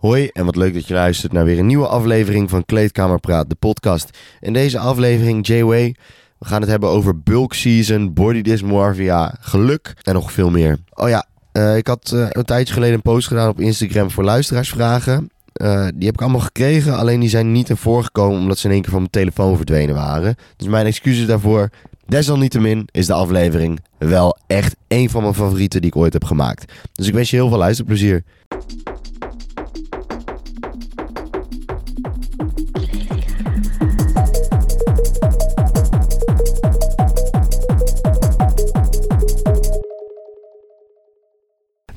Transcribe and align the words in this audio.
Hoi 0.00 0.28
en 0.32 0.44
wat 0.44 0.56
leuk 0.56 0.74
dat 0.74 0.86
je 0.86 0.94
luistert 0.94 1.32
naar 1.32 1.44
weer 1.44 1.58
een 1.58 1.66
nieuwe 1.66 1.86
aflevering 1.86 2.50
van 2.50 2.64
Kleedkamer 2.64 3.20
Praat, 3.20 3.48
de 3.48 3.54
podcast. 3.54 4.18
In 4.40 4.52
deze 4.52 4.78
aflevering, 4.78 5.46
J-Way, 5.46 5.94
we 6.38 6.46
gaan 6.46 6.60
het 6.60 6.70
hebben 6.70 6.88
over 6.88 7.20
bulk 7.20 7.54
season, 7.54 8.12
body 8.12 8.42
dysmorphia, 8.42 9.36
geluk 9.40 9.94
en 10.02 10.14
nog 10.14 10.32
veel 10.32 10.50
meer. 10.50 10.78
Oh 10.94 11.08
ja, 11.08 11.26
eh, 11.52 11.76
ik 11.76 11.86
had 11.86 12.12
eh, 12.12 12.26
een 12.30 12.44
tijdje 12.44 12.74
geleden 12.74 12.94
een 12.94 13.02
post 13.02 13.28
gedaan 13.28 13.48
op 13.48 13.60
Instagram 13.60 14.10
voor 14.10 14.24
luisteraarsvragen. 14.24 15.30
Eh, 15.52 15.86
die 15.94 16.06
heb 16.06 16.14
ik 16.14 16.20
allemaal 16.20 16.40
gekregen, 16.40 16.96
alleen 16.96 17.20
die 17.20 17.28
zijn 17.28 17.52
niet 17.52 17.68
ervoor 17.68 17.92
voorgekomen 17.92 18.40
omdat 18.40 18.58
ze 18.58 18.66
in 18.66 18.72
één 18.72 18.82
keer 18.82 18.90
van 18.90 19.00
mijn 19.00 19.12
telefoon 19.12 19.56
verdwenen 19.56 19.94
waren. 19.94 20.36
Dus 20.56 20.68
mijn 20.68 20.86
excuses 20.86 21.26
daarvoor. 21.26 21.70
Desalniettemin 22.06 22.88
is 22.90 23.06
de 23.06 23.12
aflevering 23.12 23.80
wel 23.98 24.38
echt 24.46 24.76
één 24.88 25.10
van 25.10 25.22
mijn 25.22 25.34
favorieten 25.34 25.80
die 25.80 25.90
ik 25.90 25.96
ooit 25.96 26.12
heb 26.12 26.24
gemaakt. 26.24 26.72
Dus 26.92 27.06
ik 27.06 27.14
wens 27.14 27.30
je 27.30 27.36
heel 27.36 27.48
veel 27.48 27.58
luisterplezier. 27.58 28.24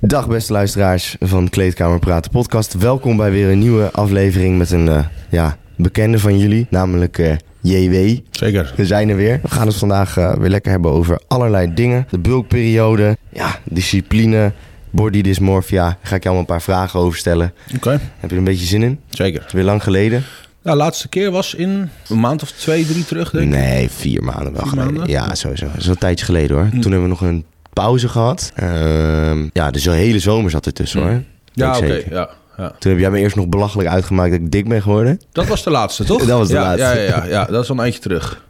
Dag 0.06 0.28
beste 0.28 0.54
luisteraars 0.54 1.16
van 1.20 1.50
Kleedkamer 1.50 2.00
Praten 2.00 2.32
podcast. 2.32 2.74
Welkom 2.74 3.18
bij 3.18 3.32
weer 3.32 3.50
een 3.50 3.60
nieuwe 3.60 3.92
aflevering 3.92 4.58
met 4.58 4.72
een 4.72 4.88
eh, 4.88 5.06
ja, 5.30 5.58
bekende 5.76 6.20
van 6.20 6.38
jullie, 6.40 6.68
namelijk 6.70 7.18
eh, 7.18 7.36
JW. 7.62 8.20
Zeker. 8.32 8.74
We 8.76 8.86
zijn 8.86 9.10
er 9.10 9.16
weer. 9.16 9.40
We 9.42 9.50
gaan 9.50 9.68
het 9.68 9.76
vandaag 9.76 10.18
eh, 10.18 10.34
weer 10.36 10.50
lekker 10.50 10.72
hebben 10.72 10.92
over 10.92 11.20
allerlei 11.28 11.74
dingen. 11.74 12.08
De 12.10 12.18
bulkperiode, 12.20 13.18
ja, 13.34 13.60
discipline, 13.64 14.52
body 14.90 15.22
dysmorphia. 15.22 15.84
Daar 15.84 15.98
ga 16.02 16.16
ik 16.16 16.24
je 16.24 16.30
allemaal 16.30 16.48
een 16.48 16.54
paar 16.56 16.62
vragen 16.62 17.00
over 17.00 17.18
stellen. 17.18 17.54
Oké, 17.76 17.90
Heb 17.92 18.02
je 18.20 18.28
er 18.30 18.38
een 18.38 18.44
beetje 18.44 18.66
zin 18.66 18.84
in? 18.84 19.00
zeker. 19.10 19.38
Het 19.40 19.48
is 19.48 19.54
weer 19.54 19.64
lang 19.64 19.84
geleden. 19.84 20.24
Ja, 20.64 20.76
laatste 20.76 21.08
keer 21.10 21.32
was 21.32 21.54
in 21.54 21.90
een 22.10 22.20
maand 22.20 22.42
of 22.42 22.52
twee, 22.52 22.86
drie 22.86 23.06
terug, 23.06 23.30
denk 23.32 23.44
ik. 23.44 23.50
Nee, 23.60 23.90
vier 23.90 24.24
maanden 24.24 24.54
wel 24.54 24.62
Vier 24.62 24.70
geleden. 24.70 24.94
maanden? 24.94 25.10
Ja, 25.14 25.36
sowieso. 25.36 25.66
Dat 25.66 25.78
is 25.78 25.84
wel 25.84 25.94
een 25.94 26.00
tijdje 26.00 26.26
geleden 26.26 26.58
hoor. 26.58 26.70
Toen 26.70 26.82
hebben 26.82 27.02
we 27.02 27.08
nog 27.08 27.22
een 27.22 27.46
pauze 27.74 28.10
gehad. 28.10 28.52
Ehm, 28.56 29.48
ja, 29.54 29.72
dus 29.72 29.84
de 29.84 29.92
hele 29.92 30.20
zomer 30.20 30.52
zat 30.52 30.66
ertussen 30.66 31.02
hoor. 31.02 31.22
Ja, 31.54 31.80
Weet 31.80 31.92
ik 31.92 32.06
oké. 32.06 32.16
ja, 32.16 32.30
ja. 32.58 32.72
Toen 32.80 32.92
heb 32.92 33.02
jij 33.02 33.12
me 33.12 33.20
eerst 33.20 33.36
nog 33.36 33.48
belachelijk 33.48 33.90
uitgemaakt 33.90 34.32
dat 34.32 34.40
ik 34.40 34.52
dik 34.52 34.68
ben 34.68 34.82
geworden. 34.82 35.22
Dat 35.32 35.48
was 35.48 35.64
de 35.64 35.70
laatste, 35.70 36.04
toch? 36.04 36.26
Dat 36.26 36.38
was 36.38 36.48
de 36.48 36.54
ja, 36.54 36.62
laatste. 36.62 36.84
Ja, 36.84 36.94
ja, 36.94 37.02
ja, 37.02 37.26
ja, 37.26 37.46
dat 37.46 37.64
is 37.64 37.70
al 37.70 37.76
een 37.76 37.82
eindje 37.82 38.00
terug. 38.00 38.44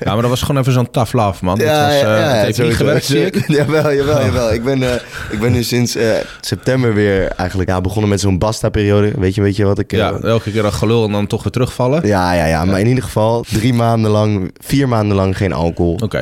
Ja, 0.00 0.12
maar 0.12 0.20
dat 0.20 0.30
was 0.30 0.42
gewoon 0.42 0.60
even 0.60 0.72
zo'n 0.72 0.90
tough 0.90 1.12
love, 1.12 1.44
man. 1.44 1.58
dat 1.58 1.66
was, 1.66 2.00
eh, 2.00 2.32
het 2.32 2.44
heeft 2.44 2.62
niet 2.62 2.76
gewerkt, 2.76 3.04
zie 3.04 3.26
ik. 3.26 3.44
Jawel, 3.56 3.92
jawel, 3.92 4.24
jawel. 4.26 4.52
Ik 4.52 4.64
ben, 4.64 4.82
eh, 4.82 5.00
ik 5.30 5.40
ben 5.40 5.52
nu 5.52 5.62
sinds 5.62 5.96
eh, 5.96 6.10
september 6.40 6.94
weer 6.94 7.28
eigenlijk 7.28 7.70
ja, 7.70 7.80
begonnen 7.80 8.10
met 8.10 8.20
zo'n 8.20 8.38
basta-periode. 8.38 9.12
Weet 9.18 9.34
je, 9.34 9.42
weet 9.42 9.56
je 9.56 9.64
wat 9.64 9.78
ik... 9.78 9.90
Ja, 9.90 10.12
elke 10.12 10.50
keer 10.50 10.64
een 10.64 10.72
gelul 10.72 11.04
en 11.04 11.12
dan 11.12 11.26
toch 11.26 11.42
weer 11.42 11.52
terugvallen. 11.52 12.06
ja, 12.06 12.32
ja, 12.32 12.44
ja. 12.46 12.64
Maar 12.64 12.80
in 12.80 12.86
ieder 12.86 13.04
geval 13.04 13.44
drie 13.48 13.74
maanden 13.74 14.10
lang, 14.10 14.54
vier 14.60 14.88
maanden 14.88 15.16
lang 15.16 15.36
geen 15.36 15.52
alcohol. 15.52 15.98
Oké. 16.02 16.20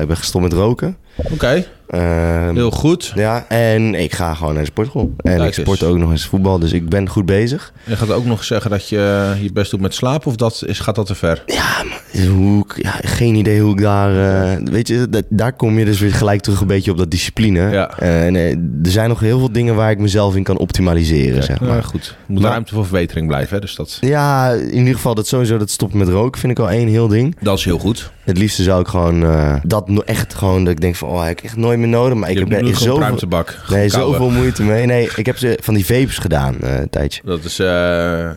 Ik 0.00 0.06
ben 0.06 0.16
gestopt 0.16 0.44
met 0.44 0.52
roken. 0.52 0.96
Oké, 1.16 1.64
Ehm, 1.86 2.54
heel 2.54 2.70
goed. 2.70 3.12
Ja, 3.14 3.44
en 3.48 3.94
ik 3.94 4.12
ga 4.14 4.34
gewoon 4.34 4.52
naar 4.54 4.62
de 4.62 4.68
sportschool. 4.68 5.14
En 5.16 5.36
Kijk 5.36 5.48
ik 5.48 5.54
sport 5.64 5.80
eens. 5.82 5.90
ook 5.90 5.98
nog 5.98 6.10
eens 6.10 6.26
voetbal, 6.26 6.58
dus 6.58 6.72
ik 6.72 6.88
ben 6.88 7.08
goed 7.08 7.26
bezig. 7.26 7.72
Je 7.84 7.96
gaat 7.96 8.10
ook 8.10 8.24
nog 8.24 8.44
zeggen 8.44 8.70
dat 8.70 8.88
je 8.88 9.34
je 9.42 9.52
best 9.52 9.70
doet 9.70 9.80
met 9.80 9.94
slapen, 9.94 10.26
of 10.28 10.36
dat 10.36 10.62
is, 10.66 10.78
gaat 10.80 10.94
dat 10.94 11.06
te 11.06 11.14
ver? 11.14 11.42
Ja, 11.46 11.82
maar 11.84 12.26
hoe 12.26 12.64
ik, 12.68 12.82
ja, 12.82 12.90
geen 13.02 13.34
idee 13.34 13.60
hoe 13.60 13.72
ik 13.72 13.80
daar... 13.80 14.42
eh, 14.52 14.58
weet 14.64 14.88
je, 14.88 15.08
dat, 15.08 15.24
daar 15.28 15.52
kom 15.52 15.78
je 15.78 15.84
dus 15.84 16.00
weer 16.00 16.12
gelijk 16.12 16.40
terug 16.40 16.60
een 16.60 16.66
beetje 16.66 16.90
op 16.90 16.98
dat 16.98 17.10
discipline. 17.10 17.70
Ja. 17.70 17.98
En 17.98 18.36
eh, 18.36 18.50
er 18.50 18.90
zijn 18.90 19.08
nog 19.08 19.20
heel 19.20 19.38
veel 19.38 19.52
dingen 19.52 19.74
waar 19.74 19.90
ik 19.90 19.98
mezelf 19.98 20.36
in 20.36 20.42
kan 20.42 20.58
optimaliseren, 20.58 21.42
zeg 21.42 21.60
Ja, 21.60 21.66
maar. 21.66 21.84
goed. 21.84 22.06
Er 22.06 22.32
moet 22.32 22.40
Maar- 22.42 22.50
ruimte 22.50 22.74
voor 22.74 22.84
verbetering 22.86 23.26
blijven, 23.26 23.54
hè? 23.54 23.60
dus 23.60 23.74
dat, 23.74 23.98
Ja, 24.00 24.50
in 24.52 24.78
ieder 24.78 24.94
geval 24.94 25.14
dat 25.14 25.26
sowieso 25.26 25.56
dat 25.58 25.70
stoppen 25.70 25.98
met 25.98 26.08
roken 26.08 26.40
vind 26.40 26.52
ik 26.52 26.58
al 26.58 26.70
één 26.70 26.88
heel 26.88 27.08
ding. 27.08 27.36
dat 27.40 27.58
is 27.58 27.64
heel 27.64 27.78
goed. 27.78 28.10
Het 28.24 28.38
liefste 28.38 28.62
zou 28.62 28.80
ik 28.80 28.86
gewoon 28.86 29.22
eh, 29.24 29.54
dat 29.62 29.88
no- 29.88 30.00
echt 30.00 30.34
gewoon, 30.34 30.64
dat 30.64 30.72
ik 30.72 30.80
denk 30.80 30.96
van, 31.08 31.16
oh, 31.16 31.22
heb 31.26 31.38
ik 31.38 31.44
echt 31.44 31.56
nooit 31.56 31.78
meer 31.78 31.88
nodig. 31.88 32.18
Maar 32.18 32.30
ik 32.30 32.38
heb 32.38 32.52
er 32.52 32.76
zoveel, 32.76 33.44
nee, 33.70 33.88
zoveel 33.88 34.30
moeite 34.30 34.62
mee. 34.62 34.86
Nee, 34.86 35.08
ik 35.16 35.26
heb 35.26 35.38
ze 35.38 35.58
van 35.60 35.74
die 35.74 35.86
vapes 35.86 36.18
gedaan 36.18 36.60
eh, 36.60 36.80
een 36.80 36.90
tijdje. 36.90 37.20
Dat 37.24 37.44
is... 37.44 37.58
eh, 37.58 38.24
eh, 38.30 38.34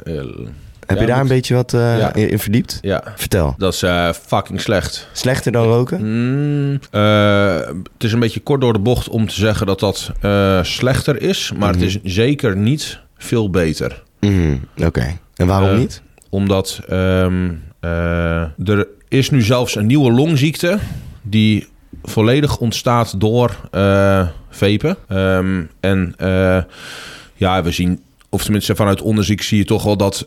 Heb 0.85 0.95
Ja, 0.97 1.01
je 1.01 1.07
daar 1.07 1.19
een 1.19 1.27
beetje 1.27 1.55
wat 1.55 1.71
Ja. 1.71 2.13
in, 2.13 2.39
verdiept? 2.39 2.77
ja, 2.81 3.03
Vertel. 3.15 3.55
dat 3.57 3.73
is 3.73 3.83
fucking 4.27 4.61
slecht. 4.61 5.07
Slechter 5.13 5.51
dan 5.51 5.63
roken? 5.65 5.99
Mm, 6.01 6.79
het 7.93 8.03
is 8.03 8.13
een 8.13 8.19
beetje 8.19 8.39
kort 8.39 8.61
door 8.61 8.73
de 8.73 8.79
bocht 8.79 9.09
om 9.09 9.27
te 9.27 9.33
zeggen 9.35 9.65
dat 9.67 9.79
dat 9.79 10.11
slechter 10.61 11.21
is. 11.21 11.51
Maar 11.57 11.69
Mhm. 11.73 11.79
het 11.83 11.87
is 12.03 12.13
zeker 12.13 12.57
niet 12.57 12.99
veel 13.17 13.49
beter. 13.49 14.03
Mhm, 14.19 14.55
Oké. 14.83 15.17
En 15.35 15.47
waarom 15.47 15.77
niet? 15.77 16.01
Omdat 16.29 16.79
ehm, 16.89 17.51
eh, 17.79 18.41
er 18.69 18.87
is 19.09 19.29
nu 19.29 19.41
zelfs 19.41 19.75
een 19.75 19.85
nieuwe 19.85 20.11
longziekte... 20.11 20.77
die 21.21 21.67
volledig 22.05 22.57
ontstaat 22.57 23.19
door. 23.19 23.55
Ehm, 25.07 25.63
en 25.79 26.13
eh, 26.17 26.57
ja, 27.33 27.63
we 27.63 27.71
zien... 27.71 28.03
Of 28.29 28.43
tenminste, 28.43 28.75
vanuit 28.75 29.01
onderzoek 29.01 29.41
zie 29.41 29.57
je 29.57 29.65
toch 29.65 29.83
wel 29.83 29.97
dat 29.97 30.23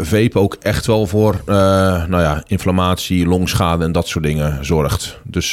vape 0.00 0.38
ook 0.38 0.56
echt 0.60 0.86
wel 0.86 1.06
voor 1.06 1.40
eh, 1.46 1.54
nou 2.06 2.22
ja, 2.22 2.42
inflammatie, 2.46 3.26
longschade 3.26 3.84
en 3.84 3.92
dat 3.92 4.08
soort 4.08 4.24
dingen 4.24 4.64
zorgt. 4.64 5.20
Dus 5.24 5.52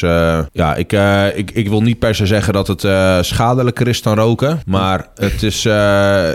ja, 0.51 0.75
ik, 0.75 0.91
ik, 1.35 1.51
ik 1.51 1.69
wil 1.69 1.81
niet 1.81 1.99
per 1.99 2.15
se 2.15 2.25
zeggen 2.25 2.53
dat 2.53 2.67
het 2.67 2.81
schadelijker 3.25 3.87
is 3.87 4.01
dan 4.01 4.15
roken. 4.15 4.59
Maar 4.65 5.07
het 5.15 5.43
is 5.43 5.67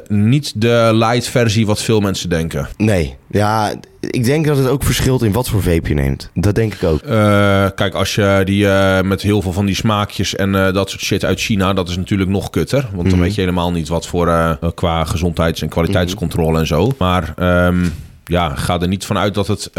niet 0.09 0.53
de 0.61 0.91
light 0.95 1.29
versie 1.29 1.67
wat 1.67 1.83
veel 1.83 2.01
mensen 2.01 2.29
denken. 2.29 2.69
Nee. 2.77 3.17
Ja, 3.31 3.75
ik 4.11 4.25
denk 4.25 4.47
dat 4.47 4.57
het 4.57 4.67
ook 4.69 4.83
verschilt 4.85 5.23
in 5.23 5.33
wat 5.33 5.49
voor 5.49 5.63
vape 5.63 5.89
je 5.89 5.95
neemt. 5.95 6.31
Dat 6.35 6.55
denk 6.55 6.75
ik 6.75 6.83
ook. 6.83 7.01
Eh, 7.03 7.67
kijk, 7.75 7.95
als 7.95 8.15
je 8.15 8.41
die 8.45 8.69
eh, 8.69 9.03
met 9.03 9.23
heel 9.23 9.43
veel 9.43 9.53
van 9.53 9.67
die 9.67 9.75
smaakjes 9.75 10.35
en 10.37 10.55
eh, 10.55 10.73
dat 10.73 10.91
soort 10.91 11.03
shit 11.03 11.25
uit 11.25 11.41
China, 11.41 11.73
dat 11.73 11.89
is 11.89 11.97
natuurlijk 11.97 12.31
nog 12.31 12.51
kutter. 12.51 12.81
Want 12.95 13.03
dan 13.09 13.13
Mhm. 13.19 13.21
weet 13.21 13.35
je 13.35 13.41
helemaal 13.41 13.73
niet 13.73 13.89
wat 13.89 14.07
voor 14.07 14.59
qua 14.75 15.05
gezondheids- 15.05 15.63
en 15.63 15.69
kwaliteitscontrole 15.69 16.59
en 16.59 16.67
zo. 16.67 16.93
Maar 16.99 17.33
ehm, 17.37 17.85
ja, 18.25 18.55
ga 18.55 18.81
er 18.81 18.89
niet 18.89 19.05
van 19.05 19.19
uit 19.19 19.35
dat 19.35 19.47
het 19.47 19.71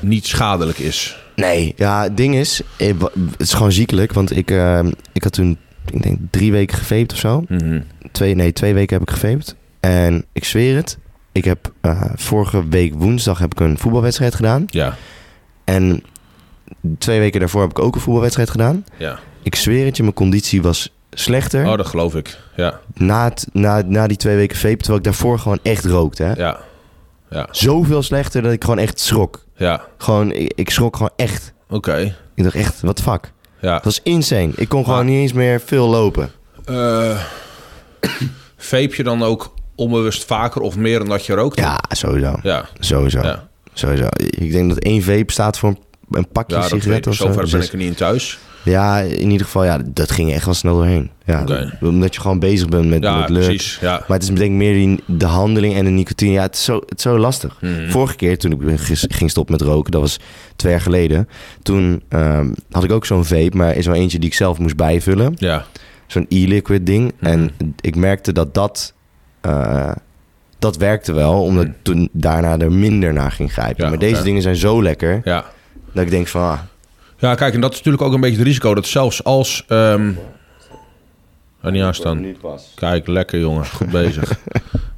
niet 0.00 0.26
schadelijk 0.26 0.78
is. 0.78 1.18
Nee. 1.36 1.72
Ja, 1.76 2.02
het 2.02 2.16
ding 2.16 2.34
is, 2.34 2.60
het 2.76 2.96
is 3.36 3.52
gewoon 3.52 3.72
ziekelijk. 3.72 4.12
Want 4.12 4.36
ik, 4.36 4.50
eh, 4.50 4.80
ik 5.12 5.22
had 5.22 5.32
toen, 5.32 5.58
ik 5.92 6.02
denk 6.02 6.18
drie 6.30 6.52
weken 6.52 6.76
gevaped 6.78 7.12
of 7.12 7.18
zo. 7.18 7.44
Mhm. 7.48 7.80
Twee, 8.12 8.34
nee, 8.34 8.52
twee 8.52 8.74
weken 8.74 8.98
heb 8.98 9.08
ik 9.08 9.14
gevaped. 9.14 9.54
En 9.80 10.24
ik 10.32 10.44
zweer 10.44 10.76
het. 10.76 10.98
Ik 11.34 11.44
heb 11.44 11.72
eh, 11.80 12.02
vorige 12.14 12.68
week 12.68 12.94
woensdag 12.94 13.38
heb 13.38 13.52
ik 13.52 13.60
een 13.60 13.78
voetbalwedstrijd 13.78 14.34
gedaan. 14.34 14.64
Ja, 14.66 14.94
En 15.64 16.04
twee 16.98 17.18
weken 17.18 17.40
daarvoor 17.40 17.60
heb 17.60 17.70
ik 17.70 17.78
ook 17.78 17.94
een 17.94 18.00
voetbalwedstrijd 18.00 18.50
gedaan. 18.50 18.84
ja. 18.96 19.18
Ik 19.42 19.54
zweer 19.54 19.84
het 19.86 19.96
je, 19.96 20.02
mijn 20.02 20.14
conditie 20.14 20.62
was 20.62 20.92
slechter 21.10 21.66
Oh, 21.66 21.76
dat 21.76 21.86
geloof 21.86 22.14
ik. 22.14 22.38
Ja, 22.56 22.80
na, 22.94 23.24
het, 23.24 23.46
na, 23.52 23.82
na 23.86 24.06
die 24.06 24.16
twee 24.16 24.36
weken 24.36 24.56
vape. 24.56 24.76
Terwijl 24.76 24.98
ik 24.98 25.04
daarvoor 25.04 25.38
gewoon 25.38 25.58
echt 25.62 25.84
rookte. 25.84 26.22
Hè? 26.22 26.32
ja, 26.32 26.60
ja, 27.30 27.48
Zoveel 27.50 28.02
slechter 28.02 28.42
dat 28.42 28.52
ik 28.52 28.62
gewoon 28.64 28.78
echt 28.78 29.00
schrok. 29.00 29.44
ja. 29.56 29.84
Gewoon, 29.98 30.32
ik, 30.32 30.52
ik 30.54 30.70
schrok 30.70 30.96
gewoon 30.96 31.12
echt. 31.16 31.52
Oké. 31.68 32.14
Ik 32.34 32.42
dacht 32.44 32.54
echt, 32.54 32.80
wat 32.80 33.00
fuck. 33.02 33.32
Ja. 33.60 33.72
Dat 33.74 33.84
was 33.84 34.00
insane. 34.02 34.50
Ik 34.56 34.68
kon 34.68 34.84
gewoon 34.84 35.06
niet 35.06 35.20
eens 35.20 35.32
meer 35.32 35.60
veel 35.60 35.88
lopen. 35.88 36.30
Vape 38.56 38.96
je 38.96 39.02
dan 39.02 39.22
ook 39.22 39.53
onbewust 39.74 40.24
vaker 40.24 40.60
of 40.60 40.76
meer 40.76 40.98
dan 40.98 41.08
dat 41.08 41.26
je 41.26 41.34
rookt? 41.34 41.58
Ja, 41.58 41.80
sowieso. 41.88 42.36
Ja, 42.42 42.68
Sowieso. 42.78 43.22
ja. 43.22 43.48
sowieso. 43.72 44.06
Ik 44.16 44.52
denk 44.52 44.68
dat 44.68 44.78
één 44.78 45.02
vape 45.02 45.32
staat 45.32 45.58
voor 45.58 45.68
een- 46.10 46.28
pakje 46.32 46.56
ja 46.56 46.62
sigaretten 46.62 47.10
of 47.10 47.16
zo. 47.16 47.24
Zover 47.26 47.42
ben 47.42 47.50
Dus- 47.50 47.66
ik 47.66 47.72
er 47.72 47.78
niet 47.78 47.88
in 47.88 47.94
thuis. 47.94 48.38
Ja, 48.62 48.98
in 48.98 49.30
ieder 49.30 49.46
geval, 49.46 49.64
ja, 49.64 49.78
dat 49.86 50.10
ging 50.10 50.32
echt 50.32 50.44
wel 50.44 50.54
snel 50.54 50.74
doorheen. 50.74 51.10
Ja. 51.24 51.44
Omdat 51.80 52.14
je 52.14 52.20
gewoon 52.20 52.38
bezig 52.38 52.68
bent 52.68 52.88
met, 52.88 53.02
Ja, 53.02 53.18
met 53.18 53.28
lurk. 53.28 53.44
precies. 53.44 53.78
Ja. 53.80 53.90
Maar 54.08 54.18
het 54.18 54.22
is 54.22 54.28
denk 54.28 54.40
ik 54.40 54.50
meer 54.50 54.72
die, 54.72 55.00
de 55.06 55.24
handeling 55.26 55.74
en 55.74 55.84
de 55.84 55.90
nicotine. 55.90 56.32
Ja, 56.32 56.42
het 56.42 56.54
is 56.54 56.64
zo, 56.64 56.76
het 56.76 56.96
is 56.96 57.02
zo 57.02 57.18
lastig. 57.18 57.56
Mhm. 57.60 57.90
Vorige 57.90 58.16
keer 58.16 58.38
toen 58.38 58.52
ik 58.52 58.78
ging 59.10 59.30
stoppen 59.30 59.56
met 59.58 59.66
roken, 59.66 59.90
dat 59.92 60.00
was 60.00 60.18
twee 60.56 60.72
jaar 60.72 60.80
geleden. 60.80 61.28
Toen 61.62 62.02
ehm, 62.08 62.48
had 62.70 62.84
ik 62.84 62.92
ook 62.92 63.06
zo'n 63.06 63.24
vape, 63.24 63.56
maar 63.56 63.76
is 63.76 63.86
wel 63.86 63.94
eentje 63.94 64.18
die 64.18 64.28
ik 64.28 64.34
zelf 64.34 64.58
moest 64.58 64.76
bijvullen. 64.76 65.34
Ja, 65.38 65.64
Zo'n 66.06 66.26
e-liquid 66.28 66.86
ding. 66.86 67.12
Mhm. 67.18 67.30
En 67.30 67.50
ik 67.80 67.96
merkte 67.96 68.32
dat 68.32 68.54
dat... 68.54 68.94
eh, 69.44 69.90
dat 70.58 70.76
werkte 70.76 71.12
wel, 71.12 71.42
omdat 71.42 71.64
ik 71.64 71.72
toen 71.82 72.08
daarna 72.12 72.58
er 72.58 72.72
minder 72.72 73.12
naar 73.12 73.32
ging 73.32 73.52
grijpen. 73.52 73.84
Ja, 73.84 73.88
maar 73.90 73.98
deze 73.98 74.22
dingen 74.22 74.42
zijn 74.42 74.56
zo 74.56 74.82
lekker, 74.82 75.20
ja. 75.24 75.44
dat 75.92 76.04
ik 76.04 76.10
denk 76.10 76.26
van... 76.26 76.42
Ah, 76.42 76.58
Ja, 77.18 77.34
kijk, 77.34 77.54
en 77.54 77.60
dat 77.60 77.70
is 77.72 77.76
natuurlijk 77.76 78.04
ook 78.04 78.12
een 78.12 78.20
beetje 78.20 78.36
het 78.38 78.46
risico 78.46 78.74
dat 78.74 78.86
zelfs 78.86 79.24
als. 79.24 79.64
ehm 79.68 80.10
er 81.64 81.72
niet 81.72 81.82
aanstaan. 81.82 82.26
Kijk, 82.74 83.06
lekker 83.06 83.38
jongen, 83.40 83.66
goed 83.66 83.90
bezig. 83.90 84.30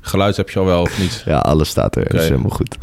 Geluid 0.06 0.36
heb 0.36 0.50
je 0.50 0.58
al 0.58 0.64
wel 0.64 0.80
of 0.80 0.98
niet? 0.98 1.22
Ja, 1.26 1.38
alles 1.38 1.68
staat 1.68 1.96
er. 1.96 2.14
Is 2.14 2.20
helemaal 2.20 2.50
goed. 2.50 2.76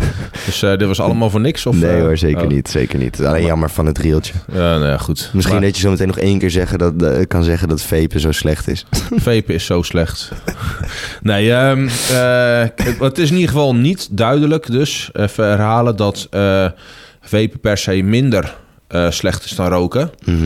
Dus 0.46 0.64
eh, 0.64 0.78
dit 0.78 0.88
was 0.88 1.00
allemaal 1.00 1.30
voor 1.30 1.40
niks? 1.40 1.66
Of, 1.66 1.76
nee 1.76 1.96
eh, 1.96 2.02
hoor, 2.02 2.18
zeker 2.18 2.44
oh. 2.44 2.48
niet. 2.48 2.70
Zeker 2.70 3.00
niet. 3.00 3.26
Alleen 3.26 3.46
jammer 3.46 3.70
van 3.70 3.86
het 3.86 3.98
rieltje. 3.98 4.34
Ja, 4.52 4.78
nou 4.78 4.86
ja, 4.86 4.98
goed. 4.98 5.30
Misschien 5.34 5.56
Maar 5.56 5.66
dat 5.66 5.76
je 5.76 5.82
zo 5.82 5.90
meteen 5.90 6.08
nog 6.08 6.18
één 6.18 6.40
keer 6.40 6.52
zeggen 6.52 6.78
dat, 6.78 7.02
eh, 7.02 7.28
kan 7.28 7.44
zeggen 7.44 7.68
dat 7.68 7.84
vapen 7.84 8.20
zo 8.20 8.32
slecht 8.32 8.68
is. 8.68 8.86
vapen 9.12 9.54
is 9.54 9.66
zo 9.66 9.82
slecht. 9.82 10.32
nee, 11.22 11.54
eh, 11.54 12.68
het 13.00 13.18
is 13.18 13.30
in 13.30 13.36
ieder 13.36 13.52
geval 13.52 13.76
niet 13.76 14.08
duidelijk 14.12 14.72
dus, 14.72 15.10
even 15.14 15.46
herhalen, 15.46 15.96
dat 15.96 16.28
vapen 17.22 17.60
per 17.62 17.78
se 17.78 18.02
minder 18.02 18.56
slecht 19.10 19.46
is 19.46 19.56
dan 19.56 19.68
roken. 19.68 20.12
Mhm. 20.26 20.38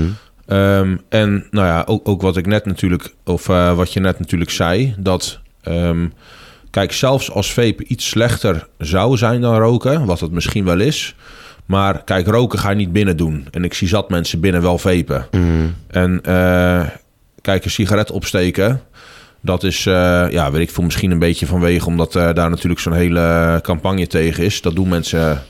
Ehm, 0.46 0.98
en 1.10 1.48
nou 1.52 1.68
ja, 1.68 1.84
ook, 1.86 2.08
ook 2.08 2.22
wat 2.22 2.38
ik 2.38 2.46
net 2.46 2.66
natuurlijk, 2.66 3.14
of 3.26 3.46
wat 3.48 3.94
je 3.94 4.00
net 4.00 4.20
natuurlijk 4.20 4.52
zei, 4.52 4.96
dat 4.98 5.40
ehm, 5.62 6.06
kijk, 6.70 6.92
zelfs 6.92 7.32
als 7.32 7.54
vape 7.54 7.84
iets 7.84 8.08
slechter 8.08 8.68
zou 8.78 9.18
zijn 9.18 9.42
dan 9.42 9.58
roken, 9.58 10.06
wat 10.06 10.20
het 10.20 10.32
misschien 10.32 10.66
wel 10.66 10.80
is, 10.80 11.16
maar 11.68 12.04
kijk, 12.04 12.28
roken 12.28 12.60
ga 12.60 12.70
je 12.70 12.76
niet 12.76 12.92
binnen 12.92 13.18
doen. 13.18 13.48
En 13.52 13.64
ik 13.64 13.74
zie 13.74 13.88
zat 13.88 14.10
mensen 14.10 14.40
binnen 14.40 14.62
wel 14.62 14.78
vapen. 14.78 15.28
Mhm. 15.32 15.68
En 15.88 16.20
eh, 16.24 16.86
kijk, 17.42 17.66
een 17.66 17.72
sigaret 17.72 18.12
opsteken. 18.12 18.82
Dat 19.42 19.64
is, 19.64 19.86
eh, 19.86 20.26
ja, 20.30 20.52
weet 20.52 20.62
ik 20.62 20.70
veel, 20.72 20.84
misschien 20.84 21.12
een 21.12 21.20
beetje 21.20 21.46
vanwege... 21.46 21.86
omdat 21.86 22.16
eh, 22.16 22.34
daar 22.34 22.50
natuurlijk 22.50 22.82
zo'n 22.82 22.94
hele 22.94 23.60
campagne 23.64 24.08
tegen 24.08 24.44
is. 24.44 24.62
Dat 24.62 24.76
doen 24.76 24.90
mensen 24.90 25.44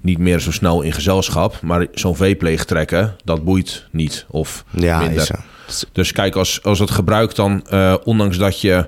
niet 0.00 0.18
meer 0.18 0.40
zo 0.40 0.52
snel 0.52 0.82
in 0.82 0.92
gezelschap. 0.92 1.60
Maar 1.62 1.86
zo'n 1.94 2.16
vape 2.16 2.44
leegtrekken, 2.44 3.16
dat 3.24 3.44
boeit 3.44 3.86
niet. 3.90 4.26
Of 4.28 4.64
Ja, 4.70 4.98
minder. 4.98 5.30
is. 5.66 5.84
Dus 5.92 6.12
kijk, 6.12 6.34
als, 6.34 6.62
als 6.62 6.78
het 6.78 6.90
gebruik 6.90 7.34
dan, 7.34 7.66
ondanks 8.04 8.38
dat 8.38 8.60
je 8.60 8.86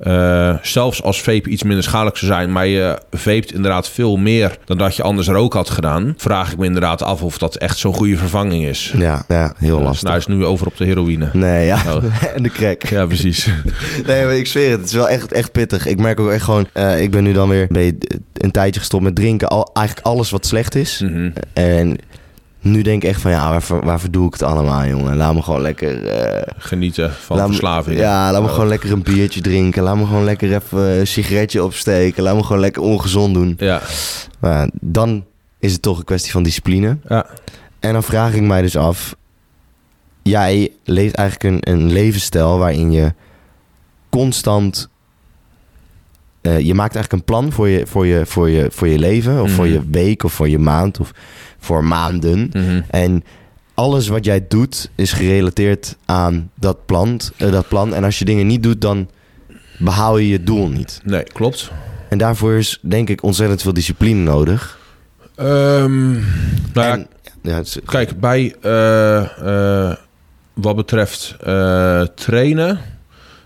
eh, 0.00 0.56
zelfs 0.62 1.02
als 1.02 1.22
vape 1.22 1.48
iets 1.48 1.62
minder 1.62 1.82
schadelijk 1.84 2.16
zou 2.16 2.32
zijn, 2.32 2.52
maar 2.52 2.66
je 2.66 2.98
vapet 3.10 3.52
inderdaad 3.52 3.88
veel 3.88 4.16
meer 4.16 4.58
dan 4.64 4.78
dat 4.78 4.96
je 4.96 5.02
anders 5.02 5.28
rook 5.28 5.52
had 5.52 5.70
gedaan, 5.70 6.14
vraag 6.16 6.52
ik 6.52 6.58
me 6.58 6.64
inderdaad 6.64 7.02
af 7.02 7.22
of 7.22 7.38
dat 7.38 7.56
echt 7.56 7.78
zo'n 7.78 7.94
goede 7.94 8.16
vervanging 8.16 8.64
is. 8.64 8.94
Ja, 8.96 9.24
ja 9.28 9.52
heel 9.58 9.76
Dus 9.76 9.86
lastig. 9.86 10.02
nou 10.08 10.18
is 10.18 10.26
nu 10.26 10.44
over 10.44 10.66
op 10.66 10.76
de 10.76 10.84
heroïne. 10.84 11.30
Nee, 11.32 11.66
ja. 11.66 11.82
Oh. 11.94 12.04
en 12.36 12.42
de 12.42 12.48
crack. 12.50 12.82
Ja, 12.86 13.06
precies. 13.06 13.48
Nee, 14.06 14.24
maar 14.24 14.36
ik 14.36 14.46
zweer 14.46 14.70
het. 14.70 14.80
Het 14.80 14.88
is 14.88 14.94
wel 14.94 15.08
echt, 15.08 15.32
echt 15.32 15.52
pittig. 15.52 15.86
Ik 15.86 15.98
merk 15.98 16.20
ook 16.20 16.30
echt 16.30 16.44
gewoon... 16.44 16.66
eh, 16.72 17.02
ik 17.02 17.10
ben 17.10 17.22
nu 17.22 17.32
dan 17.32 17.48
weer 17.48 17.66
een, 17.70 17.98
een 18.34 18.50
tijdje 18.50 18.80
gestopt 18.80 19.02
met 19.02 19.14
drinken. 19.14 19.48
Al, 19.48 19.70
eigenlijk 19.72 20.06
alles 20.06 20.30
wat 20.30 20.46
slecht 20.46 20.74
is. 20.74 21.00
Mhm. 21.04 21.30
En 21.52 21.96
nu 22.60 22.82
denk 22.82 23.02
ik 23.02 23.08
echt 23.08 23.20
van... 23.20 23.30
Ja, 23.30 23.50
waarvoor, 23.50 23.84
waarvoor 23.84 24.10
doe 24.10 24.26
ik 24.26 24.32
het 24.32 24.42
allemaal, 24.42 24.86
jongen? 24.86 25.16
Laat 25.16 25.34
me 25.34 25.42
gewoon 25.42 25.60
lekker... 25.60 26.06
eh, 26.06 26.42
Genieten 26.58 27.12
van 27.12 27.36
laat 27.36 27.46
me- 27.46 27.52
verslaving. 27.52 27.98
Ja, 27.98 28.32
laat 28.32 28.40
me 28.42 28.46
Oh. 28.48 28.52
gewoon 28.54 28.68
lekker 28.68 28.92
een 28.92 29.02
biertje 29.02 29.40
drinken. 29.40 29.82
Laat 29.82 29.96
me 29.96 30.06
gewoon 30.06 30.24
lekker 30.24 30.54
even 30.54 30.78
een 30.98 31.06
sigaretje 31.06 31.64
opsteken. 31.64 32.22
Laat 32.22 32.36
me 32.36 32.42
gewoon 32.42 32.60
lekker 32.60 32.82
ongezond 32.82 33.34
doen. 33.34 33.54
Ja, 33.58 33.82
Maar 34.40 34.68
dan 34.80 35.24
is 35.58 35.72
het 35.72 35.82
toch 35.82 35.98
een 35.98 36.04
kwestie 36.04 36.32
van 36.32 36.42
discipline. 36.42 36.96
ja. 37.08 37.26
En 37.80 37.92
dan 37.92 38.02
vraag 38.02 38.34
ik 38.34 38.42
mij 38.42 38.62
dus 38.62 38.76
af... 38.76 39.14
Jij 40.22 40.70
leeft 40.84 41.14
eigenlijk 41.14 41.66
een, 41.66 41.72
een 41.74 41.92
levensstijl 41.92 42.58
waarin 42.58 42.92
je 42.92 43.14
constant... 44.10 44.88
eh, 46.40 46.58
je 46.60 46.74
maakt 46.74 46.94
eigenlijk 46.94 47.12
een 47.12 47.34
plan 47.34 47.52
voor 47.52 47.68
je, 47.68 47.86
voor 47.86 48.06
je, 48.06 48.26
voor 48.26 48.48
je, 48.50 48.66
voor 48.70 48.88
je 48.88 48.98
leven. 48.98 49.42
Of 49.42 49.50
voor 49.50 49.64
Mhm. 49.64 49.74
je 49.74 49.82
week 49.90 50.22
of 50.24 50.32
voor 50.32 50.48
je 50.48 50.58
maand 50.58 51.00
of 51.00 51.10
voor 51.58 51.84
maanden. 51.84 52.50
Mhm. 52.52 52.80
En 52.90 53.24
alles 53.74 54.08
wat 54.08 54.24
jij 54.24 54.44
doet 54.48 54.90
is 54.94 55.12
gerelateerd 55.12 55.96
aan 56.04 56.50
dat 56.54 56.86
plan, 56.86 57.20
eh, 57.36 57.52
dat 57.52 57.68
plan. 57.68 57.94
En 57.94 58.04
als 58.04 58.18
je 58.18 58.24
dingen 58.24 58.46
niet 58.46 58.62
doet, 58.62 58.80
dan 58.80 59.08
behaal 59.78 60.18
je 60.18 60.28
je 60.28 60.42
doel 60.42 60.68
niet. 60.68 61.00
Nee, 61.04 61.22
klopt. 61.22 61.70
En 62.08 62.18
daarvoor 62.18 62.52
is 62.54 62.78
denk 62.82 63.08
ik 63.08 63.22
ontzettend 63.22 63.62
veel 63.62 63.72
discipline 63.72 64.20
nodig. 64.22 64.78
Ehm, 65.34 66.10
nou 66.12 66.20
ja, 66.74 66.92
en, 66.92 67.06
ja, 67.42 67.54
het 67.54 67.66
is- 67.66 67.78
Kijk, 67.84 68.20
bij 68.20 68.54
eh, 68.60 69.88
eh, 69.90 69.96
wat 70.54 70.76
betreft 70.76 71.36
eh, 71.40 72.02
trainen, 72.14 72.80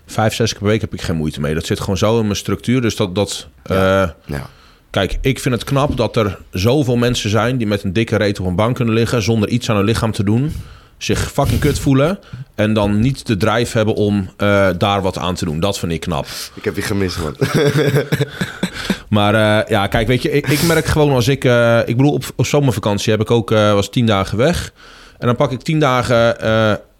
vijf, 0.05 0.33
zes 0.33 0.51
keer 0.51 0.59
per 0.59 0.67
week 0.67 0.81
heb 0.81 0.93
ik 0.93 1.01
geen 1.01 1.15
moeite 1.15 1.41
mee. 1.41 1.53
Dat 1.53 1.65
zit 1.65 1.79
gewoon 1.79 1.97
zo 1.97 2.17
in 2.17 2.23
mijn 2.23 2.35
structuur. 2.35 2.81
Dus 2.81 2.95
dat, 2.95 3.15
dat 3.15 3.47
eh, 3.63 3.75
ja. 4.25 4.49
kijk, 4.89 5.17
ik 5.21 5.39
vind 5.39 5.55
het 5.55 5.63
knap 5.63 5.97
dat 5.97 6.15
er 6.15 6.37
zoveel 6.51 6.95
mensen 6.95 7.29
zijn 7.29 7.57
die 7.57 7.67
met 7.67 7.83
een 7.83 7.93
dikke 7.93 8.15
reet 8.15 8.39
op 8.39 8.45
een 8.45 8.55
bank 8.55 8.75
kunnen 8.75 8.93
liggen 8.93 9.21
zonder 9.21 9.49
iets 9.49 9.69
aan 9.69 9.75
hun 9.75 9.85
lichaam 9.85 10.11
te 10.11 10.23
doen. 10.23 10.53
Zich 10.97 11.31
fucking 11.31 11.59
kut 11.59 11.79
voelen 11.79 12.19
en 12.55 12.73
dan 12.73 12.99
niet 12.99 13.27
de 13.27 13.37
drive 13.37 13.77
hebben 13.77 13.95
om 13.95 14.29
eh, 14.37 14.69
daar 14.77 15.01
wat 15.01 15.17
aan 15.17 15.35
te 15.35 15.45
doen. 15.45 15.59
Dat 15.59 15.79
vind 15.79 15.91
ik 15.91 15.99
knap. 15.99 16.25
Ik 16.53 16.63
heb 16.63 16.75
je 16.75 16.81
gemist, 16.81 17.19
man. 17.19 17.35
Maar 19.09 19.33
eh, 19.33 19.69
ja, 19.69 19.87
kijk, 19.87 20.07
weet 20.07 20.21
je, 20.21 20.31
ik, 20.31 20.47
ik 20.47 20.63
merk 20.63 20.85
gewoon 20.85 21.13
als 21.13 21.27
ik... 21.27 21.43
ik 21.85 21.97
bedoel, 21.97 22.11
op, 22.11 22.23
op 22.35 22.45
zomervakantie 22.45 23.11
heb 23.11 23.21
ik 23.21 23.31
ook... 23.31 23.49
was 23.49 23.89
tien 23.89 24.05
dagen 24.05 24.37
weg. 24.37 24.73
En 25.17 25.27
dan 25.27 25.35
pak 25.35 25.51
ik 25.51 25.61
tien 25.61 25.79
dagen... 25.79 26.37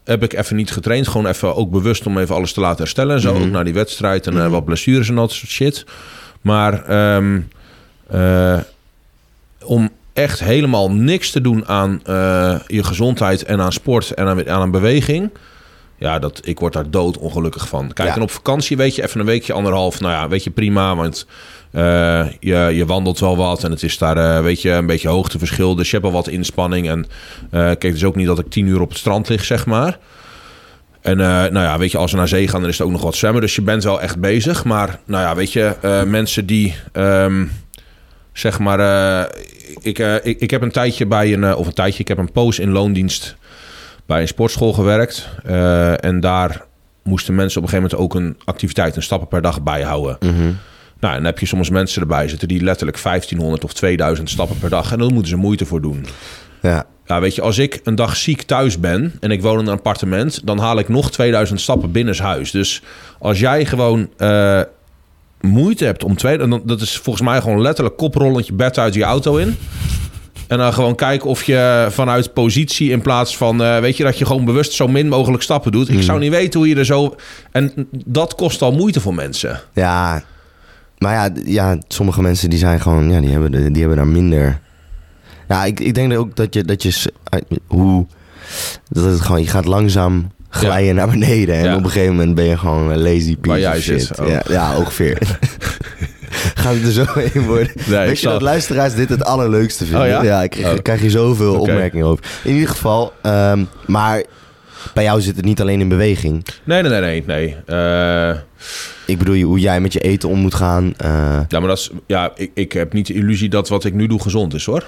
heb 0.06 0.24
ik 0.24 0.34
even 0.34 0.56
niet 0.56 0.72
getraind. 0.72 1.08
Gewoon 1.08 1.28
even 1.28 1.56
ook 1.56 1.72
bewust 1.72 2.06
om 2.06 2.18
even 2.18 2.36
alles 2.36 2.54
te 2.54 2.60
laten 2.60 2.78
herstellen. 2.78 3.16
En 3.16 3.22
zo, 3.22 3.34
Mhm. 3.34 3.44
ook 3.44 3.50
naar 3.50 3.64
die 3.64 3.74
wedstrijd. 3.74 4.28
En 4.28 4.38
eh, 4.42 4.48
wat 4.48 4.66
blessures 4.66 5.10
en 5.10 5.16
dat 5.16 5.32
soort 5.32 5.52
shit. 5.52 5.86
Maar 6.42 6.84
ehm, 6.86 7.40
eh, 8.10 8.60
om 9.64 9.90
echt 10.14 10.40
helemaal 10.40 10.92
niks 10.92 11.32
te 11.32 11.42
doen 11.42 11.68
aan 11.68 12.00
eh, 12.04 12.56
je 12.68 12.84
gezondheid... 12.84 13.44
en 13.44 13.62
aan 13.62 13.72
sport 13.74 14.12
en 14.12 14.28
aan, 14.28 14.50
aan 14.50 14.62
een 14.62 14.72
beweging... 14.72 15.30
Ja, 15.98 16.20
dat, 16.20 16.42
ik 16.44 16.60
word 16.60 16.74
daar 16.74 16.90
dood 16.90 17.18
ongelukkig 17.18 17.68
van. 17.68 17.94
Kijk, 17.94 18.10
Ja. 18.10 18.16
en 18.16 18.22
op 18.22 18.32
vakantie 18.32 18.78
weet 18.78 18.96
je 18.96 19.04
even 19.04 19.20
een 19.20 19.26
weekje, 19.26 19.54
anderhalf. 19.54 20.00
Nou 20.00 20.14
ja, 20.14 20.28
weet 20.28 20.44
je, 20.44 20.50
prima. 20.50 20.96
Want 20.96 21.28
eh, 21.72 22.26
je, 22.40 22.56
je 22.74 22.86
wandelt 22.86 23.20
wel 23.20 23.38
wat 23.38 23.64
en 23.64 23.72
het 23.72 23.84
is 23.84 23.98
daar, 23.98 24.18
eh, 24.18 24.44
weet 24.44 24.62
je, 24.62 24.72
een 24.72 24.86
beetje 24.86 25.08
hoogteverschil. 25.08 25.76
Dus 25.76 25.90
je 25.90 25.98
hebt 25.98 26.12
wel 26.12 26.22
wat 26.22 26.28
inspanning. 26.28 26.90
En 26.90 27.06
eh, 27.52 27.60
kijk, 27.62 27.84
het 27.84 27.96
is 27.96 28.04
ook 28.04 28.16
niet 28.16 28.28
dat 28.28 28.40
ik 28.40 28.50
tien 28.50 28.68
uur 28.68 28.82
op 28.82 28.90
het 28.90 28.98
strand 28.98 29.30
lig, 29.30 29.46
zeg 29.46 29.66
maar. 29.66 29.98
En 31.02 31.18
nou 31.18 31.60
ja, 31.60 31.78
weet 31.78 31.92
je, 31.92 31.98
als 31.98 32.12
we 32.12 32.18
naar 32.18 32.28
zee 32.28 32.48
gaan, 32.48 32.62
dan 32.62 32.70
is 32.70 32.80
er 32.80 32.86
ook 32.86 32.92
nog 32.92 33.02
wat 33.02 33.16
zwemmen. 33.16 33.42
Dus 33.42 33.56
je 33.56 33.62
bent 33.62 33.84
wel 33.84 34.02
echt 34.02 34.20
bezig. 34.20 34.64
Maar 34.64 35.00
nou 35.06 35.24
ja, 35.24 35.36
weet 35.36 35.54
je, 35.54 35.76
mensen 36.08 36.46
die, 36.46 36.76
ehm, 36.92 37.46
zeg 38.34 38.60
maar... 38.60 38.80
ik, 39.82 40.00
ik, 40.24 40.40
ik 40.40 40.50
heb 40.52 40.62
een 40.62 40.72
tijdje 40.72 41.06
bij 41.06 41.34
een, 41.34 41.56
of 41.56 41.68
een 41.68 41.74
tijdje, 41.74 42.00
ik 42.00 42.08
heb 42.08 42.18
een 42.18 42.32
poos 42.32 42.60
in 42.60 42.72
loondienst 42.72 43.36
bij 44.06 44.22
een 44.22 44.28
sportschool 44.28 44.74
gewerkt. 44.74 45.30
Eh, 45.44 46.04
en 46.04 46.20
daar 46.20 46.66
moesten 47.04 47.36
mensen 47.36 47.62
op 47.62 47.64
een 47.64 47.70
gegeven 47.70 47.98
moment 47.98 48.14
ook 48.14 48.22
een 48.22 48.38
activiteit, 48.46 48.96
een 48.96 49.04
stappen 49.04 49.28
per 49.28 49.42
dag 49.42 49.62
bijhouden. 49.62 50.18
Mhm. 50.20 50.52
Nou, 51.00 51.14
en 51.16 51.24
dan 51.24 51.32
heb 51.32 51.40
je 51.40 51.46
soms 51.46 51.70
mensen 51.70 52.02
erbij 52.02 52.28
zitten 52.28 52.48
die 52.48 52.64
letterlijk 52.64 52.98
1500 52.98 53.64
of 53.64 53.74
2000 53.74 54.30
stappen 54.30 54.58
per 54.58 54.70
dag. 54.70 54.92
En 54.92 55.00
dan 55.00 55.14
moeten 55.14 55.30
ze 55.30 55.36
moeite 55.36 55.66
voor 55.66 55.82
doen. 55.82 56.06
Ja, 56.62 56.86
Ja, 57.06 57.20
weet 57.20 57.36
je, 57.36 57.42
als 57.42 57.58
ik 57.58 57.80
een 57.84 57.96
dag 57.96 58.16
ziek 58.16 58.42
thuis 58.42 58.80
ben 58.80 59.14
en 59.20 59.32
ik 59.32 59.42
woon 59.42 59.60
in 59.60 59.66
een 59.66 59.74
appartement, 59.74 60.48
dan 60.48 60.60
haal 60.60 60.80
ik 60.80 60.90
nog 60.90 61.12
2000 61.12 61.62
stappen 61.62 61.92
binnenshuis. 61.92 62.52
Dus 62.52 62.82
als 63.20 63.40
jij 63.40 63.66
gewoon 63.66 64.10
eh, 64.18 64.62
moeite 65.42 65.86
hebt 65.86 66.04
om 66.04 66.16
twee, 66.16 66.38
dan, 66.38 66.62
dat 66.66 66.82
is 66.82 66.98
volgens 66.98 67.26
mij 67.26 67.42
gewoon 67.42 67.62
letterlijk 67.62 67.98
koprollend 67.98 68.48
je 68.48 68.54
bed 68.54 68.78
uit 68.78 68.94
je 68.94 69.04
auto 69.04 69.38
in. 69.38 69.58
En 70.48 70.58
dan 70.58 70.74
gewoon 70.74 70.96
kijken 70.96 71.30
of 71.30 71.44
je 71.44 71.88
vanuit 71.90 72.34
positie 72.34 72.92
in 72.92 73.02
plaats 73.02 73.38
van, 73.38 73.64
eh, 73.64 73.80
weet 73.80 73.98
je, 73.98 74.04
dat 74.04 74.18
je 74.18 74.26
gewoon 74.26 74.46
bewust 74.46 74.72
zo 74.74 74.88
min 74.88 75.08
mogelijk 75.08 75.44
stappen 75.44 75.72
doet. 75.72 75.90
Ik 75.90 76.02
zou 76.02 76.20
niet 76.20 76.30
weten 76.32 76.60
hoe 76.60 76.70
je 76.70 76.76
er 76.76 76.86
zo. 76.86 77.16
En 77.52 77.88
dat 78.06 78.36
kost 78.36 78.62
al 78.62 78.72
moeite 78.72 79.00
voor 79.02 79.14
mensen. 79.16 79.60
ja. 79.74 80.24
Maar 80.98 81.14
ja, 81.14 81.30
ja, 81.46 81.78
sommige 81.88 82.22
mensen 82.22 82.50
die 82.50 82.60
zijn 82.60 82.82
gewoon, 82.82 83.12
ja, 83.12 83.20
die 83.20 83.30
hebben, 83.30 83.52
die 83.52 83.80
hebben 83.80 83.98
daar 83.98 84.08
minder. 84.08 84.60
Ja, 85.48 85.66
ik, 85.66 85.80
ik 85.80 85.94
denk 85.96 86.14
ook 86.18 86.36
dat 86.36 86.54
je, 86.54 86.64
dat 86.64 86.84
je, 86.84 87.12
uit- 87.30 87.46
hoe, 87.68 88.06
dat 88.90 89.04
het 89.04 89.22
gewoon, 89.22 89.42
je 89.42 89.48
gaat 89.48 89.66
langzaam 89.66 90.32
glijden 90.50 90.96
naar 90.96 91.10
beneden. 91.10 91.56
En 91.56 91.64
Ja. 91.64 91.76
op 91.76 91.84
een 91.84 91.90
gegeven 91.90 92.16
moment 92.16 92.36
ben 92.36 92.46
je 92.46 92.58
gewoon 92.58 92.98
lazy 92.98 93.36
piece 93.36 93.40
Waar 93.50 93.60
jij 93.60 93.78
of 93.78 93.84
shit. 93.84 94.02
zit, 94.02 94.20
oh. 94.20 94.28
Ja, 94.28 94.42
ja, 94.50 94.78
ongeveer. 94.78 95.18
Gaat 96.56 96.74
het 96.74 96.84
er 96.86 96.92
zo 96.92 97.06
in 97.34 97.42
worden? 97.46 97.72
Nee, 97.76 98.02
ik 98.02 98.08
Weet 98.08 98.20
je 98.20 98.28
dat 98.28 98.42
luisteraars 98.42 98.94
dit 98.96 99.10
het 99.10 99.24
allerleukste 99.24 99.86
vinden? 99.86 100.18
Oh 100.18 100.24
ja? 100.24 100.44
ik 100.44 100.50
krijg, 100.50 100.74
Oh. 100.76 100.82
krijg 100.82 101.02
je 101.02 101.10
zoveel 101.10 101.60
opmerkingen 101.60 102.06
over. 102.06 102.26
In 102.44 102.54
ieder 102.54 102.70
geval, 102.70 103.14
ehm, 103.22 103.64
maar 103.86 104.24
bij 104.94 105.04
jou 105.04 105.22
zit 105.22 105.36
het 105.36 105.46
niet 105.46 105.62
alleen 105.62 105.80
in 105.80 105.88
beweging. 105.90 106.46
Nee, 106.64 106.82
nee, 106.82 106.92
nee, 107.02 107.02
nee. 107.02 107.24
nee. 107.26 107.56
Eh, 107.66 108.36
Ik 109.06 109.18
bedoel, 109.18 109.42
hoe 109.42 109.60
jij 109.60 109.82
met 109.82 109.94
je 109.94 110.00
eten 110.00 110.30
om 110.30 110.40
moet 110.40 110.54
gaan. 110.56 110.94
eh, 110.98 111.40
ja, 111.48 111.60
maar 111.60 111.68
dat 111.68 111.78
is, 111.78 111.90
ja, 112.08 112.32
ik, 112.36 112.52
ik 112.54 112.72
heb 112.72 112.94
niet 112.94 113.08
de 113.08 113.14
illusie 113.14 113.50
dat 113.50 113.70
wat 113.70 113.84
ik 113.84 113.94
nu 113.94 114.08
doe 114.08 114.22
gezond 114.22 114.54
is 114.54 114.66
hoor. 114.66 114.84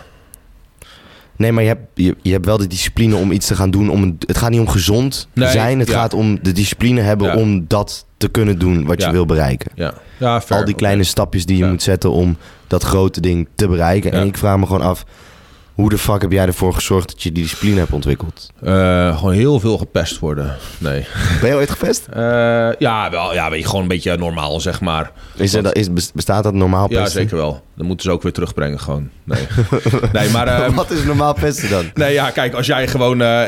nee, 1.36 1.52
maar 1.52 1.64
je 1.64 1.70
hebt, 1.70 1.82
je, 1.94 2.16
je 2.22 2.32
hebt 2.32 2.46
wel 2.46 2.58
de 2.58 2.68
discipline 2.68 3.16
om 3.16 3.32
iets 3.32 3.48
te 3.48 3.56
gaan 3.56 3.72
doen. 3.72 3.90
Om, 3.90 4.18
het 4.28 4.38
gaat 4.38 4.50
niet 4.50 4.60
om 4.60 4.68
gezond 4.70 5.28
Nee, 5.34 5.50
zijn. 5.50 5.80
Het 5.80 5.88
ja. 5.88 5.94
gaat 5.94 6.14
om 6.14 6.40
de 6.42 6.52
discipline 6.52 7.02
hebben 7.02 7.28
Ja. 7.28 7.36
om 7.36 7.66
dat 7.68 8.06
te 8.18 8.28
kunnen 8.28 8.60
doen 8.60 8.86
wat 8.86 9.00
Ja. 9.02 9.06
je 9.08 9.12
wil 9.14 9.26
bereiken. 9.26 9.72
Ja, 9.76 9.94
ja 10.18 10.42
fair. 10.42 10.60
Al 10.60 10.66
die 10.66 10.76
kleine 10.76 11.04
stapjes 11.04 11.46
die 11.46 11.58
je 11.58 11.64
Ja. 11.64 11.70
moet 11.70 11.82
zetten 11.84 12.12
om 12.12 12.38
dat 12.68 12.84
grote 12.84 13.22
ding 13.22 13.48
te 13.56 13.68
bereiken. 13.68 14.12
En 14.12 14.26
ik 14.28 14.38
vraag 14.38 14.58
me 14.58 14.66
gewoon 14.66 14.82
af, 14.82 15.06
Hoe 15.78 15.90
de 15.90 15.98
fuck 15.98 16.22
heb 16.22 16.32
jij 16.32 16.46
ervoor 16.46 16.74
gezorgd 16.74 17.08
dat 17.08 17.24
je 17.24 17.32
die 17.32 17.44
discipline 17.44 17.80
hebt 17.80 17.92
ontwikkeld? 17.92 18.50
Eh, 18.64 19.18
gewoon 19.18 19.34
heel 19.34 19.60
veel 19.60 19.78
gepest 19.78 20.20
worden. 20.20 20.56
Nee. 20.78 21.06
Ben 21.42 21.50
je 21.50 21.56
ooit 21.56 21.70
gepest? 21.70 22.08
Eh, 22.14 22.70
ja, 22.80 23.10
wel, 23.10 23.34
ja, 23.34 23.50
weet 23.50 23.60
je, 23.60 23.66
gewoon 23.66 23.82
een 23.82 23.88
beetje 23.88 24.18
normaal, 24.18 24.60
zeg 24.60 24.82
maar. 24.82 25.12
Is 25.36 25.54
er, 25.54 25.76
is, 25.76 26.12
bestaat 26.14 26.44
dat 26.44 26.54
normaal 26.54 26.88
pesten? 26.88 27.04
Ja, 27.04 27.10
zeker 27.10 27.38
wel. 27.38 27.62
Dan 27.76 27.86
moeten 27.86 28.06
ze 28.06 28.12
ook 28.12 28.24
weer 28.24 28.32
terugbrengen, 28.32 28.80
gewoon. 28.80 29.10
Nee, 29.24 29.48
nee 30.14 30.30
maar... 30.30 30.48
ehm, 30.48 30.74
Wat 30.74 30.92
is 30.92 31.04
normaal 31.04 31.34
pesten 31.34 31.70
dan? 31.70 31.86
Nee, 31.94 32.14
ja, 32.14 32.30
kijk, 32.30 32.54
als 32.54 32.66
jij 32.66 32.88
gewoon... 32.88 33.22
eh, 33.22 33.42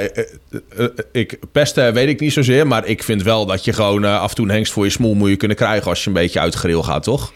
ik 1.12 1.39
pesten 1.51 1.93
weet 1.93 2.07
ik 2.07 2.19
niet 2.19 2.33
zozeer, 2.33 2.67
maar 2.67 2.86
ik 2.86 3.03
vind 3.03 3.24
wel 3.24 3.45
dat 3.45 3.65
je 3.65 3.74
gewoon 3.74 4.03
af 4.03 4.29
en 4.29 4.36
toe 4.36 4.45
een 4.45 4.51
hengst 4.51 4.71
voor 4.74 4.83
je 4.83 4.91
smoel 4.91 5.13
moet 5.13 5.29
je 5.29 5.36
kunnen 5.36 5.57
krijgen 5.57 5.89
als 5.89 6.01
je 6.03 6.07
een 6.07 6.13
beetje 6.13 6.39
uit 6.39 6.55
grill 6.55 6.81
gaat, 6.81 7.03
toch? 7.03 7.33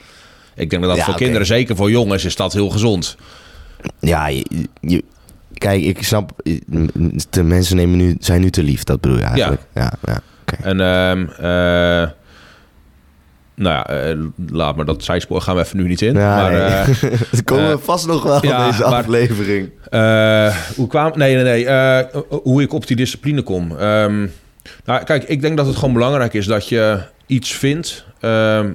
Ik 0.55 0.69
denk 0.69 0.81
dat 0.81 0.91
dat 0.91 0.99
Ja, 0.99 1.05
voor 1.05 1.15
kinderen, 1.15 1.47
zeker 1.47 1.75
voor 1.75 1.91
jongens, 1.91 2.25
is 2.25 2.35
dat 2.35 2.53
heel 2.53 2.69
gezond. 2.69 3.15
Ja, 3.99 4.27
je, 4.27 4.45
je- 4.81 5.03
kijk, 5.53 5.83
ik 5.83 6.03
snap... 6.03 6.31
De 7.29 7.43
mensen 7.43 7.75
nemen 7.75 7.97
nu, 7.97 8.15
zijn 8.19 8.41
nu 8.41 8.49
te 8.49 8.63
lief, 8.63 8.83
dat 8.83 9.01
bedoel 9.01 9.17
je 9.17 9.23
eigenlijk. 9.23 9.61
Ja, 9.73 9.93
ja. 10.05 10.19
En 10.61 10.79
ehm 10.81 11.25
eh, 11.29 12.09
nou 13.55 13.75
ja, 13.75 13.85
eh, 13.87 14.17
laat 14.47 14.75
maar 14.75 14.85
dat 14.85 15.03
zijspoor 15.03 15.41
gaan 15.41 15.55
we 15.55 15.61
even 15.61 15.77
nu 15.77 15.87
niet 15.87 16.01
in. 16.01 16.13
Ja, 16.13 16.35
maar 16.35 16.51
nee. 16.51 16.61
eh, 17.11 17.19
Dat 17.31 17.43
komen 17.51 17.69
we 17.69 17.77
vast 17.77 18.07
nog 18.07 18.23
wel 18.23 18.45
ja, 18.45 18.65
in 18.65 18.71
deze 18.71 18.81
maar- 18.83 18.93
aflevering. 18.93 19.69
Hoe 20.75 20.87
kwam... 20.87 21.11
Nee, 21.15 21.35
nee, 21.35 21.43
nee. 21.65 22.05
hoe 22.29 22.61
ik 22.61 22.73
op 22.73 22.87
die 22.87 22.95
discipline 22.95 23.41
kom. 23.41 23.71
Ehm, 23.77 24.27
nou, 24.85 25.03
kijk, 25.03 25.23
ik 25.23 25.41
denk 25.41 25.57
dat 25.57 25.65
het 25.65 25.75
gewoon 25.75 25.93
belangrijk 25.93 26.33
is 26.33 26.45
dat 26.45 26.69
je 26.69 26.99
iets 27.25 27.53
vindt... 27.53 28.05
ehm, 28.19 28.71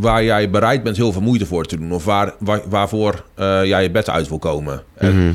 waar 0.00 0.24
jij 0.24 0.50
bereid 0.50 0.82
bent 0.82 0.96
heel 0.96 1.12
veel 1.12 1.22
moeite 1.22 1.46
voor 1.46 1.64
te 1.64 1.76
doen. 1.76 1.92
Of 1.92 2.04
waar, 2.04 2.32
waar, 2.38 2.60
waarvoor 2.68 3.24
eh, 3.34 3.64
jij 3.64 3.82
je 3.82 3.90
bed 3.90 4.10
uit 4.10 4.28
wil 4.28 4.38
komen. 4.38 4.82
En 4.94 5.16
Mhm. 5.24 5.32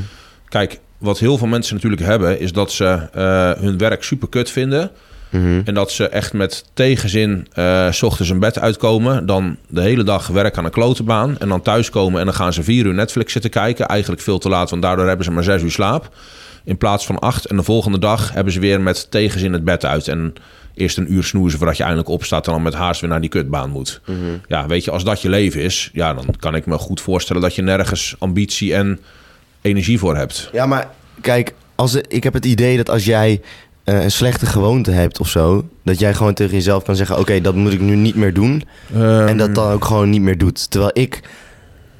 kijk, 0.48 0.80
wat 0.98 1.18
heel 1.18 1.38
veel 1.38 1.46
mensen 1.46 1.74
natuurlijk 1.74 2.02
hebben... 2.02 2.40
is 2.40 2.52
dat 2.52 2.72
ze 2.72 3.08
eh, 3.12 3.52
hun 3.62 3.78
werk 3.78 4.02
super 4.02 4.28
kut 4.28 4.50
vinden... 4.50 4.90
Mhm. 5.30 5.60
En 5.64 5.74
dat 5.74 5.90
ze 5.92 6.08
echt 6.08 6.32
met 6.32 6.64
tegenzin 6.74 7.46
eh, 7.52 7.90
s 7.90 8.02
ochtends 8.02 8.30
een 8.30 8.38
bed 8.38 8.58
uitkomen. 8.58 9.26
Dan 9.26 9.56
de 9.68 9.80
hele 9.80 10.02
dag 10.02 10.26
werken 10.26 10.58
aan 10.58 10.64
een 10.64 10.70
klotenbaan. 10.70 11.38
En 11.38 11.48
dan 11.48 11.62
thuiskomen 11.62 12.20
en 12.20 12.24
dan 12.26 12.34
gaan 12.34 12.52
ze 12.52 12.62
vier 12.62 12.86
uur 12.86 12.94
Netflix 12.94 13.32
zitten 13.32 13.50
kijken. 13.50 13.86
Eigenlijk 13.86 14.22
veel 14.22 14.38
te 14.38 14.48
laat, 14.48 14.70
want 14.70 14.82
daardoor 14.82 15.06
hebben 15.06 15.24
ze 15.24 15.30
maar 15.30 15.42
zes 15.42 15.62
uur 15.62 15.70
slaap. 15.70 16.08
In 16.64 16.76
plaats 16.78 17.06
van 17.06 17.18
acht. 17.18 17.44
En 17.44 17.56
de 17.56 17.62
volgende 17.62 17.98
dag 17.98 18.32
hebben 18.32 18.52
ze 18.52 18.60
weer 18.60 18.80
met 18.80 19.10
tegenzin 19.10 19.52
het 19.52 19.64
bed 19.64 19.84
uit. 19.84 20.08
En 20.08 20.34
eerst 20.74 20.98
een 20.98 21.12
uur 21.12 21.24
snoezen 21.24 21.58
voordat 21.58 21.76
je 21.76 21.82
eindelijk 21.82 22.10
opstaat. 22.10 22.46
En 22.46 22.52
dan 22.52 22.62
met 22.62 22.74
haast 22.74 23.00
weer 23.00 23.10
naar 23.10 23.20
die 23.20 23.30
kutbaan 23.30 23.70
moet. 23.70 24.00
Ja, 24.48 24.66
weet 24.66 24.84
je, 24.84 24.90
als 24.90 25.04
dat 25.04 25.22
je 25.22 25.28
leven 25.28 25.60
is. 25.62 25.90
Ja, 25.92 26.14
dan 26.14 26.26
kan 26.38 26.54
ik 26.54 26.66
me 26.66 26.78
goed 26.78 27.00
voorstellen 27.00 27.42
dat 27.42 27.54
je 27.54 27.62
nergens 27.62 28.14
ambitie 28.18 28.74
en 28.74 29.00
energie 29.60 29.98
voor 29.98 30.16
hebt. 30.16 30.48
Ja, 30.52 30.66
maar 30.66 30.90
kijk, 31.20 31.54
als, 31.74 31.94
ik 31.94 32.22
heb 32.24 32.32
het 32.32 32.44
idee 32.44 32.76
dat 32.76 32.90
als 32.90 33.04
jij 33.04 33.40
eh, 33.84 34.02
een 34.02 34.10
slechte 34.10 34.46
gewoonte 34.46 34.90
hebt 34.90 35.20
of 35.20 35.28
zo... 35.28 35.68
dat 35.84 35.98
jij 35.98 36.14
gewoon 36.14 36.34
tegen 36.34 36.54
jezelf 36.54 36.82
kan 36.84 36.96
zeggen... 36.96 37.18
oké, 37.18 37.40
dat 37.40 37.54
moet 37.54 37.72
ik 37.72 37.80
nu 37.80 37.94
niet 37.96 38.14
meer 38.14 38.34
doen. 38.34 38.62
Ehm, 38.94 39.26
en 39.26 39.36
dat 39.38 39.54
dan 39.54 39.72
ook 39.72 39.84
gewoon 39.84 40.10
niet 40.10 40.20
meer 40.20 40.38
doet. 40.38 40.70
Terwijl 40.70 40.90
ik... 40.94 41.20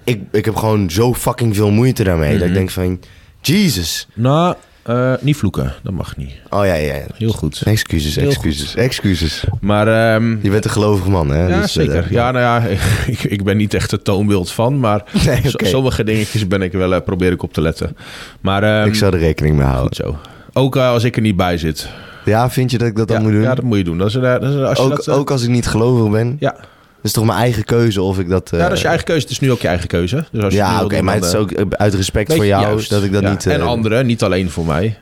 Ik, 0.05 0.21
ik 0.33 0.45
heb 0.45 0.57
gewoon 0.57 0.91
zo 0.91 1.15
fucking 1.15 1.55
veel 1.57 1.71
moeite 1.71 2.05
daarmee. 2.05 2.33
Dat 2.33 2.41
ik 2.41 2.47
Mhm. 2.47 2.55
denk 2.55 2.71
van... 2.71 3.01
Jesus. 3.41 4.07
Nou, 4.15 4.55
eh, 4.85 5.13
niet 5.21 5.37
vloeken. 5.37 5.73
Dat 5.83 5.93
mag 5.93 6.17
niet. 6.17 6.31
Oh 6.51 6.67
ja, 6.67 6.75
ja. 6.75 6.95
ja. 6.95 7.03
Heel 7.17 7.33
goed. 7.33 7.63
Excuses, 7.65 8.15
Heel 8.17 8.29
excuses, 8.29 8.75
excuses. 8.75 9.45
Maar... 9.61 10.15
ehm, 10.15 10.37
Je 10.43 10.51
bent 10.51 10.65
een 10.65 10.71
gelovig 10.71 11.07
man, 11.07 11.31
hè? 11.31 11.47
Ja, 11.49 11.61
Dus, 11.61 11.73
zeker. 11.73 12.05
eh, 12.05 12.11
Ja, 12.11 12.31
nou 12.31 12.45
ja, 12.45 12.77
ik, 13.13 13.23
ik 13.25 13.45
ben 13.45 13.57
niet 13.57 13.75
echt 13.75 13.91
het 13.91 14.05
toonbeeld 14.05 14.51
van, 14.51 14.81
maar 14.81 15.03
Nee, 15.27 15.41
sommige 15.45 16.05
dingetjes 16.05 16.47
ben 16.49 16.63
ik 16.63 16.73
wel, 16.73 16.95
eh, 16.95 17.01
probeer 17.05 17.33
ik 17.33 17.43
op 17.43 17.53
te 17.53 17.61
letten. 17.61 17.97
Maar 18.41 18.63
ehm, 18.63 18.87
Ik 18.89 18.95
zou 18.95 19.13
er 19.13 19.19
rekening 19.19 19.57
mee 19.57 19.67
houden. 19.67 19.87
goed 19.87 19.97
zo. 19.97 20.19
Ook 20.61 20.77
als 20.77 21.05
ik 21.05 21.17
er 21.17 21.23
niet 21.23 21.37
bij 21.37 21.59
zit. 21.59 21.89
Ja, 22.25 22.51
vind 22.51 22.71
je 22.71 22.79
dat 22.79 22.89
ik 22.89 22.97
dat 22.97 23.09
dan 23.09 23.17
ja, 23.17 23.23
moet 23.23 23.33
doen? 23.33 23.43
ja, 23.43 23.55
dat 23.55 23.65
moet 23.65 23.79
je 23.79 23.85
doen. 23.85 23.99
Dat 23.99 24.07
is, 24.07 24.13
dat 24.13 24.43
is, 24.43 24.57
als 24.57 24.79
je 24.79 24.85
ook, 24.85 24.97
dat, 25.05 25.09
ook 25.09 25.31
als 25.31 25.43
ik 25.43 25.49
niet 25.49 25.67
gelovig 25.67 26.11
ben? 26.13 26.37
Ja. 26.41 26.57
Is 27.05 27.13
toch 27.13 27.25
mijn 27.25 27.39
eigen 27.39 27.65
keuze 27.65 28.03
of 28.03 28.19
ik 28.19 28.29
dat... 28.29 28.53
eh, 28.53 28.59
ja, 28.59 28.65
dat 28.65 28.75
is 28.77 28.81
je 28.83 28.89
eigen 28.89 29.05
keuze. 29.07 29.23
Het 29.23 29.31
is 29.31 29.41
nu 29.41 29.51
ook 29.53 29.61
je 29.61 29.69
eigen 29.69 29.87
keuze. 29.89 30.25
Dus 30.33 30.43
als 30.45 30.53
je 30.53 30.59
Ja, 30.59 30.85
oké, 30.85 31.01
maar 31.03 31.15
het 31.15 31.25
is 31.25 31.33
eh, 31.33 31.41
ook 31.41 31.53
uit 31.71 31.95
respect 31.95 32.35
voor 32.35 32.47
jou 32.47 32.63
juist. 32.63 32.91
dat 32.91 33.03
ik 33.05 33.13
dat 33.13 33.23
Ja, 33.23 33.31
niet... 33.31 33.47
eh, 33.47 33.55
En 33.55 33.63
anderen, 33.63 34.07
niet 34.07 34.23
alleen 34.23 34.51
voor 34.51 34.67
mij. 34.67 34.99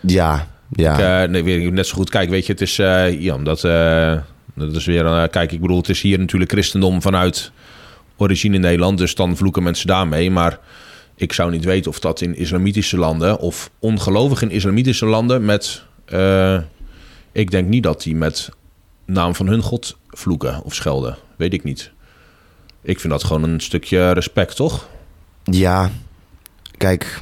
Ja, 0.00 0.48
ja. 0.72 0.92
Ik, 0.92 1.24
eh, 1.24 1.30
nee, 1.30 1.44
weet 1.44 1.62
ik 1.66 1.72
net 1.72 1.86
zo 1.86 1.94
goed. 1.94 2.10
Kijk, 2.10 2.30
weet 2.30 2.46
je, 2.46 2.52
het 2.52 2.60
is... 2.60 2.78
eh 2.78 3.20
ja, 3.20 3.34
omdat, 3.34 3.64
eh, 3.64 4.16
dat 4.54 4.76
is 4.76 4.84
weer... 4.86 5.04
een, 5.06 5.22
eh, 5.24 5.30
kijk, 5.30 5.52
ik 5.52 5.60
bedoel, 5.60 5.76
het 5.76 5.88
is 5.88 6.00
hier 6.02 6.18
natuurlijk 6.18 6.50
christendom 6.52 7.02
vanuit 7.02 7.50
origine 8.16 8.54
in 8.54 8.60
Nederland. 8.60 8.98
Dus 8.98 9.14
dan 9.14 9.36
vloeken 9.36 9.62
mensen 9.62 9.86
daarmee. 9.86 10.30
Maar 10.30 10.58
ik 11.16 11.32
zou 11.32 11.50
niet 11.50 11.64
weten 11.64 11.90
of 11.90 11.98
dat 12.00 12.20
in 12.20 12.36
islamitische 12.36 12.96
landen... 12.96 13.38
of 13.38 13.70
ongelovig 13.78 14.42
in 14.42 14.50
islamitische 14.50 15.06
landen 15.06 15.44
met... 15.44 15.82
eh, 16.04 16.58
ik 17.32 17.50
denk 17.50 17.68
niet 17.68 17.82
dat 17.82 18.02
die 18.02 18.16
met 18.16 18.48
naam 19.04 19.34
van 19.34 19.46
hun 19.46 19.62
god 19.62 19.98
vloeken 20.08 20.62
of 20.62 20.74
schelden. 20.74 21.16
Weet 21.36 21.52
ik 21.52 21.64
niet. 21.64 21.90
Ik 22.82 23.00
vind 23.00 23.12
dat 23.12 23.24
gewoon 23.24 23.42
een 23.42 23.60
stukje 23.60 24.10
respect, 24.10 24.56
toch? 24.56 24.88
Ja, 25.44 25.90
kijk... 26.76 27.20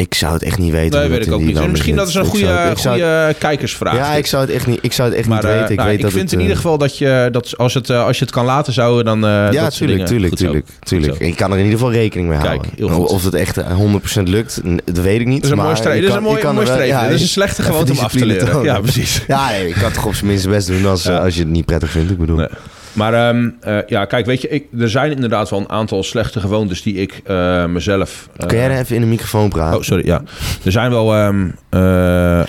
Ik 0.00 0.14
zou 0.14 0.32
het 0.32 0.42
echt 0.42 0.58
niet 0.58 0.72
weten. 0.72 1.00
Nee, 1.00 1.08
weet 1.08 1.26
ik 1.26 1.32
ook 1.32 1.40
niet. 1.40 1.66
Misschien 1.70 1.96
dat 1.96 2.08
is 2.08 2.14
een 2.14 2.24
goede, 2.24 2.46
het- 2.46 2.68
het- 2.68 2.86
goede 2.86 3.34
kijkersvraag. 3.38 3.96
Ja, 3.96 4.08
dit. 4.10 4.18
ik 4.18 4.26
zou 4.26 4.42
het 4.42 4.50
echt 4.54 4.66
niet, 4.66 4.78
ik 4.82 4.92
zou 4.92 5.08
het 5.08 5.18
echt 5.18 5.28
Maar 5.28 5.36
niet 5.42 5.46
eh, 5.46 5.52
weten. 5.58 5.70
Ik, 5.70 5.76
nou, 5.76 5.88
weet 5.88 5.98
ik 5.98 6.04
dat 6.04 6.12
vind 6.12 6.22
het, 6.24 6.32
in 6.32 6.38
eh, 6.38 6.44
ieder 6.44 6.56
geval 6.62 6.78
dat 6.78 6.98
je 6.98 7.28
dat 7.32 7.56
als 7.56 7.74
het 7.74 7.90
eh, 7.90 8.04
als 8.06 8.18
je 8.18 8.24
het 8.24 8.32
kan 8.34 8.44
laten 8.44 8.72
zou 8.72 9.02
dan 9.02 9.24
eh 9.24 9.30
ja, 9.30 9.50
dat 9.62 9.74
tuurlijk, 9.76 10.06
tuurlijk, 10.06 10.34
tuurlijk, 10.34 10.66
tuurlijk. 10.82 11.18
Ik 11.18 11.36
kan 11.36 11.50
er 11.52 11.58
in 11.58 11.64
ieder 11.64 11.78
geval 11.78 11.92
rekening 11.94 12.28
mee 12.28 12.38
Kijk, 12.38 12.48
houden. 12.50 12.70
heel 12.76 12.88
goed. 12.88 13.08
Of 13.08 13.24
het 13.24 13.34
echt 13.34 13.56
eh, 13.56 13.78
100% 14.20 14.22
lukt, 14.28 14.60
dat 14.84 14.98
weet 14.98 15.20
ik 15.20 15.26
niet. 15.26 15.36
Dat 15.36 15.44
is 15.44 15.50
een 15.50 15.56
maar 15.56 15.64
mooi 15.66 15.76
streven. 15.76 16.00
Dat 16.00 16.10
is 16.10 16.16
een 16.16 16.38
kan- 16.40 16.54
mooi, 16.54 16.66
streven. 16.66 17.02
dat 17.02 17.10
is 17.10 17.22
een 17.22 17.28
slechte 17.28 17.62
gewoonte 17.62 17.92
om 17.92 17.98
af 17.98 18.12
te 18.12 18.26
leren. 18.26 18.62
Ja, 18.62 18.80
precies. 18.80 19.24
Ja, 19.26 19.50
ik 19.50 19.74
kan 19.74 19.92
toch 19.92 20.06
op 20.06 20.14
zijn 20.14 20.26
minst 20.26 20.48
best 20.48 20.66
doen 20.66 20.84
eh, 20.84 21.20
als 21.20 21.34
je 21.34 21.40
het 21.40 21.48
niet 21.50 21.64
prettig 21.66 21.90
vindt. 21.90 22.10
Ik 22.10 22.18
bedoel. 22.18 22.46
Maar 22.92 23.14
ehm, 23.14 23.50
eh, 23.60 23.78
ja, 23.86 24.04
kijk, 24.04 24.26
weet 24.26 24.40
je, 24.42 24.48
ik, 24.48 24.66
er 24.78 24.90
zijn 24.90 25.10
inderdaad 25.10 25.50
wel 25.50 25.58
een 25.60 25.68
aantal 25.68 26.02
slechte 26.02 26.40
gewoontes 26.40 26.82
die 26.82 26.94
ik 26.94 27.20
eh, 27.24 27.66
mezelf. 27.66 28.28
eh, 28.36 28.46
Kun 28.46 28.56
jij 28.58 28.70
er 28.70 28.78
even 28.78 28.94
in 28.94 29.00
de 29.02 29.08
microfoon 29.08 29.48
praten? 29.48 29.78
Oh, 29.78 29.84
sorry, 29.84 30.06
ja. 30.06 30.22
Er 30.64 30.72
zijn 30.72 30.90
wel 30.90 31.14
ehm, 31.14 31.48
eh, 31.70 32.42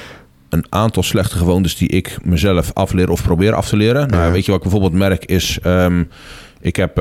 een 0.50 0.65
aantal 0.69 1.03
slechte 1.03 1.38
gewoontes 1.38 1.75
die 1.77 1.88
ik 1.88 2.17
mezelf 2.24 2.71
afleer 2.74 3.10
of 3.10 3.24
probeer 3.24 3.53
af 3.53 3.67
te 3.69 3.77
leren. 3.77 4.10
Nou, 4.10 4.31
weet 4.31 4.45
je 4.45 4.51
wat 4.51 4.63
ik 4.63 4.69
bijvoorbeeld 4.69 5.00
merk 5.01 5.25
is... 5.25 5.60
ehm, 5.63 6.03
ik 6.62 6.75
heb 6.75 6.95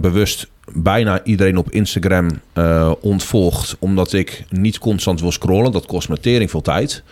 bewust 0.00 0.50
bijna 0.72 1.20
iedereen 1.24 1.56
op 1.56 1.70
Instagram 1.70 2.28
ontvolgd... 3.00 3.76
omdat 3.78 4.12
ik 4.12 4.44
niet 4.48 4.78
constant 4.78 5.20
wil 5.20 5.32
scrollen. 5.32 5.72
Dat 5.72 5.86
kost 5.86 6.08
me 6.08 6.18
tering 6.20 6.50
veel 6.50 6.60
tijd. 6.60 7.02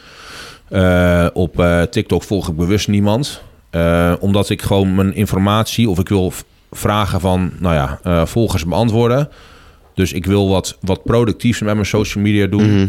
Op 1.32 1.66
TikTok 1.90 2.22
volg 2.22 2.49
ik 2.49 2.56
bewust 2.56 2.88
niemand. 2.88 3.42
Eh, 3.71 4.12
omdat 4.21 4.50
ik 4.50 4.62
gewoon 4.62 4.95
mijn 4.95 5.15
informatie... 5.15 5.89
of 5.89 5.99
ik 5.99 6.09
wil 6.09 6.33
vragen 6.71 7.21
van, 7.21 7.53
nou 7.59 7.75
ja, 7.75 8.00
eh, 8.03 8.27
volgers 8.27 8.65
beantwoorden... 8.65 9.29
Dus 9.95 10.12
ik 10.12 10.27
wil 10.27 10.49
wat, 10.49 10.79
wat 10.81 11.05
productiefs 11.05 11.61
met 11.61 11.75
mijn 11.75 11.87
social 11.87 12.25
media 12.25 12.47
doen. 12.47 12.75
Mhm. 12.75 12.87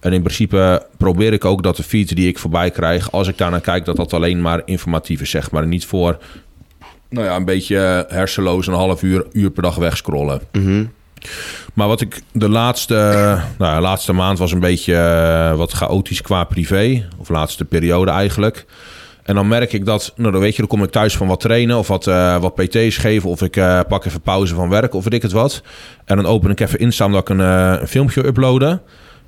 En 0.00 0.12
in 0.12 0.22
principe 0.22 0.86
probeer 0.96 1.32
ik 1.32 1.44
ook 1.44 1.62
dat 1.62 1.76
de 1.76 1.82
feed 1.82 2.16
die 2.16 2.28
ik 2.28 2.38
voorbij 2.38 2.70
krijg, 2.70 3.12
als 3.12 3.28
ik 3.28 3.38
daarnaar 3.38 3.60
kijk, 3.60 3.84
dat 3.84 3.96
dat 3.96 4.12
alleen 4.12 4.40
maar 4.40 4.62
informatief 4.64 5.20
is, 5.20 5.30
zeg 5.30 5.50
maar. 5.50 5.66
Niet 5.66 5.86
voor, 5.86 6.18
nou 7.08 7.26
ja, 7.26 7.36
een 7.36 7.44
beetje 7.44 8.06
hersenloos 8.08 8.66
een 8.66 8.74
half 8.74 9.02
uur, 9.02 9.26
uur 9.32 9.50
per 9.50 9.62
dag 9.62 9.74
wegscrollen. 9.74 10.40
Mhm. 10.52 10.84
Maar 11.74 11.88
wat 11.88 12.00
ik 12.00 12.22
de 12.32 12.48
laatste, 12.48 13.38
nou, 13.58 13.80
laatste 13.80 14.12
maand 14.12 14.38
was 14.38 14.52
een 14.52 14.60
beetje 14.60 14.94
eh, 14.94 15.56
wat 15.56 15.72
chaotisch 15.72 16.22
qua 16.22 16.44
privé. 16.44 17.08
Of 17.18 17.28
laatste 17.28 17.64
periode 17.64 18.10
eigenlijk. 18.10 18.66
En 19.30 19.36
dan 19.36 19.48
merk 19.48 19.72
ik 19.72 19.84
dat, 19.84 20.12
nou 20.16 20.32
dan 20.32 20.40
weet 20.40 20.52
je, 20.52 20.58
dan 20.58 20.66
kom 20.66 20.82
ik 20.82 20.90
thuis 20.90 21.16
van 21.16 21.26
wat 21.26 21.40
trainen 21.40 21.78
of 21.78 21.88
wat, 21.88 22.06
eh, 22.06 22.36
wat 22.40 22.54
PT's 22.54 22.96
geven. 22.96 23.30
Of 23.30 23.42
ik 23.42 23.56
eh, 23.56 23.80
pak 23.88 24.04
even 24.04 24.20
pauze 24.20 24.54
van 24.54 24.68
werk 24.68 24.94
of 24.94 25.04
weet 25.04 25.12
ik 25.12 25.22
het 25.22 25.32
wat. 25.32 25.62
En 26.04 26.16
dan 26.16 26.26
open 26.26 26.50
ik 26.50 26.60
even 26.60 26.78
Insta 26.78 27.04
omdat 27.04 27.20
ik 27.20 27.28
een, 27.28 27.40
eh, 27.40 27.80
een 27.80 27.88
filmpje 27.88 28.26
uploaden. 28.26 28.80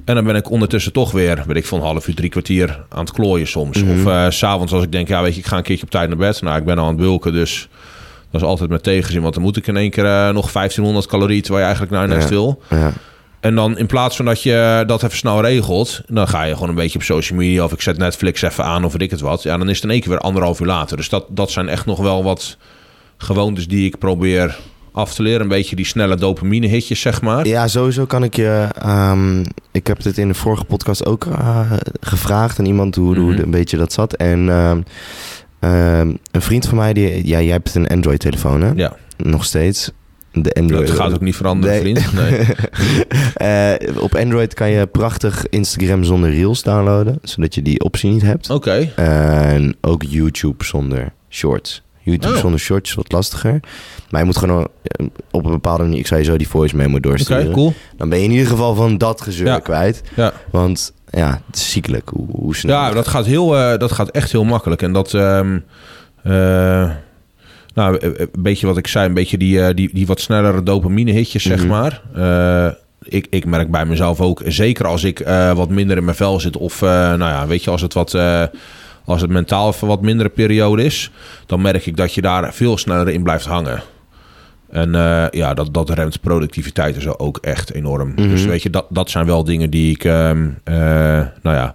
En 0.04 0.14
dan 0.14 0.24
ben 0.24 0.36
ik 0.36 0.50
ondertussen 0.50 0.92
toch 0.92 1.10
weer, 1.10 1.42
weet 1.46 1.56
ik 1.56 1.66
van 1.66 1.80
half 1.80 2.08
uur, 2.08 2.14
drie 2.14 2.30
kwartier 2.30 2.84
aan 2.88 3.00
het 3.00 3.12
klooien 3.12 3.46
soms. 3.46 3.82
Mhm. 3.82 4.06
Of 4.06 4.32
s 4.32 4.38
s'avonds 4.38 4.72
als 4.72 4.82
ik 4.82 4.92
denk, 4.92 5.08
ja 5.08 5.22
weet 5.22 5.34
je, 5.34 5.40
ik 5.40 5.46
ga 5.46 5.56
een 5.56 5.62
keertje 5.62 5.84
op 5.84 5.90
tijd 5.90 6.08
naar 6.08 6.18
bed. 6.18 6.42
Nou, 6.42 6.58
ik 6.58 6.64
ben 6.64 6.78
al 6.78 6.82
aan 6.84 6.88
het 6.92 7.00
bulken, 7.00 7.32
dus 7.32 7.68
dat 8.30 8.40
is 8.40 8.46
altijd 8.46 8.70
met 8.70 8.82
tegenzin. 8.82 9.22
Want 9.22 9.34
dan 9.34 9.42
moet 9.42 9.56
ik 9.56 9.66
in 9.66 9.76
één 9.76 9.90
keer 9.90 10.32
nog 10.32 10.52
1500 10.52 11.06
calorieën, 11.06 11.42
terwijl 11.42 11.66
je 11.66 11.72
eigenlijk 11.74 11.96
naar 11.98 12.16
nest 12.16 12.28
Ja. 12.28 12.34
wil. 12.34 12.62
Ja. 12.70 12.92
En 13.42 13.54
dan 13.54 13.78
in 13.78 13.86
plaats 13.86 14.16
van 14.16 14.24
dat 14.24 14.42
je 14.42 14.84
dat 14.86 15.02
even 15.02 15.16
snel 15.16 15.40
regelt, 15.40 16.00
dan 16.06 16.28
ga 16.28 16.42
je 16.42 16.54
gewoon 16.54 16.68
een 16.68 16.74
beetje 16.74 16.98
op 16.98 17.04
social 17.04 17.38
media 17.38 17.64
of 17.64 17.72
ik 17.72 17.80
zet 17.82 17.98
Netflix 17.98 18.42
even 18.42 18.64
aan 18.64 18.84
of 18.84 18.92
weet 18.92 19.02
ik 19.02 19.10
het 19.10 19.20
wat. 19.20 19.42
Ja, 19.42 19.56
dan 19.58 19.68
is 19.68 19.74
het 19.74 19.84
in 19.84 19.90
één 19.90 20.00
keer 20.00 20.08
weer 20.10 20.18
anderhalf 20.18 20.60
uur 20.60 20.66
later. 20.66 20.96
Dus 20.96 21.08
dat, 21.08 21.24
dat 21.28 21.50
zijn 21.50 21.68
echt 21.68 21.86
nog 21.86 21.98
wel 21.98 22.24
wat 22.24 22.56
gewoontes 23.16 23.66
die 23.68 23.86
ik 23.86 23.98
probeer 23.98 24.58
af 24.92 25.14
te 25.14 25.22
leren. 25.22 25.40
Een 25.40 25.48
beetje 25.48 25.76
die 25.76 25.84
snelle 25.84 26.16
dopamine 26.16 26.66
hitjes, 26.66 27.00
zeg 27.00 27.22
maar. 27.22 27.46
Ja, 27.46 27.68
sowieso 27.68 28.04
kan 28.06 28.24
ik 28.24 28.36
je. 28.36 28.68
ehm, 28.82 29.44
ik 29.72 29.86
heb 29.86 30.02
dit 30.02 30.18
in 30.18 30.28
de 30.28 30.34
vorige 30.34 30.64
podcast 30.64 31.06
ook 31.06 31.24
eh, 31.26 31.72
gevraagd 32.00 32.58
aan 32.58 32.66
iemand 32.66 32.94
hoe, 32.94 33.18
hoe 33.18 33.32
Mhm. 33.32 33.42
een 33.42 33.50
beetje 33.50 33.76
dat 33.76 33.92
zat. 33.92 34.12
En 34.14 34.48
ehm, 34.48 34.80
ehm, 35.60 36.12
een 36.30 36.42
vriend 36.42 36.66
van 36.66 36.76
mij, 36.78 36.92
die, 36.92 37.26
ja, 37.26 37.40
jij 37.40 37.52
hebt 37.52 37.74
een 37.74 37.86
Android-telefoon, 37.88 38.62
hè? 38.62 38.70
Ja. 38.74 38.96
Nog 39.16 39.44
steeds. 39.44 39.90
De 40.32 40.52
Android. 40.52 40.86
Dat 40.86 40.96
gaat 40.96 41.12
ook 41.14 41.20
niet 41.20 41.36
veranderen, 41.36 41.82
Nee. 41.82 41.94
vriend. 41.96 42.12
Nee. 42.12 42.46
Eh, 43.34 44.02
op 44.02 44.14
Android 44.14 44.54
kan 44.54 44.70
je 44.70 44.86
prachtig 44.86 45.48
Instagram 45.48 46.04
zonder 46.04 46.30
Reels 46.30 46.62
downloaden, 46.62 47.18
zodat 47.22 47.54
je 47.54 47.62
die 47.62 47.80
optie 47.84 48.10
niet 48.10 48.22
hebt. 48.22 48.50
Oké. 48.50 48.92
En 48.96 49.76
ook 49.80 50.02
YouTube 50.02 50.64
zonder 50.64 51.12
shorts. 51.30 51.82
YouTube 52.00 52.34
Oh. 52.34 52.40
zonder 52.40 52.60
shorts 52.60 52.90
is 52.90 52.96
wat 52.96 53.12
lastiger. 53.12 53.60
Maar 54.10 54.20
je 54.20 54.26
moet 54.26 54.36
gewoon 54.36 54.68
eh, 54.82 55.06
op 55.30 55.44
een 55.44 55.50
bepaalde 55.50 55.82
manier... 55.82 55.98
Ik 55.98 56.06
zou 56.06 56.20
je 56.20 56.26
zo 56.26 56.36
die 56.36 56.48
voice 56.48 56.76
memo 56.76 56.96
Oké, 56.96 57.08
doorsturen. 57.08 57.52
cool. 57.52 57.72
Dan 57.96 58.08
ben 58.08 58.18
je 58.18 58.24
in 58.24 58.30
ieder 58.30 58.46
geval 58.46 58.74
van 58.74 58.98
dat 58.98 59.20
gezeur 59.20 59.46
Ja. 59.46 59.58
kwijt. 59.58 60.02
Ja. 60.16 60.32
Want 60.50 60.92
ja, 61.10 61.40
het 61.46 61.56
is 61.56 61.70
ziekelijk 61.70 62.08
hoe, 62.08 62.26
hoe 62.30 62.56
snel... 62.56 62.76
Ja, 62.76 62.90
dat 62.90 63.08
gaat, 63.08 63.26
heel, 63.26 63.56
eh, 63.56 63.78
dat 63.78 63.92
gaat 63.92 64.10
echt 64.10 64.32
heel 64.32 64.44
makkelijk. 64.44 64.82
En 64.82 64.92
dat... 64.92 65.14
ehm, 65.14 65.58
eh, 66.22 66.90
nou, 67.74 67.96
eh, 67.96 68.10
een 68.18 68.28
beetje 68.42 68.66
wat 68.66 68.76
ik 68.76 68.86
zei, 68.86 69.06
een 69.08 69.14
beetje 69.14 69.38
die, 69.38 69.62
eh, 69.62 69.74
die, 69.74 69.90
die 69.92 70.06
wat 70.06 70.20
snellere 70.20 70.62
dopamine-hitjes, 70.62 71.42
zeg 71.42 71.58
Mhm. 71.58 71.68
maar. 71.68 72.02
Eh, 72.14 72.72
ik, 73.02 73.26
ik 73.30 73.44
merk 73.44 73.70
bij 73.70 73.86
mezelf 73.86 74.20
ook, 74.20 74.42
zeker 74.46 74.86
als 74.86 75.04
ik 75.04 75.20
eh, 75.20 75.52
wat 75.52 75.68
minder 75.68 75.96
in 75.96 76.04
mijn 76.04 76.16
vel 76.16 76.40
zit... 76.40 76.56
of, 76.56 76.82
eh, 76.82 76.88
nou 76.88 77.18
ja, 77.18 77.46
weet 77.46 77.64
je, 77.64 77.70
als 77.70 77.80
het 77.82 77.92
wat... 77.94 78.14
eh, 78.14 78.42
als 79.04 79.20
het 79.20 79.30
mentaal 79.30 79.68
even 79.68 79.88
wat 79.88 80.00
mindere 80.02 80.28
periode 80.28 80.84
is... 80.84 81.10
dan 81.46 81.60
merk 81.60 81.86
ik 81.86 81.96
dat 81.96 82.14
je 82.14 82.20
daar 82.22 82.54
veel 82.54 82.76
sneller 82.78 83.08
in 83.08 83.22
blijft 83.22 83.46
hangen. 83.46 83.82
En 84.70 84.94
eh, 84.94 85.26
ja, 85.30 85.54
dat, 85.54 85.74
dat 85.74 85.90
remt 85.90 86.20
productiviteit 86.20 86.94
en 86.94 87.02
zo 87.02 87.14
ook 87.16 87.38
echt 87.40 87.72
enorm. 87.72 88.08
Mhm. 88.16 88.28
Dus 88.28 88.44
weet 88.44 88.62
je, 88.62 88.70
dat, 88.70 88.86
dat 88.88 89.10
zijn 89.10 89.26
wel 89.26 89.44
dingen 89.44 89.70
die 89.70 89.90
ik, 89.94 90.04
ehm, 90.04 90.48
eh, 90.64 90.74
nou 91.42 91.56
ja, 91.56 91.74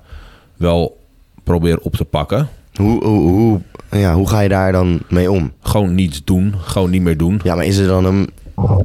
wel 0.55 0.97
probeer 1.43 1.77
op 1.79 1.95
te 1.95 2.05
pakken. 2.05 2.47
Hoe, 2.77 3.03
hoe, 3.03 3.29
hoe, 3.29 3.61
ja, 3.91 4.13
hoe 4.13 4.29
ga 4.29 4.39
je 4.39 4.49
daar 4.49 4.71
dan 4.71 4.99
mee 5.09 5.31
om? 5.31 5.51
Gewoon 5.61 5.95
niet 5.95 6.21
doen, 6.25 6.53
gewoon 6.61 6.89
niet 6.89 7.01
meer 7.01 7.17
doen. 7.17 7.39
Ja, 7.43 7.55
maar 7.55 7.65
is 7.65 7.77
er 7.77 7.87
dan 7.87 8.05
een, 8.05 8.29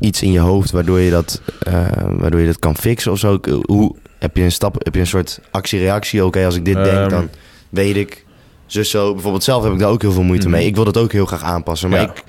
iets 0.01 0.23
in 0.23 0.33
je 0.33 0.39
hoofd 0.39 0.71
waardoor 0.71 1.01
je 1.01 1.11
dat, 1.11 1.43
eh, 1.63 1.87
waardoor 2.11 2.41
je 2.41 2.47
dat 2.47 2.59
kan 2.59 2.77
fixen 2.77 3.13
of 3.13 3.19
zo? 3.19 3.39
Hoe, 3.67 3.95
heb 4.19 4.37
je 4.37 4.43
een 4.43 4.53
stap, 4.53 4.85
heb 4.85 4.95
je 4.95 5.01
een 5.01 5.07
soort 5.07 5.41
actie-reactie? 5.51 6.25
Oké, 6.25 6.45
als 6.45 6.57
ik 6.57 6.65
dit 6.65 6.75
denk, 6.75 6.87
Ehm. 6.87 7.09
dan 7.09 7.29
weet 7.69 7.97
ik. 7.97 8.25
Zus 8.67 8.91
zo, 8.91 9.13
bijvoorbeeld 9.13 9.45
zelf 9.45 9.63
heb 9.65 9.73
ik 9.73 9.79
daar 9.79 9.89
ook 9.91 10.03
heel 10.03 10.13
veel 10.13 10.23
moeite 10.23 10.49
Mhm. 10.49 10.57
mee. 10.57 10.67
Ik 10.67 10.75
wil 10.75 10.85
dat 10.85 10.97
ook 10.97 11.13
heel 11.13 11.27
graag 11.27 11.43
aanpassen. 11.43 11.91
Maar 11.91 12.01
Ja. 12.01 12.09
ik, 12.11 12.25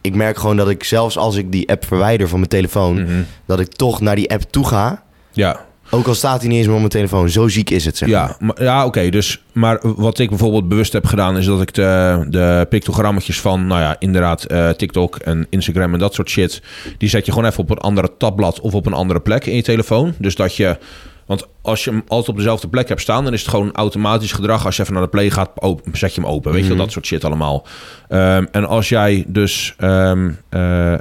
ik 0.00 0.14
merk 0.14 0.38
gewoon 0.38 0.56
dat 0.56 0.68
ik 0.68 0.84
zelfs 0.84 1.16
als 1.18 1.36
ik 1.36 1.52
die 1.52 1.68
app 1.70 1.84
verwijder 1.86 2.28
van 2.28 2.38
mijn 2.38 2.50
telefoon, 2.50 3.02
Mhm. 3.02 3.22
dat 3.46 3.60
ik 3.60 3.68
toch 3.68 4.00
naar 4.00 4.16
die 4.16 4.30
app 4.30 4.42
toe 4.42 4.66
ga. 4.66 5.02
Ja, 5.32 5.60
Ook 5.90 6.06
al 6.06 6.14
staat 6.14 6.40
hij 6.40 6.48
niet 6.48 6.56
eens 6.56 6.66
meer 6.66 6.74
op 6.74 6.80
mijn 6.80 6.92
telefoon. 6.92 7.30
Zo 7.30 7.48
ziek 7.48 7.70
is 7.70 7.84
het, 7.84 7.96
zeg 7.96 8.08
maar. 8.08 8.18
ja, 8.18 8.36
maar, 8.38 8.62
ja 8.62 8.86
oké. 8.86 9.08
dus, 9.08 9.42
maar 9.52 9.78
wat 9.82 10.18
ik 10.18 10.28
bijvoorbeeld 10.28 10.68
bewust 10.68 10.92
heb 10.92 11.06
gedaan... 11.06 11.36
is 11.36 11.46
dat 11.46 11.62
ik 11.62 11.74
de, 11.74 12.24
de 12.28 12.66
pictogrammetjes 12.68 13.40
van, 13.40 13.66
nou 13.66 13.80
ja, 13.80 13.96
inderdaad... 13.98 14.44
eh, 14.44 14.68
TikTok 14.70 15.16
en 15.16 15.46
Instagram 15.50 15.92
en 15.92 15.98
dat 15.98 16.14
soort 16.14 16.28
shit... 16.30 16.62
die 16.98 17.08
zet 17.08 17.26
je 17.26 17.32
gewoon 17.32 17.48
even 17.48 17.62
op 17.62 17.70
een 17.70 17.78
andere 17.78 18.10
tabblad... 18.18 18.60
of 18.60 18.74
op 18.74 18.86
een 18.86 18.92
andere 18.92 19.20
plek 19.20 19.46
in 19.46 19.56
je 19.56 19.62
telefoon. 19.62 20.14
Dus 20.18 20.34
dat 20.34 20.56
je... 20.56 20.78
Want 21.26 21.46
als 21.62 21.84
je 21.84 21.90
hem 21.90 22.02
altijd 22.08 22.28
op 22.28 22.36
dezelfde 22.36 22.68
plek 22.68 22.88
hebt 22.88 23.00
staan... 23.00 23.24
dan 23.24 23.32
is 23.32 23.40
het 23.40 23.50
gewoon 23.50 23.72
automatisch 23.72 24.32
gedrag. 24.32 24.64
Als 24.64 24.76
je 24.76 24.82
even 24.82 24.94
naar 24.94 25.02
de 25.02 25.08
play 25.08 25.30
gaat, 25.30 25.50
open, 25.54 25.96
zet 25.96 26.14
je 26.14 26.20
hem 26.20 26.30
open. 26.30 26.52
Weet 26.52 26.62
je 26.62 26.68
wel, 26.68 26.76
dat 26.76 26.92
soort 26.92 27.06
shit 27.06 27.24
allemaal. 27.24 27.66
Ehm, 28.08 28.46
en 28.52 28.66
als 28.66 28.88
jij 28.88 29.24
dus... 29.26 29.74
ehm, 29.78 30.30
eh, 30.48 30.94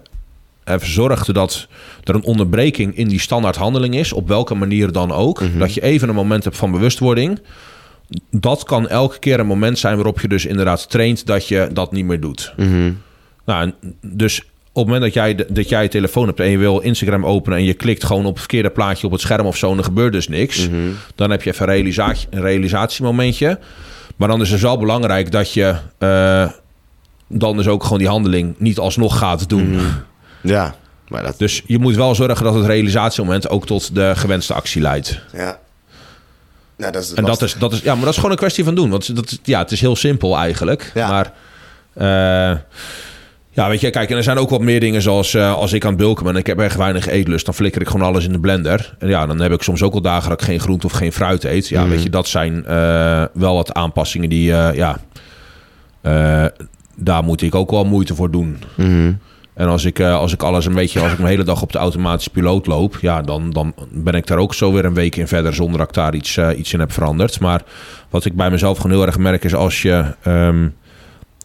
zorgt 0.78 1.34
dat 1.34 1.68
er 2.04 2.16
een 2.16 2.24
onderbreking 2.24 2.96
in 2.98 3.08
die 3.08 3.20
standaard 3.20 3.56
handeling 3.56 3.96
is, 3.96 4.14
op 4.14 4.28
welke 4.28 4.56
manier 4.56 4.92
dan 4.92 5.12
ook, 5.12 5.42
dat 5.58 5.74
je 5.74 5.82
even 5.82 6.10
een 6.10 6.16
moment 6.16 6.44
hebt 6.44 6.58
van 6.58 6.72
bewustwording. 6.72 7.40
Dat 8.32 8.64
kan 8.64 8.88
elke 8.88 9.20
keer 9.20 9.40
een 9.40 9.48
moment 9.48 9.80
zijn 9.80 9.96
waarop 9.96 10.20
je 10.22 10.28
dus 10.28 10.46
inderdaad 10.46 10.90
traint 10.90 11.26
dat 11.26 11.48
je 11.48 11.70
dat 11.74 11.92
niet 11.92 12.06
meer 12.06 12.20
doet. 12.20 12.54
Mhm. 12.58 12.92
Nou, 13.46 13.72
dus 14.02 14.42
op 14.72 14.86
het 14.86 14.94
moment 14.94 15.02
dat 15.02 15.14
jij, 15.14 15.36
dat 15.50 15.70
jij 15.70 15.84
je 15.84 15.90
telefoon 15.90 16.28
hebt 16.28 16.40
en 16.40 16.50
je 16.50 16.58
wil 16.58 16.80
Instagram 16.80 17.26
openen 17.26 17.58
en 17.58 17.64
je 17.64 17.74
klikt 17.74 18.04
gewoon 18.04 18.26
op 18.26 18.30
het 18.30 18.40
verkeerde 18.40 18.70
plaatje 18.70 19.06
op 19.06 19.12
het 19.12 19.22
scherm 19.22 19.46
of 19.46 19.58
zo 19.58 19.72
en 19.72 19.78
er 19.78 19.84
gebeurt 19.84 20.14
dus 20.14 20.28
niks, 20.28 20.70
dan 21.16 21.32
heb 21.32 21.44
je 21.44 21.52
even 21.52 21.68
een, 21.68 21.74
realisatie, 21.74 22.28
een 22.30 22.42
realisatiemomentje. 22.42 23.60
Maar 24.16 24.28
dan 24.28 24.42
is 24.42 24.52
het 24.52 24.62
wel 24.62 24.78
belangrijk 24.78 25.32
dat 25.32 25.54
je 25.54 25.76
eh, 25.98 26.50
dan 27.28 27.58
dus 27.58 27.68
ook 27.68 27.84
gewoon 27.84 27.98
die 27.98 28.08
handeling 28.08 28.56
niet 28.58 28.80
alsnog 28.80 29.18
gaat 29.18 29.50
doen. 29.50 29.80
Ja, 30.42 30.76
maar 31.08 31.24
dat... 31.24 31.38
Dus 31.38 31.62
je 31.66 31.80
moet 31.80 31.96
wel 31.96 32.16
zorgen 32.16 32.44
dat 32.44 32.54
het 32.54 32.66
realisatiemoment 32.66 33.50
ook 33.50 33.66
tot 33.66 33.96
de 33.96 34.14
gewenste 34.16 34.54
actie 34.54 34.82
leidt. 34.82 35.20
Ja. 35.34 35.60
Nou, 36.78 36.92
dat 36.92 37.04
is 37.04 37.14
En 37.14 37.24
dat 37.26 37.42
is, 37.42 37.56
dat 37.60 37.74
is, 37.74 37.82
ja, 37.82 37.94
maar 37.94 38.04
dat 38.04 38.10
is 38.10 38.16
gewoon 38.16 38.32
een 38.32 38.38
kwestie 38.38 38.64
van 38.64 38.76
doen. 38.76 38.90
Want 38.90 39.16
dat, 39.16 39.40
ja, 39.44 39.60
het 39.60 39.72
is 39.72 39.82
heel 39.82 39.96
simpel 39.96 40.38
eigenlijk. 40.38 40.92
Ja. 40.94 41.08
Maar 41.10 41.34
eh, 41.94 42.58
ja, 43.50 43.68
weet 43.70 43.82
je, 43.82 43.90
kijk, 43.90 44.10
en 44.10 44.18
er 44.18 44.24
zijn 44.24 44.38
ook 44.38 44.50
wat 44.50 44.62
meer 44.62 44.80
dingen 44.80 45.02
zoals 45.02 45.34
eh, 45.34 45.54
als 45.54 45.74
ik 45.74 45.84
aan 45.84 45.90
het 45.90 46.00
bulken 46.00 46.24
ben 46.24 46.34
en 46.34 46.40
ik 46.40 46.48
heb 46.48 46.60
erg 46.60 46.76
weinig 46.76 47.08
eetlust, 47.08 47.46
dan 47.46 47.54
flikker 47.54 47.82
ik 47.82 47.88
gewoon 47.88 48.08
alles 48.08 48.26
in 48.26 48.32
de 48.32 48.40
blender. 48.40 48.96
En 49.00 49.08
ja, 49.10 49.26
dan 49.26 49.40
heb 49.42 49.52
ik 49.52 49.62
soms 49.62 49.82
ook 49.84 49.94
al 49.94 50.02
dagen 50.02 50.30
dat 50.30 50.40
ik 50.42 50.48
geen 50.48 50.60
groente 50.60 50.86
of 50.86 50.92
geen 50.92 51.14
fruit 51.14 51.44
eet. 51.44 51.68
Ja, 51.68 51.82
Mhm. 51.82 51.90
weet 51.90 52.04
je, 52.04 52.10
dat 52.10 52.28
zijn 52.28 52.66
eh, 52.66 53.24
wel 53.34 53.56
wat 53.56 53.74
aanpassingen 53.74 54.30
die, 54.30 54.44
ja, 54.74 55.00
daar 56.96 57.24
moet 57.24 57.42
ik 57.42 57.56
ook 57.56 57.72
wel 57.72 57.86
moeite 57.86 58.16
voor 58.16 58.32
doen. 58.32 58.58
Mhm. 58.76 59.14
En 59.60 59.68
als 59.68 59.86
ik, 59.86 60.00
eh, 60.00 60.16
als 60.16 60.34
ik 60.34 60.44
alles 60.44 60.66
een 60.66 60.74
beetje, 60.74 61.00
als 61.00 61.12
ik 61.12 61.18
mijn 61.18 61.30
hele 61.30 61.44
dag 61.44 61.62
op 61.62 61.72
de 61.72 61.78
automatische 61.78 62.30
piloot 62.30 62.68
loop, 62.68 62.98
ja, 63.02 63.22
dan, 63.22 63.50
dan 63.50 63.74
ben 63.90 64.14
ik 64.14 64.28
daar 64.28 64.38
ook 64.38 64.54
zo 64.54 64.74
weer 64.74 64.86
een 64.86 64.94
week 64.94 65.16
in 65.16 65.28
verder 65.28 65.54
zonder 65.54 65.78
dat 65.78 65.88
ik 65.88 65.94
daar 65.94 66.16
iets, 66.16 66.38
eh, 66.38 66.58
iets 66.58 66.74
in 66.74 66.80
heb 66.80 66.92
veranderd. 66.92 67.40
Maar 67.40 67.62
wat 68.10 68.26
ik 68.26 68.36
bij 68.36 68.50
mezelf 68.50 68.78
gewoon 68.78 68.92
heel 68.92 69.06
erg 69.06 69.18
merk 69.18 69.44
is 69.44 69.56
als 69.56 69.82
je, 69.82 70.16
ehm, 70.24 70.68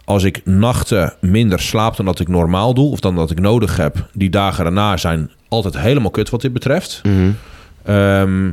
als 0.05 0.23
ik 0.23 0.41
nachten 0.45 1.15
minder 1.21 1.61
slaap 1.61 1.97
dan 1.97 2.07
dat 2.07 2.21
ik 2.21 2.29
normaal 2.29 2.75
doe, 2.75 2.91
of 2.91 3.01
dan 3.01 3.15
dat 3.15 3.31
ik 3.31 3.41
nodig 3.41 3.77
heb, 3.77 4.09
die 4.13 4.31
dagen 4.31 4.65
daarna 4.65 4.97
zijn 4.97 5.31
altijd 5.49 5.79
helemaal 5.79 6.11
kut 6.11 6.31
wat 6.31 6.41
dit 6.41 6.53
betreft. 6.53 7.01
Mhm. 7.03 7.31
Ehm, 7.83 8.51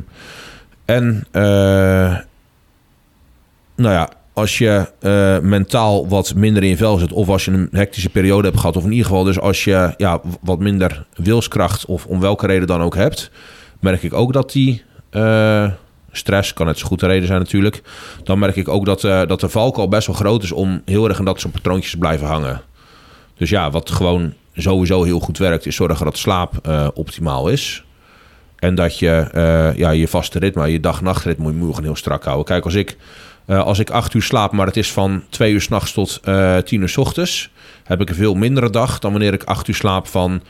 en 0.84 1.24
eh, 1.30 2.16
nou 3.76 3.94
ja, 3.94 4.08
als 4.32 4.58
je 4.58 4.88
eh, 5.00 5.38
mentaal 5.38 6.08
wat 6.08 6.34
minder 6.34 6.62
in 6.62 6.76
vel 6.76 6.98
zit, 6.98 7.12
of 7.12 7.28
als 7.28 7.44
je 7.44 7.50
een 7.50 7.68
hectische 7.72 8.08
periode 8.08 8.48
hebt 8.48 8.60
gehad, 8.60 8.76
of 8.76 8.84
in 8.84 8.90
ieder 8.90 9.06
geval 9.06 9.24
dus 9.24 9.40
als 9.40 9.64
je 9.64 9.94
ja, 9.96 10.20
wat 10.40 10.58
minder 10.58 11.04
wilskracht 11.14 11.86
of 11.86 12.06
om 12.06 12.20
welke 12.20 12.46
reden 12.46 12.66
dan 12.66 12.82
ook 12.82 12.94
hebt, 12.94 13.30
merk 13.80 14.02
ik 14.02 14.12
ook 14.12 14.32
dat 14.32 14.52
die 14.52 14.82
eh, 15.10 15.70
stress, 16.12 16.52
kan 16.52 16.66
net 16.66 16.78
zo 16.78 16.86
goed 16.86 17.00
de 17.00 17.06
reden 17.06 17.26
zijn 17.26 17.38
natuurlijk, 17.38 17.82
dan 18.24 18.38
merk 18.38 18.56
ik 18.56 18.68
ook 18.68 18.84
dat, 18.84 19.04
eh, 19.04 19.26
dat 19.26 19.40
de 19.40 19.48
valkuil 19.48 19.88
best 19.88 20.06
wel 20.06 20.16
groot 20.16 20.42
is 20.42 20.52
om 20.52 20.82
heel 20.84 21.08
erg 21.08 21.18
in 21.18 21.24
dat 21.24 21.40
soort 21.40 21.52
patroontjes 21.52 21.90
te 21.90 21.98
blijven 21.98 22.26
hangen. 22.26 22.60
Dus 23.36 23.50
ja, 23.50 23.70
wat 23.70 23.90
gewoon 23.90 24.32
sowieso 24.56 25.02
heel 25.02 25.20
goed 25.20 25.38
werkt, 25.38 25.66
is 25.66 25.76
zorgen 25.76 26.04
dat 26.04 26.16
slaap 26.16 26.68
optimaal 26.94 27.48
is. 27.48 27.84
En 28.56 28.74
dat 28.74 28.98
je 28.98 29.26
ja, 29.76 29.90
je 29.90 30.08
vaste 30.08 30.38
ritme, 30.38 30.66
je 30.66 30.80
dag-nachtritme 30.80 31.52
moet 31.52 31.76
je 31.76 31.82
heel 31.82 31.96
strak 31.96 32.24
houden. 32.24 32.44
Kijk, 32.44 32.64
als 32.64 32.74
ik, 32.74 32.96
als 33.46 33.78
ik 33.78 33.90
acht 33.90 34.14
uur 34.14 34.22
slaap, 34.22 34.52
maar 34.52 34.66
het 34.66 34.76
is 34.76 34.92
van 34.92 35.22
twee 35.28 35.52
uur 35.52 35.60
s'nachts 35.60 35.92
tot 35.92 36.20
eh 36.24 36.56
tien 36.56 36.80
uur 36.80 36.88
s 36.88 36.96
ochtends, 36.96 37.50
heb 37.84 38.00
ik 38.00 38.08
een 38.08 38.14
veel 38.14 38.34
mindere 38.34 38.70
dag 38.70 38.98
dan 38.98 39.10
wanneer 39.10 39.32
ik 39.32 39.44
acht 39.44 39.68
uur 39.68 39.74
slaap 39.74 40.06
van 40.06 40.42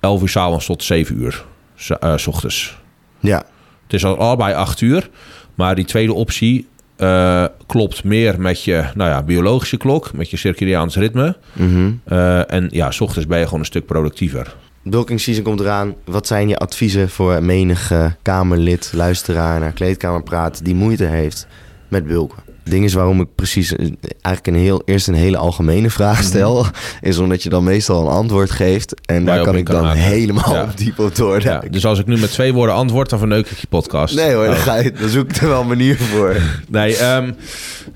elf 0.00 0.22
uur 0.22 0.28
s 0.28 0.36
avonds 0.36 0.66
tot 0.66 0.82
zeven 0.84 1.16
uur 1.16 1.44
s, 1.76 1.90
eh, 1.90 2.14
ochtends. 2.26 2.78
Ja. 3.20 3.44
Het 3.82 3.92
is 3.92 4.04
al 4.04 4.18
allebei 4.18 4.54
acht 4.54 4.80
uur, 4.80 5.10
maar 5.54 5.74
die 5.74 5.84
tweede 5.84 6.12
optie 6.12 6.66
eh, 6.98 7.44
klopt 7.66 8.04
meer 8.04 8.40
met 8.40 8.64
je 8.64 8.84
nou 8.94 9.10
ja, 9.10 9.22
biologische 9.22 9.76
klok, 9.76 10.12
met 10.12 10.30
je 10.30 10.36
circadiaans 10.36 10.96
ritme. 10.96 11.36
Mhm. 11.52 11.90
Eh, 12.04 12.52
en 12.52 12.68
ja, 12.70 12.90
s 12.90 13.00
ochtends 13.00 13.26
ben 13.26 13.38
je 13.38 13.44
gewoon 13.44 13.60
een 13.60 13.66
stuk 13.66 13.86
productiever. 13.86 14.56
Bulking 14.82 15.20
season 15.20 15.44
komt 15.44 15.60
eraan. 15.60 15.94
Wat 16.04 16.26
zijn 16.26 16.48
je 16.48 16.56
adviezen 16.56 17.08
voor 17.08 17.42
menig 17.42 17.90
eh, 17.90 18.06
Kamerlid, 18.22 18.90
luisteraar 18.94 19.60
naar 19.60 19.72
Kleedkamerpraat 19.72 20.64
die 20.64 20.74
moeite 20.74 21.04
heeft 21.04 21.46
met 21.88 22.06
bulken? 22.06 22.38
Het 22.62 22.76
ding 22.76 22.86
is 22.86 22.94
waarom 22.94 23.20
ik 23.20 23.28
precies 23.34 23.76
eh, 23.76 23.86
eigenlijk 24.22 24.46
een 24.56 24.62
heel, 24.62 24.82
eerst 24.84 25.08
een 25.08 25.14
hele 25.14 25.36
algemene 25.36 25.90
vraag 25.90 26.22
stel, 26.22 26.66
is 27.00 27.18
omdat 27.18 27.42
je 27.42 27.48
dan 27.48 27.64
meestal 27.64 28.00
een 28.02 28.12
antwoord 28.12 28.50
geeft 28.50 28.94
en 29.06 29.24
daar 29.24 29.42
kan 29.42 29.56
ik 29.56 29.64
kan 29.64 29.82
dan 29.82 29.90
helemaal 29.96 30.54
Ja. 30.54 30.68
diep 30.76 30.98
op 30.98 31.08
Ja, 31.08 31.14
doorduiken. 31.16 31.72
dus 31.72 31.84
als 31.86 31.98
ik 31.98 32.06
nu 32.06 32.18
met 32.18 32.30
twee 32.32 32.52
woorden 32.52 32.74
antwoord, 32.74 33.10
dan 33.10 33.18
verneuk 33.18 33.46
ik 33.50 33.58
je 33.58 33.66
podcast. 33.66 34.14
Nee 34.14 34.32
hoor, 34.34 34.42
Oh. 34.44 34.48
dan, 34.50 34.56
ga 34.58 34.74
je, 34.76 34.92
dan 34.92 35.08
zoek 35.08 35.30
ik 35.30 35.36
er 35.36 35.48
wel 35.48 35.60
een 35.60 35.66
manier 35.66 35.96
voor. 35.96 36.36
Nee, 36.68 36.96
ehm, 36.96 37.30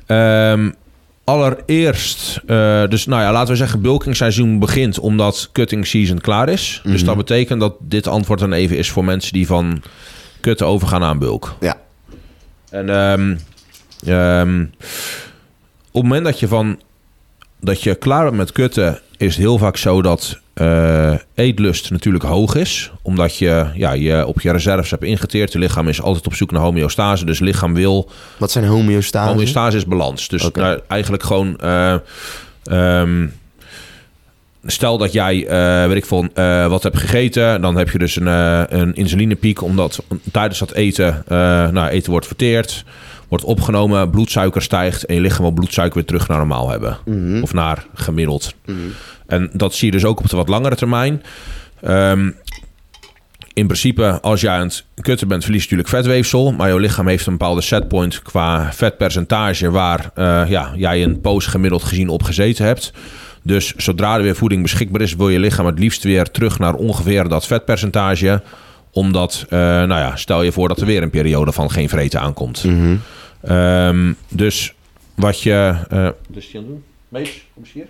ehm, 0.07 0.71
allereerst, 1.25 2.41
eh, 2.47 2.87
dus 2.89 3.07
nou 3.07 3.23
ja, 3.23 3.33
laten 3.33 3.51
we 3.51 3.57
zeggen, 3.57 3.81
bulking 3.81 4.17
seizoen 4.17 4.59
begint 4.59 4.99
omdat 4.99 5.49
cutting 5.53 5.87
season 5.87 6.21
klaar 6.21 6.49
is. 6.49 6.81
Dus 6.85 6.97
Mhm. 6.97 7.05
dat 7.07 7.17
betekent 7.17 7.61
dat 7.61 7.75
dit 7.81 8.07
antwoord 8.07 8.41
dan 8.41 8.53
even 8.53 8.77
is 8.77 8.91
voor 8.91 9.05
mensen 9.05 9.33
die 9.33 9.47
van 9.47 9.83
kutten 10.41 10.67
overgaan 10.67 11.03
aan 11.03 11.19
bulk. 11.19 11.55
Ja. 11.61 11.77
En 12.71 12.89
ehm, 12.91 13.37
ehm, 14.07 14.63
op 15.91 16.03
het 16.03 16.03
moment 16.03 16.25
dat 16.25 16.41
je 16.41 16.49
van 16.49 16.79
dat 17.61 17.83
je 17.83 17.95
klaar 17.95 18.25
bent 18.25 18.37
met 18.37 18.53
kutten, 18.53 19.01
is 19.17 19.35
het 19.35 19.37
heel 19.37 19.59
vaak 19.59 19.77
zo 19.77 20.03
dat 20.03 20.41
eh, 20.55 21.15
eetlust 21.35 21.91
natuurlijk 21.91 22.25
hoog 22.25 22.55
is. 22.55 22.91
Omdat 23.03 23.37
je, 23.37 23.67
ja, 23.75 23.93
je 23.93 24.27
op 24.27 24.41
je 24.41 24.53
reserves 24.53 24.91
hebt 24.91 25.03
ingeteerd. 25.03 25.53
Je 25.53 25.59
lichaam 25.59 25.89
is 25.89 26.03
altijd 26.03 26.27
op 26.27 26.35
zoek 26.35 26.51
naar 26.51 26.63
homeostase. 26.63 27.25
Dus 27.25 27.39
lichaam 27.39 27.75
wil 27.75 28.11
Wat 28.39 28.51
zijn 28.51 28.65
homeostase? 28.65 29.31
Homeostase 29.31 29.77
is 29.77 29.87
balans. 29.87 30.29
Dus 30.29 30.51
nou, 30.53 30.81
eigenlijk 30.89 31.23
gewoon... 31.23 31.57
eh, 31.59 31.95
ehm, 32.65 33.27
stel 34.65 34.99
dat 34.99 35.13
jij, 35.13 35.47
eh, 35.47 35.87
weet 35.87 35.97
ik 35.97 36.31
eh, 36.35 36.67
wat 36.67 36.83
hebt 36.83 36.99
gegeten. 36.99 37.61
Dan 37.61 37.77
heb 37.77 37.91
je 37.91 37.99
dus 37.99 38.17
een, 38.17 38.27
een 38.81 38.95
insulinepiek. 38.95 39.63
Omdat 39.63 40.03
tijdens 40.33 40.59
dat 40.59 40.73
eten, 40.73 41.25
nou, 41.73 41.89
eten 41.89 42.11
wordt 42.11 42.27
verteerd. 42.27 42.85
Wordt 43.33 43.47
opgenomen, 43.47 44.11
bloedsuiker 44.11 44.63
stijgt. 44.63 45.05
En 45.05 45.15
je 45.15 45.21
lichaam 45.21 45.43
wil 45.43 45.51
bloedsuiker 45.51 45.95
weer 45.95 46.07
terug 46.07 46.29
naar 46.29 46.39
normaal 46.39 46.71
hebben. 46.71 46.99
Of 47.43 47.53
naar 47.53 47.87
gemiddeld. 47.95 48.55
En 49.27 49.51
dat 49.53 49.75
zie 49.75 49.87
je 49.87 49.93
dus 49.93 50.05
ook 50.05 50.19
op 50.19 50.29
de 50.29 50.37
wat 50.37 50.49
langere 50.49 50.75
termijn. 50.75 51.23
Ehm, 51.81 52.31
in 53.53 53.67
principe, 53.67 54.21
als 54.21 54.41
jij 54.41 54.55
aan 54.55 54.67
het 54.67 54.85
kutten 55.01 55.29
bent, 55.29 55.43
verlies 55.43 55.65
je 55.65 55.71
natuurlijk 55.71 56.05
vetweefsel. 56.05 56.53
Maar 56.53 56.69
jouw 56.69 56.79
lichaam 56.79 57.07
heeft 57.07 57.27
een 57.27 57.33
bepaalde 57.33 57.61
setpoint 57.61 58.23
qua 58.23 58.73
vetpercentage... 58.73 59.71
waar 59.71 60.11
eh, 60.15 60.43
ja, 60.49 60.73
jij 60.77 61.03
een 61.03 61.21
poos 61.21 61.47
gemiddeld 61.47 61.83
gezien 61.83 62.09
op 62.09 62.23
gezeten 62.23 62.65
hebt. 62.65 62.93
Dus 63.43 63.75
zodra 63.77 64.17
er 64.17 64.23
weer 64.23 64.37
voeding 64.37 64.63
beschikbaar 64.63 65.01
is... 65.01 65.15
wil 65.15 65.29
je 65.29 65.39
lichaam 65.39 65.67
het 65.67 65.79
liefst 65.79 66.03
weer 66.03 66.31
terug 66.31 66.59
naar 66.59 66.75
ongeveer 66.75 67.29
dat 67.29 67.47
vetpercentage. 67.47 68.43
Omdat, 68.91 69.45
eh, 69.49 69.59
nou 69.59 69.89
ja, 69.89 70.17
stel 70.17 70.43
je 70.43 70.53
voor 70.53 70.69
dat 70.69 70.81
er 70.81 70.87
weer 70.87 71.03
een 71.03 71.11
periode 71.11 71.53
van 71.53 71.71
geen 71.71 71.89
vreten 71.89 72.21
aankomt. 72.21 72.65
Ehm, 73.43 74.13
dus 74.29 74.75
wat 75.15 75.43
je... 75.43 75.75
eh 75.89 76.09
dus 76.29 76.51
die 76.51 76.61
aan 76.61 76.67
het 76.67 76.73
doen? 76.73 76.85
Mees, 77.09 77.45
kom 77.55 77.63
eens 77.63 77.73
hier. 77.73 77.87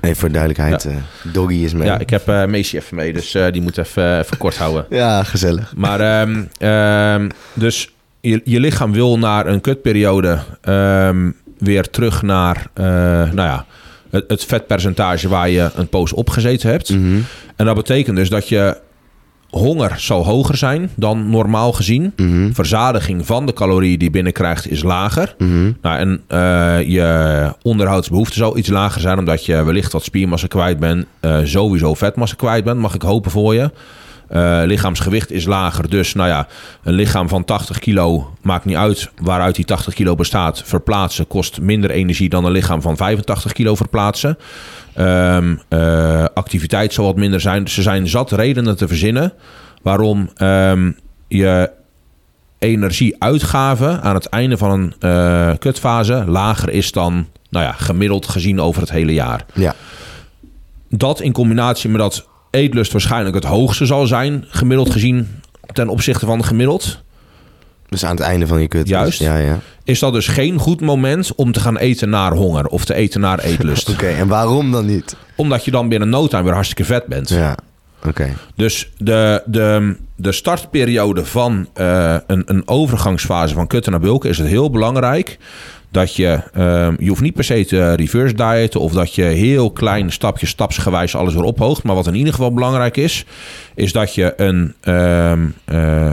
Even 0.00 0.16
voor 0.16 0.30
duidelijkheid, 0.30 0.84
eh, 0.84 1.32
Doggy 1.32 1.54
is 1.54 1.72
mee. 1.72 1.86
Ja, 1.86 1.98
ik 1.98 2.10
heb 2.10 2.28
eh 2.28 2.44
Meesje 2.44 2.76
even 2.76 2.96
mee, 2.96 3.12
dus 3.12 3.34
eh, 3.34 3.52
die 3.52 3.62
moet 3.62 3.78
even, 3.78 4.18
even 4.18 4.36
kort 4.38 4.56
houden. 4.56 4.86
Ja, 4.96 5.22
gezellig. 5.22 5.72
Maar 5.76 6.00
ehm, 6.00 6.42
ehm, 6.58 7.28
dus 7.52 7.92
je, 8.20 8.40
je 8.44 8.60
lichaam 8.60 8.92
wil 8.92 9.18
naar 9.18 9.46
een 9.46 9.60
kutperiode 9.60 10.38
ehm, 10.60 11.30
weer 11.58 11.90
terug 11.90 12.22
naar 12.22 12.66
eh, 12.74 12.84
nou 12.84 13.34
ja, 13.48 13.66
het, 14.10 14.24
het 14.28 14.44
vetpercentage 14.44 15.28
waar 15.28 15.48
je 15.48 15.70
een 15.74 15.88
poos 15.88 16.12
op 16.12 16.30
gezeten 16.30 16.70
hebt. 16.70 16.90
Mhm. 16.90 17.20
En 17.56 17.66
dat 17.66 17.74
betekent 17.74 18.16
dus 18.16 18.28
dat 18.28 18.48
je 18.48 18.76
honger 19.50 19.94
zal 19.96 20.24
hoger 20.24 20.56
zijn 20.56 20.90
dan 20.96 21.30
normaal 21.30 21.72
gezien. 21.72 22.12
Mhm. 22.16 22.52
Verzadiging 22.52 23.26
van 23.26 23.46
de 23.46 23.52
calorieën 23.52 23.98
die 23.98 24.08
je 24.08 24.10
binnenkrijgt 24.10 24.70
is 24.70 24.82
lager. 24.82 25.34
Mhm. 25.38 25.72
Nou, 25.82 25.98
en 25.98 26.20
eh, 26.26 26.88
je 26.88 27.52
onderhoudsbehoefte 27.62 28.36
zal 28.36 28.56
iets 28.56 28.68
lager 28.68 29.00
zijn, 29.00 29.18
omdat 29.18 29.46
je 29.46 29.64
wellicht 29.64 29.92
wat 29.92 30.04
spiermassa 30.04 30.46
kwijt 30.46 30.78
bent, 30.78 31.06
eh, 31.20 31.38
sowieso 31.44 31.94
vetmassa 31.94 32.34
kwijt 32.36 32.64
bent, 32.64 32.80
mag 32.80 32.94
ik 32.94 33.02
hopen 33.02 33.30
voor 33.30 33.54
je. 33.54 33.70
Eh, 34.28 34.60
lichaamsgewicht 34.64 35.30
is 35.30 35.44
lager, 35.44 35.88
dus 35.88 36.14
nou 36.14 36.28
ja, 36.28 36.46
een 36.82 36.92
lichaam 36.92 37.28
van 37.28 37.44
80 37.44 37.78
kilo 37.78 38.36
maakt 38.42 38.64
niet 38.64 38.76
uit 38.76 39.10
waaruit 39.20 39.54
die 39.54 39.64
80 39.64 39.94
kilo 39.94 40.14
bestaat. 40.14 40.62
Verplaatsen 40.64 41.26
kost 41.26 41.60
minder 41.60 41.90
energie 41.90 42.28
dan 42.28 42.44
een 42.44 42.52
lichaam 42.52 42.82
van 42.82 42.96
85 42.96 43.52
kilo 43.52 43.74
verplaatsen. 43.74 44.38
Ehm, 44.94 45.56
eh, 45.68 46.24
activiteit 46.34 46.92
zal 46.92 47.04
wat 47.04 47.16
minder 47.16 47.40
zijn. 47.40 47.64
Dus 47.64 47.76
er 47.76 47.82
zijn 47.82 48.08
zat 48.08 48.32
redenen 48.32 48.76
te 48.76 48.88
verzinnen 48.88 49.32
waarom 49.82 50.30
ehm, 50.36 50.90
je 51.28 51.70
energieuitgave 52.58 54.00
aan 54.00 54.14
het 54.14 54.26
einde 54.26 54.56
van 54.56 54.70
een 54.70 54.94
eh, 55.00 55.50
kutfase 55.58 56.24
lager 56.26 56.70
is 56.70 56.92
dan 56.92 57.26
nou 57.50 57.64
ja, 57.64 57.72
gemiddeld 57.72 58.28
gezien 58.28 58.60
over 58.60 58.80
het 58.80 58.90
hele 58.90 59.14
jaar. 59.14 59.44
Ja. 59.54 59.74
Dat 60.88 61.20
in 61.20 61.32
combinatie 61.32 61.90
met 61.90 62.00
dat 62.00 62.27
eetlust 62.50 62.92
waarschijnlijk 62.92 63.34
het 63.34 63.44
hoogste 63.44 63.86
zal 63.86 64.06
zijn, 64.06 64.44
gemiddeld 64.48 64.90
gezien 64.90 65.40
ten 65.72 65.88
opzichte 65.88 66.26
van 66.26 66.44
gemiddeld, 66.44 67.02
Dus 67.88 68.04
aan 68.04 68.16
het 68.16 68.24
einde 68.24 68.46
van 68.46 68.60
je 68.60 68.68
kut. 68.68 68.88
Juist. 68.88 69.20
Ja, 69.20 69.36
ja. 69.36 69.58
is 69.84 69.98
dat 69.98 70.12
dus 70.12 70.26
geen 70.26 70.58
goed 70.58 70.80
moment 70.80 71.34
om 71.34 71.52
te 71.52 71.60
gaan 71.60 71.76
eten 71.76 72.10
naar 72.10 72.32
honger 72.32 72.66
of 72.66 72.84
te 72.84 72.94
eten 72.94 73.20
naar 73.20 73.38
eetlust. 73.50 73.88
Oké, 73.88 74.06
en 74.06 74.28
waarom 74.28 74.72
dan 74.72 74.86
niet? 74.86 75.16
Omdat 75.36 75.64
je 75.64 75.70
dan 75.70 75.88
binnen 75.88 76.08
no 76.08 76.26
time 76.26 76.42
weer 76.42 76.52
hartstikke 76.52 76.84
vet 76.84 77.06
bent. 77.06 77.28
Ja, 77.28 77.56
oké. 78.06 78.34
Dus 78.54 78.90
de, 78.96 79.42
de, 79.46 79.96
de 80.16 80.32
startperiode 80.32 81.24
van 81.24 81.68
eh, 81.74 82.16
een, 82.26 82.42
een 82.46 82.68
overgangsfase 82.68 83.54
van 83.54 83.66
kutten 83.66 83.92
naar 83.92 84.00
bulken 84.00 84.30
is 84.30 84.38
het 84.38 84.46
heel 84.46 84.70
belangrijk 84.70 85.38
dat 85.90 86.16
je, 86.16 86.40
ehm, 86.52 86.94
je 86.98 87.08
hoeft 87.08 87.20
niet 87.20 87.34
per 87.34 87.44
se 87.44 87.64
te 87.64 87.94
reverse 87.94 88.34
dieten 88.34 88.80
of 88.80 88.92
dat 88.92 89.14
je 89.14 89.22
heel 89.22 89.70
klein 89.70 90.12
stapje, 90.12 90.46
stapsgewijs 90.46 91.16
alles 91.16 91.34
weer 91.34 91.42
ophoogt. 91.42 91.82
Maar 91.82 91.94
wat 91.94 92.06
in 92.06 92.14
ieder 92.14 92.32
geval 92.32 92.52
belangrijk 92.52 92.96
is, 92.96 93.24
is 93.74 93.92
dat 93.92 94.14
je 94.14 94.34
een, 94.36 94.74
ehm, 94.80 95.46
eh, 95.64 96.12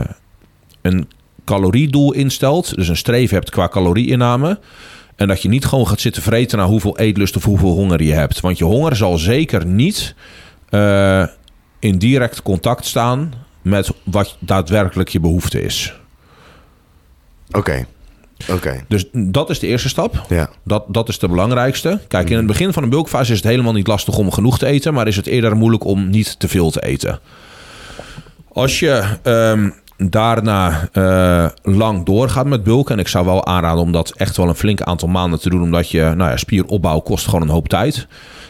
een 0.82 1.08
caloriedoel 1.44 2.12
instelt. 2.12 2.74
Dus 2.74 2.88
een 2.88 2.96
streven 2.96 3.36
hebt 3.36 3.50
qua 3.50 3.68
calorieinname. 3.68 4.58
En 5.16 5.28
dat 5.28 5.42
je 5.42 5.48
niet 5.48 5.64
gewoon 5.64 5.86
gaat 5.86 6.00
zitten 6.00 6.22
vreten 6.22 6.58
naar 6.58 6.66
hoeveel 6.66 6.98
eetlust 6.98 7.36
of 7.36 7.44
hoeveel 7.44 7.72
honger 7.72 8.02
je 8.02 8.12
hebt. 8.12 8.40
Want 8.40 8.58
je 8.58 8.64
honger 8.64 8.96
zal 8.96 9.18
zeker 9.18 9.66
niet 9.66 10.14
eh, 10.68 11.24
in 11.78 11.98
direct 11.98 12.42
contact 12.42 12.84
staan 12.84 13.32
met 13.62 13.92
wat 14.04 14.36
daadwerkelijk 14.38 15.08
je 15.08 15.20
behoefte 15.20 15.62
is. 15.62 15.94
Oké. 17.50 17.86
Oké. 18.50 18.84
Dus 18.88 19.04
dat 19.12 19.50
is 19.50 19.58
de 19.58 19.66
eerste 19.66 19.88
stap. 19.88 20.24
Ja. 20.28 20.48
Dat, 20.64 20.84
dat 20.88 21.08
is 21.08 21.18
de 21.18 21.28
belangrijkste. 21.28 22.00
Kijk, 22.08 22.30
in 22.30 22.36
het 22.36 22.46
begin 22.46 22.72
van 22.72 22.82
een 22.82 22.88
bulkfase 22.88 23.32
is 23.32 23.38
het 23.38 23.46
helemaal 23.46 23.72
niet 23.72 23.86
lastig 23.86 24.18
om 24.18 24.32
genoeg 24.32 24.58
te 24.58 24.66
eten, 24.66 24.94
maar 24.94 25.06
is 25.06 25.16
het 25.16 25.26
eerder 25.26 25.56
moeilijk 25.56 25.84
om 25.84 26.10
niet 26.10 26.38
te 26.38 26.48
veel 26.48 26.70
te 26.70 26.82
eten. 26.82 27.20
Als 28.52 28.78
je 28.78 29.02
ehm, 29.22 29.70
daarna 29.96 30.88
eh, 30.92 31.46
lang 31.62 32.04
doorgaat 32.04 32.46
met 32.46 32.64
bulken, 32.64 32.94
en 32.94 33.00
ik 33.00 33.08
zou 33.08 33.24
wel 33.24 33.46
aanraden 33.46 33.82
om 33.82 33.92
dat 33.92 34.10
echt 34.10 34.36
wel 34.36 34.48
een 34.48 34.54
flink 34.54 34.80
aantal 34.80 35.08
maanden 35.08 35.40
te 35.40 35.50
doen, 35.50 35.62
omdat 35.62 35.90
je, 35.90 36.00
nou 36.00 36.30
ja, 36.30 36.36
spieropbouw 36.36 37.00
kost 37.00 37.24
gewoon 37.24 37.42
een 37.42 37.48
hoop 37.48 37.68
tijd. 37.68 38.06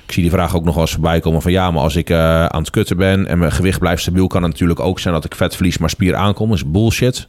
Ik 0.06 0.12
zie 0.12 0.22
die 0.22 0.32
vraag 0.32 0.56
ook 0.56 0.64
nog 0.64 0.74
wel 0.74 0.82
eens 0.82 0.92
voorbij 0.92 1.20
komen 1.20 1.42
van 1.42 1.52
ja, 1.52 1.70
maar 1.70 1.82
als 1.82 1.96
ik 1.96 2.10
eh, 2.10 2.46
aan 2.46 2.60
het 2.60 2.70
kutten 2.70 2.96
ben 2.96 3.26
en 3.26 3.38
mijn 3.38 3.52
gewicht 3.52 3.78
blijft 3.78 4.02
stabiel, 4.02 4.26
kan 4.26 4.42
het 4.42 4.50
natuurlijk 4.50 4.80
ook 4.80 5.00
zijn 5.00 5.14
dat 5.14 5.24
ik 5.24 5.34
vet 5.34 5.54
verlies, 5.54 5.78
maar 5.78 5.90
spier 5.90 6.14
aankom. 6.14 6.48
Dat 6.48 6.56
is 6.56 6.70
bullshit. 6.70 7.26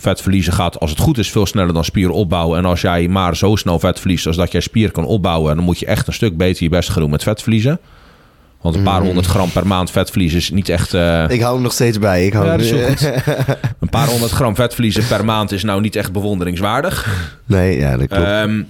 Vet 0.00 0.20
verliezen 0.22 0.52
gaat, 0.52 0.80
als 0.80 0.90
het 0.90 0.98
goed 0.98 1.18
is, 1.18 1.30
veel 1.30 1.46
sneller 1.46 1.74
dan 1.74 1.84
spier 1.84 2.10
opbouwen. 2.10 2.58
En 2.58 2.64
als 2.64 2.80
jij 2.80 3.08
maar 3.08 3.36
zo 3.36 3.56
snel 3.56 3.78
vet 3.78 4.00
verliest 4.00 4.26
als 4.26 4.36
dat 4.36 4.52
jij 4.52 4.60
spier 4.60 4.90
kan 4.90 5.04
opbouwen, 5.04 5.56
dan 5.56 5.64
moet 5.64 5.78
je 5.78 5.86
echt 5.86 6.06
een 6.06 6.12
stuk 6.12 6.36
beter 6.36 6.62
je 6.62 6.68
best 6.68 6.88
gaan 6.88 7.02
doen 7.02 7.10
met 7.10 7.22
vet 7.22 7.42
verliezen. 7.42 7.78
Want 8.60 8.74
een 8.74 8.82
paar 8.82 9.00
honderd 9.02 9.26
gram 9.26 9.50
per 9.50 9.66
maand 9.66 9.90
vet 9.90 10.10
verliezen 10.10 10.38
is 10.38 10.50
niet 10.50 10.68
echt. 10.68 10.94
eh, 10.94 11.24
Ik 11.28 11.40
hou 11.40 11.54
hem 11.54 11.62
nog 11.62 11.72
steeds 11.72 11.98
bij. 11.98 12.26
Ik 12.26 12.32
hou 12.32 12.46
ja. 12.62 12.88
Een 13.80 13.88
paar 13.88 14.06
honderd 14.08 14.30
gram 14.32 14.54
vet 14.54 14.72
verliezen 14.74 15.06
per 15.06 15.24
maand 15.24 15.52
is 15.52 15.62
nou 15.62 15.80
niet 15.80 15.96
echt 15.96 16.12
bewonderingswaardig. 16.12 17.06
Nee, 17.46 17.78
ja, 17.78 17.96
dat 17.96 18.06
klopt. 18.08 18.22
Ehm, 18.24 18.62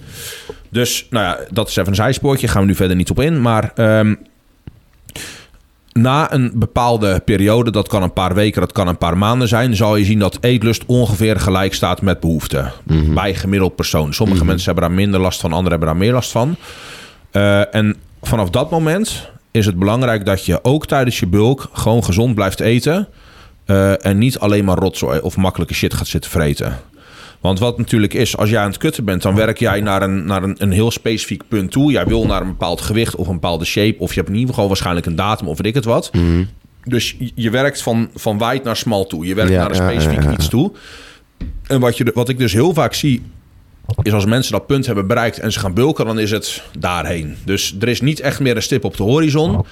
dus, 0.69 1.07
nou 1.09 1.25
ja, 1.25 1.37
dat 1.49 1.67
is 1.69 1.75
even 1.75 1.89
een 1.89 1.95
zijspoortje. 1.95 2.47
Gaan 2.47 2.61
we 2.61 2.67
nu 2.67 2.75
verder 2.75 2.95
niet 2.95 3.09
op 3.09 3.19
in. 3.19 3.41
Maar 3.41 3.71
ehm, 3.75 4.15
na 5.93 6.33
een 6.33 6.51
bepaalde 6.55 7.19
periode, 7.25 7.71
dat 7.71 7.87
kan 7.87 8.03
een 8.03 8.13
paar 8.13 8.33
weken, 8.33 8.61
dat 8.61 8.71
kan 8.71 8.87
een 8.87 8.97
paar 8.97 9.17
maanden 9.17 9.47
zijn, 9.47 9.75
zal 9.75 9.95
je 9.95 10.05
zien 10.05 10.19
dat 10.19 10.37
eetlust 10.41 10.83
ongeveer 10.85 11.39
gelijk 11.39 11.73
staat 11.73 12.01
met 12.01 12.19
behoefte. 12.19 12.71
Bij 13.13 13.35
gemiddeld 13.35 13.75
persoon. 13.75 14.13
Sommige 14.13 14.45
mensen 14.45 14.65
hebben 14.65 14.83
daar 14.83 14.97
minder 14.97 15.19
last 15.19 15.39
van, 15.39 15.49
anderen 15.53 15.69
hebben 15.71 15.87
daar 15.87 15.97
meer 15.97 16.13
last 16.13 16.31
van. 16.31 16.55
Eh, 17.31 17.75
en 17.75 17.95
vanaf 18.21 18.49
dat 18.49 18.71
moment 18.71 19.29
is 19.51 19.65
het 19.65 19.79
belangrijk 19.79 20.25
dat 20.25 20.45
je 20.45 20.63
ook 20.63 20.85
tijdens 20.85 21.19
je 21.19 21.27
bulk 21.27 21.69
gewoon 21.73 22.03
gezond 22.03 22.35
blijft 22.35 22.59
eten. 22.59 23.07
eh, 23.65 24.05
en 24.05 24.17
niet 24.17 24.39
alleen 24.39 24.65
maar 24.65 24.77
rotzooi 24.77 25.19
of 25.19 25.37
makkelijke 25.37 25.73
shit 25.73 25.93
gaat 25.93 26.07
zitten 26.07 26.31
vreten. 26.31 26.77
Want 27.41 27.59
wat 27.59 27.77
natuurlijk 27.77 28.13
is, 28.13 28.37
als 28.37 28.49
jij 28.49 28.59
aan 28.59 28.67
het 28.67 28.77
kutten 28.77 29.05
bent, 29.05 29.21
dan 29.21 29.35
werk 29.35 29.57
jij 29.59 29.81
naar 29.81 30.01
een, 30.01 30.25
naar 30.25 30.43
een, 30.43 30.55
een 30.57 30.71
heel 30.71 30.91
specifiek 30.91 31.43
punt 31.47 31.71
toe. 31.71 31.91
Jij 31.91 32.05
wil 32.05 32.25
naar 32.25 32.41
een 32.41 32.47
bepaald 32.47 32.81
gewicht 32.81 33.15
of 33.15 33.27
een 33.27 33.33
bepaalde 33.33 33.65
shape. 33.65 33.95
Of 33.99 34.09
je 34.13 34.15
hebt 34.19 34.29
in 34.31 34.35
ieder 34.35 34.49
geval 34.53 34.67
waarschijnlijk 34.67 35.05
een 35.05 35.15
datum 35.15 35.47
of 35.47 35.57
weet 35.57 35.67
ik 35.67 35.73
het 35.73 35.85
wat. 35.85 36.11
Dus 36.83 37.15
je- 37.35 37.49
werkt 37.49 37.81
van, 37.81 38.09
van 38.15 38.37
wijd 38.37 38.63
naar 38.63 38.75
smal 38.75 39.07
toe. 39.07 39.25
Je 39.25 39.35
werkt 39.35 39.51
Ja, 39.51 39.57
naar 39.61 39.69
een 39.69 39.75
specifiek 39.75 40.23
ja. 40.23 40.31
iets 40.31 40.47
toe. 40.47 40.71
En 41.67 41.79
wat, 41.79 41.97
je, 41.97 42.11
wat 42.13 42.29
ik 42.29 42.37
dus 42.37 42.53
heel 42.53 42.73
vaak 42.73 42.93
zie, 42.93 43.21
is 44.01 44.13
als 44.13 44.25
mensen 44.25 44.51
dat 44.51 44.67
punt 44.67 44.85
hebben 44.85 45.07
bereikt 45.07 45.39
en 45.39 45.51
ze 45.51 45.59
gaan 45.59 45.73
bulken, 45.73 46.05
dan 46.05 46.19
is 46.19 46.31
het 46.31 46.63
daarheen. 46.79 47.35
Dus 47.45 47.75
er 47.79 47.87
is 47.87 48.01
niet 48.01 48.19
echt 48.19 48.39
meer 48.39 48.55
een 48.55 48.61
stip 48.61 48.83
op 48.83 48.97
de 48.97 49.03
horizon. 49.03 49.65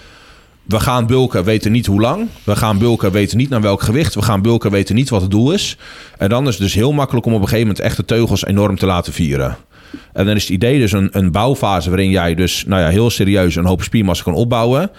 We 0.70 0.80
gaan 0.80 1.08
bulken, 1.08 1.44
weten 1.44 1.72
niet 1.72 1.86
hoe 1.86 2.02
lang. 2.02 2.28
We 2.44 2.56
gaan 2.56 2.78
bulken, 2.78 3.12
weten 3.12 3.38
niet 3.38 3.50
naar 3.50 3.62
welk 3.62 3.82
gewicht. 3.82 4.16
We 4.16 4.22
gaan 4.22 4.42
bulken, 4.42 4.72
weten 4.72 4.96
niet 4.96 5.10
wat 5.10 5.22
het 5.22 5.32
doel 5.32 5.52
is. 5.52 5.78
En 6.18 6.30
dan 6.30 6.48
is 6.48 6.54
het 6.54 6.64
dus 6.64 6.74
heel 6.74 6.92
makkelijk 6.92 7.26
om 7.26 7.34
op 7.34 7.42
een 7.42 7.48
gegeven 7.48 7.68
moment 7.68 7.86
echt 7.86 7.98
de 7.98 8.06
teugels 8.06 8.46
enorm 8.46 8.78
te 8.78 8.86
laten 8.86 9.14
vieren. 9.14 9.58
En 10.14 10.26
dan 10.26 10.36
is 10.36 10.42
het 10.42 10.52
idee 10.52 10.80
dus 10.80 10.92
een, 10.92 11.10
een 11.12 11.32
bouwfase 11.32 11.90
waarin 11.90 12.10
jij 12.10 12.36
dus 12.36 12.64
nou 12.68 12.82
ja, 12.82 12.90
heel 12.90 13.10
serieus 13.10 13.56
een 13.56 13.66
hoop 13.66 13.84
spiermassa 13.84 14.24
kan 14.24 14.34
opbouwen. 14.34 14.92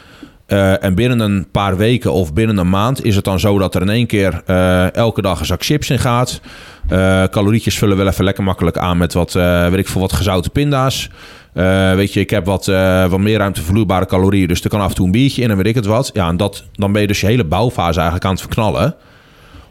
Eh, 0.51 0.85
en 0.85 0.95
binnen 0.95 1.21
een 1.21 1.51
paar 1.51 1.77
weken 1.77 2.13
of 2.13 2.33
binnen 2.33 2.59
een 2.59 2.69
maand 2.69 3.05
is 3.05 3.17
het 3.17 3.25
dan 3.25 3.41
zo 3.41 3.59
dat 3.59 3.75
er 3.75 3.83
in 3.83 3.89
één 3.89 4.07
keer 4.07 4.43
eh, 4.47 4.95
elke 4.95 5.23
dag 5.23 5.41
een 5.41 5.47
zak 5.47 5.65
chips 5.65 5.91
in 5.91 5.99
gaat. 5.99 6.41
Eh, 6.89 7.25
calorietjes 7.25 7.79
vullen 7.79 7.97
wel 7.97 8.07
even 8.07 8.25
lekker 8.25 8.45
makkelijk 8.45 8.79
aan 8.79 8.97
met 8.97 9.13
wat, 9.13 9.33
weet 9.33 9.77
ik 9.77 9.89
veel, 9.89 10.01
wat 10.01 10.13
gezouten 10.13 10.51
pinda's. 10.51 11.11
Eh, 11.53 11.95
weet 11.95 12.13
je, 12.13 12.21
ik 12.21 12.31
heb 12.31 12.45
wat, 12.45 12.69
eh, 12.69 13.07
wat 13.07 13.19
meer 13.19 13.39
ruimte 13.39 13.61
voor 13.61 13.73
vloeibare 13.73 14.07
calorieën, 14.07 14.49
dus 14.49 14.63
er 14.63 14.71
kan 14.71 14.81
af 14.81 14.89
en 14.89 14.95
toe 14.95 15.07
een 15.07 15.13
biertje 15.13 15.43
in 15.43 15.51
en 15.51 15.57
weet 15.57 15.67
ik 15.67 15.75
het 15.75 15.87
wat. 15.87 16.11
Ja, 16.13 16.29
en 16.29 16.37
dat, 16.37 16.65
dan 16.73 16.93
ben 16.93 17.01
je 17.01 17.07
dus 17.07 17.21
je 17.21 17.27
hele 17.27 17.45
bouwfase 17.45 17.97
eigenlijk 17.97 18.25
aan 18.25 18.33
het 18.33 18.41
verknallen. 18.41 18.95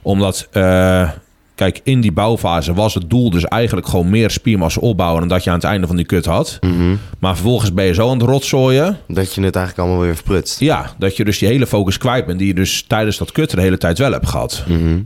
Omdat, 0.01 0.47
eh, 0.51 1.09
kijk, 1.55 1.81
in 1.83 2.01
die 2.01 2.11
bouwfase 2.11 2.73
was 2.73 2.93
het 2.93 3.09
doel 3.09 3.29
dus 3.29 3.45
eigenlijk 3.45 3.87
gewoon 3.87 4.09
meer 4.09 4.29
spiermassa 4.29 4.81
opbouwen... 4.81 5.19
dan 5.19 5.29
dat 5.29 5.43
je 5.43 5.49
aan 5.49 5.55
het 5.55 5.65
einde 5.65 5.87
van 5.87 5.95
die 5.95 6.05
kut 6.05 6.25
had. 6.25 6.57
Mhm. 6.61 6.95
Maar 7.19 7.33
vervolgens 7.33 7.73
ben 7.73 7.85
je 7.85 7.93
zo 7.93 8.09
aan 8.09 8.19
het 8.19 8.27
rotzooien... 8.27 8.97
Dat 9.07 9.33
je 9.33 9.41
het 9.41 9.55
eigenlijk 9.55 9.87
allemaal 9.87 10.05
weer 10.05 10.15
verprutst. 10.15 10.59
Ja, 10.59 10.93
dat 10.97 11.17
je 11.17 11.25
dus 11.25 11.37
die 11.37 11.47
hele 11.47 11.67
focus 11.67 11.97
kwijt 11.97 12.25
bent... 12.25 12.39
die 12.39 12.47
je 12.47 12.53
dus 12.53 12.83
tijdens 12.87 13.17
dat 13.17 13.31
kutten 13.31 13.57
de 13.57 13.63
hele 13.63 13.77
tijd 13.77 13.97
wel 13.97 14.11
hebt 14.11 14.27
gehad. 14.27 14.63
Mhm. 14.67 14.99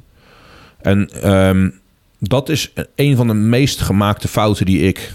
En 0.81 1.09
ehm, 1.21 1.69
dat 2.19 2.49
is 2.49 2.73
een 2.95 3.15
van 3.15 3.27
de 3.27 3.33
meest 3.33 3.81
gemaakte 3.81 4.27
fouten 4.27 4.65
die 4.65 4.79
ik 4.79 5.13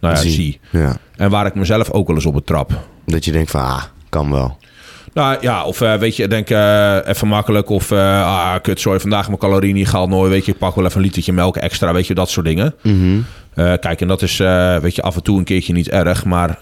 nou 0.00 0.14
ja, 0.14 0.20
Zie. 0.20 0.30
zie. 0.30 0.60
Ja. 0.70 0.96
En 1.16 1.30
waar 1.30 1.46
ik 1.46 1.54
mezelf 1.54 1.90
ook 1.90 2.06
wel 2.06 2.16
eens 2.16 2.26
op 2.26 2.34
betrap. 2.34 2.70
Dat 3.06 3.24
je 3.24 3.32
denkt 3.32 3.50
van, 3.50 3.60
ah, 3.60 3.82
kan 4.08 4.30
wel. 4.30 4.56
Nou 5.14 5.36
ja, 5.40 5.64
of 5.64 5.80
eh, 5.80 5.94
weet 5.94 6.16
je, 6.16 6.28
denk 6.28 6.50
eh, 6.50 6.96
even 7.04 7.28
makkelijk. 7.28 7.68
Of 7.68 7.90
eh 7.90 8.22
ah, 8.22 8.62
kut, 8.62 8.80
sorry, 8.80 9.00
vandaag 9.00 9.26
mijn 9.26 9.38
calorieën 9.38 9.74
niet 9.74 9.88
gehaald. 9.88 10.08
Nooit, 10.08 10.30
weet 10.30 10.44
je, 10.44 10.52
ik 10.52 10.58
pak 10.58 10.74
wel 10.74 10.84
even 10.84 10.96
een 10.96 11.02
litertje 11.04 11.32
melk 11.32 11.56
extra. 11.56 11.92
Weet 11.92 12.06
je, 12.06 12.14
dat 12.14 12.30
soort 12.30 12.46
dingen. 12.46 12.74
Mhm. 12.82 13.20
Kijk, 13.54 14.00
en 14.00 14.08
dat 14.08 14.22
is, 14.22 14.36
weet 14.82 14.94
je, 14.94 15.02
af 15.02 15.16
en 15.16 15.22
toe 15.22 15.38
een 15.38 15.44
keertje 15.44 15.72
niet 15.72 15.88
erg. 15.88 16.24
Maar 16.24 16.58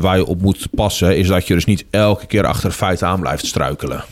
waar 0.00 0.16
je 0.16 0.26
op 0.26 0.42
moet 0.42 0.68
passen, 0.70 1.16
is 1.16 1.26
dat 1.28 1.46
je 1.46 1.54
dus 1.54 1.64
niet 1.64 1.84
elke 1.90 2.26
keer 2.26 2.46
achter 2.46 2.70
feiten 2.70 3.06
aan 3.08 3.20
blijft 3.20 3.46
struikelen. 3.46 4.04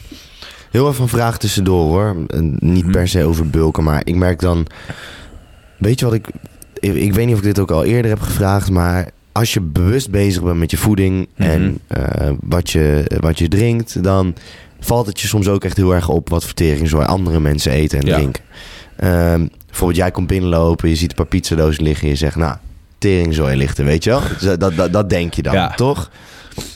Heel 0.70 0.88
even 0.88 1.02
een 1.02 1.08
vraag 1.08 1.38
tussendoor 1.38 1.84
hoor. 1.84 2.16
Niet 2.58 2.82
Mhm. 2.84 2.92
per 2.92 3.08
se 3.08 3.24
over 3.24 3.50
bulken, 3.50 3.82
maar 3.84 4.00
ik 4.04 4.14
merk 4.14 4.40
dan... 4.40 4.66
Weet 5.78 5.98
je 5.98 6.04
wat 6.04 6.14
ik... 6.14 6.28
Ik, 6.80 6.94
ik 6.94 7.12
weet 7.14 7.24
niet 7.26 7.34
of 7.34 7.40
ik 7.40 7.46
dit 7.46 7.58
ook 7.58 7.70
al 7.70 7.84
eerder 7.84 8.10
heb 8.10 8.20
gevraagd, 8.20 8.70
maar... 8.70 9.08
Als 9.32 9.52
je 9.54 9.60
bewust 9.60 10.10
bezig 10.10 10.42
bent 10.42 10.58
met 10.58 10.70
je 10.70 10.76
voeding 10.76 11.28
Mhm. 11.36 11.48
en 11.50 11.78
eh, 11.86 12.30
wat, 12.40 12.70
je, 12.70 13.04
wat 13.20 13.38
je 13.38 13.48
drinkt, 13.48 14.02
dan 14.02 14.34
valt 14.80 15.06
het 15.06 15.20
je 15.20 15.26
soms 15.28 15.48
ook 15.48 15.64
echt 15.64 15.76
heel 15.76 15.94
erg 15.94 16.08
op 16.08 16.28
wat 16.28 16.44
vertering 16.44 16.88
zo 16.88 16.98
andere 16.98 17.40
mensen 17.40 17.72
eten 17.72 17.98
en 18.00 18.06
Ja. 18.06 18.16
drinken. 18.16 18.42
Ehm, 18.96 19.46
bijvoorbeeld, 19.66 19.98
jij 19.98 20.10
komt 20.10 20.26
binnenlopen, 20.26 20.88
je 20.88 20.94
ziet 20.96 21.10
een 21.10 21.16
paar 21.16 21.26
pizzadozen 21.26 21.82
liggen 21.82 22.02
en 22.04 22.08
je 22.10 22.16
zegt, 22.16 22.36
nou, 22.36 22.56
teringzooi 22.98 23.56
ligt 23.56 23.78
er, 23.78 23.84
weet 23.84 24.04
je 24.04 24.10
wel? 24.10 24.22
Dat, 24.58 24.76
dat, 24.76 24.92
dat 24.92 25.10
denk 25.10 25.34
je 25.34 25.42
dan, 25.42 25.54
Ja. 25.54 25.74
toch? 25.74 26.10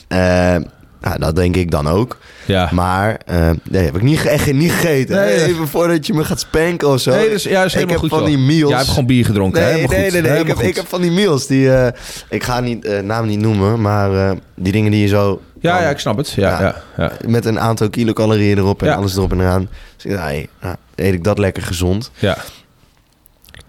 Ehm, 0.07 0.63
nou, 1.03 1.19
dat 1.19 1.35
denk 1.35 1.55
ik 1.55 1.71
dan 1.71 1.87
ook. 1.87 2.17
Ja. 2.45 2.69
Maar 2.71 3.17
eh, 3.25 3.49
nee, 3.69 3.83
heb 3.85 3.95
ik 3.95 4.01
niet, 4.01 4.25
echt 4.25 4.53
niet 4.53 4.71
gegeten. 4.71 5.15
Nee, 5.15 5.35
nee. 5.37 5.45
Even 5.45 5.67
voordat 5.67 6.07
je 6.07 6.13
me 6.13 6.23
gaat 6.23 6.39
spanken 6.39 6.87
of 6.87 6.99
zo. 6.99 7.11
Nee, 7.11 7.29
dus, 7.29 7.43
ja, 7.43 7.63
is 7.63 7.75
ik 7.75 7.89
heb 7.89 7.99
goed. 7.99 8.09
van 8.09 8.17
joh. 8.19 8.27
die 8.27 8.37
meals. 8.37 8.69
Jij 8.69 8.77
hebt 8.77 8.89
gewoon 8.89 9.05
bier 9.05 9.25
gedronken? 9.25 9.61
Nee, 9.61 9.73
nee, 9.73 9.81
goed. 9.81 9.89
nee, 10.13 10.21
nee. 10.21 10.39
Ik 10.39 10.47
heb, 10.47 10.59
ik 10.59 10.75
heb 10.75 10.87
van 10.87 11.01
die 11.01 11.11
meals 11.11 11.47
die. 11.47 11.73
eh, 11.73 11.99
ik 12.29 12.43
ga 12.43 12.59
niet, 12.59 12.85
eh, 12.85 12.99
naam 12.99 13.25
niet 13.27 13.39
noemen, 13.39 13.81
maar 13.81 14.35
die 14.55 14.71
dingen 14.71 14.91
die 14.91 15.01
je 15.01 15.07
zo. 15.07 15.41
Ja, 15.59 15.73
dan 15.73 15.81
ja, 15.83 15.89
ik 15.89 15.99
snap 15.99 16.17
het. 16.17 16.29
Ja, 16.31 16.61
Ja. 16.61 16.75
ja. 16.97 17.11
Met 17.27 17.45
een 17.45 17.59
aantal 17.59 17.89
kilocalorieën 17.89 18.57
erop 18.57 18.83
en 18.83 18.95
alles 18.95 19.15
erop 19.15 19.31
en 19.31 19.39
eraan. 19.39 19.69
Dus 19.97 20.13
hey, 20.17 20.47
nou, 20.61 20.75
eet 20.95 21.13
ik 21.13 21.23
dat 21.23 21.37
lekker 21.37 21.63
gezond. 21.63 22.11
ja. 22.19 22.37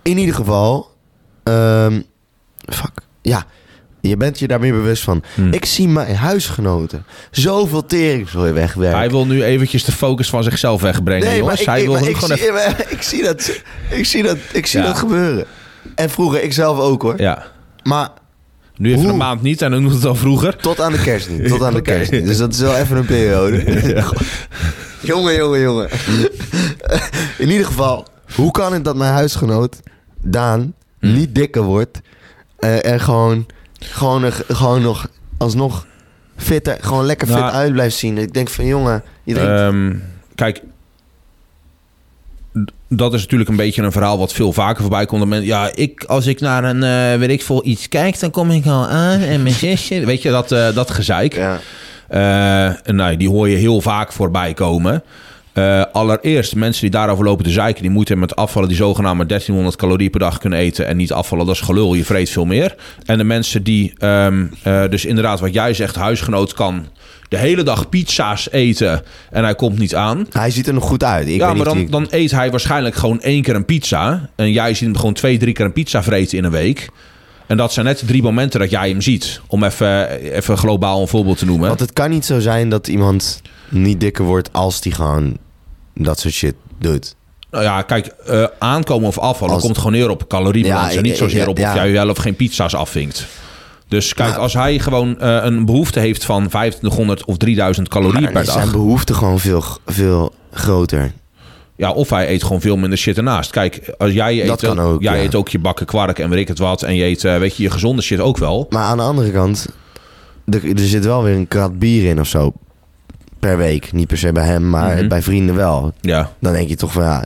In 0.03 0.19
ieder 0.19 0.35
geval. 0.35 0.91
ehm, 1.43 2.01
fuck. 2.73 2.91
Ja. 3.23 3.47
Je 4.09 4.17
bent 4.17 4.39
je 4.39 4.47
daar 4.47 4.61
meer 4.61 4.73
bewust 4.73 5.03
van. 5.03 5.23
Hm. 5.35 5.53
Ik 5.53 5.65
zie 5.65 5.89
mijn 5.89 6.17
huisgenoten 6.17 7.05
zoveel 7.31 7.87
tering 7.87 8.29
zo 8.29 8.53
wegwerken. 8.53 8.99
Hij 8.99 9.11
wil 9.11 9.27
nu 9.27 9.43
eventjes 9.45 9.85
de 9.85 9.93
focus 9.93 10.29
van 10.31 10.43
zichzelf 10.43 10.81
wegbrengen, 10.83 11.27
Nee, 11.29 11.43
maar 11.43 11.61
ik, 11.61 11.67
Hij 11.67 11.83
wil 11.85 11.95
ik, 12.07 12.17
gewoon 12.17 12.37
zie, 12.39 12.51
even... 12.53 12.75
ik 12.97 13.03
zie 13.03 13.23
dat. 13.23 13.61
Ik 13.91 14.05
zie 14.07 14.23
dat, 14.23 14.37
ik 14.53 14.67
zie 14.67 14.81
Ja. 14.81 14.87
dat 14.87 14.99
gebeuren. 14.99 15.45
En 15.95 16.11
vroeger, 16.11 16.43
ik 16.43 16.53
zelf 16.53 16.79
ook 16.79 17.03
hoor. 17.03 17.21
Ja. 17.21 17.47
Maar 17.83 18.09
Nu 18.77 18.89
even 18.91 19.01
Hoe? 19.03 19.11
een 19.11 19.17
maand 19.17 19.43
niet 19.43 19.63
en 19.63 19.71
dan 19.71 19.83
doet 19.83 19.93
het 19.93 20.05
al 20.05 20.15
vroeger. 20.15 20.57
tot 20.57 20.81
aan 20.81 20.93
de 20.93 21.01
kerst 21.03 21.31
niet. 21.31 21.49
Tot 21.49 21.63
aan 21.63 21.75
de 21.75 21.83
kerst 21.93 22.11
niet. 22.11 22.25
Dus 22.27 22.37
dat 22.37 22.53
is 22.53 22.61
wel 22.61 22.77
even 22.77 22.97
een 22.97 23.05
periode. 23.07 23.63
jongen, 25.01 25.35
jongen, 25.35 25.61
jongen. 25.61 25.89
In 27.39 27.51
ieder 27.51 27.67
geval, 27.67 28.07
hoe 28.35 28.51
kan 28.51 28.73
het 28.73 28.85
dat 28.85 28.97
mijn 28.97 29.13
huisgenoot, 29.13 29.77
Daan, 30.23 30.75
Hm. 31.01 31.13
niet 31.13 31.35
dikker 31.35 31.63
wordt 31.63 32.01
eh, 32.59 32.85
en 32.85 33.01
gewoon, 33.01 33.47
gewoon, 33.91 34.21
nog- 34.21 34.43
gewoon 34.49 34.83
nog 34.83 35.09
alsnog 35.39 35.87
fitter, 36.37 36.77
gewoon 36.81 37.05
lekker 37.07 37.27
fit 37.27 37.37
Nou, 37.37 37.53
uit 37.53 37.73
blijft 37.73 37.97
zien? 37.97 38.19
Ik 38.19 38.35
denk 38.35 38.49
van, 38.49 38.67
jongen, 38.67 39.03
je. 39.23 39.39
Ehm, 39.41 39.93
kijk, 40.35 40.63
dat 42.89 43.15
is 43.15 43.21
natuurlijk 43.21 43.51
een 43.51 43.57
beetje 43.57 43.83
een 43.83 43.93
verhaal 43.93 44.19
wat 44.19 44.33
veel 44.33 44.53
vaker 44.53 44.81
voorbij 44.83 45.07
komt. 45.07 45.25
Men- 45.25 45.45
Ja, 45.45 45.71
ik, 45.75 46.05
als 46.05 46.27
ik 46.27 46.41
naar 46.41 46.65
een, 46.65 46.83
eh 46.83 47.19
weet 47.19 47.31
ik 47.31 47.43
veel, 47.43 47.67
iets 47.67 47.89
kijk, 47.89 48.21
dan 48.21 48.31
kom 48.31 48.51
ik 48.51 48.67
al 48.67 48.87
aan 48.87 49.21
en 49.21 49.43
mijn 49.43 49.55
zusje... 49.55 50.05
Weet 50.07 50.23
je, 50.23 50.31
dat, 50.31 50.53
eh, 50.53 50.75
dat 50.75 50.91
gezeik. 50.91 51.35
ja. 51.35 51.59
Eh, 52.09 52.95
nou, 52.95 53.17
die 53.17 53.29
hoor 53.29 53.49
je 53.49 53.57
heel 53.57 53.81
vaak 53.81 54.13
voorbij 54.13 54.55
komen. 54.55 55.03
Eh, 55.55 55.83
allereerst, 55.93 56.55
mensen 56.55 56.81
die 56.81 56.91
daarover 56.91 57.25
lopen 57.25 57.45
te 57.45 57.51
zeiken... 57.51 57.83
die 57.83 57.91
moeten 57.91 58.19
met 58.19 58.37
afvallen 58.37 58.69
die 58.69 58.77
zogenaamd 58.77 59.29
1300 59.29 59.77
calorieën 59.77 60.11
per 60.11 60.21
dag 60.21 60.39
kunnen 60.39 60.59
eten... 60.59 60.87
en 60.87 60.97
niet 60.97 61.13
afvallen, 61.13 61.47
dat 61.47 61.55
is 61.55 61.61
gelul, 61.61 61.95
je 61.95 62.05
vreet 62.05 62.31
veel 62.31 62.45
meer. 62.45 62.75
En 63.05 63.19
de 63.19 63.25
mensen 63.25 63.63
die, 63.63 63.93
ehm, 63.99 64.47
eh, 64.63 64.83
dus 64.91 65.05
inderdaad 65.05 65.41
wat 65.41 65.55
jij 65.55 65.75
zegt... 65.75 65.95
huisgenoot 65.95 66.53
kan 66.53 66.87
de 67.29 67.39
hele 67.39 67.63
dag 67.63 67.89
pizza's 67.89 68.51
eten 68.51 69.03
en 69.31 69.45
hij 69.45 69.55
komt 69.55 69.79
niet 69.79 69.95
aan... 69.95 70.27
Hij 70.31 70.51
ziet 70.51 70.67
er 70.67 70.75
nog 70.75 70.85
goed 70.85 71.05
uit. 71.05 71.29
Ik 71.29 71.37
ja, 71.37 71.55
weet 71.55 71.65
maar 71.65 71.77
niet 71.77 71.93
dan, 71.93 72.07
eet 72.11 72.31
hij 72.31 72.51
waarschijnlijk 72.51 72.95
gewoon 72.95 73.21
één 73.21 73.43
keer 73.43 73.55
een 73.55 73.65
pizza... 73.65 74.29
en 74.37 74.53
jij 74.53 74.75
ziet 74.75 74.87
hem 74.87 74.97
gewoon 74.97 75.15
twee, 75.15 75.39
drie 75.39 75.53
keer 75.55 75.65
een 75.65 75.73
pizza 75.73 76.03
vreten 76.03 76.39
in 76.39 76.45
een 76.45 76.51
week... 76.51 76.89
En 77.47 77.57
dat 77.57 77.73
zijn 77.73 77.87
net 77.87 78.07
drie 78.07 78.23
momenten 78.23 78.61
dat 78.61 78.71
jij 78.71 78.89
hem 78.89 79.01
ziet. 79.01 79.41
Om 79.47 79.65
even, 79.65 80.09
even 80.21 80.59
globaal 80.59 81.01
een 81.01 81.09
voorbeeld 81.09 81.39
te 81.39 81.45
noemen. 81.45 81.69
Want 81.69 81.81
het 81.81 81.93
kan 81.93 82.11
niet 82.11 82.25
zo 82.25 82.41
zijn 82.41 82.69
dat 82.69 82.89
iemand 82.89 83.43
niet 83.69 84.01
dikker 84.01 84.25
wordt 84.25 84.53
als 84.53 84.81
die 84.81 84.93
gewoon 84.93 85.39
dat 85.95 86.19
soort 86.21 86.35
shit 86.35 86.55
doet. 86.79 87.15
Nou 87.51 87.65
ja, 87.65 87.83
kijk, 87.83 88.07
eh, 88.07 88.45
aankomen 88.59 89.09
of 89.09 89.19
afvallen 89.19 89.55
Als- 89.55 89.63
komt 89.63 89.77
gewoon 89.79 89.93
neer 89.93 90.11
op 90.11 90.29
caloriebalans. 90.29 90.91
Ja, 90.93 90.97
en 90.97 91.03
niet 91.03 91.17
zozeer 91.17 91.49
op 91.49 91.59
ja. 91.59 91.69
of 91.71 91.75
jij 91.75 91.93
wel 91.93 92.09
of 92.09 92.17
geen 92.19 92.37
pizza's 92.37 92.75
afvinkt. 92.75 93.27
Dus 93.89 94.15
kijk, 94.15 94.31
Maar- 94.31 94.39
als 94.39 94.53
hij 94.55 94.79
gewoon 94.79 95.21
eh, 95.21 95.39
een 95.43 95.65
behoefte 95.65 96.01
heeft 96.01 96.25
van 96.25 96.49
2500 96.49 97.25
of 97.25 97.37
3000 97.37 97.89
calorieën 97.89 98.23
Maar 98.23 98.33
per 98.33 98.41
is 98.43 98.53
zijn 98.53 98.65
dag. 98.65 98.73
behoefte 98.75 99.15
gewoon 99.15 99.39
veel, 99.41 99.65
veel 99.87 100.33
groter. 100.53 101.13
Ja, 101.77 101.91
of 101.93 102.11
hij 102.11 102.29
eet 102.31 102.43
gewoon 102.43 102.61
veel 102.61 102.77
minder 102.77 102.99
shit 102.99 103.17
ernaast. 103.17 103.51
Kijk, 103.51 103.95
als 103.99 104.13
jij 104.13 104.41
eet, 104.43 104.47
Dat 104.47 104.79
ook, 104.79 105.03
jij 105.03 105.17
ja. 105.17 105.23
eet 105.23 105.35
ook 105.35 105.49
je 105.49 105.59
bakken 105.59 105.87
kwark 105.87 106.19
en 106.19 106.31
weet 106.31 106.39
ik 106.41 106.49
het 106.49 106.59
wat. 106.59 106.83
En 106.83 106.95
je 106.95 107.05
eet, 107.05 107.25
eh, 107.25 107.39
weet 107.39 107.57
je, 107.57 107.63
je 107.63 107.71
gezonde 107.71 108.03
shit 108.03 108.21
ook 108.21 108.39
wel. 108.39 108.67
Maar 108.71 108.83
aan 108.85 108.97
de 108.97 109.03
andere 109.03 109.31
kant, 109.31 109.67
er, 110.47 110.65
er 110.71 110.79
zit 110.79 111.05
wel 111.05 111.23
weer 111.23 111.35
een 111.35 111.49
krat 111.49 111.79
bier 111.79 112.09
in 112.11 112.21
of 112.21 112.27
zo. 112.29 112.53
Per 113.45 113.57
week. 113.57 113.93
Niet 113.93 114.07
per 114.07 114.19
se 114.19 114.33
bij 114.33 114.45
hem, 114.47 114.71
maar 114.71 114.97
Mhm. 114.97 115.09
bij 115.09 115.23
vrienden 115.23 115.55
wel. 115.55 115.93
Ja. 116.01 116.31
Dan 116.39 116.53
denk 116.53 116.69
je 116.69 116.77
toch 116.77 116.93
van 116.93 117.03
ja, 117.03 117.25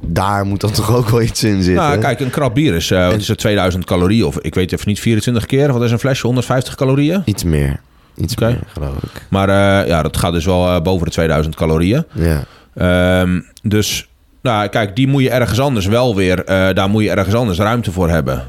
daar 0.00 0.44
moet 0.46 0.60
dan 0.60 0.70
toch 0.80 0.94
ook 0.94 1.08
wel 1.08 1.22
iets 1.22 1.44
in 1.44 1.62
zitten. 1.62 1.84
Nou, 1.84 1.98
kijk, 1.98 2.20
een 2.20 2.30
krap 2.30 2.54
bier 2.54 2.74
is, 2.74 2.90
eh, 2.90 3.06
wat 3.06 3.20
is 3.20 3.28
het, 3.28 3.38
2000 3.38 3.84
calorieën. 3.84 4.24
Of 4.24 4.38
ik 4.38 4.54
weet 4.54 4.72
even 4.72 4.88
niet, 4.88 5.00
24 5.00 5.46
keer. 5.46 5.72
Wat 5.72 5.82
is 5.82 5.90
een 5.90 5.98
flesje? 5.98 6.26
150 6.26 6.74
calorieën? 6.74 7.22
Iets 7.24 7.44
meer. 7.44 7.80
Iets 8.16 8.36
meer, 8.36 8.58
geloof 8.66 8.96
ik. 9.02 9.26
Maar 9.28 9.48
eh, 9.48 9.88
ja, 9.88 10.02
dat 10.02 10.16
gaat 10.16 10.32
dus 10.32 10.44
wel 10.44 10.68
eh, 10.68 10.80
boven 10.82 11.06
de 11.06 11.12
2000 11.12 11.54
calorieën. 11.54 12.04
Ja. 12.12 12.44
Ehm, 12.74 13.40
dus 13.62 14.08
nou, 14.42 14.68
kijk, 14.68 14.96
die 14.96 15.06
moet 15.08 15.22
je 15.22 15.30
ergens 15.30 15.60
anders 15.60 15.86
wel 15.86 16.16
weer, 16.16 16.44
daar 16.74 16.88
moet 16.88 17.02
je 17.02 17.10
ergens 17.10 17.34
anders 17.34 17.58
ruimte 17.58 17.92
voor 17.92 18.08
hebben. 18.10 18.44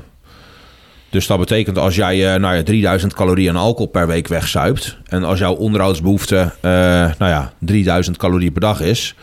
Dus 1.09 1.27
dat 1.27 1.39
betekent 1.39 1.77
als 1.77 1.95
jij 1.95 2.33
eh 2.33 2.39
nou 2.39 2.55
ja, 2.55 2.63
3000 2.63 3.13
calorieën 3.13 3.49
aan 3.49 3.61
alcohol 3.61 3.87
per 3.87 4.07
week 4.07 4.27
wegzuipt. 4.27 4.97
En 5.07 5.23
als 5.23 5.39
jouw 5.39 5.53
onderhoudsbehoefte 5.53 6.37
eh, 6.61 6.71
nou 7.17 7.31
ja, 7.31 7.53
3000 7.59 8.17
calorieën 8.17 8.51
per 8.51 8.61
dag 8.61 8.81
is. 8.81 9.15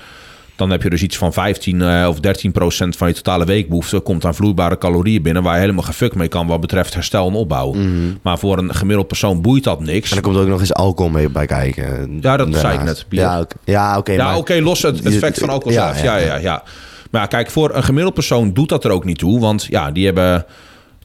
Dan 0.57 0.71
heb 0.71 0.83
je 0.83 0.91
dus 0.91 1.03
iets 1.03 1.17
van 1.17 1.33
15 1.33 1.83
eh, 1.83 2.07
of 2.09 2.21
13 2.21 2.53
procent 2.53 2.97
van 2.97 3.09
je 3.09 3.15
totale 3.15 3.45
weekbehoefte. 3.45 3.99
Komt 4.01 4.25
aan 4.25 4.35
vloeibare 4.35 4.79
calorieën 4.79 5.23
binnen. 5.23 5.43
Waar 5.43 5.55
je 5.55 5.61
helemaal 5.61 5.83
gefuck 5.85 6.15
mee 6.15 6.29
kan 6.29 6.47
wat 6.47 6.61
betreft 6.61 6.95
herstel 6.95 7.29
en 7.29 7.35
opbouw. 7.35 7.73
Mhm. 7.73 7.89
Maar 8.23 8.39
voor 8.39 8.59
een 8.59 8.75
gemiddeld 8.75 9.07
persoon 9.09 9.43
boeit 9.43 9.65
dat 9.65 9.81
niks. 9.81 10.11
En 10.11 10.17
er 10.17 10.23
komt 10.23 10.37
ook 10.37 10.47
nog 10.49 10.61
eens 10.61 10.75
alcohol 10.75 11.11
mee 11.11 11.29
bij 11.29 11.47
kijken. 11.47 12.19
Ja, 12.21 12.37
dat 12.37 12.57
zei 12.57 12.75
ik 12.75 12.83
net, 12.83 13.07
bier. 13.09 13.21
Ja, 13.21 13.41
oké. 13.41 13.57
Ja, 13.65 13.99
oké. 13.99 14.13
Ja, 14.13 14.25
maar- 14.25 14.37
oké, 14.37 14.61
los 14.61 14.83
het 14.83 15.03
effect 15.03 15.39
van 15.39 15.49
alcohol 15.49 15.73
ja, 15.73 15.87
zelf. 15.93 16.03
ja, 16.03 16.17
Ja, 16.17 16.27
ja, 16.27 16.37
ja, 16.37 16.63
Maar 17.11 17.21
ja, 17.21 17.27
kijk, 17.27 17.51
voor 17.51 17.75
een 17.75 17.85
gemiddeld 17.85 18.15
persoon 18.15 18.53
doet 18.53 18.69
dat 18.69 18.85
er 18.85 18.91
ook 18.91 19.05
niet 19.05 19.19
toe. 19.19 19.41
Want 19.41 19.67
ja, 19.71 19.91
die 19.91 20.05
hebben 20.05 20.45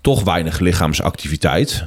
toch 0.01 0.23
weinig 0.23 0.59
lichaamsactiviteit. 0.59 1.85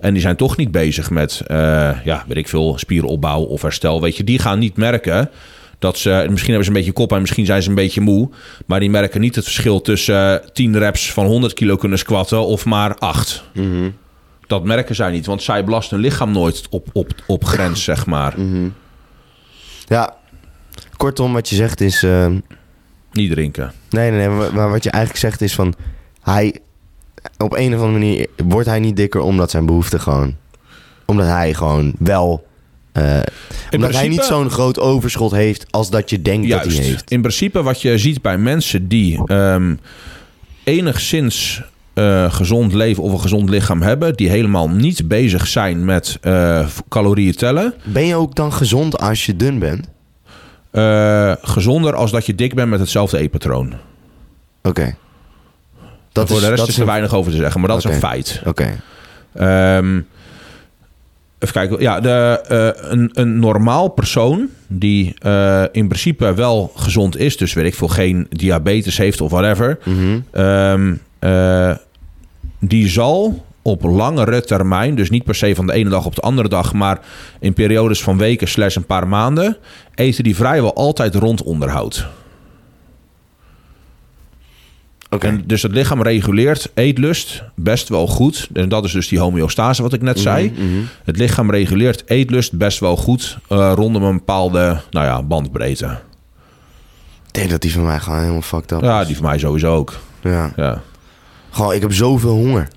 En 0.00 0.12
die 0.12 0.22
zijn 0.22 0.36
toch 0.36 0.56
niet 0.56 0.70
bezig 0.70 1.10
met, 1.10 1.42
eh, 1.46 1.56
ja, 2.04 2.24
weet 2.26 2.36
ik 2.36 2.48
veel, 2.48 2.78
spieropbouw 2.78 3.40
of 3.42 3.62
herstel. 3.62 4.00
Weet 4.00 4.16
je, 4.16 4.24
die 4.24 4.38
gaan 4.38 4.58
niet 4.58 4.76
merken 4.76 5.30
dat 5.78 5.98
ze... 5.98 6.26
Misschien 6.30 6.48
hebben 6.48 6.64
ze 6.64 6.70
een 6.70 6.76
beetje 6.76 6.92
kop 6.92 7.12
en 7.12 7.20
misschien 7.20 7.46
zijn 7.46 7.62
ze 7.62 7.68
een 7.68 7.74
beetje 7.74 8.00
moe. 8.00 8.30
Maar 8.66 8.80
die 8.80 8.90
merken 8.90 9.20
niet 9.20 9.34
het 9.34 9.44
verschil 9.44 9.80
tussen 9.80 10.42
eh, 10.42 10.48
10 10.52 10.78
reps 10.78 11.12
van 11.12 11.26
100 11.26 11.54
kilo 11.54 11.76
kunnen 11.76 11.98
squatten 11.98 12.46
of 12.46 12.64
maar 12.64 12.94
8. 12.96 13.44
Mhm. 13.54 13.90
Dat 14.46 14.64
merken 14.64 14.94
zij 14.94 15.10
niet, 15.10 15.26
want 15.26 15.42
zij 15.42 15.64
belasten 15.64 15.96
hun 15.96 16.06
lichaam 16.06 16.32
nooit 16.32 16.66
op, 16.70 16.88
op, 16.92 17.12
op 17.26 17.44
grens, 17.44 17.84
zeg 17.90 18.06
maar. 18.06 18.34
Mhm. 18.40 18.68
Ja, 19.86 20.14
kortom, 20.96 21.32
wat 21.32 21.48
je 21.48 21.54
zegt 21.56 21.80
is... 21.80 22.02
eh, 22.02 22.26
Niet 23.12 23.30
drinken. 23.30 23.72
Nee, 23.90 24.10
nee, 24.10 24.28
nee. 24.28 24.50
Maar 24.50 24.70
wat 24.70 24.84
je 24.84 24.90
eigenlijk 24.90 25.24
zegt 25.24 25.40
is 25.40 25.54
van... 25.54 25.74
Hij... 26.22 26.54
Op 27.38 27.52
een 27.56 27.74
of 27.74 27.80
andere 27.80 27.92
manier 27.92 28.26
wordt 28.44 28.68
hij 28.68 28.80
niet 28.80 28.96
dikker 28.96 29.20
omdat 29.20 29.50
zijn 29.50 29.66
behoefte 29.66 29.98
gewoon... 29.98 30.36
Omdat 31.06 31.26
hij 31.26 31.54
gewoon 31.54 31.92
wel 31.98 32.44
Eh, 32.92 33.20
omdat 33.70 33.92
hij 33.92 34.08
niet 34.08 34.22
zo'n 34.22 34.50
groot 34.50 34.78
overschot 34.78 35.30
heeft 35.30 35.66
als 35.70 35.90
dat 35.90 36.10
je 36.10 36.22
denkt 36.22 36.48
dat 36.48 36.64
hij 36.64 36.74
heeft. 36.74 37.10
In 37.10 37.20
principe 37.20 37.62
wat 37.62 37.82
je 37.82 37.98
ziet 37.98 38.22
bij 38.22 38.38
mensen 38.38 38.88
die 38.88 39.22
ehm, 39.26 39.74
enigszins 40.64 41.62
eh, 41.94 42.32
gezond 42.32 42.72
leven 42.72 43.02
of 43.02 43.12
een 43.12 43.20
gezond 43.20 43.48
lichaam 43.48 43.82
hebben, 43.82 44.14
die 44.14 44.28
helemaal 44.28 44.68
niet 44.68 45.08
bezig 45.08 45.46
zijn 45.46 45.84
met 45.84 46.18
eh, 46.20 46.66
calorieën 46.88 47.34
tellen, 47.34 47.74
Ben 47.84 48.06
je 48.06 48.14
ook 48.14 48.34
dan 48.34 48.52
gezond 48.52 48.98
als 48.98 49.26
je 49.26 49.36
dun 49.36 49.58
bent? 49.58 49.90
gezonder 51.42 51.94
als 51.94 52.10
dat 52.10 52.26
je 52.26 52.34
dik 52.34 52.54
bent 52.54 52.70
met 52.70 52.80
hetzelfde 52.80 53.18
eetpatroon. 53.18 53.74
Oké. 54.62 54.94
Dat 56.12 56.28
Voor 56.28 56.40
de 56.40 56.46
rest 56.46 56.58
dat 56.58 56.68
is 56.68 56.74
er 56.74 56.80
een- 56.80 56.86
weinig 56.86 57.14
over 57.14 57.30
te 57.32 57.36
zeggen, 57.38 57.60
maar 57.60 57.68
dat 57.68 57.78
is 57.78 57.84
een 57.84 57.92
feit. 57.92 58.42
Oké. 58.46 58.80
Ehm, 59.34 60.00
even 61.38 61.54
kijken. 61.54 61.80
Ja, 61.80 62.00
de, 62.00 62.40
eh, 62.48 62.90
een, 62.90 63.10
een 63.12 63.38
normaal 63.38 63.88
persoon 63.88 64.48
die 64.66 65.14
eh, 65.18 65.62
in 65.72 65.88
principe 65.88 66.34
wel 66.34 66.72
gezond 66.76 67.16
is, 67.18 67.36
dus 67.36 67.52
weet 67.52 67.64
ik 67.66 67.74
veel, 67.74 67.88
geen 67.88 68.26
diabetes 68.30 68.96
heeft 68.98 69.20
of 69.20 69.30
whatever, 69.30 69.78
Mhm. 69.84 70.18
ehm, 70.30 70.94
eh, 71.18 71.70
die 72.58 72.88
zal 72.88 73.44
op 73.62 73.82
langere 73.82 74.40
termijn, 74.42 74.94
dus 74.94 75.10
niet 75.10 75.24
per 75.24 75.34
se 75.34 75.54
van 75.54 75.66
de 75.66 75.72
ene 75.72 75.90
dag 75.90 76.06
op 76.06 76.14
de 76.14 76.20
andere 76.20 76.48
dag, 76.48 76.72
maar 76.72 77.00
in 77.40 77.52
periodes 77.52 78.02
van 78.02 78.18
weken 78.18 78.48
slash 78.48 78.76
een 78.76 78.86
paar 78.86 79.08
maanden, 79.08 79.56
eten 79.94 80.24
die 80.24 80.36
vrijwel 80.36 80.74
altijd 80.74 81.14
rond 81.14 81.42
onderhoud. 81.42 82.06
En 85.18 85.42
dus 85.46 85.62
het 85.62 85.72
lichaam 85.72 86.02
reguleert 86.02 86.70
eetlust 86.74 87.42
best 87.54 87.88
wel 87.88 88.06
goed. 88.06 88.48
En 88.52 88.68
dat 88.68 88.84
is 88.84 88.92
dus 88.92 89.08
die 89.08 89.18
homeostase 89.18 89.82
wat 89.82 89.92
ik 89.92 90.02
net 90.02 90.20
zei. 90.20 90.50
Mhm, 90.50 90.64
mhm. 90.64 90.82
Het 91.04 91.16
lichaam 91.16 91.50
reguleert 91.50 92.02
eetlust 92.06 92.52
best 92.52 92.80
wel 92.80 92.96
goed 92.96 93.38
eh, 93.48 93.72
rondom 93.74 94.02
een 94.02 94.16
bepaalde 94.16 94.80
nou 94.90 95.06
ja, 95.06 95.22
bandbreedte. 95.22 95.98
Ik 97.26 97.38
denk 97.38 97.50
dat 97.50 97.60
die 97.60 97.72
van 97.72 97.82
mij 97.84 97.98
gewoon 97.98 98.18
helemaal 98.18 98.42
fucked 98.42 98.72
up 98.72 98.80
Ja, 98.80 99.00
is. 99.00 99.06
die 99.06 99.16
van 99.16 99.24
mij 99.24 99.38
sowieso 99.38 99.74
ook. 99.74 99.98
Ja. 100.22 100.52
Ja, 100.56 100.82
Gewoon, 101.50 101.72
ik 101.72 101.80
heb 101.80 101.92
zoveel 101.92 102.34
honger. 102.34 102.68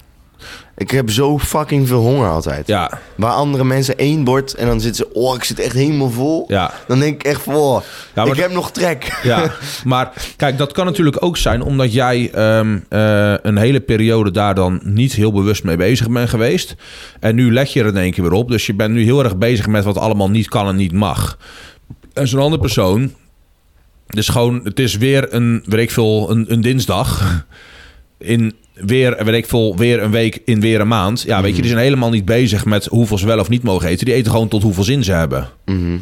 Ik 0.77 0.91
heb 0.91 1.09
zo 1.09 1.39
fucking 1.39 1.87
veel 1.87 2.01
honger 2.01 2.29
altijd. 2.29 2.67
ja, 2.67 2.99
Waar 3.15 3.31
andere 3.31 3.63
mensen 3.63 3.97
één 3.97 4.23
bord 4.23 4.53
en 4.53 4.67
dan 4.67 4.79
zitten 4.81 5.05
ze... 5.05 5.13
Oh, 5.13 5.35
ik 5.35 5.43
zit 5.43 5.59
echt 5.59 5.73
helemaal 5.73 6.09
vol. 6.09 6.45
ja. 6.47 6.73
Dan 6.87 6.99
denk 6.99 7.13
ik 7.15 7.23
echt 7.23 7.41
van... 7.41 7.53
Oh, 7.55 7.81
Ja, 8.15 8.23
ik 8.23 8.35
heb 8.35 8.51
nog 8.51 8.71
trek. 8.71 9.19
ja. 9.23 9.51
Maar 9.83 10.11
kijk, 10.37 10.57
dat 10.57 10.71
kan 10.71 10.85
natuurlijk 10.85 11.23
ook 11.23 11.37
zijn 11.37 11.61
omdat 11.61 11.93
jij 11.93 12.31
ehm, 12.33 12.77
eh, 12.89 13.33
een 13.41 13.57
hele 13.57 13.79
periode 13.79 14.31
daar 14.31 14.55
dan 14.55 14.79
niet 14.83 15.13
heel 15.13 15.31
bewust 15.31 15.63
mee 15.63 15.77
bezig 15.77 16.09
bent 16.09 16.29
geweest. 16.29 16.75
En 17.19 17.35
nu 17.35 17.53
let 17.53 17.73
je 17.73 17.79
er 17.79 17.87
in 17.87 17.97
één 17.97 18.11
keer 18.11 18.23
weer 18.23 18.33
op. 18.33 18.49
Dus 18.49 18.65
je 18.65 18.73
bent 18.73 18.93
nu 18.93 19.03
heel 19.03 19.23
erg 19.23 19.37
bezig 19.37 19.67
met 19.67 19.83
wat 19.83 19.97
allemaal 19.97 20.29
niet 20.29 20.47
kan 20.47 20.67
en 20.67 20.75
niet 20.75 20.91
mag. 20.93 21.37
En 22.13 22.27
zo'n 22.27 22.41
andere 22.41 22.61
persoon. 22.61 23.13
Dus 24.07 24.27
gewoon, 24.27 24.61
het 24.63 24.79
is 24.79 24.97
weer 24.97 25.33
een, 25.33 25.63
weet 25.65 25.81
ik 25.81 25.91
veel, 25.91 26.31
een, 26.31 26.45
een 26.51 26.61
dinsdag. 26.61 27.43
In 28.17 28.55
weer, 28.75 29.25
weet 29.25 29.35
ik 29.35 29.45
veel, 29.45 29.77
weer 29.77 30.03
een 30.03 30.11
week 30.11 30.41
in 30.45 30.59
weer 30.61 30.79
een 30.79 30.87
maand. 30.87 31.21
Ja, 31.21 31.41
weet 31.41 31.55
je, 31.55 31.61
die 31.61 31.71
zijn 31.71 31.83
helemaal 31.83 32.09
niet 32.09 32.25
bezig 32.25 32.65
met 32.65 32.85
hoeveel 32.85 33.17
ze 33.17 33.25
wel 33.25 33.39
of 33.39 33.49
niet 33.49 33.63
mogen 33.63 33.87
eten. 33.89 34.05
Die 34.05 34.13
eten 34.15 34.31
gewoon 34.31 34.47
tot 34.47 34.63
hoeveel 34.63 34.83
zin 34.83 35.03
ze 35.03 35.11
hebben. 35.11 35.49
Mhm. 35.65 35.97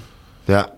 Ja, 0.46 0.70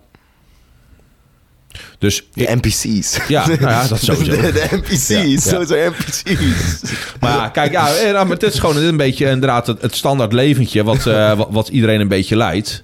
Dus 1.98 2.28
de 2.34 2.56
NPC's. 2.62 3.20
Ja, 3.28 3.48
nou 3.48 3.60
ja, 3.62 3.88
dat 3.88 4.02
sowieso. 4.10 4.42
De, 4.42 4.52
de 4.52 4.68
NPC's, 4.72 5.08
Ja, 5.08 5.22
ja. 5.22 5.40
sowieso 5.40 5.76
NPC's. 5.90 6.24
Maar 7.20 7.32
ja, 7.32 7.48
kijk, 7.50 7.72
ja, 7.72 7.96
eh, 7.96 8.12
nou, 8.14 8.28
maar 8.28 8.38
dit 8.40 8.54
is 8.54 8.60
gewoon 8.60 8.78
een 8.78 8.98
beetje 8.98 9.30
inderdaad 9.30 9.68
het, 9.68 9.82
het 9.82 9.96
standaard 9.96 10.34
leventje 10.34 10.84
wat, 10.84 11.06
eh, 11.06 11.34
wat, 11.38 11.48
wat 11.52 11.68
iedereen 11.68 12.00
een 12.02 12.08
beetje 12.08 12.36
leidt. 12.36 12.84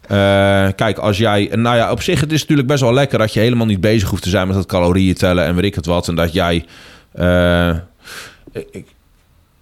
Eh, 0.00 0.66
kijk, 0.76 0.98
als 0.98 1.18
jij... 1.18 1.50
Nou 1.54 1.76
ja, 1.76 1.90
op 1.90 2.02
zich 2.02 2.20
het 2.20 2.32
is 2.32 2.40
natuurlijk 2.40 2.68
best 2.68 2.80
wel 2.80 2.92
lekker 2.92 3.18
dat 3.18 3.32
je 3.32 3.40
helemaal 3.40 3.66
niet 3.66 3.80
bezig 3.80 4.08
hoeft 4.10 4.22
te 4.22 4.28
zijn 4.28 4.46
met 4.46 4.56
het 4.56 4.66
calorieën 4.66 5.14
tellen 5.14 5.44
en 5.44 5.54
weet 5.54 5.64
ik 5.64 5.74
het 5.74 5.86
wat. 5.86 6.08
En 6.08 6.14
dat 6.14 6.32
jij... 6.32 6.64
ik, 8.52 8.84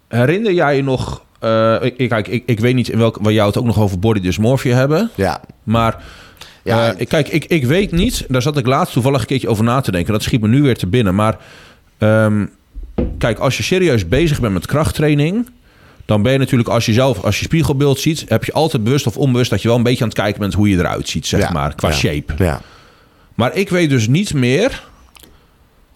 herinner 0.08 0.52
jij 0.52 0.76
je 0.76 0.82
nog... 0.82 1.22
eh, 1.40 1.76
ik, 1.82 2.08
kijk, 2.08 2.28
ik, 2.28 2.42
ik 2.46 2.60
weet 2.60 2.74
niet 2.74 2.88
in 2.88 2.98
welk... 2.98 3.18
waar 3.20 3.32
jou 3.32 3.46
het 3.48 3.58
ook 3.58 3.64
nog 3.64 3.78
over 3.80 3.98
body 3.98 4.20
dysmorphia 4.20 4.76
hebben. 4.76 5.10
Ja, 5.14 5.40
Maar 5.62 6.02
Ja, 6.62 6.92
eh, 6.94 7.06
kijk, 7.06 7.28
ik, 7.28 7.44
ik 7.44 7.64
weet 7.64 7.92
niet, 7.92 8.24
daar 8.28 8.42
zat 8.42 8.56
ik 8.56 8.66
laatst 8.66 8.92
toevallig 8.92 9.20
een 9.20 9.26
keertje 9.26 9.48
over 9.48 9.64
na 9.64 9.80
te 9.80 9.90
denken. 9.90 10.12
Dat 10.12 10.22
schiet 10.22 10.40
me 10.40 10.48
nu 10.48 10.62
weer 10.62 10.76
te 10.76 10.86
binnen. 10.86 11.14
Maar 11.14 11.36
ehm, 11.98 12.46
kijk, 13.18 13.38
als 13.38 13.56
je 13.56 13.62
serieus 13.62 14.08
bezig 14.08 14.40
bent 14.40 14.52
met 14.52 14.66
krachttraining, 14.66 15.48
dan 16.04 16.22
ben 16.22 16.32
je 16.32 16.38
natuurlijk 16.38 16.68
als 16.68 16.86
je 16.86 16.92
zelf, 16.92 17.24
als 17.24 17.38
je 17.38 17.44
spiegelbeeld 17.44 18.00
ziet, 18.00 18.24
heb 18.28 18.44
je 18.44 18.52
altijd 18.52 18.84
bewust 18.84 19.06
of 19.06 19.16
onbewust 19.16 19.50
dat 19.50 19.62
je 19.62 19.68
wel 19.68 19.76
een 19.76 19.82
beetje 19.82 20.02
aan 20.02 20.08
het 20.08 20.18
kijken 20.18 20.40
bent 20.40 20.54
hoe 20.54 20.68
je 20.68 20.76
eruit 20.78 21.08
ziet, 21.08 21.26
zeg 21.26 21.40
Ja, 21.40 21.50
maar, 21.50 21.74
qua 21.74 21.88
ja. 21.88 21.94
shape. 21.94 22.34
ja. 22.44 22.60
Maar 23.34 23.54
ik 23.56 23.68
weet 23.68 23.90
dus 23.90 24.08
niet 24.08 24.34
meer 24.34 24.82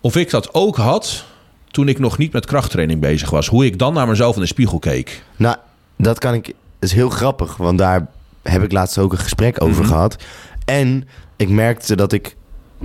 of 0.01 0.17
ik 0.17 0.31
dat 0.31 0.55
ook 0.55 0.77
had 0.77 1.25
toen 1.73 1.89
ik 1.89 1.99
nog 1.99 2.19
niet 2.19 2.33
met 2.33 2.47
krachttraining 2.47 3.01
bezig 3.01 3.31
was. 3.31 3.47
Hoe 3.49 3.65
ik 3.65 3.79
dan 3.79 3.95
naar 3.95 4.09
mezelf 4.09 4.35
in 4.35 4.41
de 4.41 4.47
spiegel 4.47 4.79
keek. 4.79 5.23
Nou, 5.37 5.57
dat 5.97 6.19
kan 6.19 6.35
ik... 6.35 6.45
Dat 6.45 6.55
is 6.91 6.93
heel 6.93 7.11
grappig, 7.11 7.57
want 7.57 7.79
daar 7.79 8.07
heb 8.43 8.63
ik 8.63 8.73
laatst 8.73 8.99
ook 8.99 9.13
een 9.13 9.19
gesprek 9.19 9.63
over 9.63 9.83
Mhm. 9.83 9.93
gehad. 9.93 10.17
En 10.65 11.09
ik 11.37 11.49
merkte 11.49 11.97
dat 11.97 12.13
ik, 12.13 12.37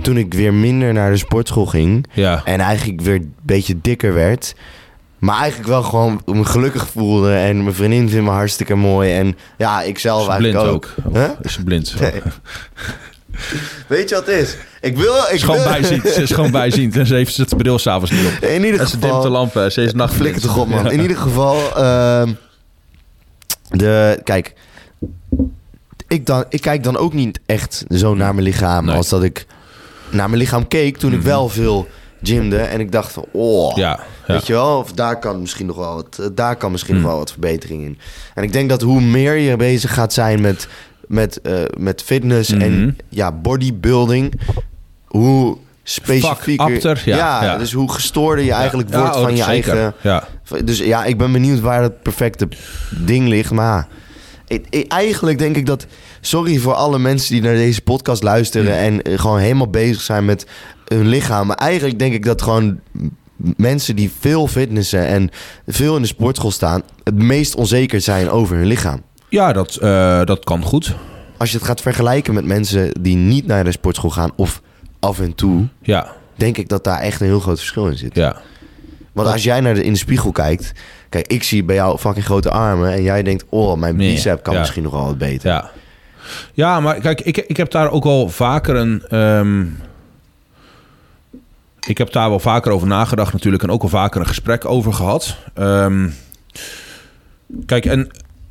toen 0.02 0.16
ik 0.16 0.34
weer 0.34 0.54
minder 0.54 0.92
naar 0.92 1.10
de 1.10 1.16
sportschool 1.16 1.66
ging... 1.66 2.06
Ja, 2.12 2.40
en 2.44 2.60
eigenlijk 2.60 3.00
weer 3.00 3.14
een 3.14 3.34
beetje 3.42 3.80
dikker 3.80 4.14
werd... 4.14 4.54
maar 5.18 5.38
eigenlijk 5.38 5.68
wel 5.68 5.82
gewoon 5.82 6.20
me 6.24 6.44
gelukkig 6.44 6.88
voelde... 6.88 7.34
en 7.34 7.62
mijn 7.62 7.74
vriendin 7.74 8.08
vindt 8.08 8.24
me 8.24 8.30
hartstikke 8.30 8.74
mooi... 8.74 9.12
en 9.12 9.36
ja, 9.56 9.82
ik 9.82 9.98
zelf 9.98 10.28
eigenlijk 10.28 10.58
blind 10.64 10.74
ook. 10.74 10.94
ook. 11.06 11.14
Huh? 11.14 11.30
Is 11.42 11.52
ze 11.52 11.62
blind? 11.64 12.00
Nee. 12.00 12.12
Weet 13.86 14.08
je 14.08 14.14
wat 14.14 14.26
het 14.26 14.34
is? 14.36 14.56
Ik 14.80 14.96
wil... 14.96 15.14
Ik 15.14 15.28
Is 15.32 15.42
gewoon 15.42 15.56
wil- 15.60 15.68
bijziend. 15.70 16.02
Ze 16.08 16.22
is 16.22 16.30
gewoon 16.30 16.50
bijziend. 16.50 16.96
En 16.96 17.06
ze 17.06 17.14
heeft 17.14 17.36
het 17.36 17.56
bril 17.56 17.78
s'avonds 17.78 18.10
niet 18.10 18.26
op. 18.26 18.48
In 18.48 18.64
ieder 18.64 18.80
En 18.80 18.86
ze 18.88 18.94
geval... 18.94 19.10
dimt 19.10 19.22
de 19.22 19.28
lampen. 19.28 19.72
Ze 19.72 19.82
is 19.82 19.92
nacht. 19.92 20.14
Flikker 20.14 20.42
toch 20.42 20.56
op, 20.56 20.68
man. 20.68 20.90
In 20.90 21.00
ieder 21.00 21.16
geval, 21.16 21.76
ehm, 21.76 22.32
de, 23.70 24.20
kijk, 24.24 24.54
ik, 26.08 26.26
dan, 26.26 26.44
ik 26.48 26.60
kijk 26.60 26.82
dan 26.84 26.96
ook 26.96 27.12
niet 27.12 27.40
echt 27.46 27.84
zo 27.90 28.14
naar 28.14 28.34
mijn 28.34 28.46
lichaam 28.46 28.84
Nee. 28.84 28.96
als 28.96 29.08
dat 29.08 29.22
ik 29.22 29.46
naar 30.10 30.28
mijn 30.28 30.40
lichaam 30.42 30.68
keek 30.68 30.96
toen 30.96 31.12
ik 31.12 31.18
Mhm. 31.18 31.26
wel 31.28 31.48
veel 31.48 31.88
gymde 32.22 32.58
en 32.58 32.80
ik 32.80 32.92
dacht 32.92 33.12
van, 33.12 33.24
oh, 33.32 33.76
Ja, 33.76 34.00
ja. 34.26 34.32
weet 34.32 34.46
je 34.46 34.52
wel, 34.52 34.78
of 34.78 34.92
daar 34.92 35.18
kan 35.18 35.40
misschien 35.40 35.66
nog 35.66 35.76
wel 35.76 35.94
wat, 35.94 36.30
daar 36.34 36.56
kan 36.56 36.70
misschien 36.70 36.94
nog 36.94 37.02
Mhm. 37.02 37.10
wel 37.12 37.20
wat 37.20 37.30
verbetering 37.30 37.84
in. 37.84 37.98
En 38.34 38.42
ik 38.42 38.52
denk 38.52 38.68
dat 38.68 38.82
hoe 38.82 39.00
meer 39.00 39.36
je 39.36 39.56
bezig 39.56 39.94
gaat 39.94 40.12
zijn 40.12 40.40
met, 40.40 40.68
met, 41.08 41.40
eh, 41.40 41.52
met 41.78 42.02
fitness 42.02 42.50
Mhm. 42.52 42.60
en 42.62 42.96
ja, 43.08 43.32
bodybuilding, 43.32 44.32
hoe 45.06 45.56
specifieker, 45.82 46.64
Vakapter, 46.66 47.02
ja, 47.04 47.44
ja. 47.44 47.56
dus 47.58 47.72
hoe 47.72 47.92
gestoorder 47.92 48.44
je 48.44 48.52
eigenlijk 48.52 48.94
wordt 48.94 49.16
oh, 49.16 49.22
van 49.22 49.36
je 49.36 49.42
zeker. 49.42 49.72
eigen 49.72 49.94
Ja. 50.02 50.24
dus 50.64 50.78
ja, 50.78 51.04
ik 51.04 51.18
ben 51.18 51.32
benieuwd 51.32 51.60
waar 51.60 51.82
het 51.82 52.02
perfecte 52.02 52.48
ding 53.04 53.28
ligt. 53.28 53.50
Maar 53.50 53.88
ik- 54.46 54.66
ik- 54.70 54.92
eigenlijk 54.92 55.38
denk 55.38 55.56
ik 55.56 55.66
dat... 55.66 55.86
Sorry 56.20 56.58
voor 56.58 56.74
alle 56.74 56.98
mensen 56.98 57.32
die 57.32 57.42
naar 57.42 57.54
deze 57.54 57.80
podcast 57.82 58.22
luisteren... 58.22 58.76
en 58.78 59.18
gewoon 59.20 59.38
helemaal 59.38 59.68
bezig 59.70 60.00
zijn 60.02 60.24
met 60.24 60.46
hun 60.84 61.06
lichaam. 61.08 61.46
Maar 61.46 61.56
eigenlijk 61.56 61.98
denk 61.98 62.12
ik 62.14 62.24
dat 62.24 62.42
gewoon 62.42 62.80
mensen 63.56 63.96
die 63.96 64.10
veel 64.20 64.46
fitnessen... 64.46 65.06
en 65.06 65.30
veel 65.66 65.96
in 65.96 66.02
de 66.02 66.08
sportschool 66.08 66.50
staan... 66.50 66.82
het 67.04 67.14
meest 67.14 67.54
onzeker 67.54 68.00
zijn 68.00 68.30
over 68.30 68.56
hun 68.56 68.66
lichaam. 68.66 69.02
Ja, 69.28 69.52
dat, 69.52 69.76
eh, 69.76 70.24
dat 70.24 70.44
kan 70.44 70.62
goed. 70.62 70.94
Als 71.36 71.50
je 71.50 71.56
het 71.56 71.66
gaat 71.66 71.80
vergelijken 71.80 72.34
met 72.34 72.44
mensen 72.44 72.90
die 73.00 73.16
niet 73.16 73.46
naar 73.46 73.64
de 73.64 73.72
sportschool 73.72 74.10
gaan... 74.10 74.30
of 74.36 74.62
af 75.00 75.20
en 75.20 75.34
toe... 75.34 75.66
Ja, 75.82 76.12
denk 76.34 76.56
ik 76.56 76.68
dat 76.68 76.84
daar 76.84 77.00
echt 77.00 77.20
een 77.20 77.26
heel 77.26 77.40
groot 77.40 77.58
verschil 77.58 77.86
in 77.86 77.96
zit. 77.98 78.14
ja. 78.14 78.36
Want 79.12 79.28
als 79.28 79.42
jij 79.42 79.60
naar 79.60 79.74
de, 79.74 79.84
in 79.84 79.92
de 79.92 79.98
spiegel 79.98 80.32
kijkt... 80.32 80.72
Kijk, 81.08 81.26
ik 81.26 81.42
zie 81.42 81.64
bij 81.64 81.74
jou 81.74 81.98
fucking 81.98 82.24
grote 82.24 82.50
armen... 82.50 82.92
en 82.92 83.02
jij 83.02 83.22
denkt, 83.22 83.44
oh, 83.48 83.76
mijn 83.76 83.96
Nee, 83.96 84.14
bicep 84.14 84.42
kan 84.42 84.52
ja. 84.52 84.58
misschien 84.60 84.82
nog 84.82 84.92
wel 84.92 85.04
wat 85.04 85.18
beter. 85.18 85.50
Ja. 85.50 85.70
Ja, 86.52 86.80
maar 86.80 87.00
kijk, 87.00 87.20
ik, 87.20 87.36
ik 87.36 87.56
heb 87.56 87.70
daar 87.70 87.90
ook 87.90 88.04
al 88.04 88.28
vaker 88.28 88.76
een. 88.76 89.02
ehm, 89.08 89.64
ik 91.86 91.98
heb 91.98 92.12
daar 92.12 92.28
wel 92.28 92.38
vaker 92.40 92.72
over 92.72 92.88
nagedacht, 92.88 93.32
natuurlijk, 93.32 93.62
en 93.62 93.70
ook 93.70 93.82
al 93.82 93.88
vaker 93.88 94.20
een 94.20 94.26
gesprek 94.26 94.64
over 94.64 94.92
gehad. 94.92 95.36
Ehm, 95.54 96.08
kijk, 97.66 97.84
en 97.86 98.08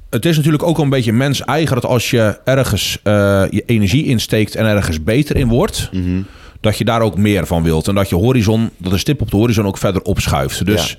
het 0.09 0.25
is 0.25 0.35
natuurlijk 0.35 0.63
ook 0.63 0.75
wel 0.75 0.85
een 0.85 0.91
beetje 0.91 1.13
mens 1.13 1.41
eigen 1.41 1.75
dat 1.75 1.85
als 1.85 2.09
je 2.09 2.39
ergens 2.43 2.99
eh, 3.03 3.43
je 3.49 3.63
energie 3.65 4.05
insteekt 4.05 4.55
en 4.55 4.65
ergens 4.65 5.03
beter 5.03 5.35
in 5.35 5.47
wordt, 5.47 5.89
Mhm. 5.91 6.21
dat 6.61 6.77
je 6.77 6.85
daar 6.85 7.01
ook 7.01 7.17
meer 7.17 7.45
van 7.47 7.63
wilt. 7.63 7.87
En 7.87 7.95
dat 7.95 8.09
je 8.09 8.15
horizon, 8.15 8.69
dat 8.77 8.91
de 8.91 8.97
stip 8.97 9.21
op 9.21 9.31
de 9.31 9.37
horizon 9.37 9.65
ook 9.65 9.77
verder 9.77 10.01
opschuift. 10.01 10.65
Dus 10.65 10.89
Ja. 10.91 10.95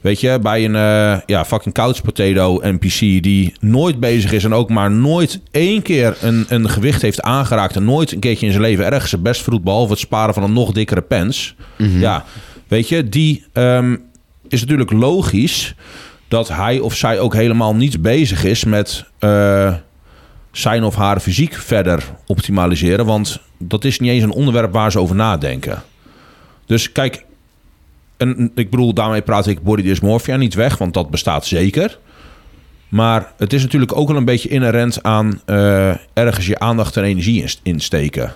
weet 0.00 0.20
je, 0.20 0.38
bij 0.42 0.64
een 0.64 0.76
eh, 0.76 1.20
ja, 1.26 1.44
fucking 1.44 1.74
couch 1.74 2.02
potato 2.02 2.60
NPC 2.62 2.98
die 3.22 3.54
nooit 3.60 4.00
bezig 4.00 4.32
is 4.32 4.44
en 4.44 4.54
ook 4.54 4.70
maar 4.70 4.90
nooit 4.90 5.40
één 5.50 5.82
keer 5.82 6.16
een, 6.20 6.44
een 6.48 6.68
gewicht 6.70 7.02
heeft 7.02 7.20
aangeraakt 7.22 7.76
en 7.76 7.84
nooit 7.84 8.12
een 8.12 8.18
keertje 8.20 8.46
in 8.46 8.52
zijn 8.52 8.64
leven 8.64 8.84
ergens 8.84 9.10
zijn 9.10 9.22
best 9.22 9.42
vroeg, 9.42 9.60
behalve 9.60 9.90
het 9.92 10.00
sparen 10.00 10.34
van 10.34 10.42
een 10.42 10.52
nog 10.52 10.72
dikkere 10.72 11.02
pens. 11.02 11.54
Mhm. 11.78 11.98
Ja, 12.00 12.24
weet 12.68 12.88
je, 12.88 13.08
die 13.08 13.44
ehm, 13.52 13.96
is 14.48 14.60
natuurlijk 14.60 14.90
logisch 14.92 15.74
dat 16.32 16.48
hij 16.48 16.78
of 16.78 16.94
zij 16.96 17.18
ook 17.20 17.34
helemaal 17.34 17.74
niet 17.74 18.02
bezig 18.02 18.44
is 18.44 18.64
met 18.64 19.04
eh, 19.18 19.74
zijn 20.52 20.84
of 20.84 20.94
haar 20.94 21.20
fysiek 21.20 21.54
verder 21.54 22.04
optimaliseren. 22.26 23.06
Want 23.06 23.40
dat 23.58 23.84
is 23.84 24.00
niet 24.00 24.10
eens 24.10 24.22
een 24.22 24.30
onderwerp 24.30 24.72
waar 24.72 24.92
ze 24.92 24.98
over 24.98 25.16
nadenken. 25.16 25.82
Dus 26.66 26.92
kijk, 26.92 27.24
ik 28.54 28.70
bedoel, 28.70 28.94
daarmee 28.94 29.22
praat 29.22 29.46
ik 29.46 29.62
body 29.62 29.82
dysmorphia 29.82 30.36
niet 30.36 30.54
weg, 30.54 30.78
want 30.78 30.94
dat 30.94 31.10
bestaat 31.10 31.46
zeker. 31.46 31.98
Maar 32.88 33.32
het 33.36 33.52
is 33.52 33.62
natuurlijk 33.62 33.96
ook 33.96 34.08
wel 34.08 34.16
een 34.16 34.24
beetje 34.24 34.48
inherent 34.48 35.02
aan 35.02 35.40
eh, 35.44 35.94
ergens 36.12 36.46
je 36.46 36.58
aandacht 36.58 36.96
en 36.96 37.04
energie 37.04 37.40
inst- 37.40 37.60
insteken. 37.62 38.32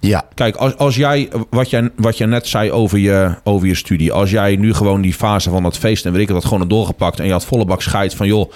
Ja, 0.00 0.28
Kijk, 0.34 0.56
als, 0.56 0.76
als 0.76 0.96
jij, 0.96 1.28
wat 1.50 1.70
jij, 1.70 1.90
wat 1.96 2.18
jij 2.18 2.26
net 2.26 2.46
zei 2.46 2.70
over 2.70 2.98
je, 2.98 3.34
over 3.44 3.66
je 3.66 3.74
studie. 3.74 4.12
Als 4.12 4.30
jij 4.30 4.56
nu 4.56 4.74
gewoon 4.74 5.00
die 5.00 5.14
fase 5.14 5.50
van 5.50 5.62
dat 5.62 5.78
feest 5.78 6.06
en 6.06 6.12
weet 6.12 6.22
ik 6.22 6.28
wat 6.28 6.44
gewoon 6.44 6.60
had 6.60 6.70
doorgepakt. 6.70 7.20
En 7.20 7.26
je 7.26 7.32
had 7.32 7.44
volle 7.44 7.64
bak 7.64 7.82
scheid 7.82 8.14
van 8.14 8.26
joh, 8.26 8.52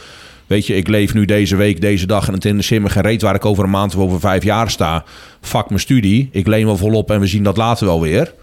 weet 0.47 0.66
je, 0.66 0.76
ik 0.76 0.88
leef 0.88 1.14
nu 1.14 1.24
deze 1.24 1.57
week, 1.57 1.80
deze 1.80 2.07
dag. 2.07 2.26
En 2.26 2.34
het 2.34 2.45
interesseert 2.45 2.82
me 2.82 2.88
geen 2.88 3.03
reet 3.03 3.22
waar 3.22 3.34
ik 3.34 3.45
over 3.45 3.64
een 3.64 3.70
maand 3.70 3.95
of 3.95 4.03
over 4.03 4.20
vijf 4.20 4.45
jaar 4.45 4.70
sta. 4.70 5.05
Fuck 5.40 5.68
mijn 5.68 5.80
studie. 5.80 6.28
Ik 6.32 6.47
leen 6.47 6.66
wel 6.66 6.76
volop 6.76 7.11
en 7.11 7.20
we 7.20 7.26
zien 7.26 7.43
dat 7.43 7.57
later 7.57 7.86
wel 7.86 8.01
weer. 8.01 8.34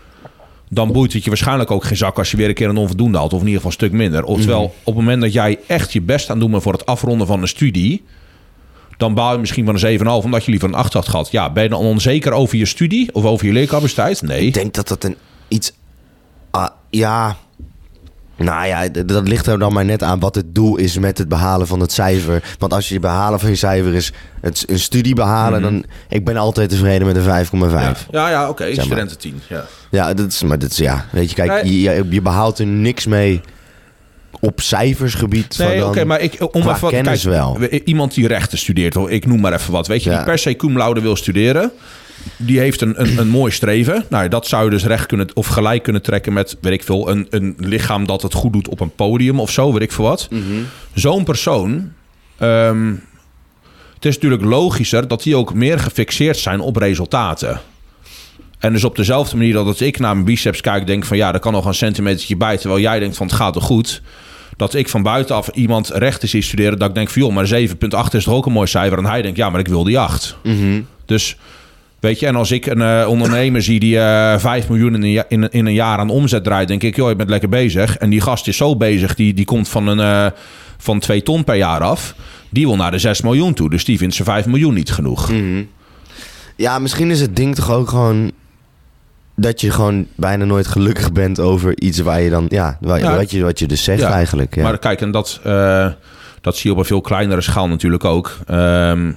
Dan 0.70 0.92
boeit 0.92 1.14
het 1.14 1.24
je 1.24 1.30
waarschijnlijk 1.30 1.72
ook 1.72 1.84
geen 1.84 1.98
zak 1.98 2.18
als 2.18 2.32
je 2.32 2.38
weer 2.38 2.48
een 2.48 2.54
keer 2.54 2.70
een 2.70 2.78
onvoldoende 2.78 3.18
had. 3.18 3.34
Of 3.34 3.40
in 3.42 3.48
ieder 3.48 3.62
geval 3.62 3.72
een 3.72 3.78
stuk 3.78 3.92
minder. 3.92 4.24
Oftewel, 4.24 4.64
op 4.64 4.74
het 4.86 4.96
moment 4.96 5.22
dat 5.22 5.34
jij 5.34 5.60
echt 5.68 5.94
je 5.94 6.02
best 6.02 6.30
aan 6.30 6.40
doen 6.40 6.52
bent 6.52 6.64
voor 6.64 6.74
het 6.74 6.86
afronden 6.86 7.28
van 7.28 7.42
een 7.42 7.48
studie 7.48 8.04
dan 9.00 9.14
baal 9.14 9.34
je 9.34 9.40
misschien 9.40 9.66
van 9.66 9.78
een 9.82 10.00
7,5 10.00 10.06
omdat 10.06 10.46
je 10.46 10.52
liever 10.52 10.70
een 10.70 10.76
8 10.76 10.94
had 10.94 11.08
gehad. 11.08 11.32
Ja, 11.32 11.52
ben 11.52 11.64
je 11.64 11.70
dan 11.70 11.80
onzeker 11.80 12.32
over 12.32 12.58
je 12.58 12.66
studie 12.66 13.14
of 13.14 13.26
over 13.26 13.46
je 13.46 13.54
leercapaciteit? 13.54 14.22
Nee. 14.22 14.46
ik 14.46 14.54
denk 14.54 14.74
dat 14.74 14.88
dat 14.88 15.04
een 15.04 15.16
iets... 15.48 15.72
ja, 16.90 17.36
nou 18.36 18.68
ja, 18.68 18.88
dat 18.90 19.28
ligt 19.28 19.48
er 19.48 19.60
dan 19.60 19.74
maar 19.74 19.86
net 19.86 20.04
aan 20.04 20.20
wat 20.20 20.36
het 20.36 20.56
doel 20.56 20.78
is 20.78 20.98
met 20.98 21.18
het 21.18 21.28
behalen 21.28 21.68
van 21.68 21.80
het 21.80 21.92
cijfer. 21.92 22.56
Want 22.58 22.74
als 22.74 22.88
je 22.88 22.94
het 22.94 23.04
behalen 23.04 23.40
van 23.40 23.50
je 23.50 23.56
cijfer 23.56 23.94
is 23.94 24.14
het, 24.42 24.64
een 24.68 24.80
studie 24.80 25.16
behalen, 25.16 25.62
dan... 25.62 25.86
Ik 26.10 26.26
ben 26.26 26.38
altijd 26.38 26.70
tevreden 26.70 27.08
met 27.08 27.16
een 27.16 27.46
5,5. 27.46 27.52
Ja, 27.52 27.70
Ja. 27.70 27.96
ja, 28.12 28.30
ja 28.30 28.50
oké. 28.50 28.66
maar. 28.76 28.86
Studenten 28.86 29.18
Ja. 29.92 30.14
dat 30.14 30.28
is, 30.28 30.44
maar 30.44 30.60
dat 30.60 30.72
is, 30.72 30.78
ja, 30.78 31.06
weet 31.12 31.30
je, 31.30 31.36
kijk, 31.36 31.66
je, 31.66 32.06
je 32.10 32.22
behaalt 32.22 32.60
er 32.60 32.66
niks 32.66 33.06
mee 33.06 33.42
op 34.40 34.62
cijfersgebied. 34.62 35.58
Nee, 35.58 35.86
oké, 35.86 36.06
maar 36.06 36.22
ik, 36.22 36.38
om 36.56 36.70
even, 36.70 36.90
kennis 36.90 37.24
wel. 37.24 37.58
we- 37.60 37.84
Iemand 37.84 38.14
die 38.14 38.28
rechten 38.28 38.58
studeert, 38.58 38.96
ik 39.08 39.26
noem 39.26 39.40
maar 39.40 39.54
even 39.54 39.72
wat. 39.72 39.88
Weet 39.88 40.04
je, 40.04 40.10
Ja. 40.10 40.16
die 40.16 40.26
per 40.26 40.38
se 40.38 40.56
cum 40.56 40.78
laude 40.78 41.02
wil 41.02 41.16
studeren. 41.16 41.72
Die 42.38 42.60
heeft 42.60 42.82
een, 42.82 43.02
een, 43.02 43.18
een 43.18 43.28
mooi 43.30 43.52
streven. 43.52 44.06
Nou, 44.10 44.28
dat 44.28 44.48
zou 44.48 44.64
je 44.64 44.70
dus 44.70 44.86
recht 44.86 45.06
kunnen 45.06 45.28
of 45.34 45.48
gelijk 45.48 45.84
kunnen 45.84 46.02
trekken 46.02 46.34
met, 46.34 46.58
weet 46.62 46.74
ik 46.74 46.84
veel, 46.84 47.10
een, 47.10 47.28
een 47.30 47.56
lichaam 47.58 48.06
dat 48.06 48.22
het 48.22 48.34
goed 48.34 48.54
doet 48.54 48.68
op 48.68 48.80
een 48.80 48.96
podium 48.96 49.40
of 49.40 49.52
zo, 49.52 49.72
weet 49.74 49.82
ik 49.82 49.92
veel 49.92 50.06
wat. 50.06 50.28
Mhm. 50.30 50.44
Zo'n 50.94 51.24
persoon. 51.24 51.92
ehm, 52.38 52.94
het 53.96 54.06
is 54.06 54.14
natuurlijk 54.16 54.44
logischer 54.44 55.08
dat 55.08 55.24
die 55.24 55.36
ook 55.36 55.54
meer 55.54 55.80
gefixeerd 55.80 56.38
zijn 56.38 56.60
op 56.60 56.76
resultaten. 56.76 57.60
En 58.60 58.74
dus 58.74 58.84
op 58.84 58.96
dezelfde 58.96 59.38
manier 59.38 59.54
dat 59.54 59.66
als 59.66 59.82
ik 59.82 60.00
naar 60.00 60.14
mijn 60.14 60.26
biceps 60.26 60.62
kijk, 60.62 60.88
denk 60.88 61.06
van 61.06 61.18
ja, 61.18 61.34
er 61.34 61.40
kan 61.40 61.54
nog 61.54 61.66
een 61.66 61.74
centimetertje 61.74 62.36
bij, 62.38 62.58
terwijl 62.58 62.82
jij 62.82 63.00
denkt 63.00 63.18
van 63.18 63.28
het 63.28 63.36
gaat 63.36 63.56
er 63.56 63.62
goed. 63.62 64.02
Dat 64.60 64.74
ik 64.74 64.90
van 64.90 65.04
buitenaf 65.04 65.48
iemand 65.48 65.90
rechten 65.94 66.28
zie 66.30 66.42
studeren, 66.42 66.80
dat 66.80 66.90
ik 66.90 66.96
denk 66.96 67.10
van 67.10 67.22
joh, 67.22 67.34
maar 67.34 67.48
7,8 67.48 68.16
is 68.16 68.24
toch 68.24 68.34
ook 68.34 68.46
een 68.46 68.52
mooi 68.52 68.68
cijfer. 68.68 68.98
En 68.98 69.06
hij 69.06 69.22
denkt 69.22 69.38
ja, 69.38 69.50
maar 69.50 69.60
ik 69.60 69.68
wil 69.68 69.84
die 69.84 70.00
8. 70.00 70.38
Mhm. 70.44 70.82
Dus 71.06 71.38
weet 72.00 72.20
je, 72.20 72.26
en 72.28 72.36
als 72.36 72.52
ik 72.52 72.66
een 72.66 72.82
eh, 72.82 73.06
ondernemer 73.10 73.62
zie 73.62 73.80
die 73.80 74.00
eh 74.00 74.40
5 74.40 74.70
miljoen 74.70 74.96
in 74.96 75.04
een, 75.04 75.24
in, 75.30 75.42
een- 75.44 75.52
in 75.52 75.66
een 75.66 75.74
jaar 75.74 75.98
aan 75.98 76.10
omzet 76.10 76.44
draait, 76.44 76.68
denk 76.68 76.84
ik 76.84 76.96
joh, 76.96 77.10
je 77.10 77.16
bent 77.16 77.30
lekker 77.30 77.50
bezig. 77.50 77.98
En 77.98 78.10
die 78.10 78.22
gast 78.22 78.48
is 78.48 78.58
zo 78.58 78.76
bezig, 78.76 79.16
die, 79.16 79.34
die 79.34 79.46
komt 79.46 79.70
van, 79.70 79.88
een, 79.88 80.00
eh, 80.00 80.32
van 80.78 81.00
2 81.00 81.24
ton 81.24 81.44
per 81.44 81.56
jaar 81.56 81.82
af. 81.82 82.16
Die 82.50 82.66
wil 82.68 82.76
naar 82.76 82.92
de 82.92 82.98
6 83.00 83.22
miljoen 83.22 83.54
toe. 83.54 83.70
Dus 83.70 83.86
die 83.86 83.98
vindt 83.98 84.16
ze 84.16 84.24
5 84.24 84.46
miljoen 84.46 84.74
niet 84.74 84.92
genoeg. 84.92 85.32
Mhm. 85.32 85.64
Ja, 86.56 86.80
misschien 86.80 87.12
is 87.12 87.22
het 87.22 87.36
ding 87.36 87.56
toch 87.56 87.72
ook 87.72 87.90
gewoon 87.90 88.32
dat 89.42 89.62
je 89.62 89.72
gewoon 89.72 90.06
bijna 90.16 90.46
nooit 90.46 90.68
gelukkig 90.68 91.12
bent 91.12 91.40
over 91.40 91.82
iets 91.82 92.00
waar 92.00 92.22
je 92.22 92.30
dan, 92.30 92.46
ja, 92.50 92.78
waar, 92.82 93.00
Ja. 93.00 93.16
wat, 93.16 93.32
je, 93.32 93.44
wat 93.44 93.60
je 93.60 93.68
dus 93.68 93.84
zegt 93.84 94.02
Ja, 94.02 94.12
eigenlijk. 94.12 94.56
Ja. 94.56 94.64
Maar 94.64 94.78
kijk, 94.80 95.02
en 95.02 95.12
dat, 95.12 95.40
eh, 95.44 95.88
dat 96.42 96.56
zie 96.56 96.66
je 96.70 96.72
op 96.76 96.78
een 96.82 96.86
veel 96.86 97.02
kleinere 97.02 97.42
schaal 97.42 97.68
natuurlijk 97.68 98.06
ook. 98.06 98.38
Ehm, 98.46 99.12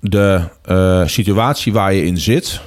de 0.00 0.40
eh, 0.62 1.02
situatie 1.06 1.72
waar 1.72 1.94
je 1.94 2.04
in 2.04 2.18
zit, 2.18 2.60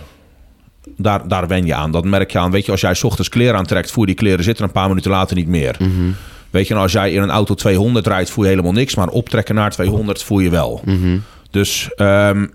daar, 0.97 1.28
daar 1.28 1.47
wen 1.47 1.66
je 1.66 1.76
aan. 1.76 1.91
Dat 1.91 2.05
merk 2.05 2.32
je 2.32 2.39
aan. 2.39 2.51
Weet 2.51 2.66
je, 2.66 2.72
als 2.72 2.82
jij 2.82 2.93
's 2.93 3.03
ochtends 3.03 3.30
kleren 3.30 3.58
aantrekt, 3.58 3.91
voel 3.91 4.03
je 4.03 4.10
die 4.10 4.20
kleren 4.20 4.43
zitten 4.43 4.66
een 4.66 4.72
paar 4.72 4.88
minuten 4.88 5.12
later 5.12 5.36
niet 5.36 5.47
meer. 5.47 5.76
Mhm. 5.80 6.12
Weet 6.49 6.68
je, 6.68 6.74
en 6.74 6.80
als 6.80 6.91
jij 6.91 7.12
in 7.12 7.22
een 7.22 7.30
auto 7.30 7.53
200 7.53 8.08
rijdt, 8.08 8.30
voel 8.30 8.43
je 8.43 8.49
helemaal 8.49 8.72
niks. 8.72 8.95
Maar 8.95 9.08
optrekken 9.08 9.55
naar 9.55 9.72
200 9.72 10.24
voel 10.24 10.39
je 10.39 10.49
wel. 10.49 10.82
Mhm. 10.86 11.18
Dus 11.51 11.89
ehm, 11.95 12.45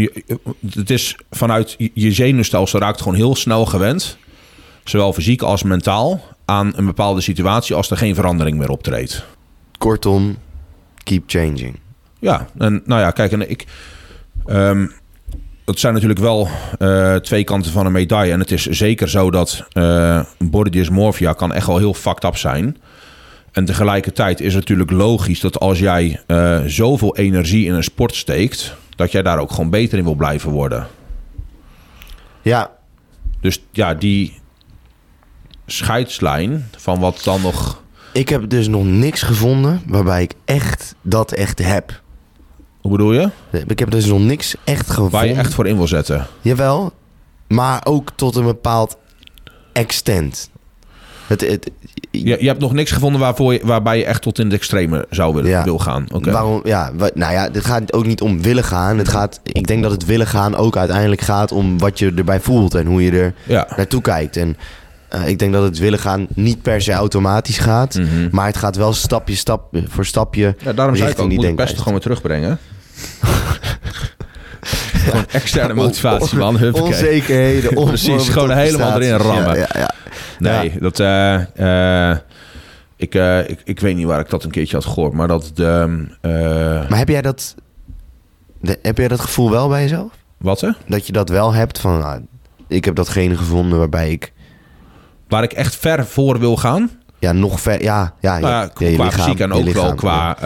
je, 0.00 0.24
het 0.74 0.90
is 0.90 1.16
vanuit 1.30 1.74
je- 1.94 2.12
zenuwstelsel 2.12 2.80
raakt 2.80 3.00
gewoon 3.00 3.16
heel 3.16 3.36
snel 3.36 3.66
gewend. 3.66 4.16
Zowel 4.84 5.12
fysiek 5.12 5.42
als 5.42 5.62
mentaal. 5.62 6.20
Aan 6.44 6.72
een 6.76 6.84
bepaalde 6.86 7.20
situatie 7.20 7.74
als 7.74 7.90
er 7.90 7.96
geen 7.96 8.14
verandering 8.14 8.58
meer 8.58 8.70
optreedt. 8.70 9.24
Kortom, 9.78 10.36
keep 11.02 11.22
changing. 11.26 11.78
Ja, 12.18 12.48
en 12.58 12.82
nou 12.84 13.00
ja, 13.00 13.10
kijk, 13.10 13.32
en 13.32 13.50
ik. 13.50 13.64
ehm, 14.46 14.86
het 15.64 15.80
zijn 15.80 15.92
natuurlijk 15.92 16.20
wel 16.20 16.48
eh, 16.78 17.14
twee 17.16 17.44
kanten 17.44 17.72
van 17.72 17.86
een 17.86 17.92
medaille. 17.92 18.32
En 18.32 18.40
het 18.40 18.50
is 18.50 18.66
zeker 18.66 19.08
zo 19.08 19.30
dat 19.30 19.64
eh 19.72 20.20
body 20.38 20.70
dysmorphia 20.70 21.32
kan 21.32 21.52
echt 21.52 21.66
wel 21.66 21.78
heel 21.78 21.94
fucked 21.94 22.24
up 22.24 22.36
zijn. 22.36 22.76
En 23.52 23.64
tegelijkertijd 23.64 24.40
is 24.40 24.54
het 24.54 24.62
natuurlijk 24.62 24.90
logisch 24.90 25.40
dat 25.40 25.60
als 25.60 25.78
jij 25.78 26.20
eh, 26.26 26.60
zoveel 26.66 27.16
energie 27.16 27.66
in 27.66 27.74
een 27.74 27.84
sport 27.84 28.14
steekt, 28.14 28.74
dat 28.96 29.12
jij 29.12 29.22
daar 29.22 29.38
ook 29.38 29.50
gewoon 29.50 29.70
beter 29.70 29.98
in 29.98 30.04
wil 30.04 30.14
blijven 30.14 30.50
worden. 30.50 30.86
Ja, 32.42 32.70
Dus 33.40 33.62
ja, 33.70 33.94
die 33.94 34.40
scheidslijn 35.66 36.68
van 36.76 37.00
wat 37.00 37.20
dan 37.24 37.40
nog. 37.42 37.82
ik 38.12 38.28
heb 38.28 38.48
dus 38.50 38.68
nog 38.68 38.84
niks 38.84 39.22
gevonden 39.22 39.82
waarbij 39.86 40.22
ik 40.22 40.32
echt 40.44 40.94
dat 41.02 41.32
echt 41.32 41.58
heb. 41.58 42.00
Hoe 42.80 42.90
bedoel 42.90 43.12
je? 43.12 43.30
Ik 43.66 43.78
heb 43.78 43.90
dus 43.90 44.04
nog 44.04 44.20
niks 44.20 44.54
echt 44.64 44.88
gevonden. 44.90 45.12
Waar 45.12 45.26
je 45.26 45.34
echt 45.34 45.54
voor 45.54 45.66
in 45.66 45.76
wil 45.76 45.86
zetten. 45.88 46.26
Jawel, 46.40 46.92
maar 47.48 47.80
ook 47.84 48.10
tot 48.14 48.36
een 48.36 48.44
bepaald 48.44 48.96
extent. 49.72 50.50
Het, 51.26 51.40
het, 51.40 51.70
Je, 52.10 52.36
je 52.40 52.46
hebt 52.46 52.60
nog 52.60 52.72
niks 52.72 52.90
gevonden 52.90 53.20
waarvoor 53.20 53.52
je, 53.52 53.60
waarbij 53.64 53.98
je 53.98 54.04
echt 54.04 54.22
tot 54.22 54.38
in 54.38 54.44
het 54.44 54.54
extreme 54.54 55.06
zou 55.10 55.34
willen 55.34 55.50
Ja. 55.50 55.64
wil 55.64 55.78
gaan. 55.78 56.06
Waarom? 56.08 56.60
Ja, 56.64 56.90
wa- 56.96 57.10
nou 57.14 57.32
ja, 57.32 57.48
het 57.52 57.64
gaat 57.64 57.92
ook 57.92 58.06
niet 58.06 58.20
om 58.20 58.42
willen 58.42 58.64
gaan. 58.64 58.98
Het 58.98 59.08
gaat, 59.08 59.40
ik 59.42 59.66
denk 59.66 59.82
dat 59.82 59.90
het 59.90 60.04
willen 60.04 60.26
gaan 60.26 60.56
ook 60.56 60.76
uiteindelijk 60.76 61.20
gaat 61.20 61.52
om 61.52 61.78
wat 61.78 61.98
je 61.98 62.12
erbij 62.16 62.40
voelt 62.40 62.74
en 62.74 62.86
hoe 62.86 63.02
je 63.04 63.10
er 63.10 63.34
Ja. 63.44 63.66
naartoe 63.76 64.00
kijkt. 64.00 64.36
En 64.36 64.56
eh, 65.08 65.28
ik 65.28 65.38
denk 65.38 65.52
dat 65.52 65.62
het 65.62 65.78
willen 65.78 65.98
gaan 65.98 66.26
niet 66.34 66.62
per 66.62 66.82
se 66.82 66.92
automatisch 66.92 67.58
gaat, 67.58 67.94
Mhm. 67.94 68.28
maar 68.30 68.46
het 68.46 68.56
gaat 68.56 68.76
wel 68.76 68.92
stapje 68.92 69.34
stap 69.36 69.76
voor 69.88 70.06
stapje. 70.06 70.54
Ja, 70.64 70.72
daarom 70.72 70.96
zei 70.96 71.10
ik 71.10 71.18
ook, 71.18 71.28
die 71.28 71.38
moet 71.38 71.46
ik 71.48 71.56
best 71.56 71.76
gewoon 71.78 71.92
weer 71.92 72.02
terugbrengen. 72.02 72.58
gewoon 75.04 75.24
externe 75.32 75.74
motivatie, 75.74 76.38
man. 76.38 76.56
Huppakee. 76.58 76.86
Onzekerheden. 76.86 77.74
Precies, 77.84 78.28
gewoon 78.28 78.50
helemaal 78.50 79.00
erin 79.00 79.16
rammen. 79.16 79.56
Ja, 79.58 79.90
ja. 80.38 80.60
Nee, 80.60 80.72
dat... 80.80 81.00
eh, 81.00 82.10
eh, 82.10 82.18
ik, 82.96 83.14
eh, 83.14 83.38
ik, 83.48 83.60
ik 83.64 83.80
weet 83.80 83.96
niet 83.96 84.06
waar 84.06 84.20
ik 84.20 84.30
dat 84.30 84.44
een 84.44 84.50
keertje 84.50 84.76
had 84.76 84.84
gehoord, 84.84 85.12
maar 85.12 85.28
dat 85.28 85.50
de... 85.54 86.04
eh, 86.20 86.30
Maar 86.88 86.98
heb 86.98 87.08
jij 87.08 87.22
dat, 87.22 87.54
de- 88.60 88.78
heb 88.82 88.98
jij 88.98 89.08
dat 89.08 89.20
gevoel 89.20 89.50
wel 89.50 89.68
bij 89.68 89.82
jezelf? 89.82 90.10
wat 90.36 90.60
hè? 90.60 90.70
Dat 90.86 91.06
je 91.06 91.12
dat 91.12 91.28
wel 91.28 91.52
hebt 91.52 91.78
van, 91.80 91.98
nou, 91.98 92.20
ik 92.68 92.84
heb 92.84 92.94
datgene 92.94 93.36
gevonden 93.36 93.78
waarbij 93.78 94.10
ik 94.10 94.32
Waar 95.28 95.42
ik 95.42 95.52
echt 95.52 95.76
ver 95.76 96.06
voor 96.06 96.38
wil 96.38 96.56
gaan. 96.56 96.90
ja, 97.18 97.32
nog 97.32 97.60
ver, 97.60 97.82
ja, 97.82 98.14
ja, 98.20 98.38
Nou 98.38 98.52
ja, 98.52 98.60
ja, 98.60 98.66
qua 98.68 98.86
lichaam, 98.86 99.10
fysiek 99.10 99.40
en 99.40 99.52
ook 99.52 99.68
wel 99.68 99.94
qua... 99.94 100.36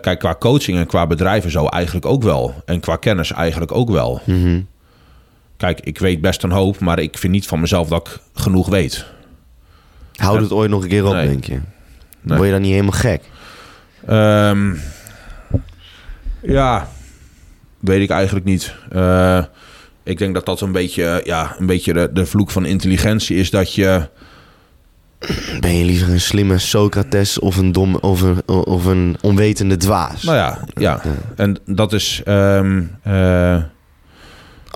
kijk, 0.00 0.18
qua 0.18 0.34
coaching 0.38 0.78
en 0.78 0.86
qua 0.86 1.06
bedrijven 1.06 1.50
zo 1.50 1.66
eigenlijk 1.66 2.06
ook 2.06 2.22
wel. 2.22 2.54
En 2.64 2.80
qua 2.80 2.96
kennis 2.96 3.32
eigenlijk 3.32 3.72
ook 3.72 3.90
wel. 3.90 4.20
Mhm. 4.24 4.60
Kijk, 5.58 5.80
ik 5.80 5.98
weet 5.98 6.20
best 6.20 6.42
een 6.42 6.50
hoop, 6.50 6.78
maar 6.80 6.98
ik 6.98 7.18
vind 7.18 7.32
niet 7.32 7.46
van 7.46 7.60
mezelf 7.60 7.88
dat 7.88 8.06
ik 8.08 8.18
genoeg 8.42 8.68
weet. 8.68 9.04
Houd 10.16 10.40
het 10.40 10.52
ooit 10.52 10.70
nog 10.70 10.82
een 10.82 10.88
keer 10.88 11.06
op, 11.06 11.12
Nee. 11.12 11.26
denk 11.28 11.44
je? 11.44 11.58
Nee. 12.20 12.36
Word 12.36 12.44
je 12.44 12.50
dan 12.52 12.60
niet 12.62 12.70
helemaal 12.70 12.92
gek? 12.92 13.22
Ehm, 14.06 14.74
ja, 16.42 16.88
weet 17.78 18.00
ik 18.02 18.10
eigenlijk 18.10 18.44
niet. 18.46 18.74
Eh, 18.90 19.44
ik 20.02 20.18
denk 20.18 20.34
dat 20.34 20.46
dat 20.46 20.60
een 20.60 20.72
beetje, 20.72 21.20
ja, 21.24 21.54
een 21.58 21.66
beetje 21.66 21.92
de, 21.92 22.10
de 22.12 22.26
vloek 22.26 22.50
van 22.50 22.66
intelligentie 22.66 23.36
is 23.36 23.50
dat 23.50 23.74
je... 23.74 24.08
Ben 25.60 25.76
je 25.76 25.84
liever 25.84 26.08
een 26.08 26.20
slimme 26.20 26.58
Socrates 26.58 27.38
of 27.38 27.56
een, 27.56 27.72
dom, 27.72 27.94
of 27.96 28.20
een, 28.20 28.42
of 28.46 28.84
een 28.84 29.16
onwetende 29.20 29.76
dwaas? 29.76 30.22
Nou 30.22 30.36
ja, 30.36 30.64
ja. 30.74 31.00
En 31.36 31.56
dat 31.66 31.92
is... 31.92 32.22
ehm, 32.24 32.82
eh, 33.02 33.62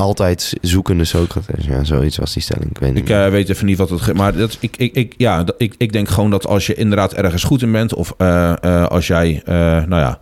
altijd 0.03 0.55
zoekende 0.61 1.05
Socrates. 1.05 1.65
Ja, 1.65 1.85
zoiets 1.85 2.17
was 2.17 2.33
die 2.33 2.43
stelling. 2.43 2.71
Ik 2.71 2.79
weet 2.79 2.95
niet. 2.95 3.03
Ik 3.03 3.11
eh, 3.17 3.29
weet 3.29 3.49
even 3.49 3.67
niet 3.67 3.79
wat 3.79 3.91
het... 3.91 4.15
Maar 4.15 4.37
dat, 4.37 4.57
ik, 4.61 4.77
ik, 4.77 4.95
ik, 4.95 5.15
ja, 5.17 5.45
dat- 5.45 5.55
ik, 5.59 5.75
ik 5.79 5.93
denk 5.93 6.09
gewoon 6.09 6.31
dat 6.31 6.47
als 6.47 6.67
je 6.67 6.75
inderdaad 6.75 7.13
ergens 7.15 7.45
goed 7.45 7.63
in 7.63 7.73
bent... 7.73 7.95
of 7.95 8.15
eh, 8.19 8.53
eh, 8.63 8.87
als 8.87 9.07
jij, 9.07 9.43
nou 9.47 9.97
ja, 9.97 10.19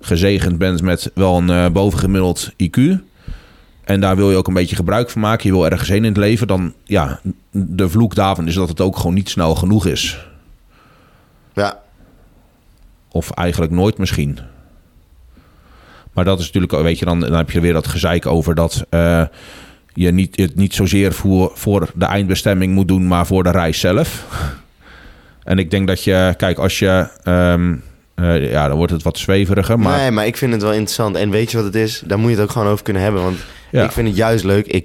gezegend 0.00 0.58
bent 0.58 0.82
met 0.82 1.10
wel 1.14 1.36
een 1.38 1.72
bovengemiddeld 1.72 2.52
IQ... 2.62 2.80
en 3.84 4.00
daar 4.00 4.16
wil 4.16 4.30
je 4.30 4.36
ook 4.36 4.48
een 4.48 4.54
beetje 4.54 4.76
gebruik 4.76 5.10
van 5.10 5.20
maken... 5.20 5.46
je 5.48 5.54
wil 5.54 5.70
ergens 5.70 5.88
heen 5.88 5.96
in 6.04 6.04
het 6.04 6.16
leven... 6.16 6.46
dan 6.46 6.72
ja, 6.84 7.20
de 7.50 7.88
vloek 7.88 8.14
daarvan 8.14 8.46
is 8.48 8.54
dat 8.54 8.68
het 8.68 8.80
ook 8.80 8.96
gewoon 8.96 9.14
niet 9.14 9.28
snel 9.30 9.54
genoeg 9.54 9.86
is. 9.86 10.26
ja, 11.54 11.80
Of 13.10 13.30
eigenlijk 13.30 13.72
nooit 13.72 13.98
misschien. 13.98 14.38
Maar 16.12 16.24
dat 16.24 16.38
is 16.40 16.46
natuurlijk, 16.46 16.72
weet 16.82 16.98
je, 16.98 17.04
dan, 17.04 17.20
dan 17.20 17.32
heb 17.34 17.50
je 17.50 17.60
weer 17.60 17.72
dat 17.72 17.86
gezeik 17.86 18.26
over 18.26 18.54
dat 18.54 18.84
eh, 18.90 19.22
je 19.94 20.10
niet, 20.10 20.36
het 20.36 20.56
niet 20.56 20.74
zozeer 20.74 21.12
voor, 21.12 21.50
voor 21.54 21.90
de 21.94 22.04
eindbestemming 22.04 22.74
moet 22.74 22.88
doen, 22.88 23.06
maar 23.06 23.26
voor 23.26 23.42
de 23.42 23.50
reis 23.50 23.80
zelf. 23.80 24.24
En 25.42 25.58
ik 25.58 25.70
denk 25.70 25.86
dat 25.86 26.04
je, 26.04 26.34
kijk, 26.36 26.58
als 26.58 26.78
je, 26.78 27.08
ehm, 27.22 27.74
eh, 28.14 28.50
ja, 28.50 28.68
dan 28.68 28.76
wordt 28.76 28.92
het 28.92 29.02
wat 29.02 29.18
zweveriger, 29.18 29.78
maar 29.78 29.98
nee, 29.98 30.10
maar 30.10 30.26
ik 30.26 30.36
vind 30.36 30.52
het 30.52 30.62
wel 30.62 30.72
interessant. 30.72 31.16
En 31.16 31.30
weet 31.30 31.50
je 31.50 31.56
wat 31.56 31.66
het 31.66 31.74
is? 31.74 32.02
Daar 32.06 32.18
moet 32.18 32.30
je 32.30 32.34
het 32.36 32.44
ook 32.44 32.50
gewoon 32.50 32.68
over 32.68 32.84
kunnen 32.84 33.02
hebben. 33.02 33.22
Want 33.22 33.38
Ja. 33.70 33.84
ik 33.84 33.92
vind 33.92 34.08
het 34.08 34.16
juist 34.16 34.44
leuk. 34.44 34.66
Ik, 34.66 34.84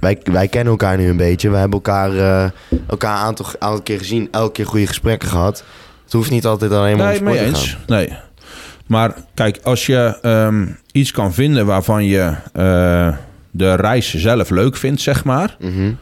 wij, 0.00 0.18
wij 0.24 0.48
kennen 0.48 0.70
elkaar 0.70 0.96
nu 0.96 1.08
een 1.08 1.16
beetje. 1.16 1.50
We 1.50 1.56
hebben 1.56 1.78
elkaar, 1.78 2.16
eh, 2.16 2.50
elkaar 2.88 3.16
een 3.16 3.22
aantal, 3.24 3.46
aantal 3.58 3.82
keer 3.82 3.98
gezien. 3.98 4.28
Elke 4.30 4.52
keer 4.52 4.66
goede 4.66 4.86
gesprekken 4.86 5.28
gehad. 5.28 5.64
Het 6.04 6.12
hoeft 6.12 6.30
niet 6.30 6.46
altijd 6.46 6.70
alleen 6.72 6.96
maar 6.96 7.06
nee, 7.06 7.20
om 7.20 7.26
sport 7.26 7.38
te 7.38 7.44
eens. 7.44 7.70
gaan. 7.70 7.80
Nee. 7.86 8.12
Maar 8.88 9.14
kijk, 9.34 9.58
als 9.62 9.86
je 9.86 10.18
ehm, 10.22 10.66
iets 10.92 11.10
kan 11.10 11.34
vinden 11.34 11.66
waarvan 11.66 12.04
je 12.04 12.34
eh, 12.52 13.16
de 13.50 13.74
reis 13.74 14.14
zelf 14.14 14.50
leuk 14.50 14.76
vindt, 14.76 15.00
zeg 15.00 15.24
maar. 15.24 15.56
Mhm. 15.60 15.92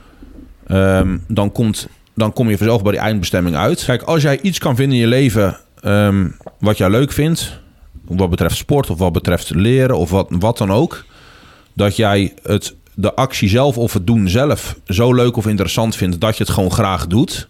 Ehm, 0.66 1.18
dan, 1.28 1.52
komt, 1.52 1.88
dan 2.14 2.32
kom 2.32 2.50
je 2.50 2.56
vanzelf 2.56 2.82
bij 2.82 2.92
die 2.92 3.00
eindbestemming 3.00 3.56
uit. 3.56 3.84
Kijk, 3.84 4.02
als 4.02 4.22
jij 4.22 4.40
iets 4.40 4.58
kan 4.58 4.76
vinden 4.76 4.94
in 4.96 5.02
je 5.02 5.08
leven 5.08 5.56
ehm, 5.80 6.28
wat 6.58 6.78
jij 6.78 6.90
leuk 6.90 7.12
vindt, 7.12 7.60
wat 8.04 8.30
betreft 8.30 8.56
sport 8.56 8.90
of 8.90 8.98
wat 8.98 9.12
betreft 9.12 9.54
leren 9.54 9.98
of 9.98 10.10
wat, 10.10 10.26
wat 10.30 10.58
dan 10.58 10.72
ook, 10.72 11.04
dat 11.72 11.96
jij 11.96 12.34
het, 12.42 12.74
de 12.94 13.14
actie 13.14 13.48
zelf 13.48 13.78
of 13.78 13.92
het 13.92 14.06
doen 14.06 14.28
zelf 14.28 14.76
zo 14.86 15.14
leuk 15.14 15.36
of 15.36 15.46
interessant 15.46 15.96
vindt 15.96 16.20
dat 16.20 16.36
je 16.36 16.44
het 16.44 16.52
gewoon 16.52 16.72
graag 16.72 17.06
doet, 17.06 17.48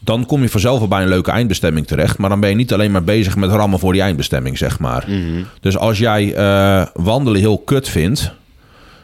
dan 0.00 0.26
kom 0.26 0.42
je 0.42 0.48
vanzelf 0.48 0.78
wel 0.78 0.88
bij 0.88 1.02
een 1.02 1.08
leuke 1.08 1.30
eindbestemming 1.30 1.86
terecht. 1.86 2.18
Maar 2.18 2.28
dan 2.28 2.40
ben 2.40 2.50
je 2.50 2.56
niet 2.56 2.72
alleen 2.72 2.90
maar 2.90 3.04
bezig 3.04 3.36
met 3.36 3.50
rammen 3.50 3.78
voor 3.78 3.92
die 3.92 4.02
eindbestemming, 4.02 4.58
zeg 4.58 4.78
maar. 4.78 5.04
Mhm. 5.08 5.42
Dus 5.60 5.76
als 5.76 5.98
jij 5.98 6.34
eh, 6.34 6.86
wandelen 6.94 7.40
heel 7.40 7.58
kut 7.58 7.88
vindt, 7.88 8.32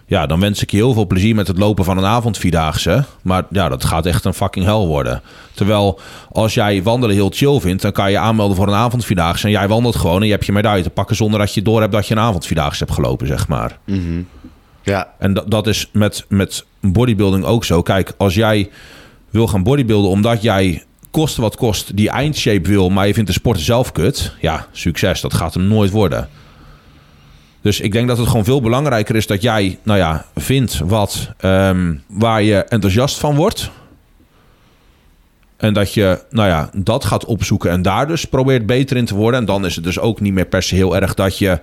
ja, 0.07 0.27
dan 0.27 0.41
wens 0.41 0.63
ik 0.63 0.71
je 0.71 0.77
heel 0.77 0.93
veel 0.93 1.07
plezier 1.07 1.35
met 1.35 1.47
het 1.47 1.59
lopen 1.59 1.85
van 1.85 1.99
een 1.99 2.05
avondvierdaagse. 2.05 3.05
Maar 3.23 3.45
ja, 3.51 3.69
dat 3.69 3.85
gaat 3.85 4.07
echt 4.07 4.25
een 4.25 4.35
fucking 4.35 4.65
hel 4.65 4.87
worden. 4.87 5.23
Terwijl 5.55 6.01
als 6.33 6.55
jij 6.55 6.83
wandelen 6.83 7.17
heel 7.17 7.31
chill 7.35 7.61
vindt, 7.61 7.83
dan 7.83 7.93
kan 7.93 8.11
je 8.11 8.19
aanmelden 8.19 8.57
voor 8.57 8.69
een 8.69 8.75
avondvierdaagse. 8.75 9.47
En 9.47 9.53
jij 9.53 9.69
wandelt 9.69 9.97
gewoon 9.97 10.21
en 10.21 10.27
je 10.27 10.33
hebt 10.33 10.47
je 10.47 10.53
medaille 10.53 10.83
te 10.83 10.91
pakken 10.91 11.17
zonder 11.17 11.39
dat 11.39 11.55
je 11.55 11.63
door 11.63 11.81
hebt 11.81 11.93
dat 11.93 12.07
je 12.07 12.15
een 12.15 12.21
avondvierdaagse 12.21 12.85
hebt 12.85 12.97
gelopen, 12.97 13.27
zeg 13.27 13.49
maar. 13.49 13.79
Mhm. 13.85 14.23
Ja, 14.83 15.13
En 15.19 15.35
dat, 15.35 15.51
dat 15.51 15.67
is 15.67 15.89
met, 15.93 16.25
met 16.29 16.65
bodybuilding 16.81 17.45
ook 17.45 17.65
zo. 17.65 17.83
Kijk, 17.83 18.13
als 18.17 18.35
jij 18.35 18.71
wil 19.31 19.47
gaan 19.47 19.63
bodybuilden 19.63 20.11
omdat 20.11 20.43
jij 20.43 20.83
koste 21.11 21.41
wat 21.41 21.57
kost 21.57 21.97
die 21.97 22.11
eindshape 22.11 22.69
wil, 22.69 22.89
maar 22.89 23.07
je 23.07 23.15
vindt 23.15 23.29
de 23.29 23.35
sport 23.35 23.61
zelf 23.61 23.93
kut. 23.93 24.35
Ja, 24.41 24.67
succes. 24.73 25.21
Dat 25.21 25.35
gaat 25.35 25.55
hem 25.55 25.67
nooit 25.67 25.91
worden. 25.91 26.29
Dus 27.61 27.81
ik 27.81 27.93
denk 27.93 28.09
dat 28.09 28.19
het 28.19 28.29
gewoon 28.29 28.45
veel 28.45 28.61
belangrijker 28.61 29.17
is 29.17 29.27
dat 29.27 29.43
jij, 29.43 29.79
nou 29.83 29.99
ja, 29.99 30.25
vindt 30.35 30.79
wat 30.79 31.31
ehm, 31.39 31.95
waar 32.07 32.43
je 32.43 32.65
enthousiast 32.65 33.19
van 33.19 33.35
wordt. 33.35 33.71
En 35.57 35.75
dat 35.75 35.95
je, 35.95 36.25
nou 36.31 36.49
ja, 36.49 36.71
dat 36.75 37.05
gaat 37.05 37.25
opzoeken 37.25 37.71
en 37.71 37.83
daar 37.83 38.07
dus 38.07 38.25
probeert 38.25 38.67
beter 38.67 38.97
in 38.97 39.05
te 39.05 39.15
worden. 39.15 39.41
En 39.41 39.47
dan 39.47 39.67
is 39.67 39.75
het 39.75 39.85
dus 39.85 39.99
ook 39.99 40.21
niet 40.21 40.33
meer 40.33 40.47
per 40.47 40.63
se 40.63 40.75
heel 40.75 40.97
erg 40.97 41.15
dat 41.15 41.39
je 41.39 41.61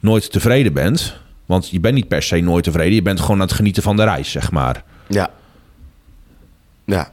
nooit 0.00 0.32
tevreden 0.32 0.72
bent. 0.72 1.16
Want 1.46 1.68
je 1.68 1.80
bent 1.80 1.94
niet 1.94 2.08
per 2.08 2.22
se 2.22 2.40
nooit 2.40 2.64
tevreden. 2.64 2.94
Je 2.94 3.02
bent 3.02 3.20
gewoon 3.20 3.36
aan 3.36 3.46
het 3.46 3.56
genieten 3.56 3.82
van 3.82 3.96
de 3.96 4.04
reis, 4.04 4.30
zeg 4.30 4.50
maar. 4.50 4.84
ja. 5.08 5.30
Ja. 6.90 7.12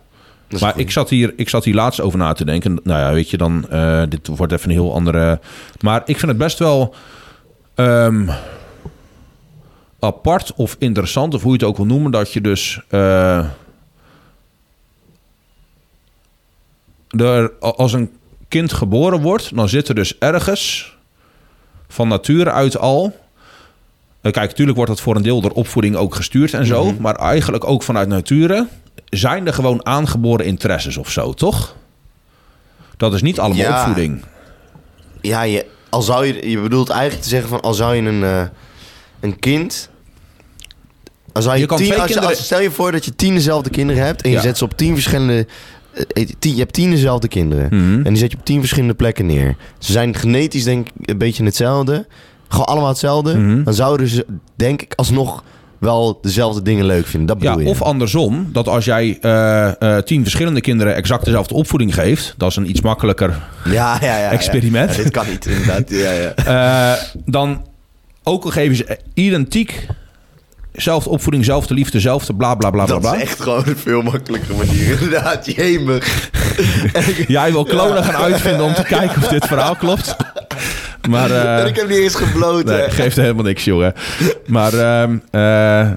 Maar 0.60 0.72
goed. 0.72 0.82
ik 0.82 0.92
zat, 0.92 1.10
hier, 1.10 1.34
ik 1.36 1.50
zat 1.50 1.64
hier 1.64 1.74
laatst 1.74 2.02
over 2.02 2.20
na 2.20 2.34
te 2.34 2.46
denken. 2.46 2.80
Nou 2.84 3.00
ja, 3.00 3.14
weet 3.14 3.30
je, 3.30 3.38
dan... 3.38 3.70
eh, 3.70 4.04
dit 4.10 4.28
wordt 4.28 4.54
even 4.54 4.70
een 4.70 4.76
heel 4.76 4.94
andere... 4.94 5.40
Maar 5.82 6.02
ik 6.06 6.18
vind 6.18 6.32
het 6.32 6.38
best 6.38 6.60
wel... 6.60 6.96
ehm, 7.76 8.30
apart 10.00 10.54
of 10.56 10.76
interessant, 10.80 11.34
of 11.34 11.42
hoe 11.42 11.52
je 11.52 11.58
het 11.58 11.68
ook 11.68 11.78
wil 11.78 11.86
noemen... 11.86 12.12
dat 12.12 12.34
je 12.34 12.42
dus... 12.42 12.82
eh, 12.90 13.46
er, 17.10 17.52
als 17.60 17.94
een 17.94 18.12
kind 18.48 18.74
geboren 18.74 19.22
wordt... 19.22 19.56
dan 19.56 19.70
zit 19.70 19.88
er 19.88 19.96
dus 19.96 20.18
ergens... 20.18 20.96
van 21.88 22.08
nature 22.08 22.52
uit 22.52 22.78
al... 22.78 23.26
Eh, 24.22 24.32
Kijk, 24.32 24.50
natuurlijk 24.50 24.78
wordt 24.78 24.92
dat 24.92 25.02
voor 25.02 25.16
een 25.16 25.22
deel 25.22 25.42
door 25.42 25.52
opvoeding 25.52 25.96
ook 25.96 26.16
gestuurd 26.16 26.54
en 26.54 26.66
zo. 26.66 26.94
Maar 27.00 27.16
eigenlijk 27.16 27.64
ook 27.70 27.84
vanuit 27.84 28.08
nature 28.08 28.68
zijn 29.06 29.48
er 29.48 29.54
gewoon 29.54 29.86
aangeboren 29.86 30.46
interesses 30.46 30.98
of 30.98 31.10
zo, 31.12 31.34
toch? 31.34 31.76
Dat 32.98 33.14
is 33.14 33.22
niet 33.22 33.40
allemaal 33.40 33.58
Ja. 33.58 33.80
opvoeding. 33.80 34.24
Ja, 35.22 35.42
je, 35.42 35.66
al 35.90 36.02
zou 36.02 36.26
je, 36.26 36.50
je 36.50 36.60
bedoelt 36.62 36.90
eigenlijk 36.90 37.22
te 37.24 37.30
zeggen 37.30 37.50
van, 37.50 37.62
al 37.62 37.74
zou 37.74 37.96
je 37.96 38.02
een, 38.02 38.24
eh, 38.24 38.42
een 39.20 39.40
kind... 39.40 39.90
Al 41.34 41.42
zou 41.42 41.56
je, 41.56 41.62
Je 41.62 41.68
kan 41.68 41.78
tien, 41.78 41.94
als 41.94 42.06
kinderen- 42.06 42.30
als- 42.30 42.44
stel 42.46 42.62
je 42.62 42.72
voor 42.72 42.92
dat 42.92 43.06
je 43.06 43.16
tien 43.16 43.34
dezelfde 43.34 43.70
kinderen 43.70 44.04
hebt 44.06 44.22
en 44.22 44.30
je 44.30 44.36
Ja. 44.36 44.42
zet 44.42 44.58
ze 44.58 44.64
op 44.64 44.78
tien 44.78 44.94
verschillende... 44.94 45.48
eh, 46.14 46.28
tien, 46.40 46.54
je 46.54 46.60
hebt 46.60 46.74
tien 46.74 46.90
dezelfde 46.90 47.28
kinderen. 47.28 47.68
Mhm. 47.72 47.98
En 47.98 48.04
die 48.14 48.18
zet 48.18 48.32
je 48.32 48.38
op 48.38 48.46
tien 48.46 48.60
verschillende 48.60 48.94
plekken 48.96 49.26
neer. 49.26 49.56
Ze 49.80 49.92
zijn 49.92 50.16
genetisch 50.16 50.64
denk 50.64 50.88
ik 51.00 51.10
een 51.10 51.18
beetje 51.18 51.44
hetzelfde. 51.44 52.08
Gewoon 52.48 52.66
allemaal 52.66 52.90
hetzelfde. 52.90 53.38
Mhm. 53.38 53.64
Dan 53.64 53.74
zouden 53.74 54.08
ze 54.08 54.26
denk 54.56 54.82
ik 54.82 54.94
alsnog 54.96 55.44
wel 55.80 56.20
dezelfde 56.22 56.62
dingen 56.62 56.86
leuk 56.86 57.08
vinden. 57.08 57.28
Dat 57.28 57.42
Ja, 57.42 57.50
bedoel 57.50 57.66
je. 57.66 57.72
of 57.72 57.82
andersom, 57.82 58.50
dat 58.52 58.68
als 58.68 58.86
jij 58.86 59.18
eh, 59.22 59.82
eh, 59.82 60.04
tien 60.04 60.22
verschillende 60.22 60.62
kinderen 60.62 60.96
exact 60.96 61.26
dezelfde 61.26 61.54
opvoeding 61.54 61.94
geeft, 61.94 62.34
dat 62.38 62.50
is 62.50 62.56
een 62.56 62.70
iets 62.70 62.82
makkelijker 62.82 63.30
ja, 63.66 63.72
ja, 63.74 63.98
ja, 64.02 64.18
ja. 64.18 64.32
experiment. 64.32 64.96
Ja, 64.96 65.04
dit 65.04 65.12
kan 65.12 65.28
niet 65.30 65.46
inderdaad. 65.46 65.90
Ja, 65.90 66.12
ja. 66.12 66.34
Eh, 66.58 67.04
dan 67.26 67.66
ook 68.24 68.44
al 68.44 68.50
geven 68.50 68.76
ze 68.76 69.00
identiek 69.14 69.88
zelfde 70.82 71.10
opvoeding, 71.10 71.46
zelfde 71.46 71.74
liefde, 71.74 72.00
zelfde 72.00 72.34
bla 72.36 72.56
bla 72.56 72.70
bla 72.70 72.86
bla. 72.86 73.00
Dat 73.00 73.16
is 73.16 73.22
echt 73.22 73.42
gewoon 73.42 73.64
een 73.68 73.78
veel 73.78 74.02
makkelijkere 74.02 74.54
manier. 74.54 75.02
Inderdaad, 75.02 75.52
jemig. 75.52 76.30
Jij 77.28 77.52
wil 77.52 77.64
klonen 77.64 78.04
gaan 78.04 78.16
uitvinden 78.16 78.66
om 78.66 78.74
te 78.74 78.84
kijken 78.84 79.22
of 79.22 79.28
dit 79.28 79.46
verhaal 79.46 79.76
klopt. 79.76 80.16
Maar 81.10 81.32
eh, 81.42 81.60
en 81.60 81.68
ik 81.68 81.76
heb 81.76 81.88
niet 81.90 81.98
eens 81.98 82.16
gebloten. 82.16 82.78
nee, 82.78 82.90
geeft 82.90 83.16
helemaal 83.16 83.44
niks, 83.44 83.64
jongen. 83.64 83.94
Maar 84.46 84.74
ehm, 84.74 85.18
eh, 85.32 85.92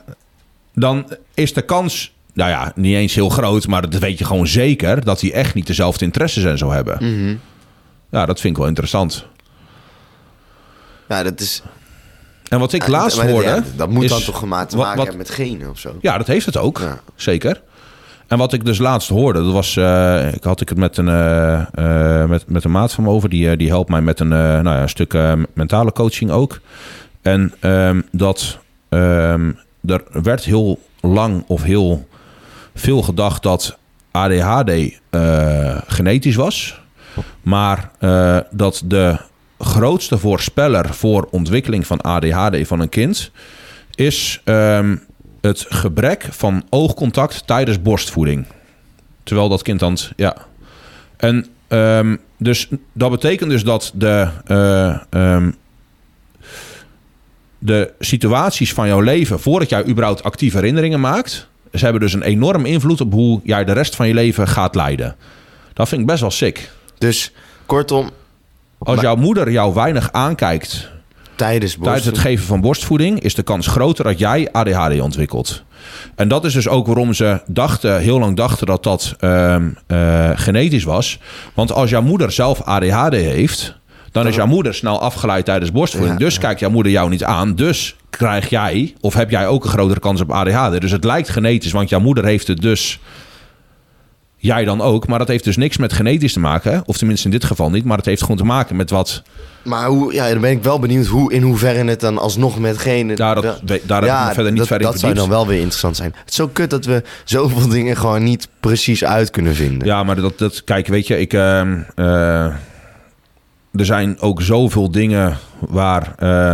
dan 0.75 1.07
is 1.35 1.53
de 1.53 1.63
kans, 1.63 2.15
nou 2.33 2.51
ja, 2.51 2.73
niet 2.75 2.95
eens 2.95 3.15
heel 3.15 3.29
groot, 3.29 3.67
maar 3.67 3.91
dat 3.91 4.01
weet 4.01 4.19
je 4.19 4.25
gewoon 4.25 4.47
zeker, 4.47 5.05
dat 5.05 5.21
die 5.21 5.33
echt 5.33 5.55
niet 5.55 5.67
dezelfde 5.67 6.05
interesses 6.05 6.45
en 6.45 6.59
zo 6.59 6.71
hebben. 6.71 6.97
Mhm. 7.01 7.37
Ja, 8.11 8.27
dat 8.27 8.41
vind 8.41 8.53
ik 8.53 8.59
wel 8.59 8.69
interessant. 8.69 9.27
Ja, 11.09 11.23
dat 11.23 11.41
is... 11.41 11.63
En 12.49 12.59
wat 12.59 12.73
ik 12.73 12.87
laatst 12.87 13.21
hoorde. 13.21 13.49
ja, 13.49 13.63
dat 13.77 13.89
moet 13.91 14.09
dan 14.09 14.23
toch 14.23 14.39
gemaakt 14.39 14.71
te 14.71 14.77
wat- 14.77 14.85
maken 14.85 14.99
wat- 15.05 15.09
hebben 15.09 15.27
met 15.27 15.37
genen 15.37 15.71
of 15.71 15.79
zo. 15.79 15.97
Ja, 16.01 16.19
dat 16.19 16.27
heeft 16.27 16.47
het 16.47 16.57
ook. 16.57 16.79
Ja. 16.79 17.01
Zeker. 17.15 17.61
En 18.31 18.39
wat 18.39 18.53
ik 18.53 18.65
dus 18.65 18.79
laatst 18.79 19.09
hoorde, 19.09 19.43
dat 19.43 19.53
was, 19.53 19.77
eh, 19.77 20.33
ik 20.33 20.45
had 20.45 20.61
ik 20.61 20.69
het 20.69 20.79
met 20.79 20.97
een, 20.97 21.09
eh, 21.09 21.61
eh, 21.75 22.29
met, 22.29 22.49
met 22.49 22.65
een 22.65 22.71
maat 22.71 22.93
van 22.93 23.05
me 23.05 23.11
over, 23.11 23.29
die, 23.29 23.57
die 23.57 23.69
helpt 23.69 23.91
mij 23.91 24.01
met 24.01 24.21
een, 24.21 24.29
nou 24.29 24.65
ja, 24.65 24.83
een 24.83 24.89
stuk 24.89 25.19
mentale 25.55 25.93
coaching 25.93 26.31
ook. 26.31 26.61
En 27.23 27.55
ehm, 27.61 28.01
dat 28.13 28.59
ehm, 28.89 29.53
er 29.87 30.03
werd 30.23 30.45
heel 30.45 30.79
lang 31.01 31.45
of 31.47 31.63
heel 31.63 32.09
veel 32.75 33.03
gedacht 33.03 33.43
dat 33.43 33.79
ADHD 34.11 35.01
genetisch 35.87 36.37
was, 36.37 36.81
maar 37.43 37.91
dat 38.51 38.83
de 38.85 39.17
grootste 39.59 40.19
voorspeller 40.19 40.95
voor 40.95 41.29
ontwikkeling 41.31 41.87
van 41.87 42.01
ADHD 42.01 42.67
van 42.67 42.81
een 42.81 42.89
kind 42.89 43.31
is 43.95 44.41
ehm, 44.45 44.97
het 45.41 45.67
gebrek 45.69 46.29
van 46.31 46.65
oogcontact 46.69 47.47
tijdens 47.47 47.83
borstvoeding. 47.83 48.47
Terwijl 49.23 49.49
dat 49.49 49.63
kind 49.63 49.81
dan, 49.81 49.99
ja. 50.17 50.37
En 51.17 51.47
ehm, 51.69 52.17
dus 52.37 52.69
dat 52.93 53.11
betekent 53.11 53.51
dus 53.51 53.65
dat 53.65 53.93
de, 53.95 54.29
eh, 54.47 55.01
ehm, 55.11 55.51
de 57.59 57.93
situaties 57.99 58.73
van 58.73 58.87
jouw 58.87 59.01
leven, 59.01 59.41
voordat 59.41 59.69
jij 59.69 59.87
überhaupt 59.87 60.23
actieve 60.23 60.57
herinneringen 60.57 61.01
maakt, 61.01 61.49
ze 61.73 61.85
hebben 61.85 62.01
dus 62.01 62.13
een 62.13 62.23
enorm 62.23 62.65
invloed 62.65 63.01
op 63.01 63.13
hoe 63.13 63.41
jij 63.43 63.65
de 63.65 63.73
rest 63.73 63.97
van 63.97 64.09
je 64.09 64.15
leven 64.15 64.49
gaat 64.49 64.75
leiden. 64.75 65.17
Dat 65.73 65.89
vind 65.89 66.01
ik 66.01 66.07
best 66.07 66.21
wel 66.21 66.31
sick. 66.31 66.71
Dus 66.99 67.33
kortom, 67.67 68.11
Als 68.79 69.01
jouw 69.01 69.17
moeder 69.17 69.51
jou 69.51 69.75
weinig 69.75 70.13
aankijkt 70.13 70.91
Tijdens 71.85 72.07
het 72.07 72.19
geven 72.19 72.47
van 72.47 72.61
borstvoeding 72.61 73.21
is 73.21 73.35
de 73.35 73.43
kans 73.43 73.67
groter 73.67 74.05
dat 74.05 74.19
jij 74.19 74.49
ADHD 74.53 75.01
ontwikkelt. 75.01 75.63
En 76.15 76.29
dat 76.29 76.45
is 76.45 76.53
dus 76.53 76.69
ook 76.69 76.87
waarom 76.87 77.15
ze 77.15 77.41
dachten, 77.47 78.01
heel 78.01 78.19
lang 78.19 78.37
dachten 78.37 78.67
dat 78.67 78.83
dat 78.83 79.15
ehm, 79.19 79.69
eh, 79.87 80.31
genetisch 80.35 80.85
was. 80.85 81.19
Want 81.55 81.73
als 81.73 81.91
jouw 81.91 82.03
moeder 82.03 82.33
zelf 82.33 82.63
ADHD 82.63 83.15
heeft, 83.15 83.79
dan 84.13 84.27
is 84.27 84.35
jouw 84.35 84.47
moeder 84.47 84.75
snel 84.75 85.01
afgeleid 85.01 85.45
tijdens 85.45 85.73
borstvoeding. 85.73 86.19
Ja, 86.19 86.25
dus 86.25 86.39
kijkt 86.39 86.61
jouw 86.61 86.71
moeder 86.71 86.93
jou 86.93 87.11
niet 87.11 87.25
aan. 87.25 87.55
Dus 87.55 87.97
krijg 88.11 88.49
jij, 88.49 88.95
of 89.01 89.15
heb 89.15 89.31
jij 89.31 89.47
ook 89.47 89.65
een 89.65 89.71
grotere 89.71 90.01
kans 90.01 90.21
op 90.21 90.31
ADHD. 90.31 90.81
Dus 90.81 90.91
het 90.91 91.05
lijkt 91.05 91.29
genetisch, 91.29 91.73
want 91.73 91.89
jouw 91.89 92.01
moeder 92.01 92.25
heeft 92.25 92.47
het 92.47 92.61
dus. 92.61 93.01
Jij 94.43 94.65
dan 94.65 94.81
ook, 94.81 95.07
maar 95.07 95.19
dat 95.19 95.29
heeft 95.29 95.45
dus 95.45 95.57
niks 95.57 95.77
met 95.77 95.93
genetisch 95.93 96.33
te 96.33 96.41
maken. 96.41 96.83
Of 96.87 96.97
tenminste 96.97 97.27
in 97.27 97.33
dit 97.33 97.45
geval 97.45 97.71
niet, 97.71 97.85
maar 97.85 97.97
het 97.97 98.07
heeft 98.07 98.21
gewoon 98.23 98.37
te 98.37 98.45
maken 98.45 98.77
met 98.77 98.91
wat. 98.91 99.23
Maar 99.63 99.87
hoe, 99.87 100.13
ja, 100.15 100.31
dan 100.31 100.41
ben 100.41 100.51
ik 100.51 100.63
wel 100.63 100.79
benieuwd 100.79 101.07
hoe, 101.07 101.33
in 101.33 101.43
hoeverre 101.43 101.89
het 101.89 102.01
dan 102.01 102.19
alsnog 102.19 102.59
met 102.59 102.79
genen... 102.79 103.17
Daar, 103.17 103.35
dat, 103.35 103.61
daar 103.83 104.03
heb 104.03 104.11
ik 104.11 104.27
me 104.27 104.35
verder 104.35 104.53
niet 104.53 104.59
dat, 104.59 104.67
verder 104.67 104.87
in 104.87 104.93
dat 104.93 105.01
zou 105.01 105.15
dan 105.15 105.29
wel 105.29 105.47
weer 105.47 105.59
interessant 105.59 105.97
zijn. 105.97 106.13
Het 106.17 106.29
is 106.29 106.35
zo 106.35 106.49
kut 106.49 106.71
dat 106.71 106.85
we 106.85 107.03
zoveel 107.25 107.69
dingen 107.79 107.97
gewoon 107.97 108.23
niet 108.25 108.49
precies 108.61 109.05
uit 109.05 109.31
kunnen 109.31 109.55
vinden. 109.55 109.87
Ja, 109.87 110.03
maar 110.03 110.17
dat, 110.17 110.39
dat 110.39 110.65
kijk, 110.65 110.87
weet 110.87 111.07
je, 111.07 111.19
ik, 111.19 111.33
ehm, 111.33 111.79
eh, 111.95 112.45
er 113.73 113.85
zijn 113.85 114.21
ook 114.21 114.43
zoveel 114.43 114.91
dingen 114.91 115.39
waar, 115.59 116.15
eh, 116.19 116.53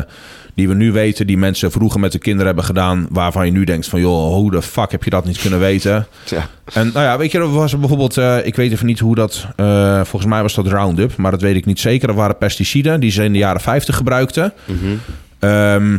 die 0.56 0.68
we 0.68 0.74
nu 0.74 0.92
weten, 0.92 1.26
die 1.26 1.38
mensen 1.38 1.72
vroeger 1.72 2.00
met 2.00 2.12
de 2.12 2.18
kinderen 2.18 2.46
hebben 2.46 2.64
gedaan, 2.64 3.06
waarvan 3.10 3.46
je 3.46 3.52
nu 3.52 3.64
denkt 3.64 3.88
van, 3.88 4.00
joh, 4.00 4.34
hoe 4.34 4.50
de 4.50 4.62
fuck 4.62 4.90
heb 4.90 5.04
je 5.04 5.10
dat 5.10 5.24
niet 5.24 5.38
kunnen 5.38 5.58
weten? 5.58 6.06
Ja. 6.24 6.48
En 6.72 6.90
nou 6.94 7.06
ja, 7.06 7.18
weet 7.18 7.32
je, 7.32 7.38
er 7.38 7.52
was 7.52 7.72
er 7.72 7.78
bijvoorbeeld, 7.78 8.16
eh, 8.16 8.46
ik 8.46 8.56
weet 8.56 8.72
even 8.72 8.86
niet 8.86 8.98
hoe 8.98 9.14
dat, 9.14 9.46
eh, 9.56 9.94
volgens 10.04 10.30
mij 10.30 10.42
was 10.42 10.54
dat 10.54 10.66
Roundup, 10.66 11.16
maar 11.16 11.30
dat 11.30 11.40
weet 11.40 11.56
ik 11.56 11.66
niet 11.66 11.80
zeker. 11.80 12.06
Dat 12.06 12.16
waren 12.16 12.38
pesticiden 12.38 13.00
die 13.00 13.10
ze 13.10 13.24
in 13.24 13.32
de 13.32 13.38
jaren 13.38 13.60
50 13.60 13.96
gebruikten. 13.96 14.52
Mhm. 14.64 14.94
Ehm, 15.38 15.98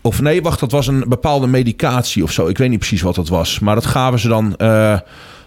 of 0.00 0.20
nee, 0.20 0.42
wacht, 0.42 0.60
dat 0.60 0.72
was 0.72 0.86
een 0.86 1.04
bepaalde 1.08 1.46
medicatie 1.46 2.22
of 2.22 2.32
zo. 2.32 2.46
Ik 2.46 2.58
weet 2.58 2.70
niet 2.70 2.78
precies 2.78 3.02
wat 3.02 3.14
dat 3.14 3.28
was. 3.28 3.58
Maar 3.58 3.74
dat 3.74 3.86
gaven 3.86 4.18
ze 4.18 4.28
dan 4.28 4.56
eh, 4.56 4.98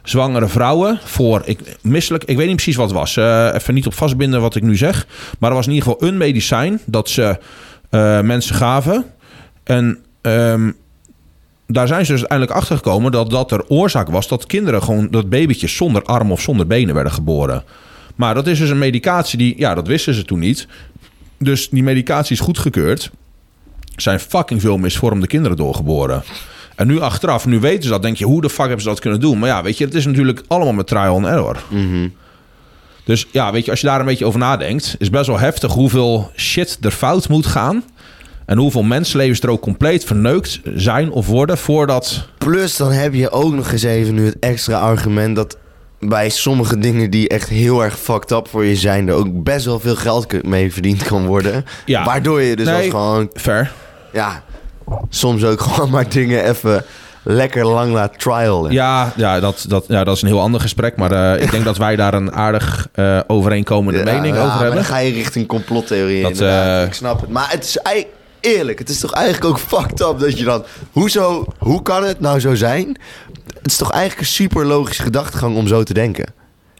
zwangere 0.05 0.47
vrouwen 0.47 0.99
voor. 1.03 1.41
Ik, 1.45 1.77
misselijk, 1.81 2.23
ik 2.23 2.37
weet 2.37 2.47
niet 2.47 2.55
precies 2.55 2.75
wat 2.75 2.89
het 2.89 2.97
was. 2.97 3.17
Eh, 3.17 3.49
even 3.53 3.73
niet 3.73 3.85
op 3.85 3.93
vastbinden 3.93 4.41
wat 4.41 4.55
ik 4.55 4.63
nu 4.63 4.77
zeg. 4.77 5.07
Maar 5.39 5.49
er 5.49 5.55
was 5.55 5.67
in 5.67 5.73
ieder 5.73 5.89
geval 5.89 6.07
een 6.07 6.17
medicijn 6.17 6.79
dat 6.85 7.09
ze 7.09 7.37
eh, 7.89 8.21
mensen 8.21 8.55
gaven. 8.55 9.05
En 9.63 9.99
ehm, 10.21 10.71
daar 11.67 11.87
zijn 11.87 12.05
ze 12.05 12.11
dus 12.11 12.19
uiteindelijk 12.19 12.59
achter 12.59 12.75
gekomen 12.75 13.11
dat 13.11 13.29
dat 13.29 13.51
er 13.51 13.67
oorzaak 13.67 14.09
was 14.09 14.27
dat 14.27 14.45
kinderen 14.45 14.83
gewoon, 14.83 15.07
dat 15.11 15.29
babytjes 15.29 15.75
zonder 15.75 16.03
arm 16.03 16.31
of 16.31 16.41
zonder 16.41 16.67
benen 16.67 16.93
werden 16.93 17.13
geboren. 17.13 17.63
Maar 18.15 18.33
dat 18.33 18.47
is 18.47 18.59
dus 18.59 18.69
een 18.69 18.77
medicatie 18.77 19.37
die, 19.37 19.53
ja, 19.57 19.73
dat 19.73 19.87
wisten 19.87 20.13
ze 20.13 20.25
toen 20.25 20.39
niet. 20.39 20.67
Dus 21.37 21.69
die 21.69 21.83
medicatie 21.83 22.35
is 22.35 22.41
goedgekeurd. 22.41 23.11
Zijn 23.95 24.19
fucking 24.19 24.61
veel 24.61 24.77
misvormde 24.77 25.27
kinderen 25.27 25.57
doorgeboren. 25.57 26.23
En 26.75 26.87
nu 26.87 26.99
achteraf, 26.99 27.45
nu 27.45 27.59
weten 27.59 27.83
ze 27.83 27.89
dat, 27.89 28.01
denk 28.01 28.17
je, 28.17 28.25
hoe 28.25 28.41
de 28.41 28.49
fuck 28.49 28.65
hebben 28.65 28.81
ze 28.81 28.87
dat 28.87 28.99
kunnen 28.99 29.19
doen? 29.19 29.39
Maar 29.39 29.49
ja, 29.49 29.63
weet 29.63 29.77
je, 29.77 29.85
het 29.85 29.93
is 29.93 30.05
natuurlijk 30.05 30.41
allemaal 30.47 30.73
met 30.73 30.87
trial 30.87 31.15
and 31.15 31.25
error. 31.25 31.63
Mhm. 31.69 32.07
Dus 33.03 33.27
ja, 33.31 33.51
weet 33.51 33.65
je, 33.65 33.71
als 33.71 33.81
je 33.81 33.87
daar 33.87 33.99
een 33.99 34.05
beetje 34.05 34.25
over 34.25 34.39
nadenkt, 34.39 34.95
is 34.99 35.09
best 35.09 35.27
wel 35.27 35.39
heftig 35.39 35.71
hoeveel 35.73 36.31
shit 36.35 36.77
er 36.81 36.91
fout 36.91 37.29
moet 37.29 37.45
gaan. 37.45 37.83
En 38.45 38.57
hoeveel 38.57 38.83
mensenlevens 38.83 39.41
er 39.41 39.49
ook 39.49 39.61
compleet 39.61 40.03
verneukt 40.03 40.59
zijn 40.75 41.11
of 41.11 41.27
worden 41.27 41.57
voordat. 41.57 42.27
Plus 42.37 42.77
dan 42.77 42.91
heb 42.91 43.13
je 43.13 43.31
ook 43.31 43.53
nog 43.53 43.71
eens 43.71 43.83
even 43.83 44.13
nu 44.13 44.25
het 44.25 44.39
extra 44.39 44.79
argument 44.79 45.35
dat 45.35 45.57
bij 45.99 46.29
sommige 46.29 46.77
dingen 46.77 47.09
die 47.09 47.27
echt 47.29 47.49
heel 47.49 47.83
erg 47.83 47.99
fucked 47.99 48.31
up 48.31 48.47
voor 48.47 48.65
je 48.65 48.75
zijn, 48.75 49.07
er 49.07 49.13
ook 49.13 49.43
best 49.43 49.65
wel 49.65 49.79
veel 49.79 49.95
geld 49.95 50.43
mee 50.43 50.73
verdiend 50.73 51.03
kan 51.03 51.25
worden. 51.25 51.65
Ja. 51.85 52.05
Waardoor 52.05 52.41
je 52.41 52.55
dus 52.55 52.65
Nee. 52.65 52.75
als 52.75 52.85
gewoon, 52.89 53.29
Ver. 53.33 53.71
ja, 54.13 54.43
soms 55.09 55.43
ook 55.43 55.61
gewoon 55.67 55.89
maar 55.89 56.09
dingen 56.09 56.43
even 56.49 56.85
lekker 57.23 57.65
lang 57.65 57.93
laat 57.93 58.19
trialen. 58.19 58.71
Ja, 58.71 59.13
ja, 59.15 59.39
dat, 59.39 59.65
dat, 59.67 59.85
ja, 59.87 60.03
dat 60.03 60.15
is 60.15 60.21
een 60.21 60.27
heel 60.27 60.41
ander 60.41 60.61
gesprek. 60.61 60.95
Maar 60.97 61.11
eh, 61.35 61.43
ik 61.43 61.51
denk 61.51 61.63
dat 61.63 61.77
wij 61.77 61.95
daar 61.95 62.13
een 62.13 62.31
aardig 62.31 62.87
eh, 62.93 63.19
overeenkomende 63.27 63.99
Ja, 63.99 64.05
mening 64.05 64.35
ja, 64.35 64.41
over 64.45 64.57
hebben. 64.57 64.75
Dan 64.75 64.83
ga 64.85 64.97
je 64.97 65.13
richting 65.13 65.47
complottheorieën. 65.47 66.39
Eh, 66.39 66.83
Ik 66.85 66.93
snap 66.93 67.21
het. 67.21 67.29
Maar 67.29 67.49
het 67.51 67.63
is 67.63 67.77
eigenlijk 67.77 68.15
eerlijk. 68.39 68.79
Het 68.79 68.89
is 68.89 68.99
toch 68.99 69.11
eigenlijk 69.13 69.45
ook 69.45 69.59
fucked 69.79 69.99
up 70.01 70.19
dat 70.19 70.37
je 70.37 70.43
dan. 70.45 70.63
Hoezo, 70.91 71.45
hoe 71.57 71.81
kan 71.81 72.03
het 72.03 72.19
nou 72.19 72.39
zo 72.39 72.55
zijn? 72.55 72.97
Het 73.57 73.65
is 73.73 73.77
toch 73.77 73.91
eigenlijk 73.91 74.21
een 74.21 74.33
super 74.33 74.65
logische 74.65 75.03
gedachtegang 75.03 75.55
om 75.55 75.67
zo 75.67 75.83
te 75.83 75.93
denken. 75.93 76.25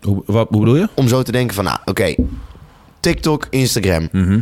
Hoe, 0.01 0.23
wat, 0.25 0.47
hoe 0.49 0.59
bedoel 0.59 0.75
je? 0.75 0.89
Om 0.93 1.07
zo 1.07 1.21
te 1.23 1.31
denken 1.31 1.55
van, 1.55 1.63
nou, 1.63 1.77
oké. 1.85 2.15
TikTok, 2.99 3.47
Instagram. 3.49 4.07
Mhm. 4.11 4.39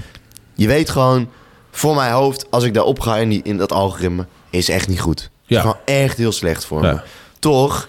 Je 0.53 0.68
weet 0.68 0.89
gewoon, 0.89 1.28
voor 1.76 1.95
mijn 1.95 2.11
hoofd, 2.11 2.45
als 2.49 2.63
ik 2.63 2.74
daarop 2.74 2.99
ga 2.99 3.17
in, 3.17 3.30
die, 3.30 3.41
in 3.43 3.57
dat 3.57 3.71
algoritme, 3.71 4.26
is 4.49 4.69
echt 4.69 4.88
niet 4.88 4.99
goed. 5.01 5.30
Ja. 5.45 5.59
Gewoon 5.61 5.78
echt 5.86 6.17
heel 6.17 6.32
slecht 6.32 6.65
voor 6.65 6.82
me. 6.82 6.99
Toch 7.39 7.88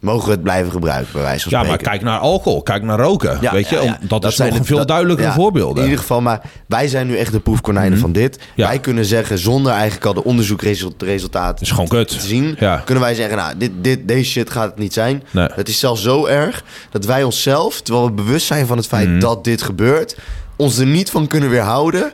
mogen 0.00 0.24
we 0.26 0.30
het 0.32 0.42
blijven 0.42 0.70
gebruiken, 0.72 1.12
bij 1.12 1.22
wijze 1.22 1.42
van 1.42 1.52
Ja, 1.52 1.58
spreken. 1.64 1.84
maar 1.84 1.92
kijk 1.92 2.04
naar 2.04 2.18
alcohol, 2.18 2.62
kijk 2.62 2.82
naar 2.82 2.98
roken. 2.98 3.38
Ja, 3.40 3.52
weet 3.52 3.68
je, 3.68 3.80
ja, 3.82 3.98
dat, 4.00 4.24
is 4.24 4.36
zijn 4.36 4.48
nog 4.50 4.58
een 4.58 4.64
veel 4.64 4.86
dat- 4.86 5.18
ja, 5.18 5.32
voorbeelden. 5.34 5.76
In 5.76 5.82
ieder 5.84 5.98
geval, 6.00 6.20
maar 6.20 6.40
wij 6.66 6.88
zijn 6.88 7.06
nu 7.06 7.16
echt 7.16 7.32
de 7.32 7.40
proefkonijnen 7.40 7.92
Mhm. 7.92 8.00
van 8.00 8.12
dit. 8.12 8.38
Wij 8.56 8.78
kunnen 8.78 9.04
zeggen, 9.04 9.38
zonder 9.38 9.72
eigenlijk 9.72 10.04
al 10.04 10.14
de 10.14 10.24
onderzoekresultaten 10.24 11.60
is 11.64 11.70
gewoon 11.70 11.88
kut. 11.88 12.08
te 12.08 12.20
zien, 12.26 12.56
kunnen 12.84 13.04
wij 13.04 13.14
zeggen, 13.14 13.36
nou, 13.36 13.56
dit, 13.56 13.70
dit, 13.80 14.08
deze 14.08 14.30
shit 14.30 14.50
gaat 14.50 14.66
het 14.70 14.78
niet 14.78 14.92
zijn. 14.92 15.22
Nee. 15.30 15.48
Het 15.52 15.68
is 15.68 15.78
zelfs 15.78 16.02
zo 16.02 16.26
erg 16.26 16.64
dat 16.90 17.04
wij 17.04 17.22
onszelf, 17.22 17.80
terwijl 17.80 18.06
we 18.06 18.12
bewust 18.12 18.46
zijn 18.46 18.66
van 18.66 18.76
het 18.76 18.86
feit 18.86 19.08
Mhm. 19.08 19.18
dat 19.20 19.44
dit 19.44 19.62
gebeurt, 19.62 20.16
ons 20.56 20.78
er 20.78 20.86
niet 20.86 21.10
van 21.10 21.26
kunnen 21.26 21.50
weerhouden 21.50 22.12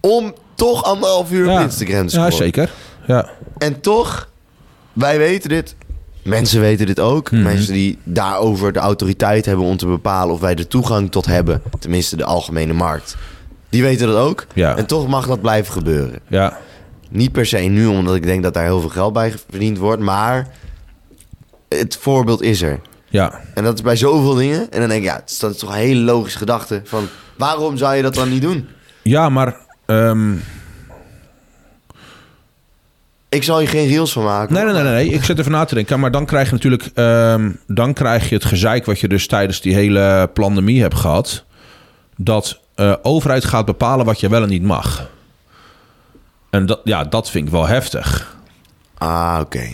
om 0.00 0.34
toch 0.54 0.84
anderhalf 0.84 1.32
uur 1.32 1.50
op 1.50 1.58
Instagram 1.60 2.06
te 2.06 2.16
Ja, 2.16 2.30
scrollen. 2.30 2.32
zeker. 2.32 2.70
Ja. 3.06 3.28
En 3.58 3.80
toch, 3.80 4.28
wij 4.92 5.18
weten 5.18 5.48
dit. 5.48 5.74
Mensen 6.24 6.60
weten 6.60 6.86
dit 6.86 7.00
ook. 7.00 7.30
Mhm. 7.30 7.42
Mensen 7.42 7.72
die 7.72 7.98
daarover 8.04 8.72
de 8.72 8.78
autoriteit 8.78 9.46
hebben 9.46 9.64
om 9.64 9.76
te 9.76 9.86
bepalen 9.86 10.34
of 10.34 10.40
wij 10.40 10.54
er 10.54 10.66
toegang 10.68 11.10
tot 11.10 11.26
hebben. 11.26 11.62
Tenminste, 11.78 12.16
de 12.16 12.24
algemene 12.24 12.72
markt. 12.72 13.16
Die 13.68 13.82
weten 13.82 14.06
dat 14.06 14.16
ook. 14.16 14.46
Ja. 14.54 14.76
En 14.76 14.86
toch 14.86 15.06
mag 15.08 15.26
dat 15.26 15.40
blijven 15.40 15.72
gebeuren. 15.72 16.18
Ja. 16.28 16.58
Niet 17.10 17.32
per 17.32 17.46
se 17.46 17.58
nu, 17.58 17.86
omdat 17.86 18.14
ik 18.14 18.22
denk 18.22 18.42
dat 18.42 18.54
daar 18.54 18.64
heel 18.64 18.80
veel 18.80 18.88
geld 18.88 19.12
bij 19.12 19.34
verdiend 19.50 19.78
wordt. 19.78 20.02
Maar 20.02 20.48
het 21.68 21.96
voorbeeld 22.00 22.42
is 22.42 22.62
er. 22.62 22.80
Ja. 23.08 23.40
En 23.54 23.64
dat 23.64 23.74
is 23.74 23.82
bij 23.82 23.96
zoveel 23.96 24.34
dingen. 24.34 24.70
En 24.70 24.80
dan 24.80 24.88
denk 24.88 25.02
ik, 25.02 25.08
ja, 25.08 25.16
het 25.16 25.30
is- 25.30 25.38
dat 25.38 25.50
is 25.50 25.58
toch 25.58 25.70
een 25.70 25.76
hele 25.76 26.00
logische 26.00 26.38
gedachte. 26.38 26.80
Van, 26.84 27.08
waarom 27.36 27.76
zou 27.76 27.94
je 27.94 28.02
dat 28.02 28.14
dan 28.14 28.28
niet 28.28 28.42
doen? 28.42 28.68
Ja, 29.02 29.28
maar... 29.28 29.56
ehm, 29.90 30.32
Ik 33.28 33.42
zal 33.42 33.60
je 33.60 33.66
geen 33.66 33.88
reels 33.88 34.12
van 34.12 34.24
maken. 34.24 34.54
nee, 34.54 34.64
nee, 34.64 34.72
nee, 34.72 34.82
nee. 34.82 35.08
Ik 35.08 35.24
zit 35.24 35.38
even 35.38 35.50
na 35.52 35.64
te 35.64 35.74
denken. 35.74 36.00
Maar 36.00 36.10
dan 36.10 36.26
krijg 36.26 36.46
je 36.46 36.52
natuurlijk... 36.52 36.90
ehm, 36.94 37.50
dan 37.66 37.92
krijg 37.92 38.28
je 38.28 38.34
het 38.34 38.44
gezeik 38.44 38.84
wat 38.84 39.00
je 39.00 39.08
dus 39.08 39.26
tijdens 39.26 39.60
die 39.60 39.74
hele 39.74 40.30
pandemie 40.34 40.80
hebt 40.80 40.94
gehad. 40.94 41.44
Dat 42.16 42.60
eh 42.74 42.94
overheid 43.02 43.44
gaat 43.44 43.64
bepalen 43.66 44.06
wat 44.06 44.20
je 44.20 44.28
wel 44.28 44.42
en 44.42 44.48
niet 44.48 44.62
mag. 44.62 45.08
En 46.50 46.66
dat, 46.66 46.80
ja, 46.84 47.04
dat 47.04 47.30
vind 47.30 47.46
ik 47.46 47.52
wel 47.52 47.66
heftig. 47.66 48.36
Ah, 48.98 49.38
oké. 49.40 49.68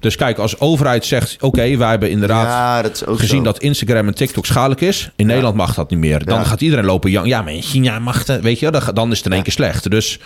Dus 0.00 0.16
kijk, 0.16 0.38
als 0.38 0.60
overheid 0.60 1.04
zegt... 1.04 1.36
Oké, 1.40 1.76
wij 1.76 1.90
hebben 1.90 2.10
inderdaad... 2.10 2.46
Ja, 2.46 2.82
dat 2.82 3.02
gezien 3.06 3.38
zo. 3.38 3.42
dat 3.44 3.58
Instagram 3.58 4.06
en 4.06 4.14
TikTok 4.14 4.46
schadelijk 4.46 4.80
is. 4.80 5.10
In 5.16 5.26
Nederland 5.26 5.54
mag 5.56 5.74
dat 5.74 5.90
niet 5.90 5.98
meer. 5.98 6.24
Dan 6.24 6.38
Ja. 6.38 6.44
gaat 6.44 6.60
iedereen 6.60 6.84
lopen. 6.84 7.10
Ja, 7.10 7.42
maar 7.42 7.52
in 7.52 7.62
China 7.62 7.98
mag 7.98 8.26
het. 8.26 8.42
Weet 8.42 8.58
je, 8.58 8.70
dan, 8.70 8.82
dan 8.94 9.10
is 9.10 9.16
het 9.16 9.26
in 9.26 9.32
één 9.32 9.42
keer 9.42 9.52
slecht. 9.52 9.90
Dus 9.90 10.18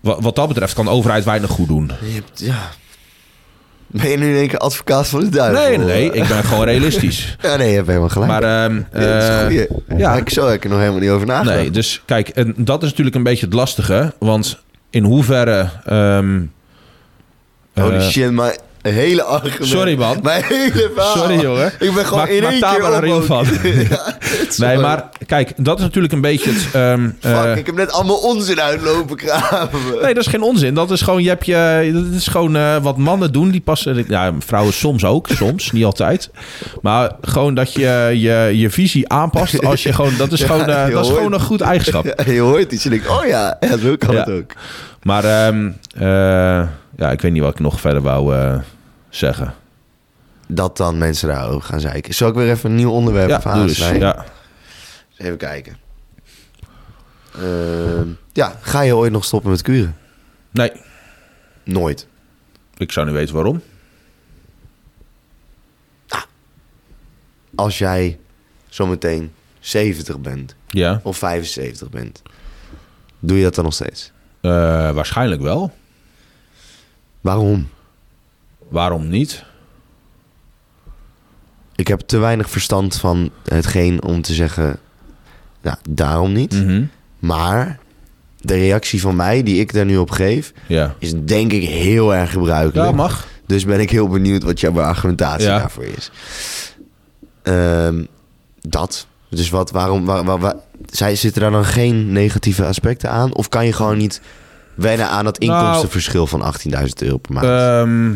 wat, 0.00 0.18
wat 0.20 0.36
dat 0.36 0.48
betreft 0.48 0.74
kan 0.74 0.84
de 0.84 0.90
overheid 0.90 1.24
weinig 1.24 1.50
goed 1.50 1.68
doen. 1.68 1.90
Je 2.00 2.12
hebt, 2.14 2.40
ja. 2.40 2.70
Ben 3.86 4.10
je 4.10 4.16
nu 4.16 4.28
in 4.30 4.36
één 4.36 4.48
keer 4.48 4.58
advocaat 4.58 5.08
van 5.08 5.20
de 5.20 5.28
duivel? 5.28 5.62
Nee, 5.68 5.76
nee, 5.78 5.86
nee. 5.86 6.04
Ik 6.22 6.28
ben 6.28 6.44
gewoon 6.44 6.64
realistisch. 6.64 7.36
Ja, 7.42 7.56
nee, 7.56 7.68
je 7.68 7.74
hebt 7.74 7.86
helemaal 7.86 8.08
gelijk. 8.08 8.30
Maar 8.30 8.42
ehm, 8.42 8.74
Ja, 8.76 8.84
dat 8.92 9.22
is 9.22 9.28
een 9.28 9.40
goeie. 9.46 9.66
ja. 9.88 9.96
Ja, 9.98 10.16
ik 10.16 10.28
zo 10.30 10.46
heb 10.46 10.54
ik 10.56 10.64
er 10.64 10.70
nog 10.70 10.78
helemaal 10.78 11.00
niet 11.00 11.10
over 11.10 11.26
nagedacht. 11.26 11.56
nee, 11.56 11.70
dus 11.70 12.02
kijk, 12.04 12.28
en 12.28 12.54
dat 12.56 12.82
is 12.82 12.88
natuurlijk 12.88 13.16
een 13.16 13.22
beetje 13.22 13.44
het 13.46 13.54
lastige. 13.54 14.14
Want 14.18 14.58
in 14.90 15.04
hoeverre... 15.04 15.68
ehm, 15.84 16.40
Holy 17.74 17.94
eh, 17.94 18.08
shit, 18.08 18.30
mijn 18.30 18.58
hele 18.92 19.22
argument. 19.22 19.66
Sorry, 19.66 19.96
man. 19.98 20.18
Mijn 20.22 20.44
hele 20.44 20.90
verhaal. 20.94 21.16
Sorry, 21.16 21.40
jongen. 21.40 21.72
Ik 21.78 21.94
ben 21.94 22.04
gewoon 22.04 22.18
Maak- 22.18 22.28
in 22.28 22.44
één 22.44 22.60
keer 22.60 23.04
een 23.04 23.22
van. 23.22 23.46
Ja, 23.90 24.16
Nee, 24.56 24.78
maar 24.78 25.08
kijk, 25.26 25.52
dat 25.56 25.78
is 25.78 25.84
natuurlijk 25.84 26.12
een 26.12 26.20
beetje 26.20 26.50
het... 26.52 26.66
ehm, 26.72 27.08
Fuck, 27.20 27.44
eh, 27.44 27.56
ik 27.56 27.66
heb 27.66 27.74
net 27.74 27.92
allemaal 27.92 28.16
onzin 28.16 28.60
uitlopen 28.60 29.16
kraven. 29.16 29.78
Nee, 30.02 30.14
dat 30.14 30.24
is 30.24 30.30
geen 30.30 30.42
onzin. 30.42 30.74
Dat 30.74 30.90
is 30.90 31.02
gewoon, 31.02 31.22
je 31.22 31.28
hebt 31.28 31.46
je, 31.46 31.90
dat 32.10 32.14
is 32.20 32.26
gewoon 32.26 32.56
eh, 32.56 32.76
wat 32.76 32.96
mannen 32.96 33.32
doen. 33.32 33.50
Die 33.50 33.60
passen, 33.60 34.04
ja, 34.08 34.32
vrouwen 34.38 34.72
soms 34.72 35.04
ook, 35.04 35.28
soms, 35.28 35.72
niet 35.72 35.84
altijd. 35.84 36.30
Maar 36.82 37.10
gewoon 37.20 37.54
dat 37.54 37.72
je 37.72 38.10
je, 38.14 38.50
je 38.58 38.70
visie 38.70 39.08
aanpast. 39.08 39.64
Als 39.64 39.82
je 39.82 39.92
gewoon, 39.92 40.12
dat 40.16 40.32
is 40.32 40.40
Ja, 40.40 40.46
gewoon, 40.46 40.68
eh, 40.68 40.92
dat 40.92 41.04
is 41.04 41.10
gewoon 41.10 41.32
een 41.32 41.40
goed 41.40 41.60
eigenschap. 41.60 42.04
Ja, 42.04 42.32
je 42.32 42.40
hoort 42.40 42.72
iets 42.72 42.84
en 42.84 42.92
ik, 42.92 43.10
oh 43.10 43.26
ja, 43.26 43.56
ja 43.60 43.76
zo 43.78 43.96
kan 43.98 44.16
het 44.16 44.30
ook. 44.30 44.52
Maar 45.02 45.24
ehm, 45.24 45.70
eh, 45.98 46.06
ja, 46.96 47.10
ik 47.10 47.20
weet 47.20 47.32
niet 47.32 47.42
wat 47.42 47.52
ik 47.52 47.60
nog 47.60 47.80
verder 47.80 48.02
wou 48.02 48.34
zeggen. 49.08 49.54
Dat 50.46 50.76
dan 50.76 50.98
mensen 50.98 51.28
daarover 51.28 51.62
gaan 51.68 51.80
zeiken. 51.80 52.14
Zal 52.14 52.28
ik 52.28 52.34
weer 52.34 52.50
even 52.50 52.70
een 52.70 52.76
nieuw 52.76 52.90
onderwerp 52.90 53.28
Ja, 53.28 53.36
dus. 53.36 53.46
aansnijden? 53.46 54.00
Ja. 54.00 54.24
Even 55.16 55.36
kijken. 55.36 55.76
Ehm, 57.34 58.08
ja, 58.32 58.56
ga 58.60 58.80
je 58.80 58.96
ooit 58.96 59.12
nog 59.12 59.24
stoppen 59.24 59.50
met 59.50 59.62
kuren? 59.62 59.96
Nee, 60.50 60.72
Nooit. 61.64 62.06
ik 62.76 62.92
zou 62.92 63.06
niet 63.06 63.14
weten 63.14 63.34
waarom. 63.34 63.62
Als 67.54 67.78
jij 67.78 68.18
zometeen 68.68 69.32
70 69.60 70.18
bent 70.18 70.54
Ja, 70.68 71.00
of 71.02 71.16
75 71.18 71.90
bent, 71.90 72.22
doe 73.18 73.36
je 73.36 73.42
dat 73.42 73.54
dan 73.54 73.64
nog 73.64 73.74
steeds? 73.74 74.12
eh, 74.40 74.50
waarschijnlijk 74.90 75.40
wel. 75.40 75.72
Waarom? 77.20 77.68
Waarom 78.68 79.08
niet? 79.08 79.44
Ik 81.74 81.88
heb 81.88 82.00
te 82.00 82.18
weinig 82.18 82.50
verstand 82.50 82.96
van 82.96 83.30
hetgeen 83.44 84.02
om 84.02 84.22
te 84.22 84.34
zeggen, 84.34 84.76
ja, 85.62 85.78
daarom 85.90 86.32
niet. 86.32 86.52
Mhm. 86.64 86.84
Maar 87.18 87.78
de 88.40 88.54
reactie 88.54 89.00
van 89.00 89.16
mij, 89.16 89.42
die 89.42 89.60
ik 89.60 89.72
daar 89.72 89.84
nu 89.84 89.96
op 89.96 90.10
geef, 90.10 90.52
Ja. 90.66 90.94
is 90.98 91.12
denk 91.24 91.52
ik 91.52 91.62
heel 91.68 92.14
erg 92.14 92.30
gebruikelijk. 92.30 92.88
ja, 92.90 92.94
mag. 92.96 93.26
Dus 93.46 93.64
ben 93.64 93.80
ik 93.80 93.90
heel 93.90 94.08
benieuwd 94.08 94.42
wat 94.42 94.60
jouw 94.60 94.80
argumentatie 94.80 95.48
Ja. 95.48 95.58
daarvoor 95.58 95.84
is. 95.84 96.10
Ehm, 97.42 98.04
dat. 98.60 99.06
Dus 99.30 99.50
wat, 99.50 99.70
waarom, 99.70 100.04
waar, 100.04 100.24
waar, 100.24 100.38
waar- 100.38 100.56
zij, 100.90 101.16
zitten 101.16 101.42
daar 101.42 101.50
dan 101.50 101.64
geen 101.64 102.12
negatieve 102.12 102.64
aspecten 102.64 103.10
aan? 103.10 103.34
Of 103.34 103.48
kan 103.48 103.66
je 103.66 103.72
gewoon 103.72 103.96
niet 103.98 104.20
wennen 104.74 105.08
aan 105.08 105.24
dat 105.24 105.38
Nou- 105.40 105.52
inkomstenverschil 105.60 106.26
van 106.26 106.42
18.000 106.42 107.02
euro 107.02 107.16
per 107.16 107.32
maand? 107.32 107.46
Ehm, 107.46 108.12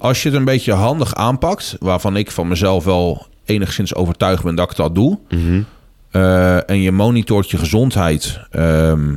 als 0.00 0.22
je 0.22 0.28
het 0.28 0.38
een 0.38 0.44
beetje 0.44 0.72
handig 0.72 1.14
aanpakt, 1.14 1.76
waarvan 1.80 2.16
ik 2.16 2.30
van 2.30 2.48
mezelf 2.48 2.84
wel 2.84 3.26
enigszins 3.44 3.94
overtuigd 3.94 4.42
ben 4.42 4.54
dat 4.54 4.70
ik 4.70 4.76
dat 4.76 4.94
doe, 4.94 5.18
Mhm. 5.28 5.62
eh, 6.10 6.70
en 6.70 6.80
je 6.80 6.92
monitort 6.92 7.50
je 7.50 7.56
gezondheid, 7.58 8.40
ehm, 8.50 9.08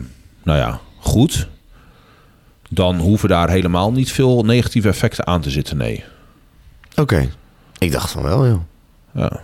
nou 0.44 0.58
ja, 0.60 0.80
goed, 1.00 1.48
dan 2.70 2.98
hoeven 2.98 3.30
daar 3.30 3.50
helemaal 3.50 3.92
niet 3.92 4.12
veel 4.12 4.44
negatieve 4.44 4.88
effecten 4.88 5.28
aan 5.28 5.42
te 5.42 5.50
zitten. 5.50 5.78
Nee. 5.78 6.04
Oké. 6.96 7.30
Ik 7.78 7.92
dacht 7.92 8.12
van 8.12 8.24
wel, 8.24 8.48
joh. 8.48 8.60
Ja. 9.14 9.42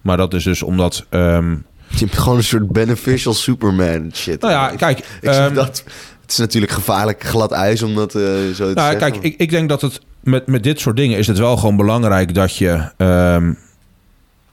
Maar 0.00 0.16
dat 0.16 0.34
is 0.34 0.44
dus 0.44 0.62
omdat. 0.62 1.04
ehm, 1.08 1.50
Je 1.88 1.98
hebt 1.98 2.18
gewoon 2.18 2.38
een 2.38 2.44
soort 2.44 2.68
beneficial 2.68 3.34
Superman 3.34 4.10
shit. 4.14 4.40
nou 4.40 4.52
ja, 4.52 4.68
kijk. 4.76 4.98
Ik 5.20 5.28
ehm, 5.28 5.54
dat, 5.54 5.84
het 6.22 6.30
is 6.30 6.36
natuurlijk 6.36 6.72
gevaarlijk 6.72 7.24
glad 7.24 7.52
ijs 7.52 7.82
om 7.82 7.94
dat 7.94 8.14
eh, 8.14 8.22
zo 8.22 8.52
te 8.54 8.62
Nou, 8.62 8.74
zeggen. 8.74 8.98
kijk, 8.98 9.16
ik, 9.16 9.34
ik 9.36 9.50
denk 9.50 9.68
dat 9.68 9.80
het 9.80 10.00
met, 10.20 10.46
met 10.46 10.62
dit 10.62 10.80
soort 10.80 10.96
dingen 10.96 11.18
is 11.18 11.26
het 11.26 11.38
wel 11.38 11.56
gewoon 11.56 11.76
belangrijk 11.76 12.34
dat 12.34 12.56
je 12.56 12.90
ehm, 12.96 13.52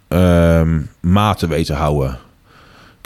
ehm, 0.07 0.81
maten 0.99 1.49
weet 1.49 1.65
te 1.65 1.73
houden. 1.73 2.17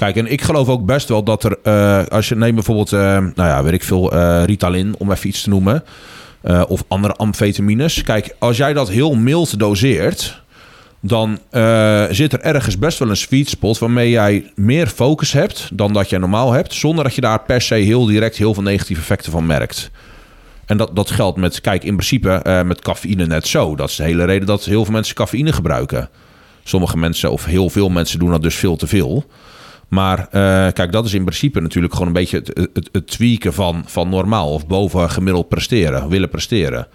Kijk, 0.01 0.15
en 0.15 0.31
ik 0.31 0.41
geloof 0.41 0.67
ook 0.67 0.85
best 0.85 1.09
wel 1.09 1.23
dat 1.23 1.43
er, 1.43 1.57
eh, 1.63 2.05
als 2.05 2.29
je 2.29 2.35
neemt 2.35 2.55
bijvoorbeeld, 2.55 2.93
eh, 2.93 2.99
nou 2.99 3.33
ja, 3.35 3.63
weet 3.63 3.73
ik 3.73 3.83
veel, 3.83 4.11
eh, 4.11 4.43
Ritalin, 4.45 4.95
om 4.97 5.11
even 5.11 5.29
iets 5.29 5.41
te 5.41 5.49
noemen, 5.49 5.83
of 6.67 6.83
andere 6.87 7.13
amfetamines. 7.13 8.03
Kijk, 8.03 8.35
als 8.39 8.57
jij 8.57 8.73
dat 8.73 8.89
heel 8.89 9.15
mild 9.15 9.59
doseert, 9.59 10.41
dan 10.99 11.39
zit 12.09 12.33
er 12.33 12.41
ergens 12.41 12.77
best 12.77 12.99
wel 12.99 13.09
een 13.09 13.17
sweet 13.17 13.49
spot 13.49 13.79
waarmee 13.79 14.09
jij 14.09 14.51
meer 14.55 14.87
focus 14.87 15.31
hebt 15.31 15.69
dan 15.73 15.93
dat 15.93 16.09
jij 16.09 16.19
normaal 16.19 16.51
hebt, 16.51 16.73
zonder 16.73 17.03
dat 17.03 17.15
je 17.15 17.21
daar 17.21 17.41
per 17.41 17.61
se 17.61 17.75
heel 17.75 18.05
direct 18.05 18.37
heel 18.37 18.53
veel 18.53 18.63
negatieve 18.63 19.01
effecten 19.01 19.31
van 19.31 19.45
merkt. 19.45 19.91
En 20.71 20.77
dat, 20.77 20.95
dat 20.95 21.11
geldt 21.11 21.37
met, 21.37 21.61
kijk, 21.61 21.83
in 21.83 21.95
principe 21.95 22.29
eh, 22.29 22.63
met 22.63 22.81
cafeïne 22.81 23.25
net 23.25 23.47
zo. 23.47 23.75
Dat 23.75 23.89
is 23.89 23.95
de 23.95 24.03
hele 24.03 24.23
reden 24.23 24.47
dat 24.47 24.65
heel 24.65 24.83
veel 24.83 24.93
mensen 24.93 25.15
cafeïne 25.15 25.53
gebruiken. 25.53 26.09
Sommige 26.63 26.97
mensen, 26.97 27.31
of 27.31 27.45
heel 27.45 27.69
veel 27.69 27.89
mensen, 27.89 28.19
doen 28.19 28.29
dat 28.29 28.41
dus 28.41 28.55
veel 28.55 28.75
te 28.75 28.87
veel. 28.87 29.25
Maar 29.87 30.19
eh, 30.19 30.73
kijk, 30.73 30.91
dat 30.91 31.05
is 31.05 31.13
in 31.13 31.23
principe 31.23 31.59
natuurlijk 31.59 31.93
gewoon 31.93 32.07
een 32.07 32.13
beetje 32.13 32.37
het, 32.37 32.69
het, 32.73 32.89
het 32.91 33.07
tweaken 33.07 33.53
van, 33.53 33.83
van 33.85 34.09
normaal 34.09 34.53
of 34.53 34.67
boven 34.67 35.09
gemiddeld 35.09 35.47
presteren, 35.47 36.09
willen 36.09 36.29
presteren. 36.29 36.87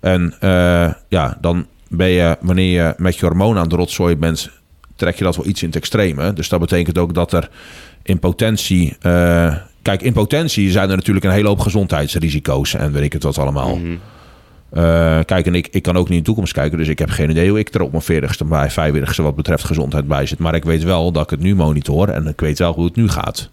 En 0.00 0.34
eh, 0.40 0.92
ja, 1.08 1.38
dan 1.40 1.66
ben 1.88 2.08
je, 2.08 2.36
wanneer 2.40 2.84
je 2.84 2.94
met 2.96 3.18
je 3.18 3.26
hormonen 3.26 3.62
aan 3.62 3.68
de 3.68 3.76
rotzooi 3.76 4.16
bent, 4.16 4.50
trek 4.96 5.16
je 5.16 5.24
dat 5.24 5.36
wel 5.36 5.46
iets 5.46 5.62
in 5.62 5.68
het 5.68 5.76
extreme. 5.76 6.32
Dus 6.32 6.48
dat 6.48 6.60
betekent 6.60 6.98
ook 6.98 7.14
dat 7.14 7.32
er 7.32 7.50
in 8.02 8.18
potentie. 8.18 8.96
Kijk, 9.88 10.02
in 10.02 10.12
potentie 10.12 10.70
zijn 10.70 10.90
er 10.90 10.96
natuurlijk 10.96 11.26
een 11.26 11.32
hele 11.32 11.48
hoop 11.48 11.60
gezondheidsrisico's 11.60 12.74
en 12.74 12.92
weet 12.92 13.02
ik 13.02 13.12
het 13.12 13.22
wat 13.22 13.38
allemaal. 13.38 13.76
Mhm. 13.76 13.96
Eh, 14.70 15.18
kijk, 15.24 15.46
en 15.46 15.54
ik, 15.54 15.68
ik 15.70 15.82
kan 15.82 15.96
ook 15.96 16.04
niet 16.04 16.12
in 16.12 16.18
de 16.18 16.24
toekomst 16.24 16.52
kijken, 16.52 16.78
dus 16.78 16.88
ik 16.88 16.98
heb 16.98 17.10
geen 17.10 17.30
idee 17.30 17.48
hoe 17.48 17.58
ik 17.58 17.74
er 17.74 17.80
op 17.80 17.92
mijn 17.92 18.22
40ste 18.22 18.46
bij 18.46 18.70
45ste 18.70 19.22
wat 19.22 19.36
betreft 19.36 19.64
gezondheid 19.64 20.06
bij 20.06 20.26
zit. 20.26 20.38
Maar 20.38 20.54
ik 20.54 20.64
weet 20.64 20.82
wel 20.82 21.12
dat 21.12 21.22
ik 21.22 21.30
het 21.30 21.40
nu 21.40 21.54
monitor 21.54 22.08
en 22.08 22.26
ik 22.26 22.40
weet 22.40 22.58
wel 22.58 22.74
hoe 22.74 22.84
het 22.84 22.96
nu 22.96 23.08
gaat. 23.08 23.50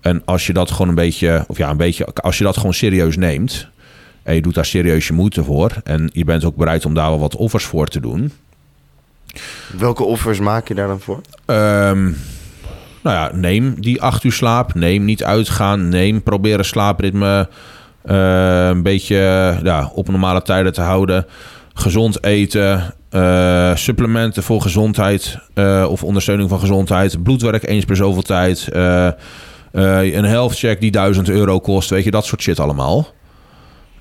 En 0.00 0.22
als 0.24 0.46
je 0.46 0.52
dat 0.52 0.70
gewoon 0.70 0.88
een 0.88 0.94
beetje, 0.94 1.44
of 1.46 1.58
ja, 1.58 1.70
een 1.70 1.76
beetje, 1.76 2.04
als 2.04 2.38
je 2.38 2.44
dat 2.44 2.56
gewoon 2.56 2.74
serieus 2.74 3.16
neemt 3.16 3.68
en 4.22 4.34
je 4.34 4.42
doet 4.42 4.54
daar 4.54 4.64
serieus 4.64 5.06
je 5.06 5.12
moeite 5.12 5.44
voor 5.44 5.70
en 5.84 6.10
je 6.12 6.24
bent 6.24 6.44
ook 6.44 6.56
bereid 6.56 6.84
om 6.84 6.94
daar 6.94 7.08
wel 7.08 7.18
wat 7.18 7.36
offers 7.36 7.64
voor 7.64 7.86
te 7.86 8.00
doen. 8.00 8.32
Welke 9.78 10.04
offers 10.04 10.38
maak 10.38 10.68
je 10.68 10.74
daar 10.74 10.88
dan 10.88 11.00
voor? 11.00 11.20
Ehm, 11.44 12.12
nou 13.02 13.16
ja, 13.16 13.30
neem 13.34 13.80
die 13.80 14.02
acht 14.02 14.24
uur 14.24 14.32
slaap. 14.32 14.74
Neem 14.74 15.04
niet 15.04 15.24
uitgaan. 15.24 15.88
Neem, 15.88 16.22
probeer 16.22 16.58
een 16.58 16.64
slaapritme 16.64 17.48
eh, 18.04 18.68
een 18.68 18.82
beetje 18.82 19.16
ja, 19.62 19.90
op 19.94 20.08
normale 20.08 20.42
tijden 20.42 20.72
te 20.72 20.80
houden. 20.80 21.26
Gezond 21.74 22.24
eten. 22.24 22.94
eh, 23.10 23.74
supplementen 23.74 24.42
voor 24.42 24.60
gezondheid 24.60 25.38
eh, 25.54 25.86
of 25.88 26.04
ondersteuning 26.04 26.48
van 26.48 26.60
gezondheid. 26.60 27.22
Bloedwerk 27.22 27.66
eens 27.66 27.84
per 27.84 27.96
zoveel 27.96 28.22
tijd. 28.22 28.68
een 29.72 30.24
health 30.24 30.58
check 30.58 30.80
die 30.80 30.90
1000 30.90 31.28
euro 31.28 31.60
kost. 31.60 31.90
Weet 31.90 32.04
je, 32.04 32.10
dat 32.10 32.24
soort 32.24 32.42
shit 32.42 32.60
allemaal. 32.60 33.08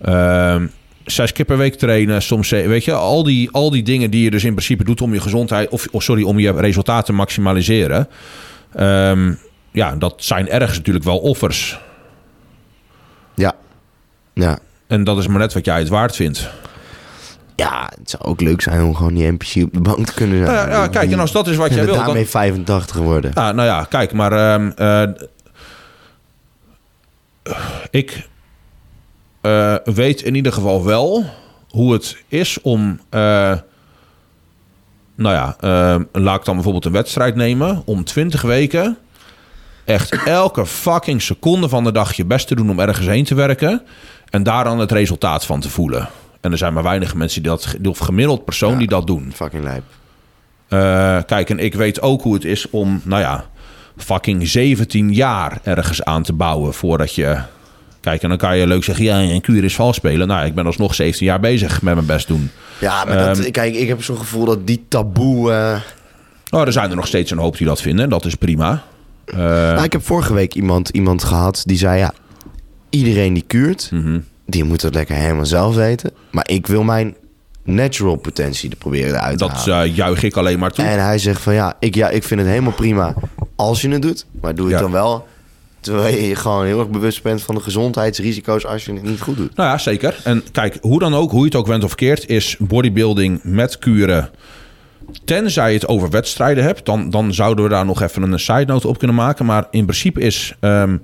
Ehm, 0.01 0.67
zes 1.05 1.31
keer 1.31 1.45
per 1.45 1.57
week 1.57 1.75
trainen. 1.75 2.21
Soms, 2.21 2.49
weet 2.49 2.85
je, 2.85 2.93
al 2.93 3.23
die, 3.23 3.51
al 3.51 3.69
die 3.69 3.83
dingen 3.83 4.11
die 4.11 4.23
je 4.23 4.31
dus 4.31 4.43
in 4.43 4.53
principe 4.53 4.83
doet 4.83 5.01
om 5.01 5.13
je 5.13 5.21
gezondheid, 5.21 5.69
of 5.69 5.87
of 5.91 6.03
sorry, 6.03 6.23
om 6.23 6.39
je 6.39 6.51
resultaten 6.51 7.05
te 7.05 7.13
maximaliseren. 7.13 8.07
Ehm, 8.73 9.33
ja, 9.71 9.95
dat 9.95 10.13
zijn 10.17 10.49
ergens 10.49 10.77
natuurlijk 10.77 11.05
wel 11.05 11.17
offers. 11.17 11.79
Ja. 13.35 13.53
Ja. 14.33 14.59
En 14.87 15.03
dat 15.03 15.17
is 15.17 15.27
maar 15.27 15.39
net 15.39 15.53
wat 15.53 15.65
jij 15.65 15.79
het 15.79 15.89
waard 15.89 16.15
vindt. 16.15 16.49
Ja, 17.55 17.91
het 17.99 18.09
zou 18.09 18.23
ook 18.23 18.41
leuk 18.41 18.61
zijn 18.61 18.83
om 18.83 18.95
gewoon 18.95 19.13
die 19.13 19.31
NPC 19.31 19.63
op 19.63 19.73
de 19.73 19.81
bank 19.81 20.05
te 20.05 20.13
kunnen 20.13 20.37
zijn. 20.37 20.49
Nou 20.51 20.69
ja, 20.69 20.81
ja, 20.81 20.87
kijk, 20.87 21.11
en 21.11 21.19
als 21.19 21.31
dat 21.31 21.47
is 21.47 21.55
wat 21.55 21.73
jij 21.73 21.85
wil, 21.85 21.95
dan, 21.95 22.05
daarmee 22.05 22.27
85 22.27 22.95
worden. 22.95 23.31
Ja, 23.33 23.51
nou 23.51 23.67
ja, 23.67 23.83
kijk, 23.89 24.13
maar 24.13 24.31
ehm, 24.31 24.71
eh, 24.75 25.09
ik 27.89 28.29
eh, 29.41 29.75
weet 29.83 30.21
in 30.21 30.35
ieder 30.35 30.53
geval 30.53 30.85
wel 30.85 31.25
hoe 31.69 31.93
het 31.93 32.23
is 32.27 32.61
om, 32.61 32.99
eh, 33.09 33.53
nou 35.21 35.35
ja, 35.35 35.55
eh, 35.59 36.01
laat 36.21 36.39
ik 36.39 36.45
dan 36.45 36.53
bijvoorbeeld 36.55 36.85
een 36.85 36.91
wedstrijd 36.91 37.35
nemen, 37.35 37.81
om 37.85 38.03
20 38.03 38.41
weken 38.41 38.97
echt 39.85 40.23
elke 40.25 40.65
fucking 40.65 41.21
seconde 41.21 41.69
van 41.69 41.83
de 41.83 41.91
dag 41.91 42.13
je 42.13 42.25
best 42.25 42.47
te 42.47 42.55
doen 42.55 42.69
om 42.69 42.79
ergens 42.79 43.07
heen 43.07 43.23
te 43.23 43.35
werken 43.35 43.81
en 44.29 44.43
daar 44.43 44.63
dan 44.63 44.79
het 44.79 44.91
resultaat 44.91 45.45
van 45.45 45.59
te 45.59 45.69
voelen. 45.69 46.09
En 46.41 46.51
er 46.51 46.57
zijn 46.57 46.73
maar 46.73 46.83
weinig 46.83 47.15
mensen 47.15 47.41
die 47.43 47.51
dat, 47.51 47.75
of 47.83 47.97
gemiddeld 47.97 48.45
persoon 48.45 48.71
Ja. 48.71 48.77
die 48.77 48.87
dat 48.87 49.07
doen. 49.07 49.31
Fucking 49.35 49.63
lijp. 49.63 49.83
Eh, 50.67 51.17
kijk, 51.25 51.49
en 51.49 51.59
ik 51.59 51.73
weet 51.73 52.01
ook 52.01 52.21
hoe 52.21 52.33
het 52.33 52.45
is 52.45 52.69
om, 52.69 53.01
nou 53.03 53.21
ja, 53.21 53.45
fucking 53.97 54.47
17 54.47 55.13
jaar 55.13 55.59
ergens 55.63 56.03
aan 56.03 56.23
te 56.23 56.33
bouwen 56.33 56.73
voordat 56.73 57.15
je. 57.15 57.37
Kijk, 58.01 58.21
en 58.23 58.29
dan 58.29 58.37
kan 58.37 58.57
je 58.57 58.67
leuk 58.67 58.83
zeggen, 58.83 59.05
ja, 59.05 59.19
een 59.21 59.41
kuur 59.41 59.63
is 59.63 59.75
vals 59.75 59.95
spelen. 59.95 60.27
Nou, 60.27 60.45
ik 60.45 60.55
ben 60.55 60.65
alsnog 60.65 60.95
17 60.95 61.25
jaar 61.25 61.39
bezig 61.39 61.81
met 61.81 61.93
mijn 61.93 62.05
best 62.05 62.27
doen. 62.27 62.49
Ja, 62.79 63.05
maar 63.05 63.17
dat, 63.17 63.39
Ehm, 63.39 63.51
kijk, 63.51 63.75
ik 63.75 63.87
heb 63.87 64.03
zo'n 64.03 64.17
gevoel 64.17 64.45
dat 64.45 64.67
die 64.67 64.85
taboe... 64.87 65.51
eh, 65.51 65.79
Nou, 66.49 66.65
er 66.65 66.71
zijn 66.71 66.89
er 66.89 66.95
nog 66.95 67.07
steeds 67.07 67.31
een 67.31 67.37
hoop 67.37 67.57
die 67.57 67.67
dat 67.67 67.81
vinden. 67.81 68.09
Dat 68.09 68.25
is 68.25 68.35
prima. 68.35 68.83
Eh, 69.25 69.37
Nou, 69.37 69.83
ik 69.83 69.91
heb 69.91 70.05
vorige 70.05 70.33
week 70.33 70.53
iemand, 70.55 70.89
iemand 70.89 71.23
gehad 71.23 71.61
die 71.65 71.77
zei... 71.77 71.97
ja, 71.99 72.13
iedereen 72.89 73.33
die 73.33 73.43
kuurt, 73.47 73.89
mhm. 73.93 74.19
die 74.45 74.63
moet 74.63 74.81
het 74.81 74.93
lekker 74.93 75.15
helemaal 75.15 75.45
zelf 75.45 75.75
weten. 75.75 76.11
Maar 76.31 76.49
ik 76.49 76.67
wil 76.67 76.83
mijn 76.83 77.15
natural 77.63 78.15
potentie 78.15 78.69
er 78.69 78.75
proberen 78.77 79.09
eruit 79.15 79.37
te 79.37 79.47
Dat 79.47 79.51
halen. 79.65 79.83
eh, 79.89 79.95
juich 79.95 80.23
ik 80.23 80.35
alleen 80.35 80.59
maar 80.59 80.71
toe. 80.71 80.85
En 80.85 81.03
hij 81.03 81.17
zegt 81.17 81.41
van 81.41 81.53
ja 81.53 81.73
ik, 81.79 81.95
ja, 81.95 82.09
ik 82.09 82.23
vind 82.23 82.39
het 82.39 82.49
helemaal 82.49 82.71
prima 82.71 83.13
als 83.55 83.81
je 83.81 83.89
het 83.89 84.01
doet. 84.01 84.25
Maar 84.41 84.55
doe 84.55 84.65
het 84.65 84.75
Ja. 84.75 84.81
dan 84.81 84.91
wel 84.91 85.27
terwijl 85.81 86.17
je 86.17 86.35
gewoon 86.35 86.65
heel 86.65 86.79
erg 86.79 86.89
bewust 86.89 87.23
bent 87.23 87.41
van 87.41 87.55
de 87.55 87.61
gezondheidsrisico's 87.61 88.65
als 88.65 88.85
je 88.85 88.93
het 88.93 89.03
niet 89.03 89.21
goed 89.21 89.37
doet. 89.37 89.55
Nou 89.55 89.69
ja, 89.69 89.77
zeker. 89.77 90.19
En 90.23 90.43
kijk, 90.51 90.77
hoe 90.81 90.99
dan 90.99 91.13
ook, 91.13 91.31
hoe 91.31 91.39
je 91.39 91.45
het 91.45 91.55
ook 91.55 91.67
went 91.67 91.83
of 91.83 91.95
keert, 91.95 92.29
is 92.29 92.55
bodybuilding 92.59 93.39
met 93.43 93.79
kuren. 93.79 94.29
Tenzij 95.25 95.67
je 95.67 95.79
het 95.79 95.87
over 95.87 96.09
wedstrijden 96.09 96.63
hebt, 96.63 96.85
dan, 96.85 97.09
dan 97.09 97.33
zouden 97.33 97.63
we 97.63 97.69
daar 97.69 97.85
nog 97.85 98.01
even 98.01 98.21
een 98.21 98.39
side 98.39 98.65
note 98.65 98.87
op 98.87 98.97
kunnen 98.97 99.15
maken. 99.15 99.45
Maar 99.45 99.67
in 99.71 99.85
principe 99.85 100.21
is 100.21 100.53
ehm, 100.59 100.97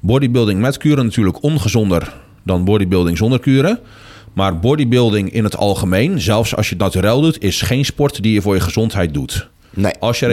bodybuilding 0.00 0.60
met 0.60 0.76
kuren 0.76 1.04
natuurlijk 1.04 1.42
ongezonder 1.42 2.12
dan 2.44 2.64
bodybuilding 2.64 3.16
zonder 3.16 3.40
kuren. 3.40 3.78
Maar 4.32 4.58
bodybuilding 4.58 5.32
in 5.32 5.44
het 5.44 5.56
algemeen, 5.56 6.20
zelfs 6.20 6.56
als 6.56 6.68
je 6.68 6.74
het 6.74 6.84
naturel 6.84 7.20
doet, 7.20 7.42
is 7.42 7.62
geen 7.62 7.84
sport 7.84 8.22
die 8.22 8.32
je 8.32 8.42
voor 8.42 8.54
je 8.54 8.60
gezondheid 8.60 9.14
doet. 9.14 9.48
Nee, 9.78 9.92
Als 9.98 10.18
je 10.18 10.26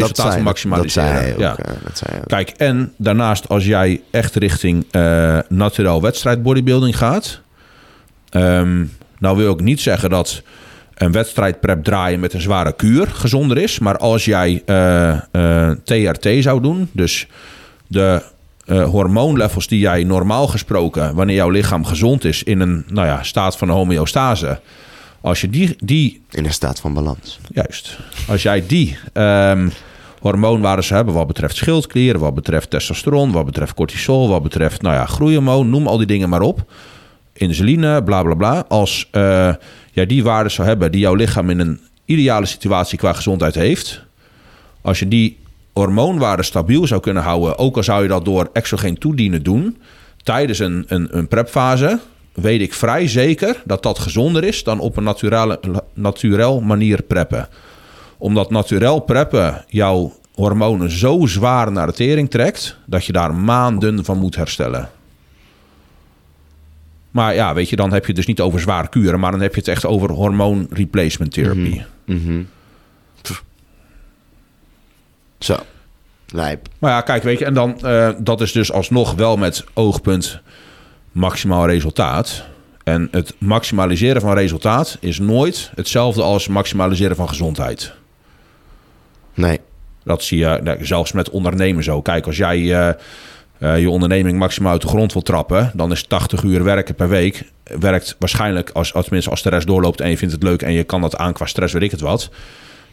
hij 1.02 1.34
ook. 1.34 1.39
Ja. 1.39 1.52
ook. 1.52 2.28
Kijk, 2.28 2.50
en 2.50 2.93
daarnaast 2.98 3.50
als 3.50 3.66
jij 3.66 4.02
echt 4.12 4.36
richting 4.36 4.86
eh 4.91 5.39
naturel 5.50 6.02
wedstrijd 6.02 6.43
bodybuilding 6.43 6.98
gaat... 6.98 7.41
ehm, 8.30 8.84
nou 9.20 9.38
wil 9.38 9.54
ik 9.54 9.60
niet 9.60 9.82
zeggen 9.82 10.10
dat 10.10 10.41
een 10.96 11.12
wedstrijd 11.12 11.60
prep 11.60 11.84
draaien 11.84 12.20
met 12.20 12.34
een 12.34 12.41
zware 12.41 12.74
kuur 12.74 13.08
gezonder 13.08 13.58
is. 13.58 13.80
Maar 13.80 13.98
als 13.98 14.26
jij 14.26 14.62
eh, 14.66 15.12
eh, 15.32 15.72
TRT 15.84 16.28
zou 16.39 16.62
doen, 16.62 16.89
dus 16.91 17.28
de 17.88 18.22
hormoonlevels 18.66 19.68
die 19.68 19.80
jij 19.80 20.04
normaal 20.04 20.48
gesproken... 20.48 21.16
wanneer 21.16 21.36
jouw 21.36 21.50
lichaam 21.50 21.86
gezond 21.86 22.24
is 22.24 22.43
in 22.43 22.60
een 22.60 22.86
nou 22.88 23.08
ja, 23.08 23.24
staat 23.24 23.58
van 23.58 23.70
homeostase... 23.70 24.60
Als 25.26 25.41
je 25.41 25.49
die, 25.49 25.76
die 25.84 26.21
In 26.32 26.45
een 26.45 26.53
staat 26.53 26.80
van 26.80 26.93
balans. 26.93 27.39
Juist. 27.53 27.97
Als 28.28 28.43
jij 28.43 28.65
die 28.67 28.97
ehm 29.13 29.69
hormoonwaarden 30.19 30.84
zou 30.84 30.95
hebben 30.95 31.13
wat 31.13 31.28
betreft 31.28 31.55
schildklieren, 31.55 32.19
wat 32.19 32.34
betreft 32.34 32.69
testosteron, 32.69 33.32
wat 33.32 33.45
betreft 33.45 33.73
cortisol, 33.73 34.30
wat 34.30 34.43
betreft 34.43 34.82
nou 34.82 34.95
ja, 34.95 35.05
groeihormoon, 35.05 35.69
noem 35.69 35.88
al 35.88 35.97
die 35.97 36.07
dingen 36.07 36.30
maar 36.30 36.41
op. 36.41 36.71
Insuline, 37.34 38.03
bla 38.03 38.23
bla 38.23 38.34
bla. 38.34 38.65
Als 38.67 39.07
eh, 39.11 39.53
jij 39.91 40.05
die 40.05 40.23
waarden 40.23 40.51
zou 40.51 40.67
hebben 40.67 40.91
die 40.91 41.01
jouw 41.01 41.13
lichaam 41.13 41.49
in 41.49 41.59
een 41.59 41.80
ideale 42.05 42.45
situatie 42.45 42.97
qua 42.97 43.13
gezondheid 43.13 43.55
heeft. 43.55 44.03
Als 44.82 44.99
je 44.99 45.07
die 45.07 45.38
hormoonwaarden 45.73 46.45
stabiel 46.45 46.88
zou 46.88 47.01
kunnen 47.01 47.23
houden, 47.23 47.57
ook 47.57 47.76
al 47.78 47.84
zou 47.84 48.01
je 48.01 48.07
dat 48.07 48.26
door 48.26 48.49
exogeen 48.53 48.97
toedienen 48.97 49.43
doen, 49.43 49.78
tijdens 50.23 50.59
een, 50.59 50.86
een, 50.88 51.17
een 51.17 51.28
prepfase, 51.28 51.99
weet 52.36 52.62
ik 52.62 52.74
vrij 52.74 53.08
zeker 53.08 53.62
dat 53.66 53.84
dat 53.84 54.00
gezonder 54.00 54.44
is 54.44 54.64
dan 54.64 54.80
op 54.80 54.98
een 54.98 55.04
naturele, 55.04 55.60
naturel 55.94 56.62
manier 56.62 57.02
preppen. 57.02 57.48
Omdat 58.18 58.50
naturel 58.50 59.00
preppen 59.00 59.66
jouw 59.68 60.14
hormonen 60.34 60.92
zo 60.92 61.26
zwaar 61.26 61.72
naar 61.72 61.88
de 61.88 61.94
tering 61.94 62.30
trekt, 62.30 62.78
dat 62.86 63.06
je 63.06 63.12
daar 63.12 63.36
maanden 63.36 64.06
van 64.06 64.18
moet 64.18 64.36
herstellen. 64.36 64.90
Maar 67.12 67.36
ja, 67.36 67.54
weet 67.54 67.70
je, 67.70 67.76
dan 67.76 67.94
heb 67.94 68.02
je 68.02 68.08
het 68.08 68.16
dus 68.16 68.26
niet 68.26 68.42
over 68.42 68.60
zwaar 68.60 68.90
kuren, 68.90 69.20
maar 69.20 69.32
dan 69.32 69.42
heb 69.42 69.54
je 69.54 69.60
het 69.60 69.70
echt 69.70 69.86
over 69.86 70.12
hormoon 70.12 70.68
replacement 70.70 71.32
therapy. 71.32 71.82
Mhm. 72.06 72.44
Pff. 73.22 73.44
Zo. 75.40 75.58
Lijp. 76.28 76.68
Maar 76.80 76.92
ja, 76.92 77.02
kijk, 77.02 77.24
weet 77.24 77.40
je, 77.40 77.46
en 77.46 77.54
dan 77.54 77.82
eh, 77.82 78.10
dat 78.18 78.42
is 78.42 78.52
dus 78.52 78.72
alsnog 78.72 79.14
wel 79.14 79.38
met 79.38 79.64
oogpunt 79.74 80.42
maximaal 81.16 81.68
resultaat. 81.68 82.43
En 82.84 83.07
het 83.11 83.36
maximaliseren 83.38 84.22
van 84.22 84.34
resultaat 84.34 84.97
is 84.99 85.20
nooit 85.20 85.72
hetzelfde 85.76 86.22
als 86.22 86.47
maximaliseren 86.47 87.16
van 87.16 87.30
gezondheid. 87.30 87.93
Nee. 89.34 89.59
Dat 90.03 90.24
zie 90.24 90.38
je 90.38 90.59
nou, 90.63 90.86
zelfs 90.86 91.11
met 91.11 91.30
ondernemen 91.30 91.84
zo. 91.84 92.01
Kijk, 92.01 92.26
als 92.26 92.38
jij 92.38 92.57
eh, 92.57 92.93
eh, 93.57 93.80
je 93.80 93.89
onderneming 93.89 94.38
maximaal 94.39 94.72
uit 94.72 94.82
de 94.82 94.88
grond 94.88 95.13
wil 95.13 95.22
trappen, 95.22 95.72
dan 95.74 95.91
is 95.91 96.03
80 96.03 96.43
uur 96.43 96.63
werken 96.63 96.95
per 96.95 97.09
week. 97.09 97.51
Werkt 97.80 98.16
waarschijnlijk, 98.20 98.70
als, 98.70 98.93
als, 98.93 99.03
tenminste 99.03 99.32
als 99.32 99.41
de 99.41 99.49
rest 99.49 99.68
doorloopt 99.68 100.01
en 100.01 100.09
je 100.09 100.18
vindt 100.18 100.34
het 100.34 100.43
leuk 100.43 100.61
en 100.61 100.72
je 100.72 100.84
kan 100.84 101.01
dat 101.01 101.18
aan 101.18 101.34
qua 101.34 101.45
stress, 101.45 101.74
weet 101.74 101.84
ik 101.84 101.91
het 101.91 102.01
wat. 102.01 102.30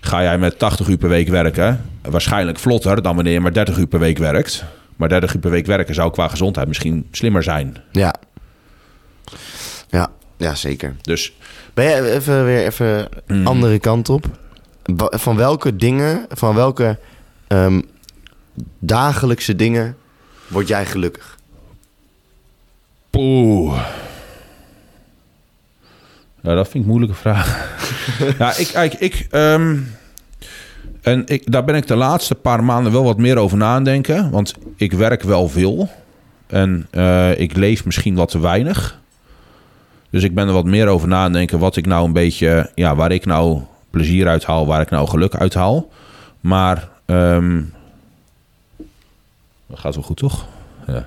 Ga 0.01 0.23
jij 0.23 0.39
met 0.39 0.59
80 0.59 0.89
uur 0.89 0.97
per 0.97 1.09
week 1.09 1.29
werken, 1.29 1.85
waarschijnlijk 2.03 2.59
vlotter 2.59 3.03
dan 3.03 3.15
wanneer 3.15 3.33
je 3.33 3.41
maar 3.41 3.53
30 3.53 3.77
uur 3.77 3.87
per 3.87 3.99
week 3.99 4.19
werkt. 4.19 4.65
Maar 4.97 5.09
30 5.09 5.35
uur 5.35 5.41
per 5.41 5.51
week 5.51 5.67
werken 5.67 5.95
zou 5.95 6.11
qua 6.11 6.29
gezondheid 6.29 6.69
misschien 6.69 7.09
slimmer 7.11 7.43
zijn. 7.43 7.77
Ja. 7.93 8.15
Ja. 9.89 10.11
Ja, 10.37 10.55
zeker. 10.55 10.97
Dus 11.03 11.33
Ben 11.75 11.85
je 11.85 12.11
even 12.11 12.45
weer 12.45 12.67
even 12.67 13.09
Mm. 13.27 13.47
andere 13.47 13.79
kant 13.79 14.09
op? 14.09 14.25
Van 14.97 15.37
welke 15.37 15.77
dingen, 15.77 16.27
van 16.31 16.55
welke 16.55 16.99
ehm, 17.47 17.81
dagelijkse 18.79 19.57
dingen 19.57 19.97
word 20.47 20.69
jij 20.69 20.87
gelukkig? 20.87 21.39
Poeh. 23.11 23.87
Ja, 26.43 26.55
dat 26.55 26.65
vind 26.69 26.75
ik 26.75 26.81
een 26.81 26.87
moeilijke 26.87 27.15
vraag. 27.15 27.77
ja, 28.39 28.57
ik, 28.57 28.67
kijk, 28.67 28.95
ik, 28.95 29.27
ehm, 29.31 29.79
en 31.03 31.23
ik, 31.27 31.53
daar 31.53 31.65
ben 31.65 31.75
ik 31.75 31.87
de 31.87 31.97
laatste 31.97 32.35
paar 32.35 32.65
maanden 32.65 32.93
wel 32.93 33.05
wat 33.05 33.19
meer 33.19 33.37
over 33.37 33.57
nadenken. 33.57 34.31
Want 34.31 34.55
ik 34.77 34.93
werk 34.93 35.23
wel 35.23 35.49
veel. 35.49 35.89
En 36.47 36.87
eh, 36.91 37.41
ik 37.41 37.57
leef 37.57 37.85
misschien 37.85 38.15
wat 38.15 38.31
te 38.31 38.41
weinig. 38.41 39.01
Dus 40.11 40.23
ik 40.23 40.35
ben 40.35 40.47
er 40.47 40.53
wat 40.53 40.65
meer 40.65 40.87
over 40.87 41.09
nadenken 41.09 41.59
wat 41.59 41.77
ik 41.77 41.87
nou 41.87 42.05
een 42.07 42.13
beetje, 42.13 42.71
ja, 42.75 42.95
waar 42.95 43.13
ik 43.13 43.27
nou 43.27 43.61
plezier 43.91 44.29
uit 44.29 44.45
haal, 44.45 44.67
waar 44.67 44.81
ik 44.81 44.91
nou 44.91 45.09
geluk 45.09 45.35
uit 45.35 45.55
haal. 45.55 45.89
Maar, 46.41 46.89
ehm 47.07 47.61
dat 49.67 49.79
gaat 49.79 49.95
wel 49.95 50.05
goed, 50.05 50.17
toch? 50.17 50.47
Ja. 50.87 51.07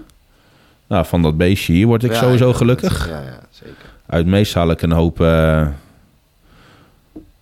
Nou, 0.88 1.06
van 1.06 1.22
dat 1.22 1.38
beestje 1.38 1.74
hier 1.74 1.88
word 1.88 2.04
ik 2.04 2.12
Ja, 2.12 2.18
sowieso 2.18 2.54
gelukkig. 2.54 3.08
Ja, 3.10 3.22
ja, 3.22 3.40
zeker. 3.50 3.76
Uit 4.06 4.26
meest 4.26 4.54
haal 4.54 4.70
ik 4.72 4.82
een 4.82 4.92
hoop. 4.92 5.22
eh, 5.22 5.68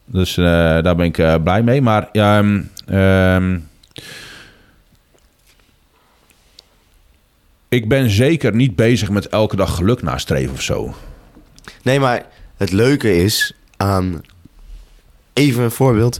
dus 0.06 0.38
eh, 0.38 0.44
daar 0.82 0.96
ben 0.96 1.06
ik 1.06 1.18
eh, 1.18 1.36
blij 1.44 1.64
mee. 1.64 1.82
Maar 1.82 2.10
ja, 2.12 2.44
ehm, 2.86 3.60
ik 7.70 7.90
ben 7.90 8.10
zeker 8.10 8.56
niet 8.56 8.76
bezig 8.76 9.10
met 9.10 9.28
elke 9.28 9.56
dag 9.56 9.76
geluk 9.76 10.02
nastreven 10.02 10.54
of 10.54 10.62
zo. 10.62 10.94
Nee, 11.82 12.00
maar 12.00 12.26
het 12.58 12.72
leuke 12.72 13.16
is 13.18 13.54
aan... 13.78 14.22
Even 15.34 15.64
een 15.64 15.72
voorbeeld. 15.72 16.20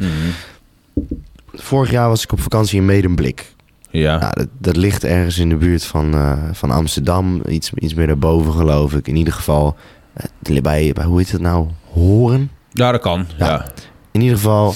Vorig 1.54 1.92
jaar 1.92 2.08
was 2.08 2.24
ik 2.24 2.32
op 2.32 2.42
vakantie 2.42 2.80
in 2.80 2.86
Medemblik. 2.86 3.54
Ja, 3.90 4.18
Nou, 4.18 4.34
dat, 4.34 4.48
dat 4.58 4.76
ligt 4.76 5.04
ergens 5.04 5.38
in 5.38 5.50
de 5.50 5.56
buurt 5.56 5.84
van, 5.86 6.14
eh, 6.14 6.44
van 6.52 6.72
Amsterdam. 6.72 7.42
Iets, 7.48 7.72
iets 7.74 7.94
meer 7.94 8.08
daarboven, 8.08 8.54
geloof 8.54 8.94
ik. 8.94 9.08
In 9.08 9.16
ieder 9.16 9.34
geval 9.34 9.76
bij, 10.40 10.94
bij, 10.94 11.06
hoe 11.06 11.18
heet 11.18 11.32
het 11.32 11.42
nou? 11.42 11.68
Horen? 11.92 12.52
Ja 12.74 12.92
dat 12.92 13.02
kan. 13.02 13.28
Ja. 13.38 13.46
Ja. 13.46 13.66
In 14.12 14.22
ieder 14.22 14.38
geval, 14.38 14.76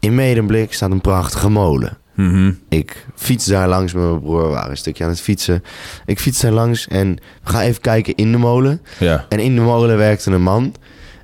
in 0.00 0.14
Medemblik 0.14 0.72
staat 0.72 0.90
een 0.90 1.00
prachtige 1.00 1.48
molen. 1.48 1.98
Mhm. 2.14 2.52
Ik 2.68 3.06
fiets 3.14 3.46
daar 3.46 3.68
langs 3.68 3.92
met 3.92 4.02
mijn 4.02 4.20
broer. 4.20 4.42
We 4.42 4.48
waren 4.48 4.70
een 4.70 4.76
stukje 4.76 5.04
aan 5.04 5.10
het 5.10 5.20
fietsen. 5.20 5.62
Ik 6.06 6.20
fiets 6.20 6.40
daar 6.40 6.52
langs 6.52 6.88
en 6.88 7.18
ga 7.44 7.62
even 7.62 7.80
kijken 7.80 8.14
in 8.14 8.32
de 8.32 8.38
molen. 8.38 8.82
ja. 8.98 9.26
En 9.28 9.38
in 9.38 9.54
de 9.54 9.60
molen 9.60 9.96
werkte 9.96 10.30
een 10.30 10.42
man. 10.42 10.74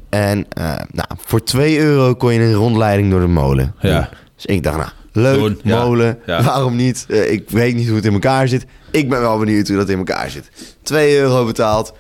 En 0.09 0.47
eh, 0.49 0.65
nou, 0.93 1.09
voor 1.17 1.43
2 1.43 1.79
euro 1.79 2.15
kon 2.15 2.33
je 2.33 2.41
een 2.41 2.53
rondleiding 2.55 3.11
door 3.11 3.21
de 3.21 3.27
molen. 3.27 3.75
Ja. 3.81 4.09
Dus 4.35 4.47
ik 4.47 4.63
dacht, 4.63 4.77
nou, 4.77 4.91
leuk, 5.13 5.39
Doen, 5.39 5.61
molen. 5.65 6.19
Ja. 6.27 6.43
Waarom 6.43 6.77
niet? 6.77 7.07
Eh, 7.09 7.33
ik 7.33 7.51
weet 7.51 7.75
niet 7.75 7.87
hoe 7.87 7.97
het 7.97 8.05
in 8.05 8.13
elkaar 8.13 8.49
zit. 8.49 8.67
Ik 8.91 9.09
ben 9.09 9.21
wel 9.21 9.39
benieuwd 9.39 9.69
hoe 9.69 9.77
dat 9.77 9.89
in 9.89 9.99
elkaar 9.99 10.31
zit. 10.31 10.51
2 10.83 11.19
euro 11.19 11.47
betaald. 11.47 11.93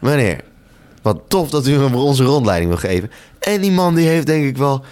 Meneer, 0.00 0.40
wat 1.02 1.20
tof 1.28 1.50
dat 1.50 1.66
u 1.66 1.88
voor 1.88 2.02
onze 2.02 2.24
rondleiding 2.24 2.70
wil 2.70 2.90
geven. 2.90 3.10
En 3.38 3.60
die 3.60 3.72
man 3.72 3.94
die 3.94 4.08
heeft 4.08 4.26
denk 4.26 4.44
ik 4.44 4.56
wel 4.56 4.84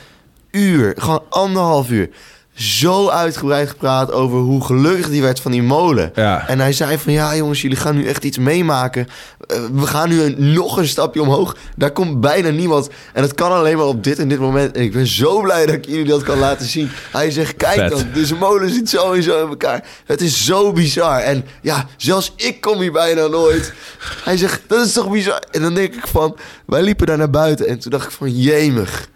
uur, 0.51 0.95
gewoon 0.97 1.23
anderhalf 1.29 1.91
uur... 1.91 2.11
zo 2.55 3.09
uitgebreid 3.09 3.69
gepraat 3.69 4.13
over 4.13 4.39
hoe 4.39 4.65
gelukkig 4.65 5.09
die 5.09 5.23
werd 5.23 5.41
van 5.41 5.51
die 5.51 5.63
molen. 5.63 6.13
Ja. 6.15 6.49
En 6.49 6.61
hij 6.61 6.73
zei 6.73 6.99
van, 6.99 7.13
ja 7.13 7.37
jongens, 7.37 7.63
jullie 7.63 7.77
gaan 7.77 7.97
nu 7.97 8.07
echt 8.07 8.25
iets 8.25 8.39
meemaken. 8.39 9.07
Eh, 9.47 9.59
we 9.73 9.87
gaan 9.87 10.09
nu 10.09 10.23
een, 10.23 10.53
nog 10.53 10.77
een 10.77 10.89
stapje 10.89 11.23
omhoog. 11.23 11.57
Daar 11.77 11.91
komt 11.91 12.21
bijna 12.21 12.49
niemand. 12.49 12.89
En 13.13 13.23
dat 13.23 13.35
kan 13.35 13.53
alleen 13.53 13.77
maar 13.77 13.87
op 13.87 14.05
dit 14.05 14.19
en 14.19 14.29
dit 14.29 14.39
moment. 14.39 14.77
En 14.77 14.83
ik 14.83 14.93
ben 14.93 15.07
zo 15.07 15.41
blij 15.41 15.67
dat 15.67 15.75
ik 15.75 15.87
jullie 15.87 16.05
dat 16.05 16.23
kan 16.23 16.39
laten 16.39 16.67
zien. 16.67 16.91
Hij 17.13 17.31
zegt, 17.31 17.57
kijk 17.57 17.81
Vet. 17.81 17.91
dan, 17.91 18.07
deze 18.15 18.35
molen 18.35 18.71
zit 18.71 18.89
zo 18.89 19.13
en 19.13 19.23
zo 19.23 19.43
in 19.43 19.49
elkaar. 19.49 19.85
Het 20.07 20.21
is 20.21 20.45
zo 20.45 20.73
bizar. 20.73 21.21
En 21.21 21.45
ja, 21.63 21.87
zelfs 21.97 22.33
ik 22.37 22.61
kom 22.61 22.81
hier 22.81 22.93
bijna 22.93 23.27
nooit. 23.27 23.73
Hij 24.25 24.37
zegt, 24.37 24.63
dat 24.67 24.87
is 24.87 24.93
toch 24.93 25.11
bizar? 25.11 25.43
En 25.51 25.63
dan 25.63 25.75
denk 25.75 25.95
ik 25.95 26.07
van, 26.07 26.37
wij 26.67 26.83
liepen 26.83 27.07
daar 27.07 27.19
naar 27.19 27.31
buiten. 27.31 27.67
En 27.67 27.79
toen 27.79 27.91
dacht 27.91 28.05
ik 28.05 28.11
van, 28.11 28.31
jemig. 28.37 29.09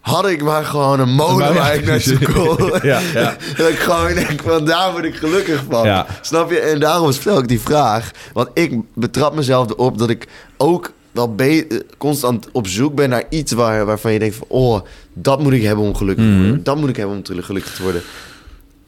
Had 0.00 0.28
ik 0.28 0.42
maar 0.42 0.64
gewoon 0.64 1.00
een 1.00 1.10
molen 1.14 1.54
waar 1.54 1.74
ik 1.74 1.84
naartoe 1.86 2.18
kon. 2.32 2.70
Ja, 2.82 3.00
ja. 3.14 3.36
Dat 3.56 3.68
ik 3.68 3.78
gewoon 3.78 4.14
denk 4.14 4.42
van, 4.42 4.64
daar 4.64 4.92
word 4.92 5.04
ik 5.04 5.14
gelukkig 5.14 5.64
van. 5.70 5.86
Ja. 5.86 6.06
Snap 6.20 6.50
je? 6.50 6.58
En 6.58 6.80
daarom 6.80 7.12
stel 7.12 7.38
ik 7.38 7.48
die 7.48 7.60
vraag. 7.60 8.10
Want 8.32 8.48
ik 8.54 8.74
betrap 8.94 9.34
mezelf 9.34 9.70
erop 9.70 9.98
dat 9.98 10.10
ik 10.10 10.26
ook 10.56 10.92
wel 11.12 11.34
eh, 11.36 11.64
constant 11.98 12.48
op 12.52 12.66
zoek 12.66 12.94
ben 12.94 13.08
naar 13.08 13.24
iets 13.28 13.52
waar, 13.52 13.86
waarvan 13.86 14.12
je 14.12 14.18
denkt 14.18 14.36
van... 14.36 14.46
Oh, 14.48 14.80
dat 15.12 15.42
moet 15.42 15.52
ik 15.52 15.62
hebben 15.62 15.84
om 15.84 15.94
gelukkig 15.94 16.24
te 16.24 16.30
worden. 16.36 16.62
Dat 16.62 16.76
moet 16.76 16.88
ik 16.88 16.96
hebben 16.96 17.16
om 17.16 17.22
te- 17.22 17.42
gelukkig 17.42 17.74
te 17.74 17.82
worden. 17.82 18.02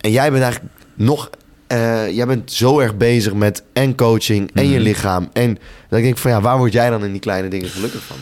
En 0.01 0.11
jij 0.11 0.31
bent 0.31 0.43
eigenlijk 0.43 0.73
nog... 0.95 1.31
eh, 1.67 2.11
jij 2.11 2.27
bent 2.27 2.53
zo 2.53 2.79
erg 2.81 2.97
bezig 2.97 3.33
met 3.35 3.63
en 3.73 3.95
coaching 3.95 4.51
en 4.55 4.69
je 4.69 4.81
lichaam. 4.81 5.29
En 5.33 5.59
dat 5.89 5.99
ik 5.99 6.05
denk 6.05 6.19
van 6.19 6.31
ja, 6.31 6.41
waar 6.41 6.59
word 6.59 6.73
jij 6.73 6.91
dan 6.91 7.05
in 7.05 7.13
die 7.13 7.21
kleine 7.21 7.49
dingen 7.49 7.69
gelukkig 7.69 8.01
van? 8.03 8.17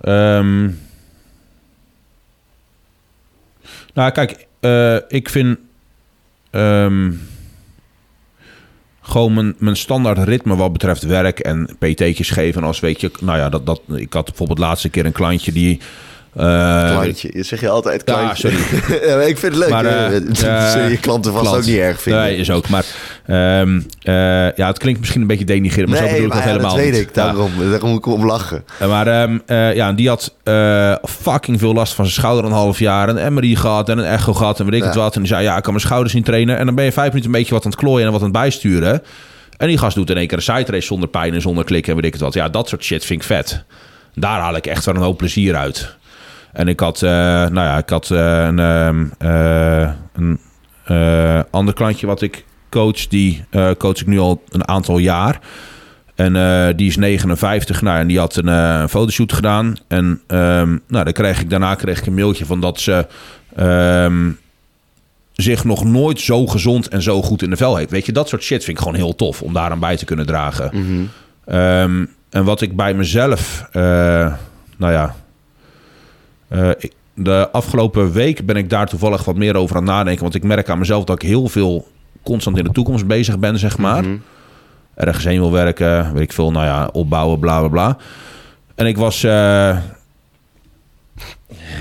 Ehm, 0.00 0.68
nou, 3.98 4.10
kijk, 4.10 4.46
eh, 4.60 4.96
ik 5.08 5.28
vind 5.28 5.58
ehm, 6.50 7.12
gewoon 9.00 9.34
mijn, 9.34 9.54
mijn 9.58 9.76
standaard 9.76 10.18
ritme 10.18 10.56
wat 10.56 10.72
betreft 10.72 11.02
werk 11.02 11.38
en 11.38 11.68
PT'tjes 11.78 12.30
geven. 12.30 12.64
Als 12.64 12.80
weet 12.80 13.00
je, 13.00 13.10
nou 13.20 13.38
ja, 13.38 13.48
dat, 13.48 13.66
dat, 13.66 13.80
ik 13.94 14.12
had 14.12 14.24
bijvoorbeeld 14.24 14.58
laatste 14.58 14.88
keer 14.88 15.06
een 15.06 15.12
klantje 15.12 15.52
die 15.52 15.80
Klantje. 16.38 17.30
Je 17.32 17.42
zeg 17.42 17.60
je 17.60 17.68
altijd 17.68 18.04
klantje. 18.04 18.50
Ja, 18.50 18.56
sorry. 18.56 19.26
Ik 19.30 19.38
vind 19.38 19.54
het 19.54 19.62
leuk. 19.62 19.70
Maar, 19.70 19.84
eh, 19.84 20.20
Dat 20.26 20.36
zullen 20.38 20.90
je 20.90 20.98
klanten 21.00 21.32
vast 21.32 21.44
klant. 21.44 21.58
ook 21.58 21.64
niet 21.66 21.76
erg 21.78 22.02
vinden. 22.02 22.22
Nee, 22.22 22.36
is 22.36 22.50
ook. 22.50 22.68
Maar 22.68 22.84
ehm, 23.26 23.80
eh, 24.02 24.14
ja, 24.56 24.66
het 24.66 24.78
klinkt 24.78 25.00
misschien 25.00 25.20
een 25.20 25.26
beetje 25.26 25.44
denigrerend, 25.44 25.90
maar 25.90 25.98
zo 25.98 26.08
bedoel 26.08 26.26
ik 26.26 26.32
dat 26.32 26.42
helemaal 26.42 26.70
dat 26.70 26.78
weet 26.78 26.92
niet. 26.92 27.00
ik. 27.00 27.14
Daarom, 27.14 27.50
daarom 27.70 27.90
moet 27.90 27.98
ik 27.98 28.06
om 28.06 28.26
lachen. 28.26 28.64
Maar 28.88 29.06
ehm, 29.06 29.38
eh, 29.46 29.74
ja, 29.74 29.92
die 29.92 30.08
had 30.08 30.34
eh, 30.42 30.94
fucking 31.04 31.58
veel 31.58 31.74
last 31.74 31.94
van 31.94 32.04
zijn 32.04 32.16
schouder 32.16 32.44
een 32.44 32.52
half 32.52 32.78
jaar. 32.78 33.08
Een 33.08 33.32
MRI 33.34 33.56
gehad 33.56 33.88
en 33.88 33.98
een 33.98 34.04
echo 34.04 34.34
gehad 34.34 34.60
en 34.60 34.64
weet 34.64 34.74
ik 34.74 34.84
het 34.84 34.94
wat. 34.94 35.14
En 35.14 35.20
die 35.20 35.30
zei, 35.30 35.42
ja, 35.42 35.56
ik 35.56 35.62
kan 35.62 35.72
mijn 35.72 35.84
schouders 35.84 36.14
niet 36.14 36.24
trainen. 36.24 36.58
En 36.58 36.66
dan 36.66 36.74
ben 36.74 36.84
je 36.84 36.92
vijf 36.92 37.08
minuten 37.08 37.30
een 37.30 37.38
beetje 37.38 37.54
wat 37.54 37.64
aan 37.64 37.70
het 37.70 37.80
klooien 37.80 38.06
en 38.06 38.12
wat 38.12 38.20
aan 38.20 38.28
het 38.28 38.36
bijsturen. 38.36 39.02
En 39.56 39.68
die 39.68 39.78
gast 39.78 39.96
doet 39.96 40.10
in 40.10 40.16
één 40.16 40.26
keer 40.26 40.36
een 40.36 40.42
side 40.42 40.72
race 40.72 40.86
zonder 40.86 41.08
pijn 41.08 41.34
en 41.34 41.40
zonder 41.40 41.64
klikken 41.64 41.90
en 41.90 41.96
weet 41.96 42.06
ik 42.06 42.12
het 42.12 42.22
wat. 42.22 42.34
Ja, 42.34 42.48
dat 42.48 42.68
soort 42.68 42.84
shit 42.84 43.04
vind 43.04 43.20
ik 43.20 43.26
vet. 43.26 43.64
Daar 44.14 44.40
haal 44.40 44.56
ik 44.56 44.66
echt 44.66 44.84
wel 44.84 44.94
een 44.94 45.00
hoop 45.00 45.16
plezier 45.18 45.56
uit. 45.56 45.96
En 46.52 46.68
ik 46.68 46.80
had, 46.80 47.02
eh, 47.02 47.10
nou 47.10 47.54
ja, 47.54 47.78
ik 47.78 47.88
had 47.88 48.10
eh, 48.10 48.44
een, 48.46 48.58
ehm, 48.58 49.06
eh, 49.18 49.92
een 50.12 50.38
ander 51.50 51.74
klantje 51.74 52.06
wat 52.06 52.22
ik 52.22 52.44
coach. 52.70 53.06
Die 53.06 53.44
coach 53.78 54.00
ik 54.00 54.06
nu 54.06 54.18
al 54.18 54.42
een 54.48 54.68
aantal 54.68 54.98
jaar. 54.98 55.40
En 56.14 56.32
die 56.76 56.88
is 56.88 56.96
59. 56.96 57.82
Nou, 57.82 57.98
en 57.98 58.06
die 58.06 58.18
had 58.18 58.36
een 58.36 58.88
fotoshoot 58.88 59.32
gedaan. 59.32 59.76
En 59.88 60.20
ehm, 60.26 60.76
nou, 60.88 61.04
dan 61.04 61.12
kreeg 61.12 61.40
ik, 61.40 61.50
daarna 61.50 61.74
kreeg 61.74 61.98
ik 61.98 62.06
een 62.06 62.14
mailtje 62.14 62.46
van 62.46 62.60
dat 62.60 62.80
ze 62.80 63.06
ehm, 63.56 64.30
zich 65.32 65.64
nog 65.64 65.84
nooit 65.84 66.20
zo 66.20 66.46
gezond 66.46 66.88
en 66.88 67.02
zo 67.02 67.22
goed 67.22 67.42
in 67.42 67.50
de 67.50 67.56
vel 67.56 67.76
heeft. 67.76 67.90
Weet 67.90 68.06
je, 68.06 68.12
dat 68.12 68.28
soort 68.28 68.42
shit 68.42 68.64
vind 68.64 68.76
ik 68.76 68.82
gewoon 68.82 68.98
heel 68.98 69.14
tof 69.14 69.42
om 69.42 69.52
daaraan 69.52 69.80
bij 69.80 69.96
te 69.96 70.04
kunnen 70.04 70.26
dragen. 70.26 70.70
Ehm, 71.44 72.04
en 72.30 72.44
wat 72.44 72.60
ik 72.60 72.76
bij 72.76 72.94
mezelf, 72.94 73.68
nou 73.72 74.92
ja, 74.92 75.14
de 77.14 77.48
afgelopen 77.52 78.12
week 78.12 78.46
ben 78.46 78.56
ik 78.56 78.70
daar 78.70 78.86
toevallig 78.86 79.24
wat 79.24 79.36
meer 79.36 79.56
over 79.56 79.76
aan 79.76 79.82
het 79.82 79.92
nadenken. 79.92 80.22
Want 80.22 80.34
ik 80.34 80.42
merk 80.42 80.68
aan 80.68 80.78
mezelf 80.78 81.04
dat 81.04 81.22
ik 81.22 81.28
heel 81.28 81.48
veel 81.48 81.88
constant 82.22 82.58
in 82.58 82.64
de 82.64 82.70
toekomst 82.72 83.06
bezig 83.06 83.38
ben, 83.38 83.58
zeg 83.58 83.78
maar. 83.78 84.04
Ergens 84.94 85.24
heen 85.24 85.40
wil 85.40 85.52
werken, 85.52 86.12
weet 86.12 86.22
ik 86.22 86.32
veel, 86.32 86.50
nou 86.50 86.64
ja, 86.64 86.88
opbouwen, 86.92 87.38
bla 87.38 87.58
bla 87.58 87.68
bla. 87.68 87.96
En 88.74 88.86
ik 88.86 88.96
was, 88.96 89.24
eh, 89.24 89.76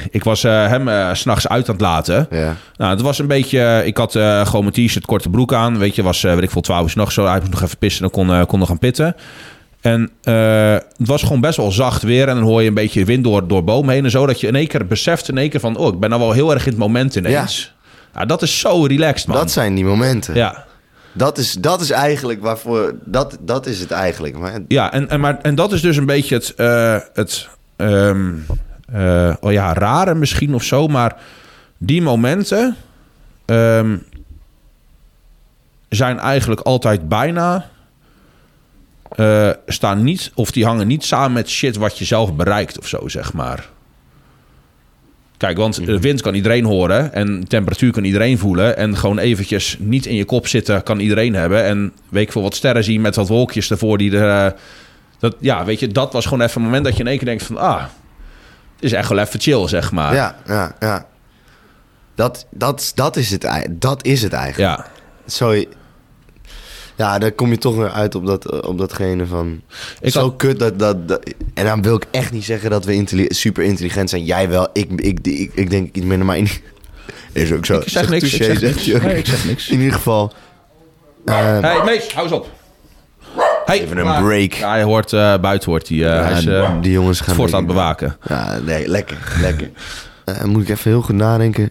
ik 0.10 0.24
was 0.24 0.44
eh, 0.44 0.68
hem 0.68 0.88
eh, 0.88 1.14
s 1.14 1.20
s'nachts 1.20 1.48
uit 1.48 1.68
aan 1.68 1.74
het 1.74 1.82
laten. 1.84 2.28
Ja. 2.30 2.56
Nou, 2.78 2.92
het 2.92 3.02
was 3.02 3.20
een 3.20 3.28
beetje... 3.28 3.82
Ik 3.86 3.98
had 3.98 4.16
eh, 4.16 4.46
gewoon 4.46 4.62
mijn 4.74 4.88
t-shirt, 4.88 5.06
korte 5.06 5.30
broek 5.30 5.54
aan. 5.54 5.78
Weet 5.78 5.96
je, 5.96 6.04
was, 6.04 6.24
eh 6.24 6.34
weet 6.34 6.44
ik 6.44 6.52
veel, 6.52 6.62
12 6.62 6.84
uur 6.84 6.90
's 6.90 6.96
nachts 6.96 7.14
zo. 7.14 7.26
Hij 7.26 7.40
moest 7.40 7.52
nog 7.52 7.62
even 7.62 7.78
pissen 7.78 8.06
en 8.06 8.12
kon, 8.12 8.34
eh, 8.34 8.46
kon 8.46 8.60
nog 8.60 8.68
gaan 8.68 8.80
pitten. 8.80 9.16
En 9.82 10.10
eh, 10.24 10.74
het 10.74 11.08
was 11.08 11.22
gewoon 11.24 11.42
best 11.42 11.58
wel 11.58 11.72
zacht 11.72 12.02
weer. 12.04 12.28
En 12.28 12.36
dan 12.36 12.44
hoor 12.44 12.62
je 12.62 12.68
een 12.68 12.74
beetje 12.74 13.06
wind 13.06 13.24
door, 13.24 13.48
door 13.48 13.64
bomen 13.64 13.94
heen 13.94 14.04
en 14.04 14.12
zo. 14.12 14.26
Dat 14.26 14.40
je 14.40 14.48
in 14.48 14.56
één 14.56 14.68
keer 14.68 14.88
beseft 14.88 15.30
in 15.30 15.38
één 15.38 15.50
keer 15.50 15.60
van... 15.60 15.78
Oh, 15.78 15.94
ik 15.94 16.00
ben 16.00 16.10
nou 16.10 16.22
wel 16.22 16.32
heel 16.32 16.54
erg 16.54 16.66
in 16.66 16.72
het 16.72 16.80
moment 16.80 17.16
ineens. 17.16 17.76
Ja, 18.14 18.26
dat 18.26 18.42
is 18.42 18.60
zo 18.60 18.84
relaxed, 18.86 19.28
man. 19.28 19.38
Dat 19.38 19.52
zijn 19.52 19.76
die 19.76 19.86
momenten. 19.86 20.36
Ja, 20.36 20.66
Dat, 21.14 21.38
is, 21.38 21.54
dat 21.54 21.82
is 21.82 21.90
eigenlijk 21.92 22.42
waarvoor... 22.42 22.96
Dat, 23.06 23.38
dat 23.42 23.66
is 23.66 23.80
het 23.80 23.92
eigenlijk. 23.92 24.38
Maar, 24.38 24.60
ja 24.68 24.92
en, 24.92 25.10
en, 25.10 25.20
maar, 25.20 25.40
en 25.42 25.56
dat 25.56 25.72
is 25.72 25.82
dus 25.82 25.98
een 25.98 26.06
beetje 26.06 26.36
het... 26.36 26.54
eh, 26.56 26.98
het 27.14 27.48
ehm, 27.76 28.34
eh, 28.94 29.34
oh 29.40 29.52
ja, 29.52 29.74
rare 29.74 30.16
misschien 30.16 30.54
of 30.54 30.64
zo. 30.64 30.88
Maar 30.88 31.16
die 31.78 32.02
momenten... 32.02 32.76
ehm, 33.46 33.98
zijn 35.90 36.20
eigenlijk 36.20 36.62
altijd 36.62 37.10
bijna... 37.10 37.70
eh, 39.16 39.50
staan 39.68 40.04
niet... 40.04 40.32
Of 40.36 40.52
die 40.52 40.66
hangen 40.66 40.88
niet 40.88 41.04
samen 41.06 41.32
met 41.32 41.50
shit 41.50 41.76
wat 41.76 41.98
je 41.98 42.06
zelf 42.06 42.34
bereikt 42.36 42.80
of 42.80 42.88
zo, 42.88 43.08
zeg 43.08 43.34
maar. 43.34 43.70
Kijk, 45.38 45.58
want 45.58 45.86
de 45.86 46.00
wind 46.00 46.22
kan 46.22 46.34
iedereen 46.34 46.66
horen 46.66 47.14
en 47.14 47.48
temperatuur 47.48 47.92
kan 47.92 48.04
iedereen 48.04 48.38
voelen. 48.38 48.78
En 48.78 48.98
gewoon 48.98 49.18
eventjes 49.18 49.76
niet 49.80 50.06
in 50.06 50.16
je 50.16 50.26
kop 50.26 50.48
zitten 50.48 50.84
kan 50.84 51.00
iedereen 51.00 51.34
hebben. 51.34 51.64
En 51.64 51.92
weet 52.10 52.24
ik 52.24 52.32
veel 52.32 52.42
wat 52.42 52.56
sterren 52.56 52.84
zien 52.84 53.02
met 53.02 53.16
wat 53.16 53.28
wolkjes 53.28 53.72
ervoor 53.72 53.98
die 53.98 54.18
er... 54.18 54.46
eh, 54.46 54.60
dat, 55.20 55.36
ja, 55.40 55.66
weet 55.66 55.80
je, 55.80 55.88
dat 55.88 56.14
was 56.14 56.26
gewoon 56.26 56.42
even 56.42 56.56
een 56.58 56.66
moment 56.68 56.84
dat 56.86 56.94
je 56.94 57.00
in 57.00 57.08
één 57.08 57.18
keer 57.18 57.28
denkt 57.28 57.44
van... 57.44 57.58
Ah, 57.58 57.82
het 58.76 58.84
is 58.86 58.94
echt 58.94 59.10
wel 59.10 59.18
even 59.20 59.40
chill, 59.40 59.68
zeg 59.68 59.92
maar. 59.92 60.14
ja, 60.14 60.36
ja, 60.48 60.76
ja. 60.80 61.06
Dat, 62.16 62.48
dat, 62.52 62.92
dat, 62.96 63.16
is 63.16 63.32
het, 63.32 63.68
dat 63.70 64.06
is 64.06 64.22
het 64.22 64.34
eigenlijk. 64.34 64.78
Ja, 64.78 64.86
Zo, 65.26 65.64
ja, 66.98 67.18
dan 67.20 67.36
kom 67.36 67.50
je 67.50 67.58
toch 67.58 67.76
weer 67.76 67.90
uit 67.92 68.16
op, 68.16 68.26
dat, 68.26 68.66
op 68.68 68.78
datgene 68.78 69.26
van... 69.26 69.62
Ik 70.02 70.12
zo 70.12 70.20
had- 70.22 70.36
kut 70.36 70.60
dat, 70.60 70.80
dat, 70.80 71.08
dat- 71.08 71.34
En 71.54 71.66
dan 71.66 71.82
wil 71.82 71.96
ik 71.96 72.06
echt 72.12 72.32
niet 72.32 72.44
zeggen 72.46 72.70
dat 72.70 72.86
we 72.86 72.94
intelli- 72.94 73.28
super 73.34 73.64
intelligent 73.64 74.10
zijn. 74.10 74.24
Jij 74.26 74.50
wel, 74.50 74.68
ik, 74.74 74.90
ik, 74.96 75.20
ik, 75.28 75.52
ik 75.54 75.70
denk 75.70 75.96
iets 75.96 76.06
minder, 76.06 76.26
maar... 76.28 76.38
In, 76.38 76.48
is 77.32 77.52
ook 77.52 77.66
zo. 77.66 77.80
ik 77.80 77.90
zeg 77.90 78.10
niks. 78.10 78.24
Ik 78.34 78.44
zeg 78.44 78.62
niks. 78.62 78.86
je 78.86 78.96
ook. 78.96 79.02
Nee, 79.02 79.18
ik 79.18 79.26
zeg 79.26 79.46
niks. 79.46 79.70
In 79.70 79.78
ieder 79.80 79.94
geval... 79.94 80.34
eh, 81.26 81.60
hey, 81.62 81.84
Mees, 81.86 82.14
hou 82.14 82.26
eens 82.28 82.36
op. 82.36 82.50
Hey, 83.66 83.82
Even 83.82 83.98
een 83.98 84.24
break. 84.24 84.54
Ja, 84.54 84.70
hij 84.70 84.84
hoort 84.84 85.14
eh, 85.14 85.38
buiten 85.40 85.70
hoort 85.72 85.90
hij. 85.90 85.98
eh, 86.18 86.26
hij 86.26 86.38
is 86.38 86.46
eh, 86.46 86.72
die 86.82 86.92
jongens 86.92 87.18
het 87.18 87.28
gaan... 87.28 87.36
fort 87.36 87.52
aan 87.54 87.58
het 87.58 87.68
bewaken. 87.68 88.18
Ja, 88.28 88.60
nee, 88.66 88.88
lekker, 88.88 89.18
lekker. 89.42 89.70
Eh, 90.26 90.44
moet 90.44 90.62
ik 90.62 90.70
even 90.70 90.92
heel 90.92 91.02
goed 91.02 91.16
nadenken. 91.16 91.70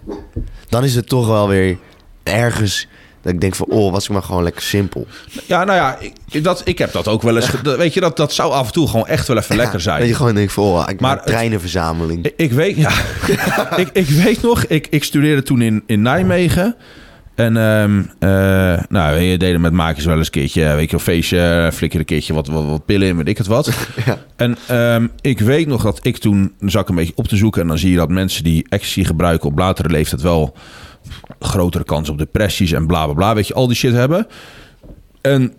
Dan 0.68 0.84
is 0.84 0.94
het 0.94 1.08
toch 1.08 1.26
wel 1.26 1.48
weer 1.48 1.76
ergens... 2.22 2.88
Dat 3.26 3.34
ik 3.34 3.40
denk 3.40 3.54
van, 3.54 3.66
oh, 3.70 3.92
was 3.92 4.04
ik 4.04 4.10
maar 4.10 4.22
gewoon 4.22 4.42
lekker 4.42 4.62
simpel. 4.62 5.06
Ja, 5.46 5.64
nou 5.64 5.78
ja, 5.78 5.98
ik, 6.30 6.44
dat, 6.44 6.62
ik 6.64 6.78
heb 6.78 6.92
dat 6.92 7.08
ook 7.08 7.22
wel 7.22 7.36
eens. 7.36 7.50
dat- 7.62 7.76
Weet 7.76 7.94
je, 7.94 8.00
dat, 8.00 8.16
dat 8.16 8.32
zou 8.32 8.52
af 8.52 8.66
en 8.66 8.72
toe 8.72 8.88
gewoon 8.88 9.06
echt 9.06 9.28
wel 9.28 9.36
even 9.36 9.56
lekker 9.56 9.80
zijn. 9.80 9.98
Dat 9.98 10.08
je 10.08 10.14
gewoon 10.14 10.34
denkt 10.34 10.52
van, 10.52 10.64
oh, 10.64 10.84
ik 10.88 11.00
Maar 11.00 11.16
het- 11.16 11.26
treinenverzameling. 11.26 12.24
Ik, 12.26 12.32
ik 12.36 12.52
weet, 12.52 12.76
ja. 12.76 12.90
ik, 13.76 13.88
ik 13.92 14.06
weet 14.08 14.42
nog, 14.42 14.64
ik, 14.64 14.86
ik 14.90 15.04
studeerde 15.04 15.42
toen 15.42 15.60
in, 15.62 15.82
in 15.86 16.02
Nijmegen. 16.02 16.74
En 17.34 17.56
ehm 17.56 17.98
eh, 18.18 18.82
nou, 18.88 19.18
je 19.18 19.38
deden 19.38 19.60
met 19.60 19.72
maakjes 19.72 20.04
wel 20.04 20.16
eens 20.16 20.26
een 20.26 20.32
keertje, 20.32 20.74
weet 20.74 20.90
je, 20.90 20.96
een 20.96 21.02
feestje, 21.02 21.70
flikker 21.74 21.98
een 21.98 22.04
keertje 22.04 22.34
wat, 22.34 22.46
wat, 22.46 22.64
wat 22.64 22.84
pillen 22.84 23.08
in, 23.08 23.16
weet 23.16 23.28
ik 23.28 23.38
het 23.38 23.46
wat. 23.46 23.70
Ja. 24.06 24.18
En 24.36 24.56
ehm, 24.66 25.06
ik 25.20 25.40
weet 25.40 25.66
nog 25.66 25.82
dat 25.82 25.98
ik 26.02 26.16
toen, 26.18 26.52
zat 26.60 26.82
ik 26.82 26.88
een 26.88 26.94
beetje 26.94 27.12
op 27.16 27.28
te 27.28 27.36
zoeken 27.36 27.62
en 27.62 27.68
dan 27.68 27.78
zie 27.78 27.90
je 27.90 27.96
dat 27.96 28.08
mensen 28.08 28.44
die 28.44 28.66
ecstasy 28.68 29.04
gebruiken 29.04 29.48
op 29.48 29.58
latere 29.58 29.88
leeftijd 29.88 30.22
wel 30.22 30.56
grotere 31.40 31.84
kans 31.84 32.08
op 32.08 32.18
depressies 32.18 32.72
en 32.72 32.86
bla 32.86 33.04
bla 33.04 33.14
bla, 33.14 33.34
weet 33.34 33.46
je, 33.46 33.54
al 33.54 33.66
die 33.66 33.76
shit 33.76 33.92
hebben. 33.92 34.26
En 35.20 35.54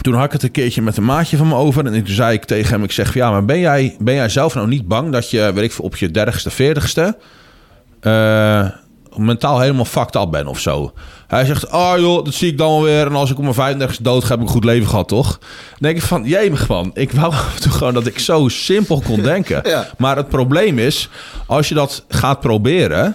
toen 0.00 0.14
had 0.14 0.24
ik 0.24 0.32
het 0.32 0.42
een 0.42 0.50
keertje 0.50 0.82
met 0.82 0.96
een 0.96 1.04
maatje 1.04 1.36
van 1.36 1.48
me 1.48 1.54
over. 1.54 1.86
En 1.86 2.04
toen 2.04 2.14
zei 2.14 2.32
ik 2.32 2.44
tegen 2.44 2.70
hem, 2.70 2.84
ik 2.84 2.92
zeg, 2.92 3.14
ja, 3.14 3.30
maar 3.30 3.44
ben 3.44 3.58
jij, 3.58 3.96
ben 3.98 4.14
jij 4.14 4.28
zelf 4.28 4.54
nou 4.54 4.68
niet 4.68 4.88
bang 4.88 5.12
dat 5.12 5.30
je, 5.30 5.52
weet 5.54 5.64
ik 5.64 5.72
veel, 5.72 5.84
op 5.84 5.96
je 5.96 6.10
dertigste, 6.10 6.50
veertigste 6.50 7.16
eh, 8.00 8.68
mentaal 9.16 9.60
helemaal 9.60 9.84
fucked 9.84 10.14
up 10.14 10.30
bent 10.30 10.46
of 10.46 10.60
zo? 10.60 10.92
Hij 11.26 11.44
zegt, 11.44 11.72
oh 11.72 11.92
joh, 11.96 12.24
dat 12.24 12.34
zie 12.34 12.50
ik 12.50 12.58
dan 12.58 12.68
wel 12.70 12.82
weer. 12.82 13.06
En 13.06 13.14
als 13.14 13.30
ik 13.30 13.38
op 13.38 13.56
mijn 13.56 13.78
35ste 13.78 14.02
dood 14.02 14.24
ga, 14.24 14.30
heb 14.30 14.38
ik 14.38 14.46
een 14.46 14.52
goed 14.52 14.64
leven 14.64 14.88
gehad, 14.88 15.08
toch? 15.08 15.38
Dan 15.38 15.78
denk 15.78 15.96
ik 15.96 16.02
van, 16.02 16.24
jemig 16.24 16.68
man, 16.68 16.90
ik 16.94 17.12
wou 17.12 17.32
af 17.32 17.54
en 17.54 17.62
toe 17.62 17.72
gewoon 17.72 17.94
dat 17.94 18.06
ik 18.06 18.18
zo 18.18 18.48
simpel 18.48 19.02
kon 19.06 19.22
denken. 19.22 19.60
Ja. 19.70 19.86
Maar 19.98 20.16
het 20.16 20.28
probleem 20.28 20.78
is, 20.78 21.08
als 21.46 21.68
je 21.68 21.74
dat 21.74 22.04
gaat 22.08 22.40
proberen, 22.40 23.14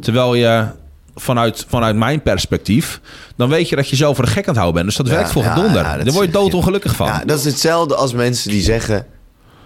terwijl 0.00 0.34
je 0.34 0.66
vanuit, 1.14 1.64
vanuit 1.68 1.96
mijn 1.96 2.22
perspectief, 2.22 3.00
dan 3.36 3.48
weet 3.48 3.68
je 3.68 3.76
dat 3.76 3.88
je 3.88 3.96
zelf 3.96 4.16
voor 4.16 4.24
de 4.24 4.30
gek 4.30 4.42
aan 4.48 4.54
het 4.54 4.62
houden 4.62 4.74
bent. 4.74 4.86
Dus 4.86 4.96
dat 4.96 5.06
Ja, 5.06 5.12
werkt 5.12 5.32
voor 5.32 5.42
ja, 5.42 5.54
gedonder. 5.54 5.82
ja, 5.82 5.96
dat 5.96 6.04
Daar 6.04 6.14
word 6.14 6.26
je 6.26 6.32
doodongelukkig 6.32 6.96
van. 6.96 7.06
Ja, 7.06 7.22
dat 7.26 7.38
is 7.38 7.44
hetzelfde 7.44 7.94
als 7.94 8.12
mensen 8.12 8.50
die 8.50 8.62
zeggen... 8.62 9.06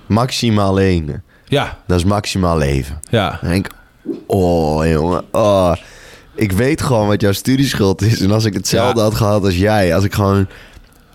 maximaal 0.07 0.81
één. 0.81 1.23
Ja, 1.49 1.79
Dat 1.87 1.99
is 1.99 2.05
maximaal 2.05 2.57
leven. 2.59 3.01
ja. 3.11 3.39
Dan 3.41 3.51
denk 3.51 3.67
ik... 3.67 3.73
Oh, 4.27 4.87
jongen. 4.87 5.25
Oh. 5.33 5.73
Ik 6.35 6.53
weet 6.53 6.83
gewoon 6.83 7.07
wat 7.07 7.21
jouw 7.21 7.33
studieschuld 7.33 8.03
is. 8.03 8.21
En 8.21 8.31
als 8.31 8.45
ik 8.45 8.55
hetzelfde 8.55 9.01
had 9.01 9.15
gehad 9.15 9.45
als 9.45 9.57
jij... 9.57 9.95
als 9.95 10.05
ik 10.05 10.15
gewoon 10.15 10.47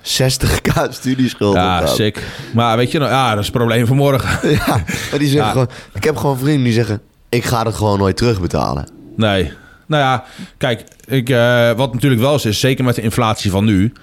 60k 0.04 0.90
studieschuld 0.90 1.56
had 1.56 1.64
Ja, 1.66 1.86
sick. 1.88 2.24
Maar 2.54 2.78
weet 2.78 2.92
je 2.92 3.00
nou, 3.00 3.12
ja, 3.12 3.30
dat 3.30 3.40
is 3.40 3.46
het 3.48 3.56
probleem 3.56 3.86
van 3.88 3.96
morgen. 3.96 4.50
Ja, 4.66 4.84
maar 5.10 5.20
die 5.20 5.28
zeggen 5.28 5.52
gewoon... 5.52 5.70
Ik 5.94 6.04
heb 6.04 6.18
gewoon 6.18 6.38
vrienden 6.40 6.64
die 6.64 6.74
zeggen... 6.74 7.02
ik 7.30 7.44
ga 7.46 7.64
het 7.66 7.76
gewoon 7.76 7.98
nooit 8.00 8.18
terugbetalen. 8.18 8.88
Nee. 9.16 9.52
Nou 9.92 10.04
ja, 10.04 10.24
kijk, 10.58 10.84
ik, 11.06 11.30
eh, 11.30 11.72
wat 11.72 11.94
natuurlijk 11.94 12.22
wel 12.22 12.36
is, 12.36 12.46
is 12.46 12.60
zeker 12.60 12.84
met 12.84 12.96
de 12.96 13.02
inflatie 13.02 13.52
van 13.52 13.66
nu. 13.66 13.94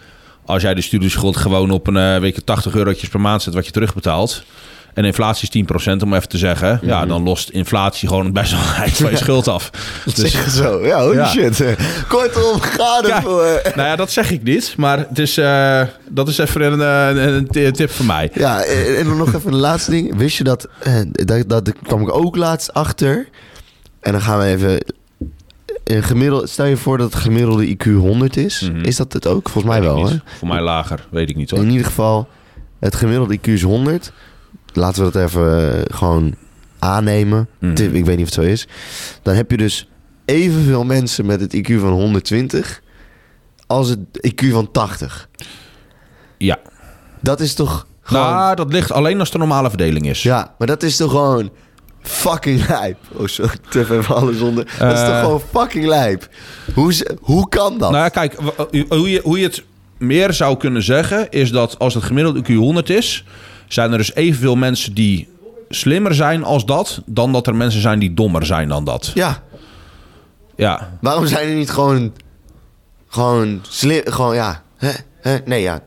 Als 0.47 0.63
jij 0.63 0.75
de 0.75 0.81
studieschuld 0.83 1.37
gewoon 1.37 1.71
op 1.71 1.87
een 1.87 1.97
eh, 1.97 2.19
weet 2.21 2.35
je, 2.35 2.45
80 2.45 2.75
eurotjes 2.75 3.09
per 3.09 3.21
maand 3.21 3.43
zet 3.43 3.55
wat 3.55 3.67
je 3.67 3.73
terugbetaalt. 3.73 4.43
En 4.95 5.05
inflatie 5.05 5.43
is 5.43 5.51
10% 5.51 6.03
om 6.03 6.15
even 6.15 6.29
te 6.29 6.39
zeggen. 6.39 6.79
Ja, 6.83 6.99
Mhm. 6.99 7.09
dan 7.09 7.23
lost 7.23 7.49
inflatie 7.49 8.09
gewoon 8.09 8.33
best 8.33 8.51
wel 8.51 8.61
een 8.85 8.91
van 8.91 9.11
je 9.11 9.17
schuld 9.17 9.49
af. 9.49 9.71
Dat 10.05 10.17
Dus, 10.17 10.57
zo. 10.57 10.87
Ja, 10.87 11.01
holy 11.03 11.17
Ja. 11.17 11.27
shit. 11.29 11.65
Kortom, 12.09 12.61
ga 12.61 13.01
nou 13.01 13.89
ja, 13.89 13.97
dat 13.97 14.11
zeg 14.11 14.31
ik 14.31 14.43
niet. 14.43 14.75
Maar 14.77 14.99
het 14.99 15.19
is, 15.19 15.37
eh, 15.37 15.83
dat 16.09 16.29
is 16.29 16.39
even 16.39 16.63
een, 16.73 16.81
eh, 17.17 17.25
een, 17.25 17.49
een 17.53 17.73
tip 17.73 17.91
van 17.91 18.07
mij. 18.07 18.31
Ja, 18.35 18.63
en 18.65 19.05
dan 19.05 19.17
nog 19.17 19.35
even 19.35 19.53
een 19.53 19.59
laatste 19.59 19.91
ding. 19.91 20.17
Wist 20.17 20.37
je 20.39 20.45
dat, 20.45 20.69
eh, 20.81 20.95
dat, 21.13 21.49
dat, 21.49 21.73
kwam 21.83 22.01
ik 22.03 22.15
ook 22.15 22.37
laatst 22.37 22.73
achter. 22.73 23.29
En 24.01 24.13
dan 24.13 24.21
gaan 24.21 24.39
we 24.39 24.45
even... 24.45 24.79
Een 25.89 26.03
gemiddelde, 26.03 26.47
stel 26.47 26.67
je 26.67 26.77
voor 26.77 26.99
dat 26.99 27.13
het 27.13 27.23
gemiddelde 27.23 27.77
IQ 27.77 27.91
100 27.93 28.37
is. 28.37 28.61
Mhm. 28.61 28.85
Is 28.85 28.97
dat 28.97 29.13
het 29.13 29.27
ook? 29.27 29.49
Volgens 29.49 29.75
mij 29.75 29.83
wel, 29.83 30.09
hè? 30.09 30.17
Voor 30.39 30.49
mij 30.49 30.61
lager, 30.61 31.07
weet 31.11 31.31
ik 31.31 31.37
niet 31.37 31.51
hoor. 31.51 31.61
In 31.61 31.71
ieder 31.71 31.87
geval, 31.87 32.29
het 32.79 32.95
gemiddelde 32.95 33.39
IQ 33.39 33.47
is 33.47 33.63
100. 33.63 34.13
Laten 34.73 35.05
we 35.05 35.11
dat 35.11 35.23
even 35.23 35.75
eh, 35.75 35.97
gewoon 35.97 36.35
aannemen. 36.79 37.49
Tip, 37.75 37.95
Ik 37.95 38.05
weet 38.05 38.17
niet 38.17 38.29
of 38.29 38.35
het 38.35 38.45
zo 38.45 38.51
is. 38.51 38.69
Dan 39.23 39.35
heb 39.35 39.51
je 39.51 39.57
dus 39.57 39.89
evenveel 40.25 40.85
mensen 40.85 41.27
met 41.27 41.41
het 41.41 41.57
IQ 41.57 41.75
van 41.81 41.91
120 41.91 42.83
als 43.67 43.89
het 43.89 43.99
IQ 44.27 44.51
van 44.51 44.71
80. 44.71 45.29
Ja. 46.39 46.59
Dat 47.21 47.41
is 47.41 47.55
toch 47.55 47.87
gewoon... 48.03 48.27
Nou, 48.27 48.57
dat 48.57 48.73
ligt 48.73 48.93
alleen 48.93 49.21
als 49.21 49.31
de 49.31 49.39
normale 49.39 49.69
verdeling 49.69 50.09
is. 50.09 50.23
Ja, 50.23 50.55
maar 50.59 50.67
dat 50.67 50.83
is 50.83 50.97
toch 50.97 51.11
gewoon 51.11 51.51
fucking 52.03 52.69
lijp. 52.69 52.97
Oh, 53.13 53.27
sorry, 53.27 53.57
te 53.71 53.81
even 53.81 54.15
alles 54.15 54.41
onder. 54.41 54.65
Dat 54.79 54.93
is 54.93 54.99
toch 55.01 55.09
Eh. 55.09 55.21
gewoon 55.21 55.43
fucking 55.53 55.87
lijp. 55.87 56.29
Hoe, 56.75 57.17
hoe 57.21 57.49
kan 57.49 57.79
dat? 57.79 57.91
Nou 57.91 58.03
ja, 58.03 58.09
kijk, 58.09 58.41
w- 58.41 58.83
hoe 58.89 59.11
je, 59.11 59.21
hoe 59.25 59.39
je 59.39 59.45
het 59.47 59.65
meer 59.99 60.33
zou 60.33 60.57
kunnen 60.57 60.83
zeggen... 60.83 61.31
is 61.31 61.51
dat 61.51 61.79
als 61.79 61.95
het 61.95 62.05
gemiddelde 62.05 62.43
IQ 62.43 62.55
100 62.55 62.91
is... 62.91 63.25
zijn 63.69 63.93
er 63.93 63.99
dus 63.99 64.15
evenveel 64.15 64.57
mensen 64.57 64.95
die 64.95 65.29
slimmer 65.69 66.15
zijn 66.15 66.45
als 66.45 66.65
dat... 66.67 67.03
dan 67.07 67.33
dat 67.33 67.47
er 67.47 67.55
mensen 67.55 67.81
zijn 67.81 67.99
die 67.99 68.15
dommer 68.15 68.47
zijn 68.47 68.69
dan 68.69 68.85
dat. 68.85 69.11
Ja, 69.15 69.43
Ja, 70.57 70.99
waarom 71.01 71.27
zijn 71.27 71.49
er 71.49 71.55
niet 71.55 71.71
gewoon... 71.71 72.13
Gewoon 73.09 73.61
slim... 73.69 74.01
Gewoon, 74.05 74.35
ja. 74.35 74.63
Hè? 74.77 74.91
Hè? 75.21 75.37
Nee, 75.45 75.63
ja. 75.63 75.81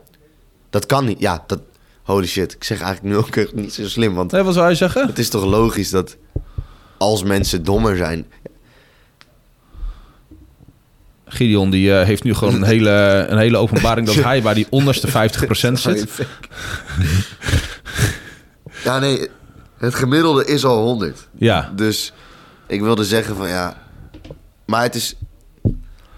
Dat 0.70 0.86
kan 0.86 1.04
niet. 1.04 1.20
Ja, 1.20 1.44
dat... 1.46 1.60
Holy 2.02 2.26
shit. 2.26 2.52
Ik 2.52 2.64
zeg 2.64 2.80
eigenlijk 2.80 3.14
nu 3.14 3.20
ook 3.20 3.36
echt 3.36 3.54
niet 3.54 3.74
zo 3.74 3.88
slim. 3.88 4.14
Want 4.14 4.32
nee, 4.32 4.42
wat 4.42 4.54
zou 4.54 4.68
je 4.68 4.74
zeggen? 4.74 5.06
het 5.06 5.18
is 5.18 5.28
toch 5.28 5.44
logisch 5.44 5.90
dat... 5.90 6.16
Als 6.98 7.22
mensen 7.22 7.64
dommer 7.64 7.96
zijn... 7.96 8.26
Gideon 11.24 11.70
die 11.70 11.94
eh, 11.94 12.06
heeft 12.06 12.22
nu 12.22 12.34
gewoon 12.34 12.54
een 12.54 12.62
hele, 12.62 13.26
een 13.28 13.38
hele 13.38 13.56
openbaring... 13.56 14.06
dat 14.06 14.14
hij 14.24 14.42
bij 14.42 14.54
die 14.54 14.66
onderste 14.70 15.08
50% 15.08 15.10
zit. 15.72 16.26
Ja, 18.84 18.98
nee. 18.98 19.28
Het 19.78 19.94
gemiddelde 19.94 20.44
is 20.44 20.64
al 20.64 20.82
100. 20.82 21.28
Ja, 21.38 21.72
Dus 21.76 22.12
ik 22.66 22.80
wilde 22.80 23.04
zeggen 23.04 23.36
van 23.36 23.48
ja. 23.48 23.82
Maar 24.66 24.82
het 24.82 24.94
is. 24.94 25.16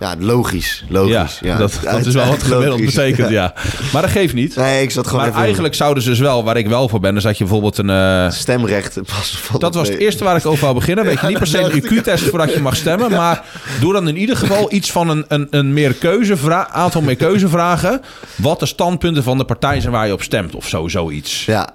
Ja, 0.04 0.14
logisch. 0.18 0.84
Logisch. 0.88 1.12
ja, 1.12 1.28
Ja, 1.40 1.56
dat, 1.58 1.78
dat 1.82 2.06
is 2.06 2.14
wel 2.14 2.26
wat 2.26 2.42
gemiddeld 2.48 2.78
Logisch, 2.80 2.94
betekent, 2.94 3.30
ja. 3.30 3.54
Maar 3.92 4.02
dat 4.02 4.10
geeft 4.10 4.34
niet. 4.34 4.56
Nee, 4.56 4.82
ik 4.82 4.90
zat 4.90 5.04
gewoon 5.06 5.20
Maar 5.20 5.28
even. 5.30 5.42
eigenlijk 5.42 5.74
zouden 5.74 6.02
ze 6.02 6.08
dus 6.08 6.18
wel, 6.18 6.44
waar 6.44 6.56
ik 6.56 6.66
wel 6.66 6.88
voor 6.88 7.00
ben... 7.00 7.16
is 7.16 7.22
dat 7.22 7.38
je 7.38 7.44
bijvoorbeeld 7.44 7.78
een... 7.78 7.90
eh, 7.90 8.30
Stemrechten 8.30 9.04
pas 9.04 9.38
Dat 9.58 9.74
was 9.74 9.88
het 9.88 9.98
eerste 9.98 10.24
waar 10.24 10.36
ik 10.36 10.46
over 10.46 10.62
wou 10.62 10.74
beginnen. 10.74 11.04
Weet 11.04 11.20
je 11.20 11.26
niet 11.26 11.38
per 11.38 11.46
se 11.46 11.58
een 11.58 11.82
IQ-test 11.82 12.24
voordat 12.24 12.52
je 12.54 12.60
mag 12.60 12.76
stemmen. 12.76 13.10
Maar 13.10 13.44
doe 13.80 13.92
dan 13.92 14.08
in 14.08 14.16
ieder 14.16 14.36
geval 14.36 14.72
iets 14.72 14.90
van 14.92 15.08
een, 15.08 15.24
een, 15.28 15.46
een 15.50 15.72
meer 15.72 15.94
keuzevra- 15.94 16.68
aantal 16.70 17.00
meer 17.00 17.16
keuzevragen. 17.16 18.00
Wat 18.36 18.60
de 18.60 18.66
standpunten 18.66 19.22
van 19.22 19.38
de 19.38 19.44
partij 19.44 19.80
zijn 19.80 19.92
waar 19.92 20.06
je 20.06 20.12
op 20.12 20.22
stemt 20.22 20.54
of 20.54 20.68
zo, 20.68 20.88
zoiets. 20.88 21.44
Ja, 21.44 21.68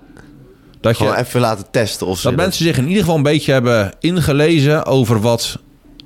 Dat, 0.82 0.98
gewoon 0.98 1.12
je, 1.14 1.20
even 1.20 1.40
laten 1.42 1.66
testen 1.72 2.08
of 2.08 2.22
dat 2.22 2.32
ze. 2.32 2.38
mensen 2.38 2.66
zich 2.66 2.78
in 2.78 2.84
ieder 2.88 3.00
geval 3.02 3.16
een 3.16 3.24
beetje 3.24 3.52
hebben 3.52 3.92
ingelezen 4.00 4.86
over 4.86 5.22
wat 5.22 5.58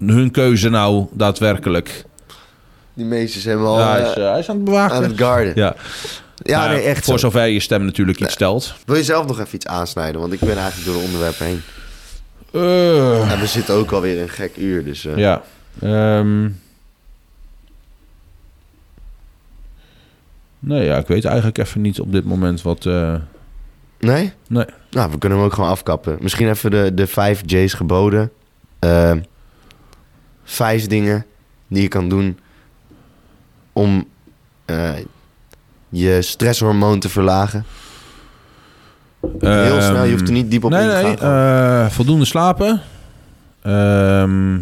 hun 0.06 0.32
keuze 0.32 0.70
nou 0.70 1.06
daadwerkelijk... 1.14 2.06
Die 2.94 3.06
meesters 3.06 3.44
hebben 3.44 3.68
al. 3.68 3.80
ja, 3.80 3.92
hij, 3.92 4.02
eh, 4.02 4.10
is, 4.10 4.16
eh, 4.18 4.30
hij 4.30 4.40
is 4.40 4.50
aan 4.50 4.56
het 4.58 4.58
aan 4.60 4.64
bewaken. 4.64 5.04
het 5.04 5.18
garden. 5.20 5.52
Ja, 5.56 5.76
Ja, 6.44 6.68
nee, 6.68 6.82
echt. 6.82 7.06
Voor 7.06 7.20
zo. 7.20 7.30
zover 7.30 7.46
je 7.46 7.60
stem 7.60 7.86
natuurlijk 7.86 8.20
iets 8.20 8.34
stelt. 8.34 8.74
Wil 8.86 8.96
je 8.96 9.04
zelf 9.04 9.28
nog 9.28 9.40
even 9.40 9.56
iets 9.56 9.66
aansnijden? 9.68 10.22
Want 10.22 10.34
ik 10.34 10.40
ben 10.40 10.58
eigenlijk 10.58 10.86
door 10.86 10.96
de 10.98 11.04
onderwerpen 11.06 11.46
heen. 11.46 11.62
Eh, 12.54 13.32
En 13.32 13.40
we 13.40 13.48
zitten 13.48 13.76
ook 13.76 13.92
alweer 13.92 14.22
een 14.22 14.30
gek 14.30 14.58
uur. 14.58 14.84
Dus. 14.84 15.06
eh, 15.06 15.18
Ja. 15.18 15.42
Ehm. 15.82 16.50
Nee, 20.60 20.84
ja, 20.86 20.98
ik 20.98 21.08
weet 21.08 21.26
eigenlijk 21.26 21.58
even 21.58 21.82
niet 21.82 22.00
op 22.00 22.12
dit 22.12 22.24
moment 22.26 22.62
wat... 22.62 22.86
eh, 22.86 23.16
Nee? 24.00 24.34
Nee. 24.48 24.66
Nou, 24.92 25.12
we 25.12 25.18
kunnen 25.18 25.38
hem 25.38 25.48
ook 25.48 25.54
gewoon 25.54 25.70
afkappen. 25.70 26.18
Misschien 26.22 26.50
even 26.50 26.72
de, 26.72 26.92
de 26.94 27.08
vijf 27.08 27.42
J's 27.46 27.74
geboden. 27.74 28.32
Eh, 28.80 29.12
vijf 30.44 30.88
dingen 30.88 31.26
die 31.68 31.82
je 31.82 31.88
kan 31.88 32.10
doen 32.10 32.40
om 33.74 34.08
eh, 34.66 34.94
je 35.90 36.22
stresshormoon 36.22 37.00
te 37.00 37.10
verlagen. 37.10 37.66
Heel 39.40 39.82
snel, 39.82 40.04
je 40.04 40.12
hoeft 40.12 40.28
er 40.28 40.34
niet 40.34 40.52
diep 40.52 40.64
op 40.64 40.72
nee, 40.72 40.82
in 40.82 40.88
te 40.90 40.94
nee, 40.94 41.18
gaan. 41.18 41.86
eh, 41.86 41.92
voldoende 41.92 42.26
slapen. 42.26 42.82
Ehm, 43.62 44.60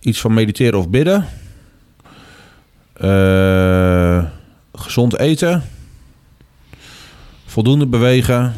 iets 0.00 0.20
van 0.20 0.34
mediteren 0.34 0.78
of 0.78 0.88
bidden. 0.88 1.26
Eh, 2.92 4.24
gezond 4.72 5.18
eten. 5.18 5.62
Voldoende 7.46 7.86
bewegen. 7.86 8.54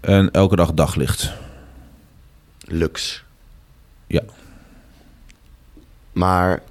En 0.00 0.30
elke 0.30 0.56
dag 0.56 0.72
daglicht. 0.72 1.32
Lux. 2.60 3.24
Ja. 4.06 4.22
Maar 6.12 6.62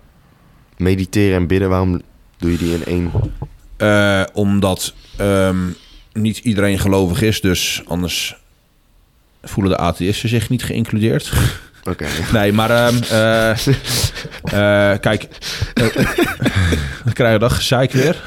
mediteren 0.83 1.35
en 1.35 1.47
bidden, 1.47 1.69
waarom 1.69 2.01
doe 2.37 2.51
je 2.51 2.57
die 2.57 2.73
in 2.73 2.85
één? 2.85 3.11
Eh, 3.77 4.23
omdat 4.33 4.93
ehm, 5.17 5.57
niet 6.13 6.37
iedereen 6.37 6.79
gelovig 6.79 7.21
is, 7.21 7.41
dus 7.41 7.81
anders 7.85 8.35
voelen 9.43 9.71
de 9.71 9.77
atheïsten 9.77 10.29
zich 10.29 10.49
niet 10.49 10.63
geïncludeerd. 10.63 11.31
Oké. 11.89 12.05
Nee, 12.33 12.53
maar 12.53 12.69
ehm, 12.69 12.95
eh, 13.03 13.49
eh, 14.43 14.99
kijk, 14.99 15.27
dan 17.03 17.13
krijg 17.13 17.33
je 17.33 17.39
dat 17.39 17.51
gezeik 17.51 17.91
weer. 17.91 18.23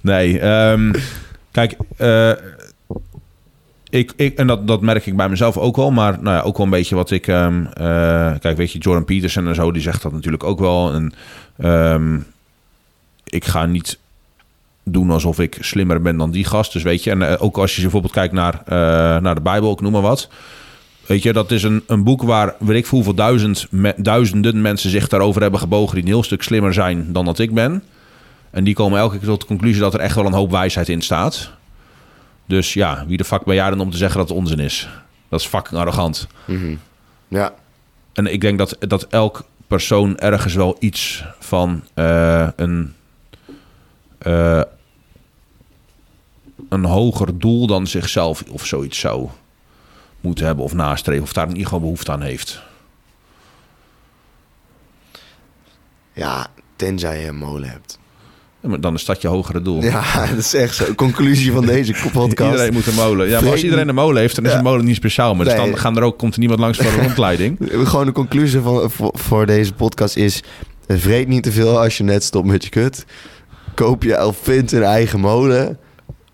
Nee, 0.00 0.38
ehm, 0.40 0.92
kijk, 1.50 1.76
ik, 3.90 4.12
ik, 4.16 4.38
en 4.38 4.46
dat, 4.46 4.66
dat 4.66 4.80
merk 4.80 5.06
ik 5.06 5.16
bij 5.16 5.28
mezelf 5.28 5.56
ook 5.56 5.76
wel, 5.76 5.90
maar 5.90 6.22
nou 6.22 6.36
ja, 6.36 6.42
ook 6.42 6.56
wel 6.56 6.66
een 6.66 6.72
beetje 6.72 6.94
wat 6.94 7.10
ik, 7.10 7.22
kijk, 7.22 8.56
weet 8.56 8.72
je, 8.72 8.78
Jordan 8.78 9.04
Peterson 9.04 9.48
en 9.48 9.54
zo, 9.54 9.72
die 9.72 9.82
zegt 9.82 10.02
dat 10.02 10.12
natuurlijk 10.12 10.44
ook 10.44 10.58
wel. 10.58 10.92
En 10.92 11.12
ehm, 11.58 12.18
ik 13.24 13.44
ga 13.44 13.66
niet 13.66 13.98
doen 14.84 15.10
alsof 15.10 15.38
ik 15.40 15.56
slimmer 15.60 16.02
ben 16.02 16.16
dan 16.16 16.30
die 16.30 16.44
gast. 16.44 16.72
Dus 16.72 16.82
weet 16.82 17.04
je, 17.04 17.10
en 17.10 17.22
eh, 17.22 17.42
ook 17.42 17.58
als 17.58 17.74
je 17.76 17.82
bijvoorbeeld 17.82 18.12
kijkt 18.12 18.32
naar, 18.34 18.62
eh, 18.66 18.76
naar 19.22 19.34
de 19.34 19.40
Bijbel, 19.40 19.72
ik 19.72 19.80
noem 19.80 19.92
maar 19.92 20.02
wat. 20.02 20.28
Weet 21.06 21.22
je, 21.22 21.32
dat 21.32 21.50
is 21.50 21.62
een, 21.62 21.82
een 21.86 22.04
boek 22.04 22.22
waar, 22.22 22.54
weet 22.58 22.76
ik 22.76 22.86
veel, 22.86 22.96
hoeveel 22.96 23.14
duizend, 23.14 23.66
me- 23.70 23.94
duizenden 23.96 24.60
mensen 24.62 24.90
zich 24.90 25.08
daarover 25.08 25.42
hebben 25.42 25.60
gebogen... 25.60 25.94
die 25.94 26.04
een 26.04 26.10
heel 26.10 26.22
stuk 26.22 26.42
slimmer 26.42 26.72
zijn 26.72 27.12
dan 27.12 27.24
dat 27.24 27.38
ik 27.38 27.54
ben. 27.54 27.82
En 28.50 28.64
die 28.64 28.74
komen 28.74 28.98
elke 28.98 29.18
keer 29.18 29.28
tot 29.28 29.40
de 29.40 29.46
conclusie 29.46 29.80
dat 29.80 29.94
er 29.94 30.00
echt 30.00 30.14
wel 30.14 30.26
een 30.26 30.32
hoop 30.32 30.50
wijsheid 30.50 30.88
in 30.88 31.02
staat. 31.02 31.50
Dus 32.46 32.74
ja, 32.74 33.04
wie 33.06 33.16
de 33.16 33.24
fuck 33.24 33.44
ben 33.44 33.54
jij 33.54 33.70
dan 33.70 33.80
om 33.80 33.90
te 33.90 33.96
zeggen 33.96 34.18
dat 34.18 34.28
het 34.28 34.38
onzin 34.38 34.58
is? 34.58 34.88
Dat 35.28 35.40
is 35.40 35.46
fucking 35.46 35.80
arrogant. 35.80 36.26
Mhm. 36.44 36.74
Ja. 37.28 37.52
En 38.12 38.26
ik 38.32 38.40
denk 38.40 38.58
dat, 38.58 38.76
dat 38.80 39.06
elk 39.10 39.44
persoon 39.66 40.18
ergens 40.18 40.54
wel 40.54 40.76
iets 40.78 41.24
van 41.38 41.84
eh, 41.94 42.48
een, 42.56 42.94
eh, 44.18 44.62
een 46.68 46.84
hoger 46.84 47.38
doel 47.38 47.66
dan 47.66 47.86
zichzelf 47.86 48.42
of 48.50 48.66
zoiets 48.66 48.98
zou 48.98 49.28
moeten 50.20 50.46
hebben 50.46 50.64
of 50.64 50.74
nastreven. 50.74 51.22
Of 51.22 51.32
daar 51.32 51.44
ieder 51.48 51.64
geval 51.64 51.80
behoefte 51.80 52.12
aan 52.12 52.22
heeft. 52.22 52.62
ja, 56.14 56.46
tenzij 56.76 57.20
je 57.20 57.28
een 57.28 57.36
molen 57.36 57.70
hebt. 57.70 57.98
Dan 58.80 58.94
is 58.94 59.04
dat 59.04 59.22
je 59.22 59.28
hogere 59.28 59.62
doel. 59.62 59.82
Ja, 59.82 60.02
dat 60.30 60.38
is 60.38 60.54
echt 60.54 60.74
zo. 60.74 60.94
Conclusie 60.94 61.52
van 61.52 61.66
deze 61.66 61.92
podcast. 62.12 62.50
Iedereen 62.50 62.72
moet 62.72 62.86
een 62.86 62.94
molen. 62.94 63.28
Ja, 63.28 63.40
maar 63.40 63.50
als 63.50 63.62
iedereen 63.62 63.88
een 63.88 63.94
molen 63.94 64.20
heeft, 64.20 64.34
dan 64.34 64.44
is 64.46 64.52
een 64.52 64.62
molen 64.62 64.84
niet 64.84 64.96
speciaal. 64.96 65.34
Maar 65.34 65.44
dus 65.44 65.54
dan 65.54 65.78
gaan 65.78 65.96
er 65.96 66.02
ook, 66.02 66.18
komt 66.18 66.32
er 66.32 66.38
niemand 66.38 66.60
langs 66.60 66.78
voor 66.78 66.92
een 66.92 67.00
rondleiding. 67.06 67.58
Gewoon 67.70 68.06
de 68.06 68.12
conclusie 68.12 68.60
van, 68.60 68.90
voor, 68.90 69.10
voor 69.14 69.46
deze 69.46 69.72
podcast 69.72 70.16
is... 70.16 70.42
Vreet 70.88 71.28
niet 71.28 71.42
te 71.42 71.52
veel 71.52 71.80
als 71.80 71.96
je 71.96 72.04
net 72.04 72.22
stopt 72.24 72.46
met 72.46 72.64
je 72.64 72.70
kut. 72.70 73.04
Koop 73.74 74.02
je 74.02 74.14
Elfint 74.14 74.72
een 74.72 74.82
eigen 74.82 75.20
molen. 75.20 75.78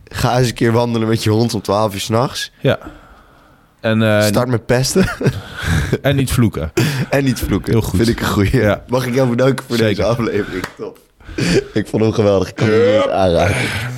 Ga 0.05 0.39
eens 0.39 0.49
een 0.49 0.55
keer 0.55 0.72
wandelen 0.72 1.09
met 1.09 1.22
je 1.24 1.31
hond 1.31 1.55
om 1.55 1.61
12 1.61 1.95
uur 1.95 2.01
s'nachts. 2.01 2.53
Ja. 2.61 2.78
En, 3.81 4.03
eh, 4.03 4.22
Start 4.26 4.49
met 4.49 4.66
pesten 4.66 5.11
en 6.03 6.16
niet 6.16 6.31
vloeken. 6.31 6.72
en 7.11 7.24
niet 7.24 7.39
vloeken. 7.39 7.72
Heel 7.72 7.83
goed. 7.83 7.97
Vind 7.97 8.09
ik 8.09 8.20
een 8.20 8.26
goeie. 8.26 8.57
Ja. 8.57 8.85
Mag 8.89 9.07
ik 9.07 9.14
jou 9.14 9.28
bedanken 9.28 9.64
voor 9.66 9.76
Zeker. 9.76 9.95
deze 9.97 10.09
aflevering. 10.09 10.64
Top. 10.76 10.99
ik 11.81 11.87
vond 11.87 12.03
hem 12.03 12.12
geweldig. 12.12 12.49
Ik 12.49 12.55
kan 12.55 12.69
hem 12.69 12.93
niet 12.93 13.09
aanraken. 13.09 13.90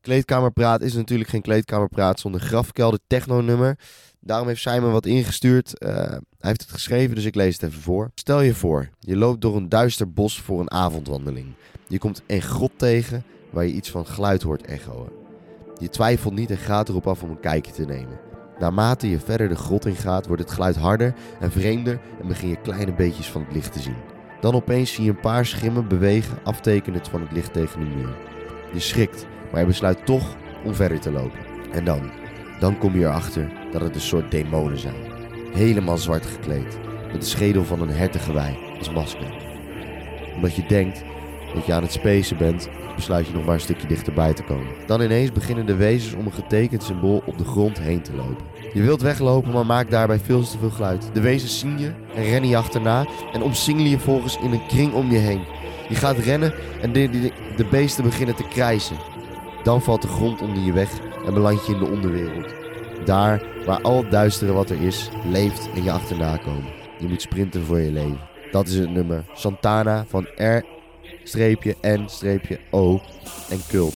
Kleedkamerpraat 0.00 0.80
is 0.82 0.94
natuurlijk 0.94 1.30
geen 1.30 1.42
kleedkamerpraat 1.42 2.20
zonder 2.20 2.40
grafkelder 2.40 3.00
techno-nummer. 3.06 3.78
Daarom 4.20 4.48
heeft 4.48 4.60
Simon 4.60 4.92
wat 4.92 5.06
ingestuurd. 5.06 5.78
Eh, 5.78 5.90
hij 5.96 6.20
heeft 6.38 6.60
het 6.60 6.70
geschreven, 6.70 7.14
dus 7.14 7.24
ik 7.24 7.34
lees 7.34 7.52
het 7.52 7.62
even 7.62 7.82
voor. 7.82 8.10
Stel 8.14 8.40
je 8.40 8.54
voor, 8.54 8.88
je 8.98 9.16
loopt 9.16 9.40
door 9.40 9.56
een 9.56 9.68
duister 9.68 10.12
bos 10.12 10.40
voor 10.40 10.60
een 10.60 10.70
avondwandeling. 10.70 11.54
Je 11.86 11.98
komt 11.98 12.22
een 12.26 12.42
grot 12.42 12.72
tegen 12.76 13.24
waar 13.50 13.66
je 13.66 13.72
iets 13.72 13.90
van 13.90 14.06
geluid 14.06 14.42
hoort 14.42 14.66
echoen. 14.66 15.08
Je 15.78 15.88
twijfelt 15.88 16.34
niet 16.34 16.50
en 16.50 16.56
gaat 16.56 16.88
erop 16.88 17.06
af 17.06 17.22
om 17.22 17.30
een 17.30 17.40
kijkje 17.40 17.72
te 17.72 17.84
nemen. 17.84 18.20
Naarmate 18.58 19.10
je 19.10 19.20
verder 19.20 19.48
de 19.48 19.56
grot 19.56 19.86
in 19.86 19.96
gaat, 19.96 20.26
wordt 20.26 20.42
het 20.42 20.50
geluid 20.50 20.76
harder 20.76 21.14
en 21.40 21.50
vreemder 21.50 22.00
en 22.20 22.28
begin 22.28 22.48
je 22.48 22.60
kleine 22.60 22.94
beetjes 22.94 23.30
van 23.30 23.42
het 23.44 23.52
licht 23.52 23.72
te 23.72 23.80
zien. 23.80 24.17
Dan 24.40 24.54
opeens 24.54 24.92
zie 24.92 25.04
je 25.04 25.10
een 25.10 25.20
paar 25.20 25.46
schimmen 25.46 25.88
bewegen, 25.88 26.38
aftekenend 26.44 27.08
van 27.08 27.20
het 27.20 27.32
licht 27.32 27.52
tegen 27.52 27.80
de 27.80 27.86
muur. 27.96 28.16
Je 28.72 28.80
schrikt, 28.80 29.26
maar 29.50 29.60
je 29.60 29.66
besluit 29.66 30.06
toch 30.06 30.36
om 30.64 30.74
verder 30.74 31.00
te 31.00 31.10
lopen. 31.10 31.38
En 31.72 31.84
dan, 31.84 32.10
Dan 32.60 32.78
kom 32.78 32.94
je 32.94 33.04
erachter 33.04 33.52
dat 33.72 33.80
het 33.80 33.94
een 33.94 34.00
soort 34.00 34.30
demonen 34.30 34.78
zijn. 34.78 35.16
Helemaal 35.52 35.98
zwart 35.98 36.26
gekleed, 36.26 36.78
met 37.12 37.20
de 37.20 37.26
schedel 37.26 37.64
van 37.64 37.80
een 37.80 37.90
hertengewei 37.90 38.58
als 38.78 38.90
masker. 38.90 39.46
Omdat 40.34 40.54
je 40.54 40.66
denkt 40.66 41.04
dat 41.54 41.66
je 41.66 41.72
aan 41.72 41.82
het 41.82 41.92
spacen 41.92 42.36
bent, 42.36 42.68
besluit 42.94 43.26
je 43.26 43.32
nog 43.32 43.44
maar 43.44 43.54
een 43.54 43.60
stukje 43.60 43.88
dichterbij 43.88 44.34
te 44.34 44.42
komen. 44.42 44.72
Dan 44.86 45.00
ineens 45.00 45.32
beginnen 45.32 45.66
de 45.66 45.76
wezens 45.76 46.14
om 46.14 46.26
een 46.26 46.32
getekend 46.32 46.82
symbool 46.82 47.22
op 47.26 47.38
de 47.38 47.44
grond 47.44 47.78
heen 47.78 48.02
te 48.02 48.14
lopen. 48.14 48.47
Je 48.72 48.82
wilt 48.82 49.02
weglopen, 49.02 49.52
maar 49.52 49.66
maakt 49.66 49.90
daarbij 49.90 50.18
veel 50.18 50.42
te 50.42 50.58
veel 50.58 50.70
geluid. 50.70 51.10
De 51.12 51.20
wezens 51.20 51.58
zien 51.58 51.78
je 51.78 51.92
en 52.14 52.22
rennen 52.22 52.50
je 52.50 52.56
achterna 52.56 53.06
en 53.32 53.42
omsingelen 53.42 53.90
je 53.90 53.98
volgens 53.98 54.38
in 54.38 54.52
een 54.52 54.66
kring 54.66 54.92
om 54.92 55.10
je 55.10 55.18
heen. 55.18 55.40
Je 55.88 55.94
gaat 55.94 56.18
rennen 56.18 56.54
en 56.80 56.92
de, 56.92 57.32
de, 57.56 57.66
beesten 57.70 58.04
beginnen 58.04 58.34
te 58.34 58.48
krijsen. 58.48 58.96
Dan 59.62 59.82
valt 59.82 60.02
de 60.02 60.08
grond 60.08 60.40
onder 60.40 60.62
je 60.62 60.72
weg 60.72 60.90
en 61.26 61.34
beland 61.34 61.66
je 61.66 61.72
in 61.72 61.78
de 61.78 61.90
onderwereld. 61.90 62.54
Daar 63.04 63.42
waar 63.66 63.80
al 63.80 63.96
het 63.96 64.10
duistere 64.10 64.52
wat 64.52 64.70
er 64.70 64.82
is, 64.82 65.08
leeft 65.24 65.68
en 65.74 65.82
je 65.82 65.92
achterna 65.92 66.36
komen. 66.36 66.72
Je 66.98 67.08
moet 67.08 67.22
sprinten 67.22 67.64
voor 67.64 67.78
je 67.78 67.90
leven. 67.90 68.20
Dat 68.50 68.68
is 68.68 68.74
het 68.74 68.90
nummer 68.90 69.24
Santana 69.34 70.04
van 70.08 70.26
R-N-O 70.36 70.62
en 73.48 73.60
Cult. 73.68 73.94